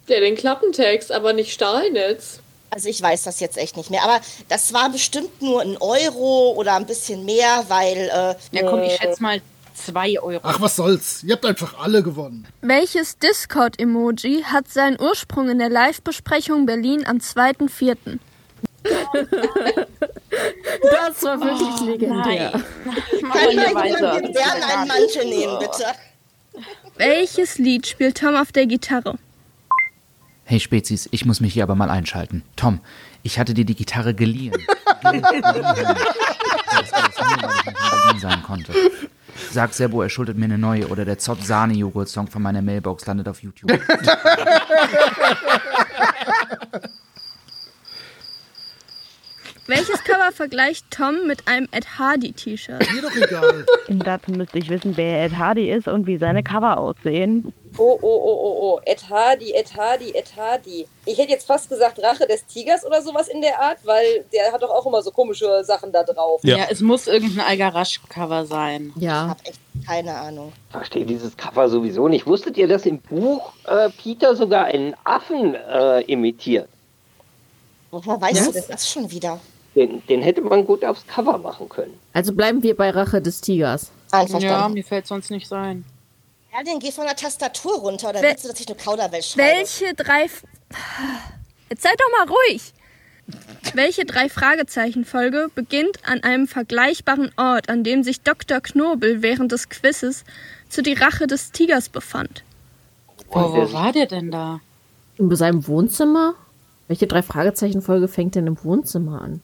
Ja, 0.09 0.21
den 0.21 0.37
Klappentext, 0.37 1.12
aber 1.12 1.33
nicht 1.33 1.53
Stahlnetz. 1.53 2.41
Also 2.71 2.89
ich 2.89 3.01
weiß 3.01 3.25
das 3.25 3.41
jetzt 3.41 3.59
echt 3.59 3.77
nicht 3.77 3.91
mehr. 3.91 4.03
Aber 4.05 4.21
das 4.49 4.73
war 4.73 4.89
bestimmt 4.91 5.43
nur 5.43 5.61
ein 5.62 5.77
Euro 5.79 6.53
oder 6.57 6.75
ein 6.77 6.87
bisschen 6.87 7.25
mehr, 7.25 7.64
weil... 7.69 7.97
Äh, 7.97 8.35
Ja, 8.57 8.69
komm, 8.69 8.83
ich 8.83 8.97
schätze 8.97 9.23
mal 9.23 9.41
2 9.77 10.20
Euro. 10.20 10.41
Ach, 10.43 10.61
was 10.61 10.77
soll's. 10.77 11.22
Ihr 11.22 11.35
habt 11.35 11.45
einfach 11.45 11.79
alle 11.79 12.03
gewonnen. 12.03 12.47
Welches 12.62 13.18
Discord-Emoji 13.18 14.43
hat 14.45 14.68
seinen 14.68 15.01
Ursprung 15.01 15.49
in 15.51 15.59
der 15.59 15.68
Live-Besprechung 15.68 16.66
Berlin 16.66 17.07
am 17.07 17.18
2.4.? 17.18 18.18
Das 20.83 21.22
war 21.22 21.41
wirklich 21.41 21.81
legendär. 21.81 22.51
Kann 22.51 22.62
ich 23.51 23.57
den 23.57 24.33
Bären 24.33 24.62
einen 24.62 24.89
Mantel 24.89 25.24
nehmen, 25.24 25.59
bitte? 25.59 25.85
Welches 26.97 27.59
Lied 27.59 27.87
spielt 27.87 28.18
Tom 28.18 28.37
auf 28.37 28.53
der 28.53 28.66
Gitarre? 28.66 29.18
Hey 30.45 30.61
Spezies, 30.61 31.09
ich 31.11 31.24
muss 31.24 31.41
mich 31.41 31.55
hier 31.55 31.62
aber 31.64 31.74
mal 31.74 31.91
einschalten. 31.91 32.43
Tom, 32.55 32.81
ich 33.22 33.39
hatte 33.39 33.55
dir 33.55 33.64
die 33.64 33.74
Gitarre 33.74 34.14
geliehen. 34.14 34.53
Geliehen. 35.03 35.43
Das 35.43 36.93
alles 36.93 37.16
nur, 37.18 37.43
weil 37.43 37.51
ich 37.51 37.64
nicht 37.64 37.66
in 37.66 37.74
Berlin 37.74 38.20
sein 38.20 38.43
konnte. 38.43 38.72
Sag 39.53 39.72
Sebo, 39.72 40.03
er 40.03 40.09
schuldet 40.09 40.36
mir 40.36 40.44
eine 40.47 40.59
neue 40.59 40.88
oder 40.88 41.05
der 41.05 41.18
Zott 41.18 41.44
Sahne 41.44 41.74
Joghurt 41.74 42.09
Song 42.09 42.26
von 42.28 42.42
meiner 42.42 42.62
Mailbox 42.62 43.07
landet 43.07 43.28
auf 43.28 43.42
YouTube. 43.42 43.70
Welches 49.68 50.05
Cover 50.05 50.30
vergleicht 50.32 50.90
Tom 50.90 51.26
mit 51.26 51.49
einem 51.49 51.66
Ed 51.72 51.99
Hardy 51.99 52.32
T-Shirt? 52.32 52.86
Mir 52.92 53.03
doch 53.03 53.16
egal. 53.16 53.66
Dazu 53.88 54.30
müsste 54.30 54.59
ich 54.59 54.68
wissen, 54.68 54.97
wer 54.97 55.24
Ed 55.24 55.36
Hardy 55.36 55.70
ist 55.70 55.88
und 55.88 56.07
wie 56.07 56.18
seine 56.18 56.44
Cover 56.44 56.78
aussehen. 56.78 57.53
Oh, 57.79 57.99
oh, 58.01 58.07
oh, 58.07 58.41
oh, 58.43 58.59
oh. 58.77 58.81
Ed 58.85 59.09
Hardy, 59.11 59.53
Ed 59.53 59.77
Hardy, 59.77 60.12
Ed 60.14 60.33
Hardy. 60.37 60.87
Ich 61.05 61.18
hätte 61.18 61.31
jetzt 61.31 61.47
fast 61.47 61.68
gesagt 61.68 62.03
Rache 62.03 62.27
des 62.27 62.47
Tigers 62.47 62.85
oder 62.87 63.03
sowas 63.03 63.29
in 63.29 63.41
der 63.43 63.61
Art, 63.61 63.79
weil 63.85 64.24
der 64.33 64.53
hat 64.53 64.62
doch 64.62 64.70
auch 64.70 64.87
immer 64.87 65.03
so 65.03 65.11
komische 65.11 65.62
Sachen 65.64 65.93
da 65.93 66.03
drauf. 66.03 66.41
Ja, 66.43 66.66
es 66.70 66.81
muss 66.81 67.07
irgendein 67.07 67.45
Algarasch-Cover 67.47 68.47
sein. 68.47 68.93
Ja. 68.97 69.29
Hab 69.31 69.47
echt 69.47 69.61
keine 69.87 70.14
Ahnung. 70.14 70.53
Verstehe 70.70 71.05
dieses 71.05 71.37
Cover 71.37 71.68
sowieso 71.68 72.09
nicht. 72.09 72.27
Wusstet 72.27 72.57
ihr, 72.57 72.66
dass 72.66 72.87
im 72.87 72.99
Buch 73.01 73.53
äh, 73.66 73.91
Peter 73.91 74.35
sogar 74.35 74.64
einen 74.64 74.95
Affen 75.05 75.55
äh, 75.55 76.01
imitiert? 76.03 76.68
Woher 77.91 78.20
weißt 78.20 78.55
Ja. 78.55 78.61
du 78.61 78.66
das 78.68 78.91
schon 78.91 79.11
wieder? 79.11 79.39
Den, 79.74 80.03
den 80.07 80.22
hätte 80.22 80.41
man 80.41 80.64
gut 80.64 80.85
aufs 80.85 81.07
Cover 81.07 81.37
machen 81.39 81.68
können. 81.68 81.99
Also 82.14 82.33
bleiben 82.33 82.62
wir 82.62 82.74
bei 82.77 82.91
Rache 82.91 83.20
des 83.20 83.41
Tigers. 83.43 83.93
Ja, 84.12 84.20
Einverstanden. 84.20 84.72
mir 84.74 84.85
fällt 84.85 85.07
sonst 85.07 85.31
nicht 85.31 85.47
sein. 85.47 85.85
Ja, 86.57 86.63
den 86.63 86.79
geh 86.79 86.91
von 86.91 87.05
der 87.05 87.17
Tastatur 87.17 87.75
runter, 87.81 88.11
oder 88.11 88.21
Wel- 88.21 88.31
willst 88.31 88.45
du, 88.45 88.49
dass 88.49 88.61
ich 88.61 88.69
eine 88.69 88.77
Kauderwelsch 88.77 89.33
schreibe? 89.33 89.59
Welche 89.59 89.95
drei... 89.95 90.25
F 90.25 90.43
Jetzt 91.69 91.83
seid 91.83 91.97
doch 91.99 92.27
mal 92.27 92.35
ruhig! 92.35 92.73
Welche 93.75 94.05
drei 94.07 94.29
Fragezeichen-Folge 94.29 95.51
beginnt 95.55 95.99
an 96.05 96.23
einem 96.23 96.47
vergleichbaren 96.47 97.31
Ort, 97.37 97.69
an 97.69 97.85
dem 97.85 98.03
sich 98.05 98.23
Dr. 98.23 98.61
Knobel 98.61 99.21
während 99.21 99.53
des 99.53 99.69
Quizzes 99.69 100.25
zu 100.69 100.83
die 100.83 100.95
Rache 100.95 101.27
des 101.27 101.53
Tigers 101.53 101.89
befand? 101.89 102.43
Oh, 103.31 103.53
wo 103.53 103.73
war 103.73 103.93
der 103.93 104.07
denn 104.07 104.31
da? 104.31 104.61
In 105.19 105.35
seinem 105.35 105.67
Wohnzimmer? 105.67 106.37
Welche 106.89 107.07
drei 107.07 107.23
Fragezeichen-Folge 107.23 108.09
fängt 108.09 108.35
denn 108.35 108.47
im 108.47 108.65
Wohnzimmer 108.65 109.21
an? 109.21 109.43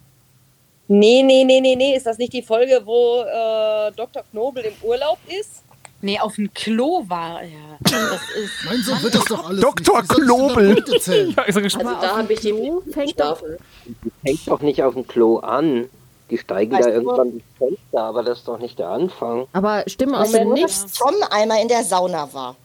Nee, 0.88 1.22
nee, 1.22 1.44
nee, 1.44 1.60
nee, 1.60 1.76
nee. 1.76 1.94
Ist 1.96 2.06
das 2.06 2.18
nicht 2.18 2.32
die 2.32 2.42
Folge, 2.42 2.80
wo 2.84 3.20
äh, 3.22 3.92
Dr. 3.96 4.22
Knobel 4.30 4.64
im 4.64 4.74
Urlaub 4.82 5.18
ist? 5.28 5.62
Nee, 6.02 6.18
auf 6.18 6.34
dem 6.34 6.52
Klo 6.52 7.04
war 7.08 7.42
er. 7.42 7.78
Das 7.80 7.92
ist. 8.36 8.52
Nein, 8.64 8.82
so 8.84 9.02
wird 9.02 9.14
das 9.14 9.24
doch 9.24 9.48
alles. 9.48 9.60
Dr. 9.60 10.02
Knobel. 10.02 10.84
Ja, 11.06 11.42
er. 11.44 11.56
Also 11.56 11.68
da 11.78 12.16
habe 12.18 12.32
ich 12.32 12.40
die 12.40 12.52
Fängt. 12.90 13.14
Die 13.18 14.10
fängt 14.24 14.46
doch 14.48 14.60
nicht 14.60 14.82
auf 14.82 14.94
dem 14.94 15.06
Klo 15.06 15.38
an. 15.38 15.88
Die 16.30 16.38
steigen 16.38 16.72
Weißt 16.72 16.88
da 16.88 16.92
irgendwann 16.92 17.28
ins 17.30 17.42
Fenster, 17.58 18.00
aber 18.02 18.22
das 18.22 18.38
ist 18.38 18.48
doch 18.48 18.58
nicht 18.58 18.78
der 18.78 18.88
Anfang. 18.88 19.46
aber 19.52 19.84
Stimme 19.86 20.18
aus 20.18 20.32
dem 20.32 20.52
Nichts. 20.52 20.94
Tom 20.98 21.14
einmal 21.30 21.60
in 21.60 21.68
der 21.68 21.84
Sauna 21.84 22.32
war. 22.32 22.56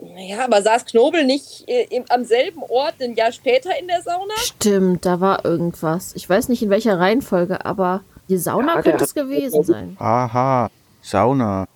Naja, 0.00 0.44
aber 0.44 0.62
saß 0.62 0.84
Knobel 0.84 1.24
nicht 1.24 1.68
äh, 1.68 1.84
im, 1.90 2.04
am 2.08 2.24
selben 2.24 2.62
Ort 2.68 2.94
ein 3.00 3.14
Jahr 3.14 3.32
später 3.32 3.70
in 3.80 3.88
der 3.88 4.02
Sauna? 4.02 4.34
Stimmt, 4.36 5.04
da 5.06 5.20
war 5.20 5.44
irgendwas. 5.44 6.12
Ich 6.14 6.28
weiß 6.28 6.48
nicht 6.48 6.62
in 6.62 6.70
welcher 6.70 6.98
Reihenfolge, 7.00 7.64
aber 7.64 8.02
die 8.28 8.36
Sauna 8.38 8.76
Ja, 8.76 8.82
könnte 8.82 9.04
es 9.04 9.14
gewesen 9.14 9.64
sein. 9.64 9.96
Aha, 9.98 10.70
Sauna. 11.02 11.66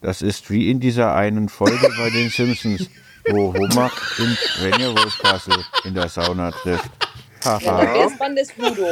Das 0.00 0.22
ist 0.22 0.50
wie 0.50 0.70
in 0.70 0.80
dieser 0.80 1.14
einen 1.14 1.48
Folge 1.48 1.88
bei 1.96 2.10
den 2.10 2.30
Simpsons, 2.34 2.88
wo 3.28 3.52
Homer 3.54 3.90
in 4.18 4.36
Rennerwurstkassel 4.62 5.54
in 5.84 5.94
der 5.94 6.08
Sauna 6.08 6.50
trifft. 6.50 6.90
Ja, 7.44 7.60
Haha. 7.60 7.84
der 7.84 8.06
ist 8.06 8.18
Mann 8.18 8.36
des 8.36 8.48
Voodoo. 8.56 8.86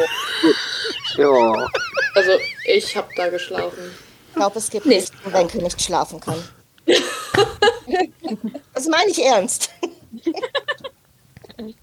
Ja, 1.17 1.69
Also, 2.15 2.31
ich 2.67 2.97
habe 2.97 3.09
da 3.17 3.29
geschlafen. 3.29 3.91
Ich 4.29 4.35
glaube, 4.35 4.59
es 4.59 4.71
gibt 4.71 4.87
nichts, 4.87 5.13
wo 5.25 5.33
Wenke 5.33 5.59
nicht 5.59 5.81
schlafen 5.83 6.21
kann. 6.21 6.43
das 8.75 8.87
meine 8.87 9.11
ich 9.11 9.23
ernst. 9.25 9.71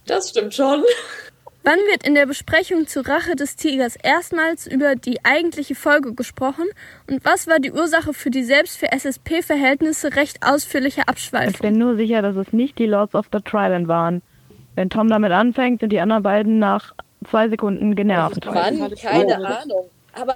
Das 0.05 0.29
stimmt 0.29 0.53
schon. 0.53 0.83
Wann 1.65 1.79
wird 1.89 2.05
in 2.07 2.13
der 2.13 2.27
Besprechung 2.27 2.85
zur 2.85 3.07
Rache 3.07 3.35
des 3.35 3.55
Tigers 3.55 3.95
erstmals 3.95 4.67
über 4.67 4.95
die 4.95 5.25
eigentliche 5.25 5.73
Folge 5.73 6.13
gesprochen 6.13 6.65
und 7.09 7.25
was 7.25 7.47
war 7.47 7.59
die 7.59 7.71
Ursache 7.71 8.13
für 8.13 8.29
die 8.29 8.43
selbst 8.43 8.77
für 8.77 8.91
SSP-Verhältnisse 8.91 10.15
recht 10.15 10.45
ausführliche 10.45 11.01
Ich 11.01 11.09
Abschweifung? 11.09 11.59
bin 11.61 11.79
nur 11.79 11.95
sicher, 11.95 12.21
dass 12.21 12.35
es 12.35 12.53
nicht 12.53 12.77
die 12.77 12.85
Lords 12.85 13.15
of 13.15 13.25
the 13.33 13.39
Trident 13.39 13.87
waren. 13.87 14.21
Wenn 14.75 14.91
Tom 14.91 15.07
damit 15.09 15.31
anfängt, 15.31 15.79
sind 15.79 15.89
die 15.91 15.99
anderen 15.99 16.21
beiden 16.21 16.59
nach 16.59 16.93
zwei 17.27 17.49
Sekunden 17.49 17.95
genervt. 17.95 18.45
Mann, 18.45 18.93
keine 19.01 19.35
Ahnung. 19.37 19.85
Aber 20.13 20.35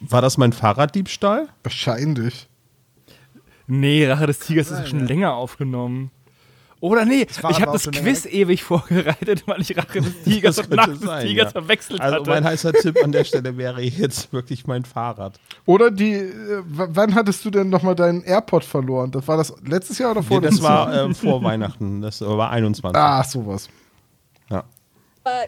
War 0.00 0.20
das 0.20 0.36
mein 0.36 0.52
Fahrraddiebstahl? 0.52 1.48
Wahrscheinlich. 1.62 2.48
Nee, 3.66 4.06
Rache 4.06 4.26
des 4.26 4.40
Tigers 4.40 4.70
ist 4.70 4.88
schon 4.88 5.06
länger 5.06 5.32
aufgenommen. 5.34 6.10
Oder 6.80 7.04
nee, 7.04 7.26
ich 7.28 7.42
habe 7.60 7.72
das 7.72 7.90
Quiz 7.90 8.24
ewig 8.24 8.64
vorbereitet, 8.64 9.42
weil 9.46 9.60
ich 9.60 9.76
Rache 9.76 10.00
des 10.00 10.22
Tigers 10.24 10.58
und 10.58 10.70
Nacht 10.70 10.88
des 10.92 11.00
sein, 11.00 11.26
Tigers 11.26 11.44
ja. 11.46 11.50
verwechselt 11.60 12.00
Also 12.00 12.16
hatte. 12.16 12.30
mein 12.30 12.42
heißer 12.44 12.72
Tipp 12.72 12.96
an 13.04 13.12
der 13.12 13.24
Stelle 13.24 13.56
wäre 13.58 13.82
jetzt 13.82 14.32
wirklich 14.32 14.66
mein 14.66 14.84
Fahrrad. 14.86 15.38
Oder 15.66 15.90
die, 15.90 16.14
äh, 16.14 16.62
wann 16.64 17.14
hattest 17.14 17.44
du 17.44 17.50
denn 17.50 17.68
nochmal 17.68 17.94
deinen 17.94 18.22
AirPod 18.22 18.64
verloren? 18.64 19.10
Das 19.10 19.28
war 19.28 19.36
das 19.36 19.52
letztes 19.62 19.98
Jahr 19.98 20.12
oder 20.12 20.22
Nee, 20.22 20.26
vorletztes 20.26 20.60
das 20.60 20.68
war 20.70 20.94
Jahr? 20.94 21.10
äh, 21.10 21.14
vor 21.14 21.42
Weihnachten, 21.42 22.00
das 22.00 22.22
war 22.22 22.50
21. 22.50 22.98
Ah, 22.98 23.22
sowas. 23.24 23.68
Ja. 24.48 24.64
Aber 25.22 25.44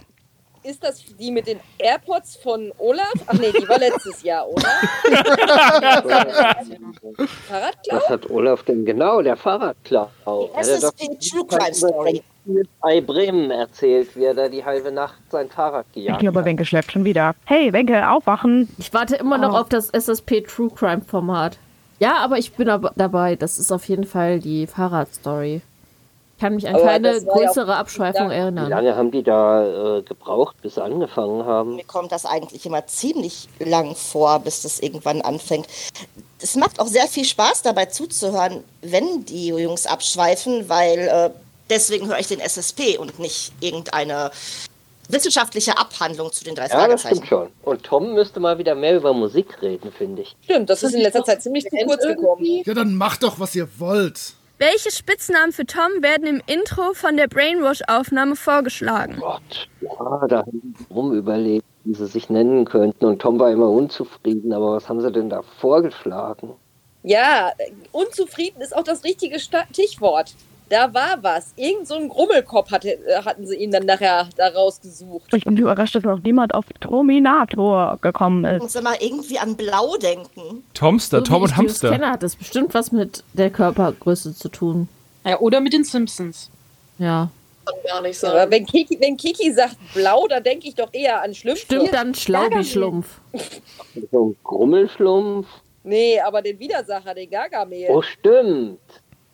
ist 0.64 0.82
das 0.84 1.02
die 1.18 1.30
mit 1.30 1.46
den 1.46 1.58
AirPods 1.78 2.36
von 2.36 2.72
Olaf? 2.78 3.12
Ach 3.26 3.32
nee, 3.34 3.52
die 3.52 3.68
war 3.68 3.78
letztes 3.78 4.22
Jahr, 4.22 4.48
oder? 4.48 4.62
Fahrradklau? 7.48 7.96
was 7.96 8.08
hat 8.08 8.30
Olaf 8.30 8.62
denn 8.64 8.84
genau? 8.84 9.22
Der 9.22 9.36
Fahrradklau. 9.36 10.10
Das 10.56 10.68
ist 10.68 10.84
doch 10.84 10.92
die 10.92 11.16
True 11.18 11.46
Crime 11.46 11.74
Story. 11.74 12.22
bei 12.80 13.00
Bremen 13.00 13.50
erzählt, 13.50 14.14
wie 14.16 14.24
er 14.24 14.34
da 14.34 14.48
die 14.48 14.64
halbe 14.64 14.90
Nacht 14.92 15.20
sein 15.30 15.48
Fahrrad 15.48 15.86
Ich 15.90 16.04
gejagt 16.04 16.20
glaube, 16.20 16.40
hat. 16.40 16.46
Wenke 16.46 16.64
schläft 16.64 16.92
schon 16.92 17.04
wieder. 17.04 17.34
Hey, 17.44 17.72
Wenke, 17.72 18.08
aufwachen. 18.08 18.68
Ich 18.78 18.92
warte 18.92 19.16
immer 19.16 19.38
noch 19.38 19.54
Oh. 19.54 19.58
auf 19.58 19.68
das 19.68 19.90
SSP 19.90 20.42
True 20.42 20.70
Crime 20.74 21.02
Format. 21.02 21.58
Ja, 21.98 22.16
aber 22.16 22.38
ich 22.38 22.52
bin 22.52 22.68
ab 22.68 22.92
dabei. 22.96 23.36
Das 23.36 23.58
ist 23.58 23.70
auf 23.70 23.84
jeden 23.88 24.04
Fall 24.04 24.40
die 24.40 24.66
Fahrradstory. 24.66 25.60
Kann 26.42 26.56
mich 26.56 26.66
an 26.68 26.74
Aber 26.74 26.84
keine 26.84 27.12
das 27.12 27.22
ja 27.24 27.32
größere 27.32 27.66
nicht 27.66 27.76
Abschweifung. 27.76 28.30
Wie 28.30 28.34
erinnern. 28.34 28.68
lange 28.68 28.96
haben 28.96 29.12
die 29.12 29.22
da 29.22 29.98
äh, 29.98 30.02
gebraucht, 30.02 30.56
bis 30.60 30.74
sie 30.74 30.82
angefangen 30.82 31.44
haben? 31.44 31.76
Mir 31.76 31.84
kommt 31.84 32.10
das 32.10 32.26
eigentlich 32.26 32.66
immer 32.66 32.84
ziemlich 32.88 33.48
lang 33.60 33.94
vor, 33.94 34.40
bis 34.40 34.62
das 34.62 34.80
irgendwann 34.80 35.22
anfängt. 35.22 35.68
Es 36.40 36.56
macht 36.56 36.80
auch 36.80 36.88
sehr 36.88 37.06
viel 37.06 37.24
Spaß 37.24 37.62
dabei 37.62 37.86
zuzuhören, 37.86 38.64
wenn 38.80 39.24
die 39.24 39.48
Jungs 39.48 39.86
abschweifen, 39.86 40.68
weil 40.68 40.98
äh, 40.98 41.30
deswegen 41.70 42.08
höre 42.08 42.18
ich 42.18 42.26
den 42.26 42.40
SSP 42.40 42.98
und 42.98 43.20
nicht 43.20 43.52
irgendeine 43.60 44.32
wissenschaftliche 45.08 45.78
Abhandlung 45.78 46.32
zu 46.32 46.42
den 46.42 46.56
drei 46.56 46.66
Ja, 46.66 46.88
das 46.88 47.02
Fragezeichen. 47.02 47.16
stimmt 47.16 47.28
schon. 47.28 47.48
Und 47.62 47.84
Tom 47.84 48.14
müsste 48.14 48.40
mal 48.40 48.58
wieder 48.58 48.74
mehr 48.74 48.96
über 48.96 49.12
Musik 49.12 49.62
reden, 49.62 49.92
finde 49.92 50.22
ich. 50.22 50.34
Stimmt, 50.42 50.70
das 50.70 50.82
ist 50.82 50.94
in 50.94 51.02
letzter 51.02 51.24
Zeit 51.24 51.40
ziemlich 51.40 51.64
zu 51.64 51.76
kurz 51.86 52.04
gekommen. 52.04 52.62
Ja, 52.64 52.74
dann 52.74 52.96
macht 52.96 53.22
doch, 53.22 53.38
was 53.38 53.54
ihr 53.54 53.68
wollt. 53.78 54.34
Welche 54.62 54.92
Spitznamen 54.92 55.50
für 55.50 55.66
Tom 55.66 55.90
werden 56.02 56.24
im 56.24 56.40
Intro 56.46 56.94
von 56.94 57.16
der 57.16 57.26
Brainwash-Aufnahme 57.26 58.36
vorgeschlagen? 58.36 59.20
Ja, 59.80 60.24
da 60.28 60.38
haben 60.38 60.60
die 60.62 60.94
rum 60.94 61.12
überlegt, 61.12 61.66
wie 61.82 61.94
sie 61.96 62.06
sich 62.06 62.30
nennen 62.30 62.64
könnten. 62.64 63.06
Und 63.06 63.20
Tom 63.20 63.40
war 63.40 63.50
immer 63.50 63.68
unzufrieden. 63.68 64.52
Aber 64.52 64.76
was 64.76 64.88
haben 64.88 65.00
sie 65.00 65.10
denn 65.10 65.30
da 65.30 65.42
vorgeschlagen? 65.42 66.52
Ja, 67.02 67.50
unzufrieden 67.90 68.62
ist 68.62 68.76
auch 68.76 68.84
das 68.84 69.02
richtige 69.02 69.40
Stichwort. 69.40 70.36
Da 70.72 70.94
war 70.94 71.18
was. 71.22 71.52
Irgend 71.56 71.86
so 71.86 71.96
ein 71.96 72.08
Grummelkopf 72.08 72.70
hatte, 72.70 72.92
äh, 73.06 73.22
hatten 73.22 73.46
sie 73.46 73.56
ihn 73.56 73.70
dann 73.72 73.84
nachher 73.84 74.26
da 74.38 74.48
rausgesucht. 74.48 75.32
Ich 75.34 75.44
bin 75.44 75.54
überrascht, 75.58 75.94
dass 75.94 76.02
noch 76.02 76.22
niemand 76.22 76.54
auf 76.54 76.64
Terminator 76.80 77.98
gekommen 78.00 78.42
Ich 78.46 78.52
ist. 78.52 78.62
muss 78.62 78.74
immer 78.76 79.00
irgendwie 79.02 79.38
an 79.38 79.54
Blau 79.54 79.98
denken. 79.98 80.64
Tomster, 80.72 81.18
So 81.18 81.24
Tom 81.24 81.42
und 81.42 81.50
ich 81.50 81.56
Hamster. 81.58 81.90
kenne, 81.90 82.10
hat 82.10 82.22
das 82.22 82.36
bestimmt 82.36 82.72
was 82.72 82.90
mit 82.90 83.22
der 83.34 83.50
Körpergröße 83.50 84.34
zu 84.34 84.48
tun. 84.48 84.88
Ja, 85.26 85.38
oder 85.40 85.60
mit 85.60 85.74
den 85.74 85.84
Simpsons. 85.84 86.48
Ja. 86.98 87.28
Kann 87.66 87.74
gar 87.86 88.00
nicht 88.00 88.24
Aber 88.24 88.38
sein. 88.38 88.50
wenn 88.50 88.64
Kiki, 88.64 88.98
wenn 88.98 89.16
Kiki 89.18 89.52
sagt 89.52 89.76
blau, 89.92 90.26
dann 90.26 90.42
denke 90.42 90.68
ich 90.68 90.74
doch 90.74 90.88
eher 90.94 91.20
an 91.20 91.34
Schlümpfe. 91.34 91.64
Stimmt 91.66 91.92
dann 91.92 92.14
Schlaubi-Schlumpf. 92.14 93.20
So 94.10 94.28
ein 94.30 94.36
Grummelschlumpf? 94.42 95.46
Nee, 95.84 96.18
aber 96.20 96.40
den 96.40 96.58
Widersacher, 96.58 97.12
den 97.14 97.28
Gargamel. 97.28 97.88
Oh, 97.90 98.00
stimmt. 98.02 98.78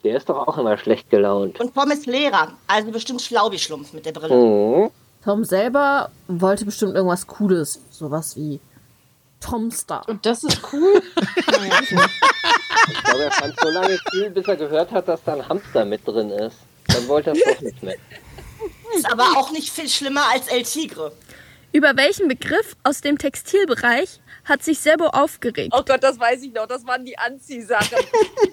Der 0.09 0.17
ist 0.17 0.31
doch 0.31 0.49
auch 0.49 0.57
immer 0.57 0.79
schlecht 0.79 1.11
gelaunt. 1.11 1.61
Und 1.61 1.75
Tom 1.75 1.91
ist 1.91 2.07
Lehrer, 2.07 2.55
also 2.67 2.91
bestimmt 2.91 3.21
Schlaubi-Schlumpf 3.21 3.93
mit 3.93 4.07
der 4.07 4.13
Brille. 4.13 4.35
Mhm. 4.35 4.91
Tom 5.23 5.45
selber 5.45 6.11
wollte 6.29 6.65
bestimmt 6.65 6.95
irgendwas 6.95 7.27
Cooles. 7.27 7.79
Sowas 7.91 8.35
wie 8.35 8.59
Tomstar. 9.39 10.09
Und 10.09 10.25
das 10.25 10.45
ist 10.45 10.63
cool. 10.73 11.03
Ich 12.91 13.05
glaube, 13.05 13.25
er 13.25 13.31
fand 13.33 13.61
so 13.61 13.69
lange 13.69 13.99
cool, 14.15 14.31
bis 14.31 14.49
er 14.49 14.57
gehört 14.57 14.91
hat, 14.93 15.09
dass 15.09 15.23
da 15.23 15.35
ein 15.35 15.47
Hamster 15.47 15.85
mit 15.85 16.07
drin 16.09 16.31
ist. 16.31 16.57
Dann 16.87 17.07
wollte 17.07 17.31
er 17.31 17.37
es 17.37 17.43
doch 17.45 17.61
nicht 17.61 17.83
mehr. 17.83 17.97
Ist 18.97 19.13
aber 19.13 19.25
auch 19.37 19.51
nicht 19.51 19.69
viel 19.69 19.91
schlimmer 19.91 20.23
als 20.33 20.49
El 20.49 20.63
Tigre. 20.63 21.13
Über 21.73 21.97
welchen 21.97 22.29
Begriff 22.29 22.77
aus 22.85 23.03
dem 23.03 23.19
Textilbereich 23.19 24.21
hat 24.49 24.63
sich 24.63 24.79
Sebo 24.81 25.07
aufgeregt? 25.09 25.73
Oh 25.77 25.83
Gott, 25.87 26.03
das 26.03 26.19
weiß 26.19 26.43
ich 26.43 26.53
noch. 26.53 26.67
Das 26.67 26.87
waren 26.87 27.05
die 27.05 27.19
Anziehsachen. 27.19 27.99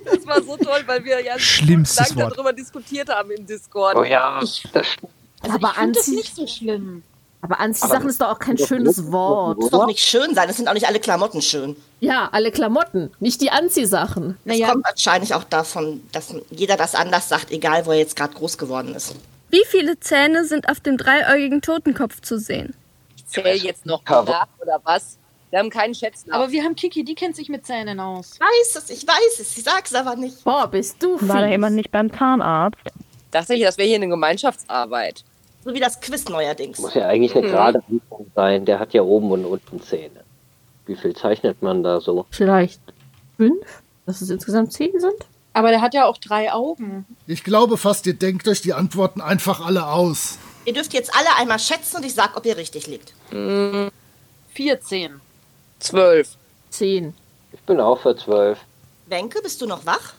Das 0.05 0.25
war 0.27 0.41
so 0.43 0.57
toll, 0.57 0.81
weil 0.85 1.03
wir 1.03 1.21
ja 1.23 1.37
Schlimmstes 1.39 2.09
lange 2.09 2.23
Wort. 2.23 2.33
darüber 2.37 2.53
diskutiert 2.53 3.09
haben 3.09 3.31
im 3.31 3.45
Discord. 3.45 3.95
Oh 3.95 4.03
ja, 4.03 4.39
Ich- 4.43 4.63
das 4.73 4.87
stimmt. 4.87 5.11
Also 5.41 5.55
Aber 5.55 5.69
ich 5.69 5.73
finde 5.75 5.91
das 5.93 6.07
Anzieh- 6.07 6.15
nicht 6.15 6.35
so 6.35 6.47
schlimm. 6.47 7.03
Aber 7.41 7.59
Anziehsachen 7.59 8.09
ist 8.09 8.19
doch 8.19 8.29
auch 8.29 8.39
kein 8.39 8.57
schönes 8.57 9.11
Wort. 9.11 9.59
Muss 9.59 9.69
doch 9.69 9.85
nicht 9.85 9.99
schön 9.99 10.33
sein, 10.33 10.49
es 10.49 10.57
sind 10.57 10.67
auch 10.67 10.73
nicht 10.73 10.87
alle 10.87 10.99
Klamotten 10.99 11.43
schön. 11.43 11.75
Ja, 11.99 12.27
alle 12.31 12.51
Klamotten, 12.51 13.11
nicht 13.19 13.39
die 13.41 13.51
Anziehsachen. 13.51 14.37
Das 14.45 14.59
kommt 14.61 14.83
wahrscheinlich 14.85 15.35
auch 15.35 15.43
davon, 15.43 16.01
dass 16.11 16.33
jeder 16.49 16.75
das 16.75 16.95
anders 16.95 17.29
sagt, 17.29 17.51
egal 17.51 17.85
wo 17.85 17.91
er 17.91 17.99
jetzt 17.99 18.15
gerade 18.15 18.33
groß 18.33 18.57
geworden 18.57 18.95
ist. 18.95 19.15
Wie 19.49 19.63
viele 19.69 19.99
Zähne 19.99 20.45
sind 20.45 20.67
auf 20.69 20.79
dem 20.79 20.97
dreieugigen 20.97 21.61
Totenkopf 21.61 22.19
zu 22.21 22.39
sehen? 22.39 22.73
Ich 23.15 23.27
zähle 23.27 23.53
jetzt 23.53 23.85
noch 23.85 24.03
nach, 24.05 24.47
oder 24.59 24.81
was? 24.83 25.19
Wir 25.55 25.59
haben 25.59 25.69
keinen 25.69 25.95
Schätz 25.95 26.25
nach. 26.25 26.35
Aber 26.35 26.51
wir 26.51 26.65
haben 26.65 26.75
Kiki, 26.75 27.05
die 27.05 27.15
kennt 27.15 27.37
sich 27.37 27.47
mit 27.47 27.65
Zähnen 27.65 28.01
aus. 28.01 28.33
Ich 28.33 28.41
weiß 28.41 28.83
es, 28.83 28.89
ich 28.89 29.07
weiß 29.07 29.39
es, 29.39 29.57
ich 29.57 29.63
sag's 29.63 29.93
aber 29.95 30.17
nicht. 30.17 30.43
Boah, 30.43 30.67
bist 30.67 31.01
du 31.01 31.17
War 31.29 31.39
da 31.43 31.47
jemand 31.47 31.77
nicht 31.77 31.91
beim 31.91 32.11
Zahnarzt? 32.11 32.77
dachte 33.31 33.53
ich, 33.53 33.63
das 33.63 33.77
wäre 33.77 33.87
hier 33.87 33.95
eine 33.95 34.09
Gemeinschaftsarbeit. 34.09 35.23
So 35.63 35.73
wie 35.73 35.79
das 35.79 36.01
Quiz 36.01 36.27
neuerdings. 36.27 36.79
Muss 36.79 36.93
ja 36.93 37.07
eigentlich 37.07 37.33
eine 37.37 37.47
Mhm. 37.47 37.51
gerade 37.51 37.77
Anfang 37.89 38.25
sein. 38.35 38.65
Der 38.65 38.79
hat 38.79 38.93
ja 38.93 39.01
oben 39.03 39.31
und 39.31 39.45
unten 39.45 39.81
Zähne. 39.81 40.25
Wie 40.87 40.97
viel 40.97 41.15
zeichnet 41.15 41.61
man 41.61 41.83
da 41.83 42.01
so? 42.01 42.25
Vielleicht 42.31 42.81
fünf? 43.37 43.65
Dass 44.05 44.19
es 44.19 44.29
insgesamt 44.29 44.73
zehn 44.73 44.99
sind? 44.99 45.15
Aber 45.53 45.69
der 45.69 45.79
hat 45.79 45.93
ja 45.93 46.03
auch 46.03 46.17
drei 46.17 46.51
Augen. 46.51 47.05
Ich 47.27 47.45
glaube 47.45 47.77
fast, 47.77 48.05
ihr 48.07 48.13
denkt 48.15 48.45
euch 48.49 48.59
die 48.59 48.73
Antworten 48.73 49.21
einfach 49.21 49.65
alle 49.65 49.87
aus. 49.87 50.37
Ihr 50.65 50.73
dürft 50.73 50.93
jetzt 50.93 51.15
alle 51.15 51.29
einmal 51.37 51.59
schätzen 51.59 51.95
und 51.95 52.05
ich 52.05 52.13
sag, 52.13 52.35
ob 52.35 52.45
ihr 52.45 52.57
richtig 52.57 52.87
liegt. 52.87 53.13
Mhm. 53.31 53.89
14. 54.53 55.21
Zwölf. 55.79 56.29
Zehn. 56.69 57.13
Ich 57.51 57.59
bin 57.61 57.79
auch 57.79 57.99
für 58.01 58.15
zwölf. 58.15 58.59
Wenke, 59.07 59.41
bist 59.41 59.61
du 59.61 59.65
noch 59.65 59.85
wach? 59.85 60.13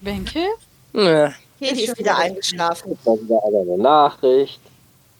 Wenke? 0.00 0.44
Nee. 0.92 1.28
Hedi 1.60 1.84
ist 1.84 1.98
wieder 1.98 2.16
eingeschlafen. 2.16 2.98
Dann 3.04 3.20
wieder 3.20 3.38
aber 3.44 3.60
eine 3.60 3.78
Nachricht. 3.78 4.60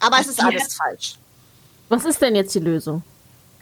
Aber 0.01 0.19
es 0.21 0.29
ist 0.29 0.43
alles 0.43 0.75
falsch. 0.75 1.15
Was 1.89 2.05
ist 2.05 2.21
denn 2.23 2.35
jetzt 2.35 2.55
die 2.55 2.61
Lösung? 2.61 3.03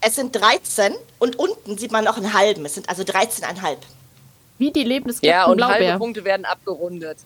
Es 0.01 0.15
sind 0.15 0.35
13 0.35 0.95
und 1.19 1.37
unten 1.37 1.77
sieht 1.77 1.91
man 1.91 2.05
noch 2.05 2.17
einen 2.17 2.33
halben. 2.33 2.65
Es 2.65 2.75
sind 2.75 2.89
also 2.89 3.03
13,5. 3.03 3.79
Wie 4.59 4.71
die 4.71 4.85
Leben 4.85 5.09
des 5.09 5.21
Ja, 5.23 5.47
und 5.47 5.63
halbe 5.63 5.79
Blaubeer. 5.79 5.99
Punkte 5.99 6.25
werden 6.25 6.45
abgerundet. 6.45 7.19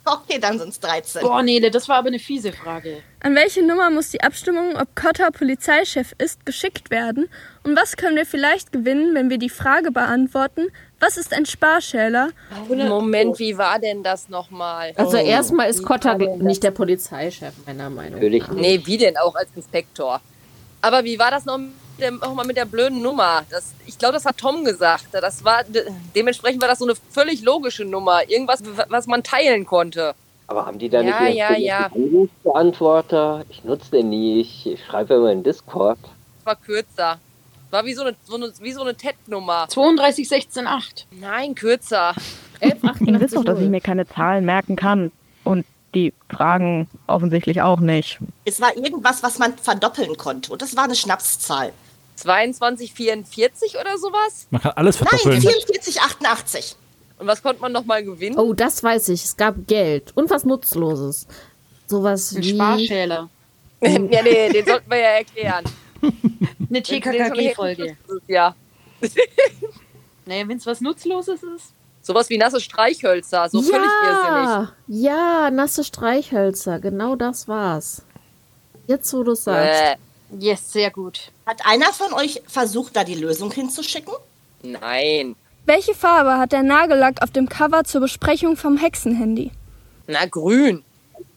Okay, 0.04 0.38
dann 0.40 0.58
sind 0.58 0.70
es 0.70 0.80
13. 0.80 1.22
Boah, 1.22 1.42
Nele, 1.42 1.70
das 1.70 1.88
war 1.88 1.98
aber 1.98 2.08
eine 2.08 2.18
fiese 2.18 2.52
Frage. 2.52 3.02
An 3.20 3.34
welche 3.34 3.62
Nummer 3.64 3.90
muss 3.90 4.10
die 4.10 4.22
Abstimmung, 4.22 4.76
ob 4.76 4.96
Cotter 4.96 5.30
Polizeichef 5.30 6.14
ist, 6.18 6.46
geschickt 6.46 6.90
werden? 6.90 7.28
Und 7.64 7.76
was 7.76 7.96
können 7.96 8.16
wir 8.16 8.24
vielleicht 8.24 8.72
gewinnen, 8.72 9.14
wenn 9.14 9.28
wir 9.28 9.38
die 9.38 9.50
Frage 9.50 9.90
beantworten, 9.92 10.68
was 10.98 11.16
ist 11.16 11.32
ein 11.34 11.46
Sparschäler? 11.46 12.30
Moment, 12.68 13.38
wie 13.38 13.58
war 13.58 13.78
denn 13.78 14.02
das 14.02 14.28
nochmal? 14.28 14.92
Also 14.96 15.16
erstmal 15.16 15.68
ist 15.68 15.82
Kotter 15.82 16.16
nicht 16.16 16.62
der 16.62 16.70
Polizeichef, 16.70 17.52
meiner 17.66 17.90
Meinung 17.90 18.12
nach. 18.12 18.16
Natürlich 18.16 18.48
nicht. 18.48 18.60
Nee, 18.60 18.82
wie 18.84 18.98
denn 18.98 19.16
auch 19.16 19.34
als 19.34 19.48
Inspektor? 19.54 20.20
Aber 20.82 21.04
wie 21.04 21.18
war 21.18 21.30
das 21.30 21.44
noch 21.44 21.58
mit, 22.00 22.08
dem, 22.08 22.22
auch 22.22 22.34
mal 22.34 22.46
mit 22.46 22.56
der 22.56 22.64
blöden 22.64 23.02
Nummer? 23.02 23.42
Das, 23.50 23.74
ich 23.86 23.98
glaube, 23.98 24.14
das 24.14 24.24
hat 24.24 24.38
Tom 24.38 24.64
gesagt. 24.64 25.06
Das 25.12 25.44
war, 25.44 25.64
de, 25.64 25.84
dementsprechend 26.14 26.60
war 26.60 26.68
das 26.68 26.78
so 26.78 26.86
eine 26.86 26.94
völlig 27.10 27.42
logische 27.42 27.84
Nummer. 27.84 28.28
Irgendwas, 28.28 28.62
was 28.88 29.06
man 29.06 29.22
teilen 29.22 29.66
konnte. 29.66 30.14
Aber 30.46 30.66
haben 30.66 30.78
die 30.78 30.88
da 30.88 31.00
Ja, 31.00 31.20
nicht 31.22 31.36
ja, 31.36 31.48
einen 31.48 31.62
ja. 31.62 31.90
Anrufbeantworter? 31.94 33.44
Ich 33.50 33.62
nutze 33.64 33.90
den 33.92 34.10
nie. 34.10 34.40
Ich, 34.40 34.66
ich 34.66 34.84
schreibe 34.84 35.14
immer 35.14 35.30
in 35.30 35.42
Discord. 35.42 35.98
Das 36.02 36.46
war 36.46 36.56
kürzer. 36.56 37.18
War 37.70 37.84
wie 37.84 37.94
so 37.94 38.02
eine, 38.02 38.16
so 38.24 38.34
eine, 38.34 38.52
wie 38.60 38.72
so 38.72 38.80
eine 38.80 38.96
TED-Nummer. 38.96 39.66
32, 39.68 40.28
16, 40.28 40.66
8. 40.66 41.06
Nein, 41.12 41.54
kürzer. 41.54 42.14
Ihr 42.60 43.20
wisst 43.20 43.36
doch, 43.36 43.44
dass 43.44 43.60
ich 43.60 43.68
mir 43.68 43.80
keine 43.80 44.06
Zahlen 44.06 44.44
merken 44.44 44.76
kann. 44.76 45.12
Und 45.44 45.64
die 45.94 46.12
Fragen 46.28 46.88
offensichtlich 47.06 47.62
auch 47.62 47.80
nicht. 47.80 48.18
Es 48.44 48.60
war 48.60 48.76
irgendwas, 48.76 49.22
was 49.22 49.38
man 49.38 49.56
verdoppeln 49.56 50.16
konnte. 50.16 50.52
Und 50.52 50.62
das 50.62 50.76
war 50.76 50.84
eine 50.84 50.94
Schnapszahl. 50.94 51.72
22, 52.20 52.92
44 52.92 53.76
oder 53.80 53.98
sowas? 53.98 54.46
Man 54.50 54.60
kann 54.60 54.72
alles 54.76 55.00
Nein, 55.00 55.08
verdoppeln. 55.08 55.40
44, 55.40 56.00
88. 56.00 56.76
Und 57.18 57.26
was 57.26 57.42
konnte 57.42 57.60
man 57.60 57.72
noch 57.72 57.84
mal 57.84 58.02
gewinnen? 58.04 58.38
Oh, 58.38 58.52
das 58.54 58.82
weiß 58.82 59.08
ich. 59.10 59.24
Es 59.24 59.36
gab 59.36 59.66
Geld 59.66 60.12
und 60.16 60.30
was 60.30 60.44
Nutzloses. 60.44 61.26
Sowas 61.86 62.32
Ein 62.32 62.42
wie. 62.42 62.54
Sparschäler. 62.54 63.28
ja, 63.82 64.22
nee, 64.22 64.48
den 64.50 64.66
sollten 64.66 64.90
wir 64.90 64.98
ja 64.98 65.08
erklären. 65.18 65.64
Eine 66.68 66.82
TKKG-Folge. 66.82 67.96
Ja. 68.26 68.54
Naja, 70.26 70.46
wenn 70.46 70.58
es 70.58 70.66
was 70.66 70.80
Nutzloses 70.80 71.42
ist. 71.42 71.72
Sowas 72.02 72.30
wie 72.30 72.38
nasse 72.38 72.60
Streichhölzer, 72.60 73.48
so 73.48 73.60
völlig 73.60 73.90
irrsinnig. 74.04 74.46
ja, 74.46 74.72
ja, 74.86 75.50
nasse 75.50 75.82
Streichhölzer. 75.82 76.78
Genau 76.78 77.16
das 77.16 77.48
war's. 77.48 78.02
Jetzt, 78.86 79.12
wo 79.12 79.24
du 79.24 79.32
es 79.32 79.44
sagst. 79.44 79.82
Äh, 79.82 79.96
Yes, 80.38 80.72
sehr 80.72 80.90
gut. 80.90 81.32
Hat 81.46 81.60
einer 81.64 81.92
von 81.92 82.12
euch 82.12 82.42
versucht, 82.46 82.96
da 82.96 83.04
die 83.04 83.14
Lösung 83.14 83.50
hinzuschicken? 83.52 84.14
nein. 84.62 85.36
Welche 85.66 85.94
Farbe 85.94 86.38
hat 86.38 86.52
der 86.52 86.62
Nagellack 86.62 87.22
auf 87.22 87.30
dem 87.30 87.48
Cover 87.48 87.84
zur 87.84 88.00
Besprechung 88.00 88.56
vom 88.56 88.76
Hexenhandy? 88.78 89.52
Na, 90.06 90.24
grün. 90.26 90.82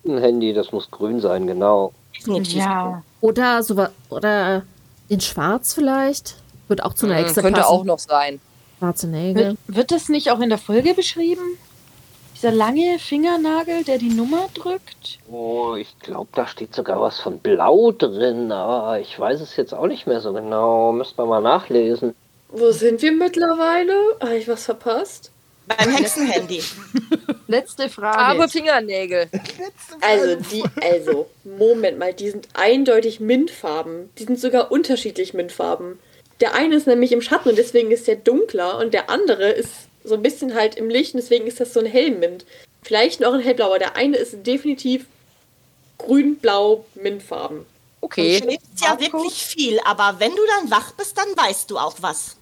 Ein 0.05 0.17
Handy, 0.17 0.53
das 0.53 0.71
muss 0.71 0.89
grün 0.89 1.19
sein, 1.19 1.45
genau. 1.45 1.93
Ja. 2.25 3.03
Oder 3.21 3.63
so 3.63 3.85
oder 4.09 4.63
in 5.09 5.21
Schwarz 5.21 5.73
vielleicht. 5.73 6.37
Wird 6.67 6.83
auch 6.83 6.93
zu 6.93 7.05
einer 7.05 7.15
Hexe 7.15 7.41
könnte 7.41 7.59
passen. 7.59 7.71
auch 7.71 7.83
noch 7.83 7.99
sein. 7.99 8.39
Schwarze 8.79 9.07
Nägel. 9.07 9.45
Wird, 9.45 9.57
wird 9.67 9.91
das 9.91 10.09
nicht 10.09 10.31
auch 10.31 10.39
in 10.39 10.49
der 10.49 10.57
Folge 10.57 10.93
beschrieben? 10.93 11.57
Dieser 12.43 12.55
lange 12.55 12.99
Fingernagel, 12.99 13.85
der 13.85 13.97
die 13.97 14.09
Nummer 14.09 14.49
drückt? 14.53 15.19
Oh, 15.31 15.75
ich 15.79 15.97
glaube, 15.99 16.27
da 16.35 16.45
steht 16.45 16.75
sogar 16.75 16.99
was 16.99 17.21
von 17.21 17.39
Blau 17.39 17.93
drin, 17.93 18.51
aber 18.51 18.99
ich 18.99 19.17
weiß 19.17 19.39
es 19.39 19.55
jetzt 19.55 19.73
auch 19.73 19.87
nicht 19.87 20.07
mehr 20.07 20.19
so 20.19 20.33
genau. 20.33 20.91
Müsste 20.91 21.21
man 21.21 21.29
mal 21.29 21.41
nachlesen. 21.41 22.13
Wo 22.49 22.69
sind 22.71 23.01
wir 23.01 23.13
mittlerweile? 23.13 23.93
Habe 24.19 24.35
ich 24.35 24.49
was 24.49 24.65
verpasst? 24.65 25.31
Beim 25.67 25.89
Hexenhandy. 25.89 26.61
Letzte 27.47 27.87
Frage. 27.87 28.17
Aber 28.17 28.49
Fingernägel. 28.49 29.29
Also, 30.01 30.35
die, 30.51 30.65
also, 30.81 31.29
Moment 31.45 31.97
mal, 31.97 32.13
die 32.13 32.29
sind 32.29 32.49
eindeutig 32.55 33.21
Mintfarben. 33.21 34.09
Die 34.17 34.25
sind 34.25 34.37
sogar 34.37 34.69
unterschiedlich 34.69 35.33
Mintfarben. 35.33 35.97
Der 36.41 36.55
eine 36.55 36.75
ist 36.75 36.87
nämlich 36.87 37.13
im 37.13 37.21
Schatten 37.21 37.47
und 37.47 37.57
deswegen 37.57 37.89
ist 37.91 38.05
der 38.09 38.17
dunkler 38.17 38.79
und 38.79 38.93
der 38.93 39.09
andere 39.09 39.49
ist 39.49 39.87
so 40.03 40.15
ein 40.15 40.21
bisschen 40.21 40.53
halt 40.53 40.75
im 40.75 40.89
Licht 40.89 41.13
und 41.13 41.21
deswegen 41.21 41.47
ist 41.47 41.59
das 41.59 41.73
so 41.73 41.79
ein 41.79 41.85
Hellmint. 41.85 42.45
Vielleicht 42.81 43.19
noch 43.21 43.33
ein 43.33 43.39
hellblau, 43.39 43.67
aber 43.67 43.79
der 43.79 43.95
eine 43.95 44.17
ist 44.17 44.45
definitiv 44.45 45.05
grün-blau 45.97 46.85
Mintfarben. 46.95 47.65
Du 48.01 48.45
schläfst 48.45 48.81
ja 48.81 48.99
wirklich 48.99 49.33
viel, 49.45 49.79
aber 49.85 50.19
wenn 50.19 50.31
du 50.31 50.41
dann 50.59 50.71
wach 50.71 50.91
bist, 50.91 51.17
dann 51.17 51.27
weißt 51.37 51.71
du 51.71 51.77
auch 51.77 51.95
was. 52.01 52.35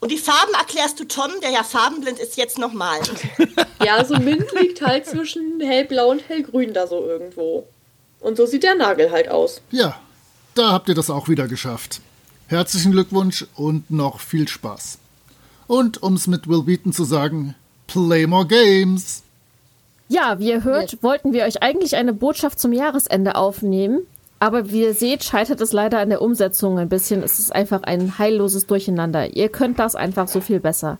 Und 0.00 0.12
die 0.12 0.18
Farben 0.18 0.54
erklärst 0.54 1.00
du 1.00 1.04
Tom, 1.04 1.32
der 1.42 1.50
ja 1.50 1.64
farbenblind 1.64 2.20
ist, 2.20 2.36
jetzt 2.36 2.58
nochmal. 2.58 3.00
Ja, 3.84 4.04
so 4.04 4.16
Mint 4.16 4.50
liegt 4.60 4.82
halt 4.82 5.06
zwischen 5.06 5.60
hellblau 5.60 6.10
und 6.10 6.28
hellgrün 6.28 6.74
da 6.74 6.88
so 6.88 7.06
irgendwo. 7.06 7.64
Und 8.18 8.36
so 8.36 8.44
sieht 8.44 8.64
der 8.64 8.74
Nagel 8.74 9.12
halt 9.12 9.28
aus. 9.28 9.60
Ja, 9.70 10.00
da 10.56 10.72
habt 10.72 10.88
ihr 10.88 10.96
das 10.96 11.10
auch 11.10 11.28
wieder 11.28 11.46
geschafft. 11.46 12.00
Herzlichen 12.48 12.90
Glückwunsch 12.90 13.46
und 13.54 13.88
noch 13.88 14.18
viel 14.18 14.48
Spaß. 14.48 14.98
Und 15.68 16.02
um 16.02 16.14
es 16.14 16.26
mit 16.26 16.48
Will 16.48 16.62
Beaton 16.62 16.92
zu 16.92 17.04
sagen, 17.04 17.54
play 17.86 18.26
more 18.26 18.46
games. 18.46 19.22
Ja, 20.08 20.38
wie 20.38 20.48
ihr 20.48 20.64
hört, 20.64 21.02
wollten 21.02 21.32
wir 21.32 21.44
euch 21.44 21.62
eigentlich 21.62 21.94
eine 21.94 22.14
Botschaft 22.14 22.58
zum 22.58 22.72
Jahresende 22.72 23.36
aufnehmen. 23.36 24.00
Aber 24.40 24.70
wie 24.70 24.82
ihr 24.82 24.94
seht, 24.94 25.24
scheitert 25.24 25.60
es 25.60 25.72
leider 25.72 25.98
an 25.98 26.08
der 26.08 26.22
Umsetzung 26.22 26.78
ein 26.78 26.88
bisschen. 26.88 27.22
Es 27.22 27.38
ist 27.38 27.54
einfach 27.54 27.82
ein 27.82 28.18
heilloses 28.18 28.66
Durcheinander. 28.66 29.36
Ihr 29.36 29.48
könnt 29.48 29.78
das 29.78 29.94
einfach 29.94 30.28
so 30.28 30.40
viel 30.40 30.60
besser. 30.60 30.98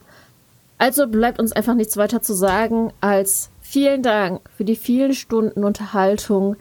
Also 0.77 1.07
bleibt 1.07 1.39
uns 1.39 1.51
einfach 1.51 1.73
nichts 1.73 1.97
weiter 1.97 2.21
zu 2.21 2.33
sagen 2.33 2.93
als 3.01 3.49
vielen 3.61 4.03
Dank 4.03 4.41
für 4.55 4.65
die 4.65 4.75
vielen 4.75 5.13
Stunden 5.13 5.63
Unterhaltung, 5.63 6.55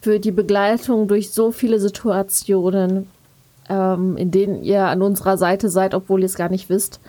für 0.00 0.20
die 0.20 0.30
Begleitung 0.30 1.08
durch 1.08 1.30
so 1.30 1.52
viele 1.52 1.80
Situationen, 1.80 3.08
ähm, 3.68 4.16
in 4.16 4.30
denen 4.30 4.62
ihr 4.62 4.84
an 4.84 5.02
unserer 5.02 5.38
Seite 5.38 5.68
seid, 5.68 5.94
obwohl 5.94 6.20
ihr 6.20 6.26
es 6.26 6.36
gar 6.36 6.48
nicht 6.48 6.68
wisst. 6.68 7.00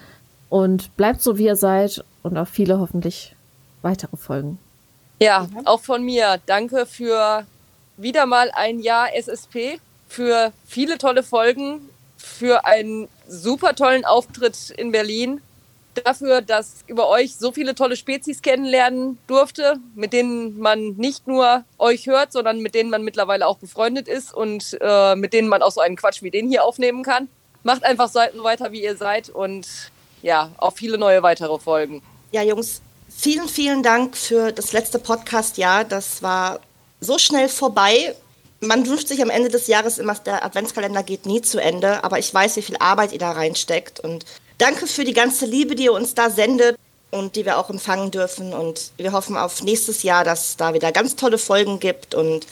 Und 0.50 0.96
bleibt 0.96 1.22
so, 1.22 1.38
wie 1.38 1.46
ihr 1.46 1.56
seid 1.56 2.04
und 2.24 2.38
auf 2.38 2.50
viele 2.50 2.80
hoffentlich 2.80 3.36
weitere 3.82 4.16
Folgen. 4.18 4.60
Ja, 5.20 5.48
auch 5.66 5.82
von 5.82 6.04
mir. 6.04 6.40
Danke 6.46 6.86
für 6.86 7.46
wieder 7.98 8.26
mal 8.26 8.52
ein 8.54 8.80
Jahr 8.80 9.14
SSP, 9.16 9.80
für 10.08 10.54
viele 10.66 10.98
tolle 10.98 11.24
Folgen, 11.24 11.90
für 12.18 12.66
einen 12.66 13.08
super 13.28 13.76
tollen 13.76 14.06
Auftritt 14.06 14.70
in 14.78 14.92
Berlin, 14.92 15.42
dafür, 16.04 16.42
dass 16.42 16.84
über 16.88 17.10
euch 17.10 17.36
so 17.36 17.52
viele 17.52 17.76
tolle 17.76 17.96
Spezies 17.96 18.42
kennenlernen 18.42 19.18
durfte, 19.28 19.78
mit 19.96 20.14
denen 20.14 20.60
man 20.60 20.96
nicht 20.96 21.28
nur 21.28 21.64
euch 21.78 22.08
hört, 22.08 22.32
sondern 22.32 22.60
mit 22.60 22.76
denen 22.76 22.90
man 22.90 23.04
mittlerweile 23.04 23.48
auch 23.48 23.58
befreundet 23.58 24.08
ist 24.08 24.34
und 24.34 24.78
äh, 24.82 25.16
mit 25.16 25.34
denen 25.34 25.48
man 25.48 25.62
auch 25.62 25.72
so 25.72 25.82
einen 25.82 25.96
Quatsch 25.96 26.22
wie 26.22 26.32
den 26.32 26.50
hier 26.50 26.64
aufnehmen 26.64 27.04
kann. 27.04 27.28
Macht 27.64 27.84
einfach 27.84 28.10
so 28.10 28.20
weiter, 28.44 28.72
wie 28.72 28.84
ihr 28.84 28.96
seid 28.96 29.30
und 29.30 29.68
ja, 30.22 30.52
auf 30.58 30.76
viele 30.76 30.98
neue 30.98 31.24
weitere 31.24 31.60
Folgen. 31.60 32.02
Ja, 32.32 32.42
Jungs, 32.42 32.82
vielen, 33.10 33.48
vielen 33.48 33.84
Dank 33.84 34.18
für 34.18 34.52
das 34.52 34.74
letzte 34.74 35.00
Podcast-Jahr. 35.00 35.84
Das 35.84 36.22
war 36.22 36.60
so 37.00 37.18
schnell 37.18 37.50
vorbei. 37.50 38.16
Man 38.60 38.88
wünscht 38.88 39.08
sich 39.08 39.22
am 39.22 39.30
Ende 39.30 39.50
des 39.50 39.68
Jahres 39.68 39.98
immer, 39.98 40.16
der 40.16 40.44
Adventskalender 40.44 41.04
geht 41.04 41.26
nie 41.26 41.42
zu 41.42 41.62
Ende, 41.62 42.04
aber 42.04 42.18
ich 42.18 42.34
weiß, 42.34 42.56
wie 42.56 42.64
viel 42.64 42.78
Arbeit 42.78 43.14
ihr 43.14 43.20
da 43.20 43.32
reinsteckt. 43.32 44.00
Und 44.00 44.26
danke 44.58 44.88
für 44.88 45.04
die 45.04 45.14
ganze 45.14 45.46
Liebe, 45.46 45.76
die 45.76 45.86
ihr 45.86 45.94
uns 45.94 46.16
da 46.16 46.30
sendet 46.30 46.78
und 47.12 47.36
die 47.36 47.46
wir 47.46 47.60
auch 47.60 47.70
empfangen 47.70 48.12
dürfen. 48.12 48.54
Und 48.54 48.92
wir 48.98 49.12
hoffen 49.12 49.38
auf 49.38 49.62
nächstes 49.62 50.04
Jahr, 50.04 50.24
dass 50.24 50.50
es 50.50 50.58
da 50.58 50.74
wieder 50.74 50.92
ganz 50.92 51.16
tolle 51.16 51.38
Folgen 51.38 51.80
gibt 51.80 52.16
und 52.16 52.48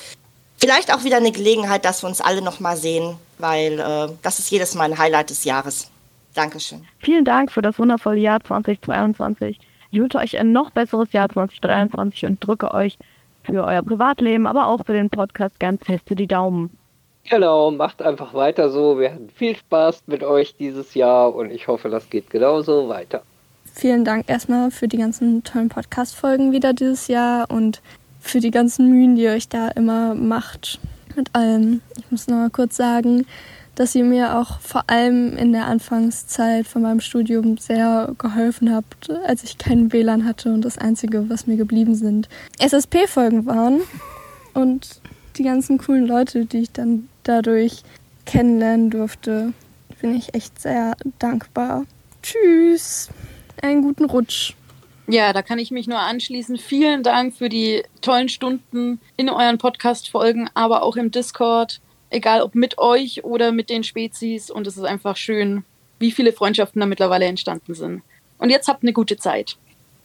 vielleicht 0.57 0.93
auch 0.93 1.03
wieder 1.03 1.17
eine 1.17 1.31
Gelegenheit, 1.31 1.85
dass 1.85 2.03
wir 2.03 2.07
uns 2.07 2.21
alle 2.21 2.41
nochmal 2.41 2.77
sehen, 2.77 3.17
weil 3.39 3.79
äh, 3.79 4.13
das 4.21 4.39
ist 4.39 4.51
jedes 4.51 4.75
Mal 4.75 4.91
ein 4.91 4.97
Highlight 4.97 5.31
des 5.31 5.43
Jahres. 5.43 5.87
Dankeschön. 6.35 6.85
Vielen 6.99 7.25
Dank 7.25 7.51
für 7.51 7.61
das 7.61 7.79
wundervolle 7.79 8.19
Jahr 8.19 8.41
2022. 8.41 9.59
Ich 9.91 9.99
wünsche 9.99 10.17
euch 10.17 10.37
ein 10.37 10.51
noch 10.51 10.71
besseres 10.71 11.11
Jahr 11.13 11.29
2023 11.29 12.25
und 12.25 12.45
drücke 12.45 12.73
euch 12.73 12.97
für 13.43 13.63
euer 13.63 13.81
Privatleben, 13.81 14.45
aber 14.45 14.67
auch 14.67 14.85
für 14.85 14.93
den 14.93 15.09
Podcast 15.09 15.59
ganz 15.59 15.83
feste 15.83 16.15
die 16.15 16.27
Daumen. 16.27 16.77
Genau, 17.29 17.71
macht 17.71 18.01
einfach 18.01 18.33
weiter 18.33 18.69
so. 18.69 18.99
Wir 18.99 19.13
hatten 19.13 19.29
viel 19.29 19.55
Spaß 19.55 20.03
mit 20.07 20.23
euch 20.23 20.55
dieses 20.57 20.93
Jahr 20.93 21.33
und 21.33 21.49
ich 21.49 21.67
hoffe, 21.67 21.89
das 21.89 22.09
geht 22.09 22.29
genauso 22.29 22.87
weiter. 22.87 23.23
Vielen 23.73 24.05
Dank 24.05 24.29
erstmal 24.29 24.71
für 24.71 24.87
die 24.87 24.97
ganzen 24.97 25.43
tollen 25.43 25.69
Podcast-Folgen 25.69 26.51
wieder 26.51 26.73
dieses 26.73 27.07
Jahr 27.07 27.49
und 27.49 27.81
für 28.19 28.39
die 28.39 28.51
ganzen 28.51 28.89
Mühen, 28.89 29.15
die 29.15 29.23
ihr 29.23 29.31
euch 29.31 29.49
da 29.49 29.69
immer 29.69 30.13
macht 30.15 30.79
mit 31.15 31.33
allem. 31.33 31.81
Ich 31.97 32.11
muss 32.11 32.27
noch 32.27 32.37
mal 32.37 32.49
kurz 32.49 32.75
sagen, 32.75 33.25
dass 33.76 33.93
ihr 33.93 34.03
mir 34.03 34.38
auch 34.38 34.60
vor 34.61 34.84
allem 34.88 35.38
in 35.38 35.52
der 35.52 35.68
Anfangszeit 35.68 36.65
von 36.65 36.81
meinem 36.81 37.02
Studium 37.02 37.57
sehr 37.57 38.14
geholfen 38.18 38.73
habt, 38.73 39.10
als 39.26 39.43
ich 39.43 39.57
keinen 39.57 39.91
WLAN 39.91 40.26
hatte 40.26 40.53
und 40.53 40.64
das 40.64 40.77
Einzige, 40.77 41.30
was 41.30 41.45
mir 41.45 41.57
geblieben 41.57 41.95
sind, 41.95 42.30
SSP-Folgen 42.60 43.45
waren. 43.45 43.81
Und 44.53 45.02
die 45.35 45.43
ganzen 45.43 45.77
coolen 45.77 46.07
Leute, 46.07 46.45
die 46.45 46.60
ich 46.60 46.72
dann 46.72 47.10
dadurch 47.23 47.84
kennenlernen 48.26 48.89
durfte, 48.89 49.52
bin 50.02 50.15
ich 50.15 50.34
echt 50.34 50.61
sehr 50.61 50.95
dankbar. 51.19 51.84
Tschüss, 52.23 53.10
einen 53.61 53.81
guten 53.81 54.06
Rutsch. 54.06 54.53
Ja, 55.07 55.34
da 55.34 55.41
kann 55.41 55.60
ich 55.60 55.72
mich 55.72 55.88
nur 55.88 55.99
anschließen. 55.99 56.57
Vielen 56.57 57.03
Dank 57.03 57.35
für 57.35 57.49
die 57.49 57.84
tollen 58.02 58.30
Stunden 58.30 58.99
in 59.18 59.30
euren 59.30 59.57
Podcast-Folgen, 59.57 60.49
aber 60.53 60.81
auch 60.84 60.95
im 60.95 61.11
Discord. 61.11 61.80
Egal 62.15 62.41
ob 62.41 62.55
mit 62.55 62.77
euch 62.77 63.25
oder 63.25 63.51
mit 63.51 63.69
den 63.69 63.83
Spezies. 63.83 64.49
Und 64.49 64.67
es 64.67 64.77
ist 64.77 64.85
einfach 64.85 65.17
schön, 65.17 65.65
wie 65.99 66.11
viele 66.11 66.31
Freundschaften 66.31 66.79
da 66.79 66.85
mittlerweile 66.85 67.25
entstanden 67.25 67.73
sind. 67.73 68.03
Und 68.37 68.51
jetzt 68.51 68.69
habt 68.69 68.83
eine 68.83 68.93
gute 68.93 69.17
Zeit. 69.17 69.57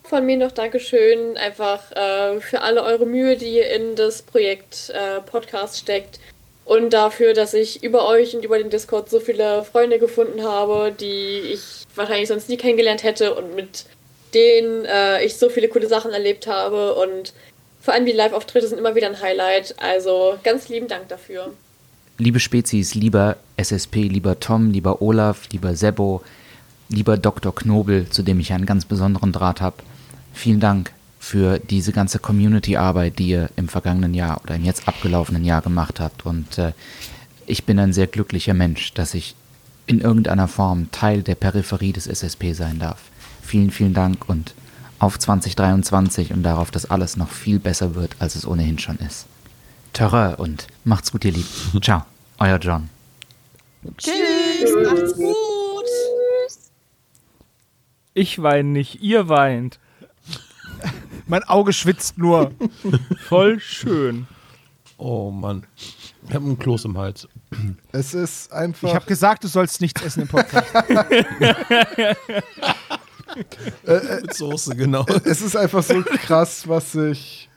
Von 0.03 0.27
mir 0.27 0.37
noch 0.37 0.51
Dankeschön 0.51 1.37
einfach 1.37 1.93
äh, 1.93 2.41
für 2.41 2.63
alle 2.63 2.83
eure 2.83 3.07
Mühe, 3.07 3.37
die 3.37 3.59
ihr 3.59 3.71
in 3.71 3.95
das 3.95 4.23
Projekt 4.23 4.91
äh, 4.91 5.21
Podcast 5.21 5.79
steckt. 5.79 6.19
Und 6.65 6.93
dafür, 6.93 7.33
dass 7.33 7.55
ich 7.55 7.85
über 7.85 8.09
euch 8.09 8.35
und 8.35 8.45
über 8.45 8.59
den 8.59 8.71
Discord 8.71 9.09
so 9.09 9.21
viele 9.21 9.63
Freunde 9.63 10.01
gefunden 10.01 10.43
habe, 10.43 10.91
die 10.91 11.53
ich 11.53 11.85
wahrscheinlich 11.95 12.27
sonst 12.27 12.49
nie 12.49 12.57
kennengelernt 12.57 13.05
hätte 13.05 13.37
und 13.37 13.55
mit 13.55 13.85
denen 14.35 14.85
äh, 14.85 15.25
ich 15.25 15.37
so 15.37 15.49
viele 15.49 15.69
coole 15.69 15.87
Sachen 15.87 16.11
erlebt 16.11 16.49
habe. 16.49 16.97
Und 16.97 17.35
vor 17.81 17.95
allem 17.95 18.05
die 18.05 18.11
Live-Auftritte 18.11 18.67
sind 18.67 18.79
immer 18.79 18.97
wieder 18.97 19.07
ein 19.07 19.21
Highlight. 19.21 19.77
Also 19.81 20.41
ganz 20.43 20.69
lieben 20.69 20.89
Dank 20.89 21.07
dafür. 21.07 21.53
Liebe 22.21 22.39
Spezies, 22.39 22.95
lieber 22.95 23.39
SSP, 23.57 24.07
lieber 24.07 24.39
Tom, 24.41 24.73
lieber 24.73 25.01
Olaf, 25.01 25.49
lieber 25.53 25.75
Sebo, 25.75 26.23
lieber 26.91 27.17
Dr. 27.17 27.55
Knobel, 27.55 28.11
zu 28.11 28.23
dem 28.23 28.39
ich 28.41 28.53
einen 28.53 28.67
ganz 28.67 28.85
besonderen 28.85 29.33
Draht 29.33 29.63
habe, 29.63 29.77
vielen 30.35 30.61
Dank 30.61 30.93
für 31.19 31.59
diese 31.59 31.93
ganze 31.93 32.19
Community-Arbeit, 32.19 33.19
die 33.19 33.29
ihr 33.29 33.49
im 33.57 33.69
vergangenen 33.69 34.13
Jahr 34.13 34.43
oder 34.43 34.55
im 34.57 34.67
jetzt 34.67 34.87
abgelaufenen 34.87 35.47
Jahr 35.47 35.63
gemacht 35.63 35.99
habt. 35.99 36.27
Und 36.27 36.59
äh, 36.59 36.73
ich 37.47 37.65
bin 37.65 37.79
ein 37.79 37.95
sehr 37.95 38.07
glücklicher 38.07 38.53
Mensch, 38.53 38.93
dass 38.93 39.15
ich 39.15 39.35
in 39.87 40.03
irgendeiner 40.03 40.47
Form 40.47 40.91
Teil 40.91 41.23
der 41.23 41.37
Peripherie 41.37 41.95
des 41.95 42.07
SSP 42.07 42.53
sein 42.53 42.79
darf. 42.79 43.01
Vielen, 43.41 43.71
vielen 43.71 43.95
Dank 43.95 44.29
und 44.29 44.53
auf 44.99 45.19
2023 45.19 46.35
und 46.35 46.43
darauf, 46.43 46.71
dass 46.71 46.85
alles 46.85 47.17
noch 47.17 47.31
viel 47.31 47.59
besser 47.59 47.95
wird, 47.95 48.17
als 48.19 48.35
es 48.37 48.47
ohnehin 48.47 48.79
schon 48.79 48.99
ist. 48.99 49.25
Terreur 49.93 50.39
und 50.39 50.67
macht's 50.85 51.13
gut, 51.13 51.25
ihr 51.25 51.33
Lieben. 51.33 51.49
Ciao, 51.83 52.05
euer 52.39 52.59
John. 52.59 52.89
Tschüss, 53.97 54.75
macht's 54.85 55.15
gut. 55.15 55.85
Ich 58.15 58.43
weine 58.43 58.69
nicht, 58.69 59.03
ihr 59.03 59.29
weint. 59.29 59.79
Mein 61.27 61.45
Auge 61.45 61.73
schwitzt 61.73 62.19
nur. 62.19 62.53
Voll 63.29 63.61
schön. 63.61 64.27
Oh 64.97 65.31
Mann. 65.31 65.67
Ich 66.29 66.35
habe 66.35 66.45
einen 66.45 66.59
Kloß 66.59 66.85
im 66.87 66.99
Hals. 66.99 67.29
Es 67.93 68.15
ist 68.15 68.53
einfach. 68.53 68.89
Ich 68.89 68.95
habe 68.95 69.07
gesagt, 69.07 69.45
du 69.45 69.49
sollst 69.49 69.81
nichts 69.81 70.03
essen 70.03 70.23
im 70.23 70.29
Podcast. 70.29 70.69
Mit 73.87 74.35
Soße, 74.35 74.77
genau. 74.77 75.07
Es 75.25 75.41
ist 75.41 75.57
einfach 75.57 75.83
so 75.83 76.03
krass, 76.03 76.69
was 76.69 76.93
sich 76.93 77.50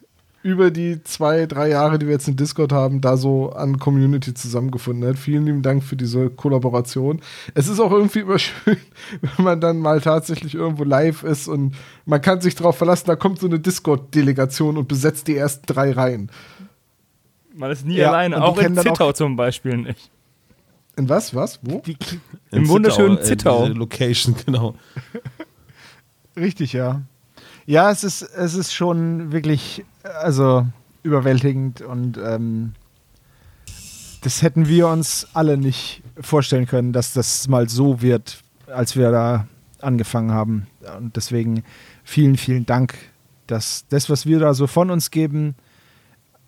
über 0.44 0.70
die 0.72 1.02
zwei, 1.03 1.45
drei 1.45 1.70
Jahre, 1.70 1.98
die 1.98 2.06
wir 2.06 2.14
jetzt 2.14 2.28
in 2.28 2.36
Discord 2.36 2.72
haben, 2.74 2.99
da 3.02 3.15
so 3.18 3.52
an 3.53 3.80
Community 3.80 4.34
zusammengefunden 4.34 5.07
hat. 5.10 5.18
Vielen 5.18 5.45
lieben 5.45 5.61
Dank 5.61 5.84
für 5.84 5.95
diese 5.95 6.30
Kollaboration. 6.30 7.22
Es 7.53 7.68
ist 7.70 7.80
auch 7.80 7.91
irgendwie 7.91 8.20
immer 8.20 8.38
schön, 8.40 8.78
wenn 9.22 9.45
man 9.45 9.61
dann 9.61 9.78
mal 9.80 10.02
tatsächlich 10.02 10.53
irgendwo 10.53 10.84
live 10.84 11.24
ist 11.24 11.48
und 11.48 11.76
man 12.06 12.22
kann 12.22 12.41
sich 12.41 12.56
darauf 12.56 12.78
verlassen, 12.78 13.06
da 13.07 13.15
kommt 13.15 13.40
so 13.40 13.48
eine 13.48 13.60
Discord-Delegation 13.60 14.78
und 14.78 14.88
besetzt 14.88 15.28
die 15.28 15.38
ersten 15.38 15.65
drei 15.65 15.91
Reihen. 15.91 16.30
Man 17.56 17.72
ist 17.72 17.86
nie 17.86 17.95
Ja, 17.98 18.10
alleine, 18.10 18.36
die 18.36 18.41
auch 18.41 18.57
in 18.57 18.76
dann 18.76 18.80
auch- 18.88 18.91
Zittau 18.94 19.11
zum 19.14 19.36
Beispiel 19.36 19.78
nicht. 19.78 20.11
In 20.95 21.07
was? 21.10 21.34
Was? 21.34 21.60
Wo? 21.64 21.82
Im 22.52 22.68
wunderschönen 22.68 23.18
äh, 23.18 23.22
Zittau. 23.22 23.64
diese 23.65 23.78
Location, 23.78 24.36
genau. 24.45 24.76
Richtig, 26.36 26.74
ja. 26.74 27.02
Ja, 27.65 27.91
es 27.91 28.03
ist, 28.03 28.22
es 28.24 28.56
ist 28.56 28.74
schon 28.74 29.32
wirklich, 29.32 29.86
also 30.03 30.67
überwältigend 31.03 31.81
und 31.81 32.17
ähm, 32.17 32.73
das 34.21 34.41
hätten 34.41 34.67
wir 34.67 34.88
uns 34.88 35.27
alle 35.34 35.57
nicht 35.57 36.01
vorstellen 36.19 36.65
können, 36.65 36.93
dass 36.93 37.13
das 37.13 37.47
mal 37.47 37.67
so 37.67 38.01
wird, 38.01 38.41
als 38.67 38.95
wir 38.95 39.11
da 39.11 39.47
angefangen 39.81 40.31
haben. 40.31 40.67
Und 40.97 41.15
deswegen 41.17 41.63
vielen, 42.03 42.38
vielen 42.38 42.65
Dank, 42.65 42.95
dass 43.47 43.85
das, 43.89 44.09
was 44.09 44.25
wir 44.25 44.39
da 44.39 44.53
so 44.53 44.65
von 44.65 44.89
uns 44.89 45.11
geben, 45.11 45.55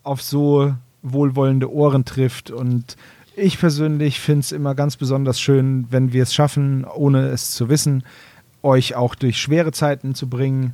auf 0.03 0.21
so 0.21 0.73
wohlwollende 1.01 1.71
Ohren 1.71 2.05
trifft. 2.05 2.49
Und 2.49 2.95
ich 3.35 3.59
persönlich 3.59 4.21
finde 4.21 4.39
es 4.41 4.51
immer 4.53 4.73
ganz 4.73 4.95
besonders 4.95 5.39
schön, 5.39 5.87
wenn 5.89 6.13
wir 6.13 6.23
es 6.23 6.33
schaffen, 6.33 6.85
ohne 6.85 7.27
es 7.27 7.51
zu 7.51 7.67
wissen, 7.67 8.03
euch 8.63 8.95
auch 8.95 9.15
durch 9.15 9.37
schwere 9.37 9.73
Zeiten 9.73 10.15
zu 10.15 10.29
bringen. 10.29 10.73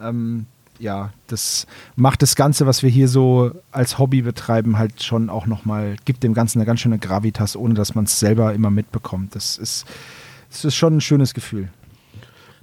Ähm, 0.00 0.46
ja, 0.80 1.12
das 1.26 1.66
macht 1.94 2.22
das 2.22 2.34
Ganze, 2.34 2.66
was 2.66 2.82
wir 2.82 2.90
hier 2.90 3.08
so 3.08 3.52
als 3.70 3.98
Hobby 3.98 4.22
betreiben, 4.22 4.78
halt 4.78 5.02
schon 5.02 5.30
auch 5.30 5.46
nochmal, 5.46 5.96
gibt 6.04 6.22
dem 6.22 6.34
Ganzen 6.34 6.58
eine 6.58 6.66
ganz 6.66 6.80
schöne 6.80 6.98
Gravitas, 6.98 7.56
ohne 7.56 7.74
dass 7.74 7.94
man 7.94 8.04
es 8.04 8.18
selber 8.18 8.54
immer 8.54 8.70
mitbekommt. 8.70 9.34
Das 9.34 9.58
ist, 9.58 9.84
das 10.50 10.64
ist 10.64 10.74
schon 10.74 10.96
ein 10.96 11.00
schönes 11.00 11.34
Gefühl. 11.34 11.68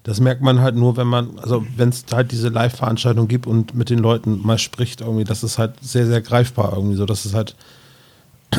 Das 0.03 0.19
merkt 0.19 0.41
man 0.41 0.61
halt 0.61 0.76
nur, 0.76 0.95
wenn 0.98 1.07
man, 1.07 1.38
also 1.39 1.65
wenn 1.76 1.89
es 1.89 2.06
halt 2.11 2.31
diese 2.31 2.49
Live-Veranstaltung 2.49 3.27
gibt 3.27 3.45
und 3.45 3.76
mit 3.76 3.89
den 3.89 3.99
Leuten 3.99 4.41
mal 4.41 4.57
spricht, 4.57 5.02
irgendwie, 5.02 5.26
das 5.26 5.44
ist 5.44 5.57
halt 5.57 5.73
sehr, 5.81 6.07
sehr 6.07 6.22
greifbar 6.22 6.73
irgendwie 6.73 6.95
so. 6.95 7.06
Das 7.06 7.26
ist 7.26 7.34
halt 7.34 7.56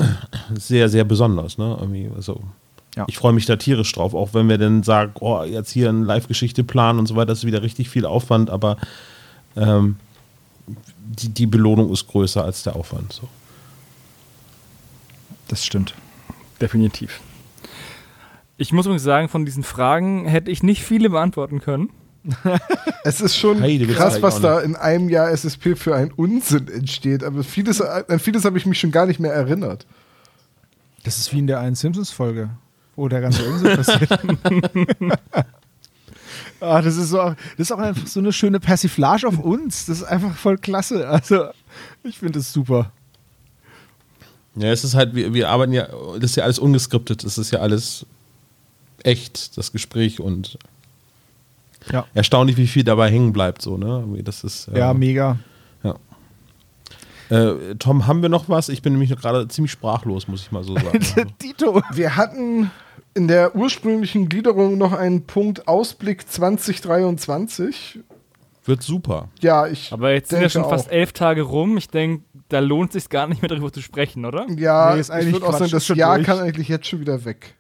sehr, 0.55 0.89
sehr 0.89 1.05
besonders, 1.05 1.56
ne? 1.56 1.76
Irgendwie, 1.80 2.10
also 2.14 2.43
ich 3.06 3.16
freue 3.16 3.32
mich 3.32 3.47
da 3.47 3.56
tierisch 3.56 3.93
drauf, 3.93 4.14
auch 4.14 4.35
wenn 4.35 4.48
wir 4.48 4.59
dann 4.59 4.82
sagen, 4.82 5.12
oh, 5.20 5.43
jetzt 5.44 5.70
hier 5.70 5.89
eine 5.89 6.05
Live-Geschichte 6.05 6.64
planen 6.64 6.98
und 6.98 7.06
so 7.06 7.14
weiter, 7.14 7.26
das 7.26 7.39
ist 7.39 7.47
wieder 7.47 7.62
richtig 7.62 7.89
viel 7.89 8.05
Aufwand, 8.05 8.51
aber 8.51 8.76
ähm, 9.57 9.97
die, 10.66 11.29
die 11.29 11.47
Belohnung 11.47 11.93
ist 11.93 12.07
größer 12.09 12.45
als 12.45 12.62
der 12.62 12.77
Aufwand. 12.77 13.12
So. 13.12 13.29
Das 15.49 15.65
stimmt. 15.65 15.95
Definitiv. 16.61 17.20
Ich 18.57 18.73
muss 18.73 18.87
übrigens 18.87 19.05
sagen, 19.05 19.29
von 19.29 19.45
diesen 19.45 19.62
Fragen 19.62 20.27
hätte 20.27 20.51
ich 20.51 20.62
nicht 20.62 20.83
viele 20.83 21.11
beantworten 21.11 21.61
können. 21.61 21.91
Es 23.05 23.20
ist 23.23 23.37
schon 23.37 23.62
du 23.62 23.87
krass, 23.95 24.20
was 24.20 24.41
da 24.41 24.61
in 24.61 24.77
einem 24.77 25.09
Jahr 25.09 25.31
SSP 25.31 25.77
für 25.77 25.95
ein 25.95 26.12
Unsinn 26.12 26.69
entsteht. 26.69 27.25
Aber 27.25 27.43
vieles, 27.43 27.81
an 27.81 28.19
vieles 28.19 28.45
habe 28.45 28.59
ich 28.59 28.66
mich 28.66 28.79
schon 28.79 28.91
gar 28.91 29.07
nicht 29.07 29.19
mehr 29.19 29.33
erinnert. 29.33 29.87
Das 31.05 31.16
ist 31.19 31.33
wie 31.33 31.39
in 31.39 31.47
der 31.47 31.61
einen 31.61 31.75
Simpsons-Folge, 31.75 32.51
wo 32.97 33.09
der 33.09 33.23
ganze 33.23 33.49
Unsinn 33.49 33.77
passiert. 33.77 34.11
ah, 36.60 36.80
das, 36.82 36.97
ist 36.97 37.10
so, 37.10 37.16
das 37.18 37.36
ist 37.56 37.72
auch 37.72 37.78
einfach 37.78 38.06
so 38.06 38.20
eine 38.20 38.32
schöne 38.32 38.60
Persiflage 38.60 39.26
auf 39.26 39.39
uns. 39.39 39.86
Das 39.86 39.98
ist 39.98 40.05
einfach 40.05 40.35
voll 40.36 40.59
klasse. 40.59 41.09
Also, 41.09 41.47
ich 42.02 42.18
finde 42.18 42.39
es 42.39 42.52
super. 42.52 42.93
Ja, 44.56 44.72
es 44.72 44.82
ist 44.85 44.94
halt, 44.94 45.14
wir, 45.14 45.35
wir 45.35 45.48
arbeiten 45.51 45.72
ja, 45.72 45.86
das 46.14 46.30
ist 46.30 46.36
ja 46.36 46.44
alles 46.44 46.59
ungeskriptet, 46.59 47.22
es 47.22 47.39
ist 47.39 47.52
ja 47.52 47.60
alles 47.60 48.06
echt, 49.05 49.56
das 49.56 49.70
Gespräch 49.70 50.18
und 50.20 50.59
Ja. 51.93 52.06
erstaunlich, 52.14 52.56
wie 52.56 52.66
viel 52.66 52.82
dabei 52.82 53.10
hängen 53.10 53.32
bleibt, 53.32 53.62
so, 53.62 53.76
ne? 53.76 54.05
Das 54.24 54.43
ist, 54.43 54.66
äh, 54.68 54.78
Ja, 54.78 54.94
mega. 54.94 55.39
Ja. 55.85 55.94
Äh, 57.30 57.76
Tom, 57.76 58.06
haben 58.09 58.22
wir 58.22 58.28
noch 58.28 58.48
was? 58.48 58.68
Ich 58.68 58.82
bin 58.82 58.94
nämlich 58.94 59.10
gerade 59.10 59.47
ziemlich 59.47 59.70
sprachlos, 59.70 60.26
muss 60.26 60.40
ich 60.43 60.51
mal 60.51 60.64
so 60.64 60.74
sagen. 60.74 60.98
Tito. 61.39 61.80
Wir 61.93 62.16
hatten 62.16 62.70
in 63.14 63.26
der 63.28 63.55
ursprünglichen 63.56 64.28
Gliederung 64.28 64.78
noch 64.78 64.93
einen 64.93 65.26
Punkt 65.26 65.66
Ausblick 65.68 66.28
2023. 66.30 68.01
Wird 68.64 68.82
super. 68.82 69.28
Ja, 69.40 69.66
ich. 69.66 69.93
Aber 69.93 70.12
jetzt 70.12 70.30
sind 70.30 70.43
ja 70.43 70.48
schon 70.51 70.62
auch. 70.64 70.70
fast 70.70 70.90
elf 70.90 71.12
Tage 71.12 71.43
rum. 71.43 71.76
Ich 71.78 71.89
denke, 71.89 72.22
da 72.48 72.59
lohnt 72.60 72.90
es 72.94 73.02
sich 73.05 73.09
gar 73.10 73.26
nicht 73.26 73.40
mehr 73.43 73.48
darüber 73.48 73.72
zu 73.72 73.80
sprechen, 73.80 74.24
oder? 74.26 74.47
Ja, 74.56 74.93
Nee, 74.94 75.01
ist 75.01 75.09
ich 75.09 75.14
eigentlich 75.14 75.32
würde 75.32 75.47
auch 75.47 75.56
sagen, 75.59 75.70
das 75.70 75.86
schon 75.86 75.97
Jahr 75.97 76.16
durch. 76.16 76.26
kann 76.26 76.39
eigentlich 76.39 76.68
jetzt 76.68 76.86
schon 76.86 77.01
wieder 77.01 77.24
weg. 77.24 77.55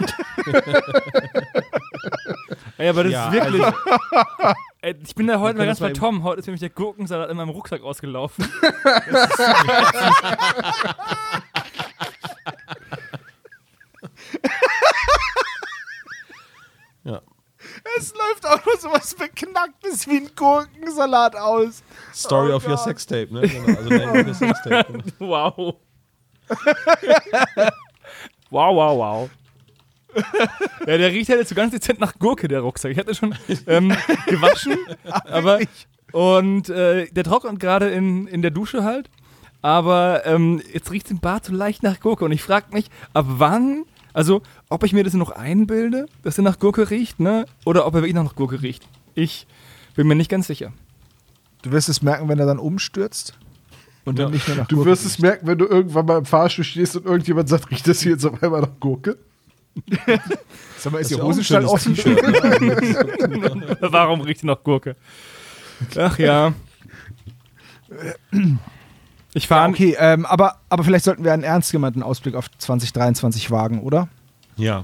Ey, 2.78 2.90
aber 2.90 3.04
das 3.06 3.14
Ja, 3.14 3.28
ist 3.30 3.34
wirklich. 3.34 3.64
also- 3.64 3.78
Ey, 4.82 4.96
ich 5.06 5.16
bin 5.16 5.28
da 5.28 5.40
heute 5.40 5.58
mal 5.58 5.66
ganz 5.66 5.80
bei 5.80 5.92
Tom. 5.92 6.24
Heute 6.24 6.40
ist 6.40 6.48
nämlich 6.48 6.60
der 6.62 6.70
Gurkensalat 6.70 7.30
in 7.30 7.38
meinem 7.38 7.50
Rucksack 7.50 7.82
ausgelaufen. 7.82 8.46
Ja. 17.10 17.22
Es 17.98 18.14
läuft 18.14 18.46
auch 18.46 18.66
nur 18.66 18.78
so 18.78 18.90
was 18.92 19.14
Beknacktes 19.16 20.08
wie 20.08 20.18
ein 20.18 20.30
Gurkensalat 20.36 21.36
aus. 21.36 21.84
Story 22.14 22.52
Oh 22.52 22.56
of 22.56 22.64
your 22.64 22.76
Gott. 22.76 22.84
Sextape, 22.86 23.34
ne? 23.34 23.42
Genau, 23.48 23.78
also 23.78 23.90
Name 23.90 24.22
of 24.22 24.28
your 24.28 24.34
Sextape. 24.34 25.04
wow. 25.20 25.76
wow, 28.50 28.76
wow, 28.76 28.98
wow. 28.98 29.30
ja, 30.88 30.98
der 30.98 31.12
riecht 31.12 31.30
halt 31.30 31.40
jetzt 31.40 31.50
so 31.50 31.56
ganz 31.56 31.72
dezent 31.72 32.00
nach 32.00 32.18
Gurke, 32.18 32.48
der 32.48 32.62
Rucksack. 32.62 32.92
Ich 32.92 32.98
hatte 32.98 33.14
schon 33.14 33.36
ähm, 33.68 33.90
gewaschen, 34.28 34.78
aber 35.26 35.60
und 36.12 36.70
äh, 36.70 37.08
der 37.12 37.24
trocknet 37.24 37.60
gerade 37.60 37.90
in, 37.90 38.26
in 38.28 38.42
der 38.42 38.52
Dusche 38.52 38.84
halt. 38.84 39.10
Aber 39.62 40.26
ähm, 40.26 40.62
jetzt 40.72 40.90
riecht 40.92 41.06
es 41.08 41.12
im 41.12 41.20
Bad 41.20 41.46
so 41.46 41.54
leicht 41.54 41.84
nach 41.84 42.00
Gurke 42.00 42.24
und 42.26 42.32
ich 42.32 42.42
frage 42.42 42.68
mich, 42.74 42.90
ab 43.14 43.26
wann, 43.28 43.84
also 44.20 44.42
ob 44.68 44.84
ich 44.84 44.92
mir 44.92 45.06
das 45.06 45.14
noch 45.14 45.30
einbilde, 45.30 46.08
dass 46.24 46.38
er 46.38 46.44
nach 46.44 46.60
Gurke 46.60 46.90
riecht, 46.90 47.22
ne? 47.22 47.46
Oder 47.64 47.88
ob 47.88 47.96
er 47.96 48.02
wirklich 48.02 48.16
noch 48.16 48.26
nach 48.26 48.36
Gurke 48.36 48.62
riecht. 48.62 48.86
Ich 49.16 49.48
bin 49.96 50.08
mir 50.08 50.16
nicht 50.16 50.30
ganz 50.30 50.48
sicher. 50.48 50.74
Du 51.62 51.72
wirst 51.72 51.88
es 51.88 52.02
merken, 52.02 52.28
wenn 52.28 52.38
er 52.38 52.46
dann 52.46 52.60
umstürzt. 52.60 53.40
Und 54.04 54.20
dann 54.20 54.32
nicht 54.32 54.46
mehr 54.50 54.58
nach 54.58 54.68
Du 54.68 54.76
Gurke 54.76 54.90
wirst 54.90 55.06
es 55.06 55.20
merken, 55.20 55.48
wenn 55.48 55.58
du 55.58 55.66
irgendwann 55.68 56.06
mal 56.06 56.18
im 56.18 56.26
Fahrstuhl 56.26 56.66
stehst 56.66 56.98
und 56.98 57.06
irgendjemand 57.06 57.48
sagt, 57.48 57.72
riecht 57.72 57.88
das 57.88 58.02
hier 58.02 58.12
jetzt 58.12 58.26
auf 58.26 58.44
einmal 58.44 58.60
nach 58.60 58.78
Gurke? 58.82 59.18
Sag 60.78 60.92
mal, 60.92 61.00
ist 61.00 61.12
Ihr 61.12 61.24
Hosenstall 61.24 61.64
offen? 61.64 61.98
Warum 63.80 64.20
riecht 64.20 64.44
er 64.44 64.48
nach 64.48 64.62
Gurke? 64.62 64.98
Ach 65.96 66.20
ja. 66.20 66.54
Ich 69.34 69.44
Ja, 69.44 69.50
fahre 69.50 69.70
okay, 69.70 69.96
ähm, 70.00 70.26
aber, 70.26 70.58
aber 70.70 70.84
vielleicht 70.84 71.06
sollten 71.06 71.24
wir 71.24 71.34
einen 71.34 71.44
ernst 71.44 71.72
gemeinten 71.72 72.04
Ausblick 72.04 72.36
auf 72.36 72.50
2023 72.58 73.52
wagen, 73.52 73.82
oder? 73.82 74.10
Ja. 74.56 74.84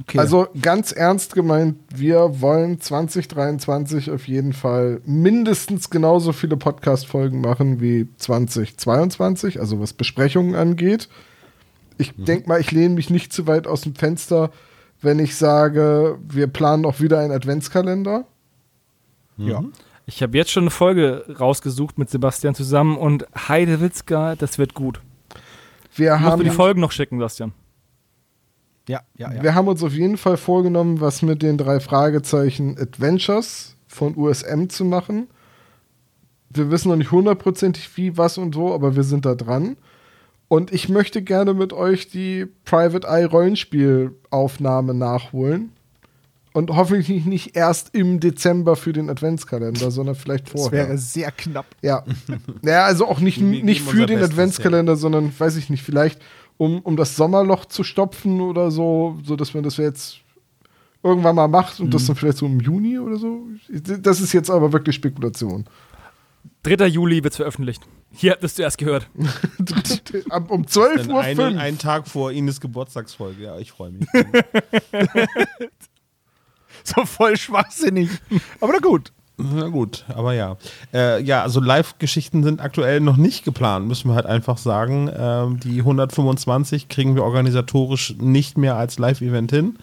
Okay. 0.00 0.18
Also 0.18 0.48
ganz 0.60 0.92
ernst 0.92 1.34
gemeint, 1.34 1.76
wir 1.94 2.40
wollen 2.40 2.80
2023 2.80 4.10
auf 4.10 4.26
jeden 4.26 4.52
Fall 4.52 5.00
mindestens 5.04 5.90
genauso 5.90 6.32
viele 6.32 6.56
Podcast-Folgen 6.56 7.40
machen 7.40 7.80
wie 7.80 8.08
2022, 8.16 9.60
also 9.60 9.80
was 9.80 9.92
Besprechungen 9.92 10.54
angeht. 10.54 11.08
Ich 11.98 12.14
denke 12.16 12.48
mal, 12.48 12.60
ich 12.60 12.70
lehne 12.70 12.94
mich 12.94 13.10
nicht 13.10 13.32
zu 13.32 13.46
weit 13.46 13.66
aus 13.66 13.82
dem 13.82 13.94
Fenster, 13.94 14.50
wenn 15.02 15.18
ich 15.18 15.36
sage, 15.36 16.18
wir 16.26 16.46
planen 16.46 16.86
auch 16.86 17.00
wieder 17.00 17.18
einen 17.18 17.32
Adventskalender. 17.32 18.24
Ja. 19.36 19.62
Ich 20.06 20.22
habe 20.22 20.36
jetzt 20.36 20.50
schon 20.50 20.64
eine 20.64 20.70
Folge 20.70 21.24
rausgesucht 21.38 21.98
mit 21.98 22.10
Sebastian 22.10 22.54
zusammen 22.54 22.96
und 22.96 23.26
Heidewitzka, 23.48 24.34
das 24.36 24.58
wird 24.58 24.74
gut. 24.74 25.00
Wir 25.94 26.10
Du 26.10 26.18
musst 26.18 26.24
haben, 26.24 26.38
mir 26.38 26.44
die 26.44 26.54
Folgen 26.54 26.80
noch 26.80 26.92
schicken, 26.92 27.18
Sebastian. 27.18 27.52
Ja, 28.88 29.00
ja, 29.16 29.32
ja. 29.32 29.42
wir 29.42 29.54
haben 29.54 29.68
uns 29.68 29.82
auf 29.82 29.92
jeden 29.92 30.16
Fall 30.16 30.36
vorgenommen, 30.36 31.00
was 31.00 31.22
mit 31.22 31.42
den 31.42 31.56
drei 31.56 31.78
Fragezeichen 31.78 32.76
Adventures 32.78 33.76
von 33.86 34.16
USM 34.16 34.68
zu 34.68 34.84
machen. 34.84 35.28
Wir 36.50 36.70
wissen 36.70 36.88
noch 36.88 36.96
nicht 36.96 37.12
hundertprozentig 37.12 37.96
wie, 37.96 38.16
was 38.16 38.38
und 38.38 38.56
wo, 38.56 38.74
aber 38.74 38.96
wir 38.96 39.04
sind 39.04 39.24
da 39.24 39.34
dran. 39.34 39.76
Und 40.48 40.72
ich 40.72 40.88
möchte 40.88 41.22
gerne 41.22 41.54
mit 41.54 41.72
euch 41.72 42.08
die 42.10 42.46
Private 42.64 43.06
Eye 43.06 43.24
Rollenspielaufnahme 43.24 44.92
nachholen. 44.92 45.72
Und 46.54 46.70
hoffentlich 46.70 47.24
nicht 47.24 47.56
erst 47.56 47.94
im 47.94 48.20
Dezember 48.20 48.76
für 48.76 48.92
den 48.92 49.08
Adventskalender, 49.08 49.90
sondern 49.90 50.14
vielleicht 50.14 50.52
Das 50.52 50.60
vorher. 50.60 50.88
wäre 50.88 50.98
sehr 50.98 51.32
knapp. 51.32 51.66
Ja. 51.80 52.04
Naja, 52.62 52.84
also 52.84 53.06
auch 53.08 53.20
nicht, 53.20 53.40
nicht 53.40 53.80
für 53.82 54.04
den 54.06 54.18
Bestes, 54.18 54.32
Adventskalender, 54.34 54.96
sondern, 54.96 55.32
weiß 55.38 55.56
ich 55.56 55.70
nicht, 55.70 55.82
vielleicht 55.82 56.20
um, 56.58 56.80
um 56.80 56.96
das 56.96 57.16
Sommerloch 57.16 57.64
zu 57.64 57.82
stopfen 57.84 58.40
oder 58.42 58.70
so, 58.70 59.18
so 59.24 59.34
dass 59.36 59.54
man 59.54 59.62
das 59.64 59.78
jetzt 59.78 60.18
irgendwann 61.02 61.34
mal 61.34 61.48
macht 61.48 61.80
und 61.80 61.92
das 61.94 62.04
dann 62.06 62.14
vielleicht 62.16 62.36
so 62.38 62.46
im 62.46 62.60
Juni 62.60 62.98
oder 62.98 63.16
so. 63.16 63.46
Das 63.70 64.20
ist 64.20 64.32
jetzt 64.34 64.50
aber 64.50 64.72
wirklich 64.72 64.94
Spekulation. 64.94 65.64
3. 66.64 66.86
Juli 66.86 67.24
wird 67.24 67.32
es 67.32 67.38
veröffentlicht. 67.38 67.82
Hier 68.12 68.32
habt 68.32 68.42
ihr 68.42 68.46
es 68.46 68.54
zuerst 68.54 68.78
gehört. 68.78 69.08
Ab- 70.30 70.50
um 70.50 70.66
12 70.66 71.08
Dann 71.08 71.10
Uhr. 71.10 71.20
einen 71.58 71.78
Tag 71.78 72.06
vor 72.06 72.30
Ines 72.30 72.60
Geburtstagsfolge. 72.60 73.42
Ja, 73.42 73.58
ich 73.58 73.72
freue 73.72 73.92
mich. 73.92 74.06
So 76.96 77.04
voll 77.04 77.36
schwachsinnig. 77.36 78.10
Aber 78.60 78.72
na 78.72 78.78
gut. 78.78 79.12
Na 79.38 79.68
gut, 79.68 80.04
aber 80.08 80.34
ja. 80.34 80.56
Äh, 80.92 81.22
ja, 81.22 81.42
also 81.42 81.58
Live-Geschichten 81.60 82.44
sind 82.44 82.60
aktuell 82.60 83.00
noch 83.00 83.16
nicht 83.16 83.44
geplant, 83.44 83.88
müssen 83.88 84.08
wir 84.10 84.14
halt 84.14 84.26
einfach 84.26 84.58
sagen. 84.58 85.10
Ähm, 85.16 85.58
die 85.58 85.78
125 85.80 86.88
kriegen 86.88 87.14
wir 87.16 87.24
organisatorisch 87.24 88.14
nicht 88.18 88.58
mehr 88.58 88.76
als 88.76 88.98
Live-Event 88.98 89.50
hin. 89.50 89.78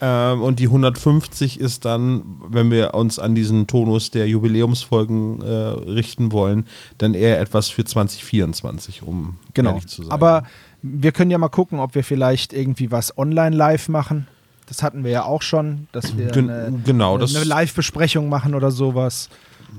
Ähm, 0.00 0.40
und 0.42 0.58
die 0.60 0.64
150 0.66 1.60
ist 1.60 1.84
dann, 1.84 2.22
wenn 2.48 2.70
wir 2.70 2.94
uns 2.94 3.18
an 3.18 3.34
diesen 3.34 3.66
Tonus 3.66 4.10
der 4.10 4.26
Jubiläumsfolgen 4.26 5.42
äh, 5.42 5.46
richten 5.90 6.32
wollen, 6.32 6.66
dann 6.98 7.12
eher 7.14 7.38
etwas 7.38 7.68
für 7.68 7.84
2024, 7.84 9.02
um 9.02 9.36
Genau. 9.52 9.70
ehrlich 9.70 9.88
zu 9.88 10.02
sein. 10.04 10.10
Aber 10.10 10.44
wir 10.82 11.12
können 11.12 11.30
ja 11.30 11.38
mal 11.38 11.48
gucken, 11.48 11.78
ob 11.80 11.94
wir 11.94 12.02
vielleicht 12.02 12.54
irgendwie 12.54 12.90
was 12.90 13.16
online 13.18 13.54
live 13.54 13.88
machen. 13.90 14.26
Das 14.70 14.82
hatten 14.82 15.04
wir 15.04 15.10
ja 15.10 15.24
auch 15.24 15.42
schon, 15.42 15.88
dass 15.92 16.16
wir 16.16 16.28
Gen- 16.28 16.48
eine, 16.48 16.78
genau, 16.84 17.16
eine, 17.16 17.24
eine 17.26 17.44
Live-Besprechung 17.44 18.28
machen 18.30 18.54
oder 18.54 18.70
sowas. 18.70 19.28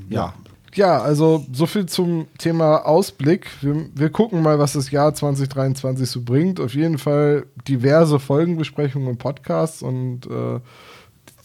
Ja. 0.10 0.34
Ja, 0.76 1.02
also 1.02 1.46
so 1.52 1.66
viel 1.66 1.86
zum 1.88 2.28
Thema 2.38 2.86
Ausblick. 2.86 3.48
Wir, 3.62 3.88
wir 3.96 4.10
gucken 4.10 4.42
mal, 4.42 4.60
was 4.60 4.74
das 4.74 4.92
Jahr 4.92 5.14
2023 5.14 6.10
so 6.10 6.22
bringt. 6.22 6.60
Auf 6.60 6.74
jeden 6.76 6.98
Fall 6.98 7.46
diverse 7.68 8.20
Folgenbesprechungen 8.20 9.08
und 9.08 9.18
Podcasts 9.18 9.82
und 9.82 10.28
äh, 10.28 10.60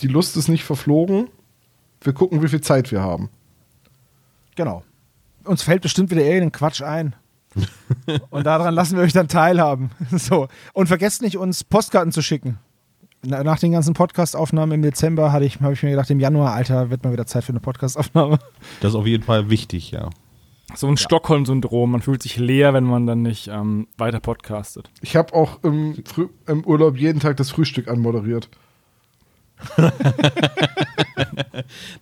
die 0.00 0.08
Lust 0.08 0.36
ist 0.36 0.48
nicht 0.48 0.64
verflogen. 0.64 1.28
Wir 2.00 2.12
gucken, 2.12 2.42
wie 2.42 2.48
viel 2.48 2.60
Zeit 2.60 2.92
wir 2.92 3.00
haben. 3.00 3.30
Genau. 4.54 4.84
Uns 5.44 5.62
fällt 5.62 5.82
bestimmt 5.82 6.10
wieder 6.10 6.22
irgendein 6.22 6.52
Quatsch 6.52 6.82
ein. 6.82 7.14
Und 8.30 8.44
daran 8.44 8.74
lassen 8.74 8.96
wir 8.96 9.02
euch 9.04 9.12
dann 9.14 9.28
teilhaben. 9.28 9.90
So. 10.10 10.48
Und 10.72 10.88
vergesst 10.88 11.22
nicht, 11.22 11.38
uns 11.38 11.64
Postkarten 11.64 12.12
zu 12.12 12.20
schicken. 12.22 12.58
Na- 13.24 13.42
Nach 13.42 13.58
den 13.58 13.72
ganzen 13.72 13.94
Podcast-Aufnahmen 13.94 14.72
im 14.72 14.82
Dezember 14.82 15.32
hatte 15.32 15.44
ich, 15.44 15.60
habe 15.60 15.72
ich 15.72 15.82
mir 15.82 15.90
gedacht, 15.90 16.10
im 16.10 16.20
Januar, 16.20 16.52
Alter, 16.52 16.90
wird 16.90 17.02
mal 17.04 17.12
wieder 17.12 17.26
Zeit 17.26 17.44
für 17.44 17.50
eine 17.52 17.60
Podcast-Aufnahme. 17.60 18.38
das 18.80 18.90
ist 18.90 18.94
auf 18.94 19.06
jeden 19.06 19.24
Fall 19.24 19.50
wichtig, 19.50 19.90
ja. 19.90 20.10
So 20.74 20.88
ein 20.88 20.96
Stockholm-Syndrom. 20.96 21.90
Man 21.92 22.02
fühlt 22.02 22.22
sich 22.22 22.36
leer, 22.36 22.74
wenn 22.74 22.84
man 22.84 23.06
dann 23.06 23.22
nicht 23.22 23.48
ähm, 23.48 23.86
weiter 23.98 24.20
podcastet. 24.20 24.90
Ich 25.00 25.14
habe 25.16 25.32
auch 25.32 25.62
im, 25.62 26.02
im 26.46 26.64
Urlaub 26.64 26.96
jeden 26.98 27.20
Tag 27.20 27.36
das 27.36 27.50
Frühstück 27.50 27.88
anmoderiert. 27.88 28.48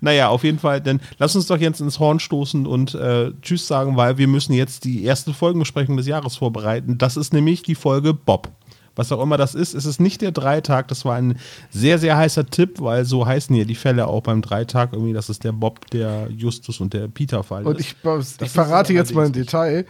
Naja, 0.01 0.29
auf 0.29 0.45
jeden 0.45 0.59
Fall, 0.59 0.81
dann 0.81 1.01
lass 1.19 1.37
uns 1.37 1.47
doch 1.47 1.57
jetzt 1.59 1.81
ins 1.81 1.99
Horn 2.01 2.19
stoßen 2.21 2.67
und 2.67 2.95
äh, 2.95 3.31
Tschüss 3.43 3.67
sagen, 3.67 3.97
weil 3.97 4.19
wir 4.19 4.27
müssen 4.29 4.53
jetzt 4.53 4.85
die 4.85 5.05
erste 5.05 5.33
Folgenbesprechung 5.33 5.97
des 5.97 6.07
Jahres 6.07 6.37
vorbereiten. 6.37 6.99
Das 6.99 7.17
ist 7.17 7.33
nämlich 7.33 7.63
die 7.63 7.75
Folge 7.77 8.13
Bob. 8.13 8.51
Was 8.97 9.11
auch 9.13 9.21
immer 9.23 9.37
das 9.37 9.55
ist, 9.55 9.75
es 9.75 9.87
ist 9.87 10.01
nicht 10.01 10.21
der 10.23 10.31
Dreitag. 10.33 10.89
Das 10.89 11.05
war 11.05 11.17
ein 11.17 11.39
sehr, 11.71 11.99
sehr 11.99 12.17
heißer 12.17 12.47
Tipp, 12.47 12.81
weil 12.81 13.05
so 13.05 13.27
heißen 13.27 13.55
hier 13.55 13.65
die 13.65 13.75
Fälle 13.75 14.07
auch 14.07 14.23
beim 14.23 14.41
Dreitag 14.43 14.93
irgendwie. 14.93 15.13
Das 15.13 15.29
ist 15.29 15.43
der 15.45 15.53
Bob, 15.53 15.91
der 15.91 16.29
Justus 16.31 16.81
und 16.81 16.95
der 16.95 17.09
Peter-Fall. 17.09 17.67
Und 17.67 17.81
ist. 17.81 17.87
ich, 17.87 17.97
ich 18.05 18.41
ist 18.47 18.53
verrate 18.55 18.93
jetzt 18.93 19.15
mal 19.15 19.27
ein 19.27 19.33
Detail. 19.33 19.85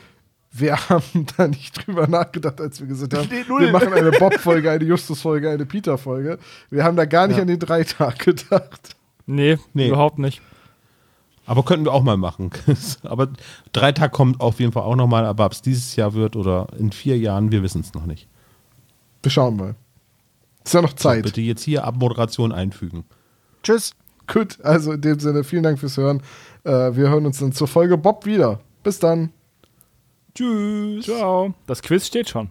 Wir 0.51 0.77
haben 0.89 1.27
da 1.37 1.49
nicht 1.49 1.87
drüber 1.87 2.07
nachgedacht, 2.07 2.61
als 2.61 2.81
wir 2.81 2.87
gesagt 2.87 3.13
haben, 3.15 3.29
Nee, 3.31 3.45
wir 3.47 3.73
machen 3.73 3.93
eine 3.93 4.13
Bob-Folge, 4.13 4.71
eine 4.71 4.85
Justus-Folge, 4.85 5.51
eine 5.51 5.67
Peter-Folge. 5.67 6.39
Wir 6.71 6.85
haben 6.85 6.97
da 6.97 7.05
gar 7.05 7.27
nicht 7.27 7.37
Ja. 7.37 7.43
an 7.43 7.49
den 7.49 7.59
Dreitag 7.59 8.19
gedacht. 8.21 8.97
Nee, 9.27 9.59
Nee. 9.73 9.89
überhaupt 9.89 10.19
nicht. 10.19 10.41
Aber 11.47 11.63
könnten 11.63 11.85
wir 11.85 11.93
auch 11.93 12.03
mal 12.03 12.17
machen. 12.17 12.51
aber 13.03 13.29
Dreitag 13.73 14.13
kommt 14.13 14.41
auf 14.41 14.61
jeden 14.61 14.73
Fall 14.73 14.85
auch 14.85 14.97
nochmal, 14.97 15.27
aber 15.27 15.45
ob 15.45 15.53
es 15.53 15.61
dieses 15.61 15.95
Jahr 15.97 16.15
wird 16.15 16.37
oder 16.37 16.69
in 16.79 16.91
vier 16.93 17.19
Jahren, 17.19 17.51
wir 17.53 17.63
wissen 17.63 17.83
es 17.83 17.93
noch 17.93 18.07
nicht. 18.07 18.29
Wir 19.25 19.31
schauen 19.31 19.57
mal. 19.57 19.75
Ist 20.65 20.75
ja 20.75 20.83
noch 20.83 20.91
So, 20.91 20.97
Zeit. 20.97 21.25
bitte 21.25 21.41
jetzt 21.41 21.63
hier 21.63 21.85
Abmoderation 21.85 22.53
einfügen. 22.53 23.05
Tschüss. 23.63 23.95
Gut, 24.33 24.59
also 24.63 24.93
in 24.93 25.01
dem 25.01 25.19
Sinne, 25.19 25.45
vielen 25.45 25.63
Dank 25.65 25.79
fürs 25.79 25.97
Hören. 25.97 26.23
Äh, 26.65 26.71
wir 26.97 27.09
hören 27.11 27.27
uns 27.27 27.39
dann 27.41 27.53
zur 27.53 27.69
Folge 27.69 27.99
Bob 27.99 28.25
wieder. 28.25 28.61
Bis 28.83 28.99
dann. 28.99 29.31
Tschüss. 30.35 31.05
Ciao. 31.07 31.55
Das 31.67 31.83
Quiz 31.83 32.07
steht 32.07 32.29
schon. 32.29 32.51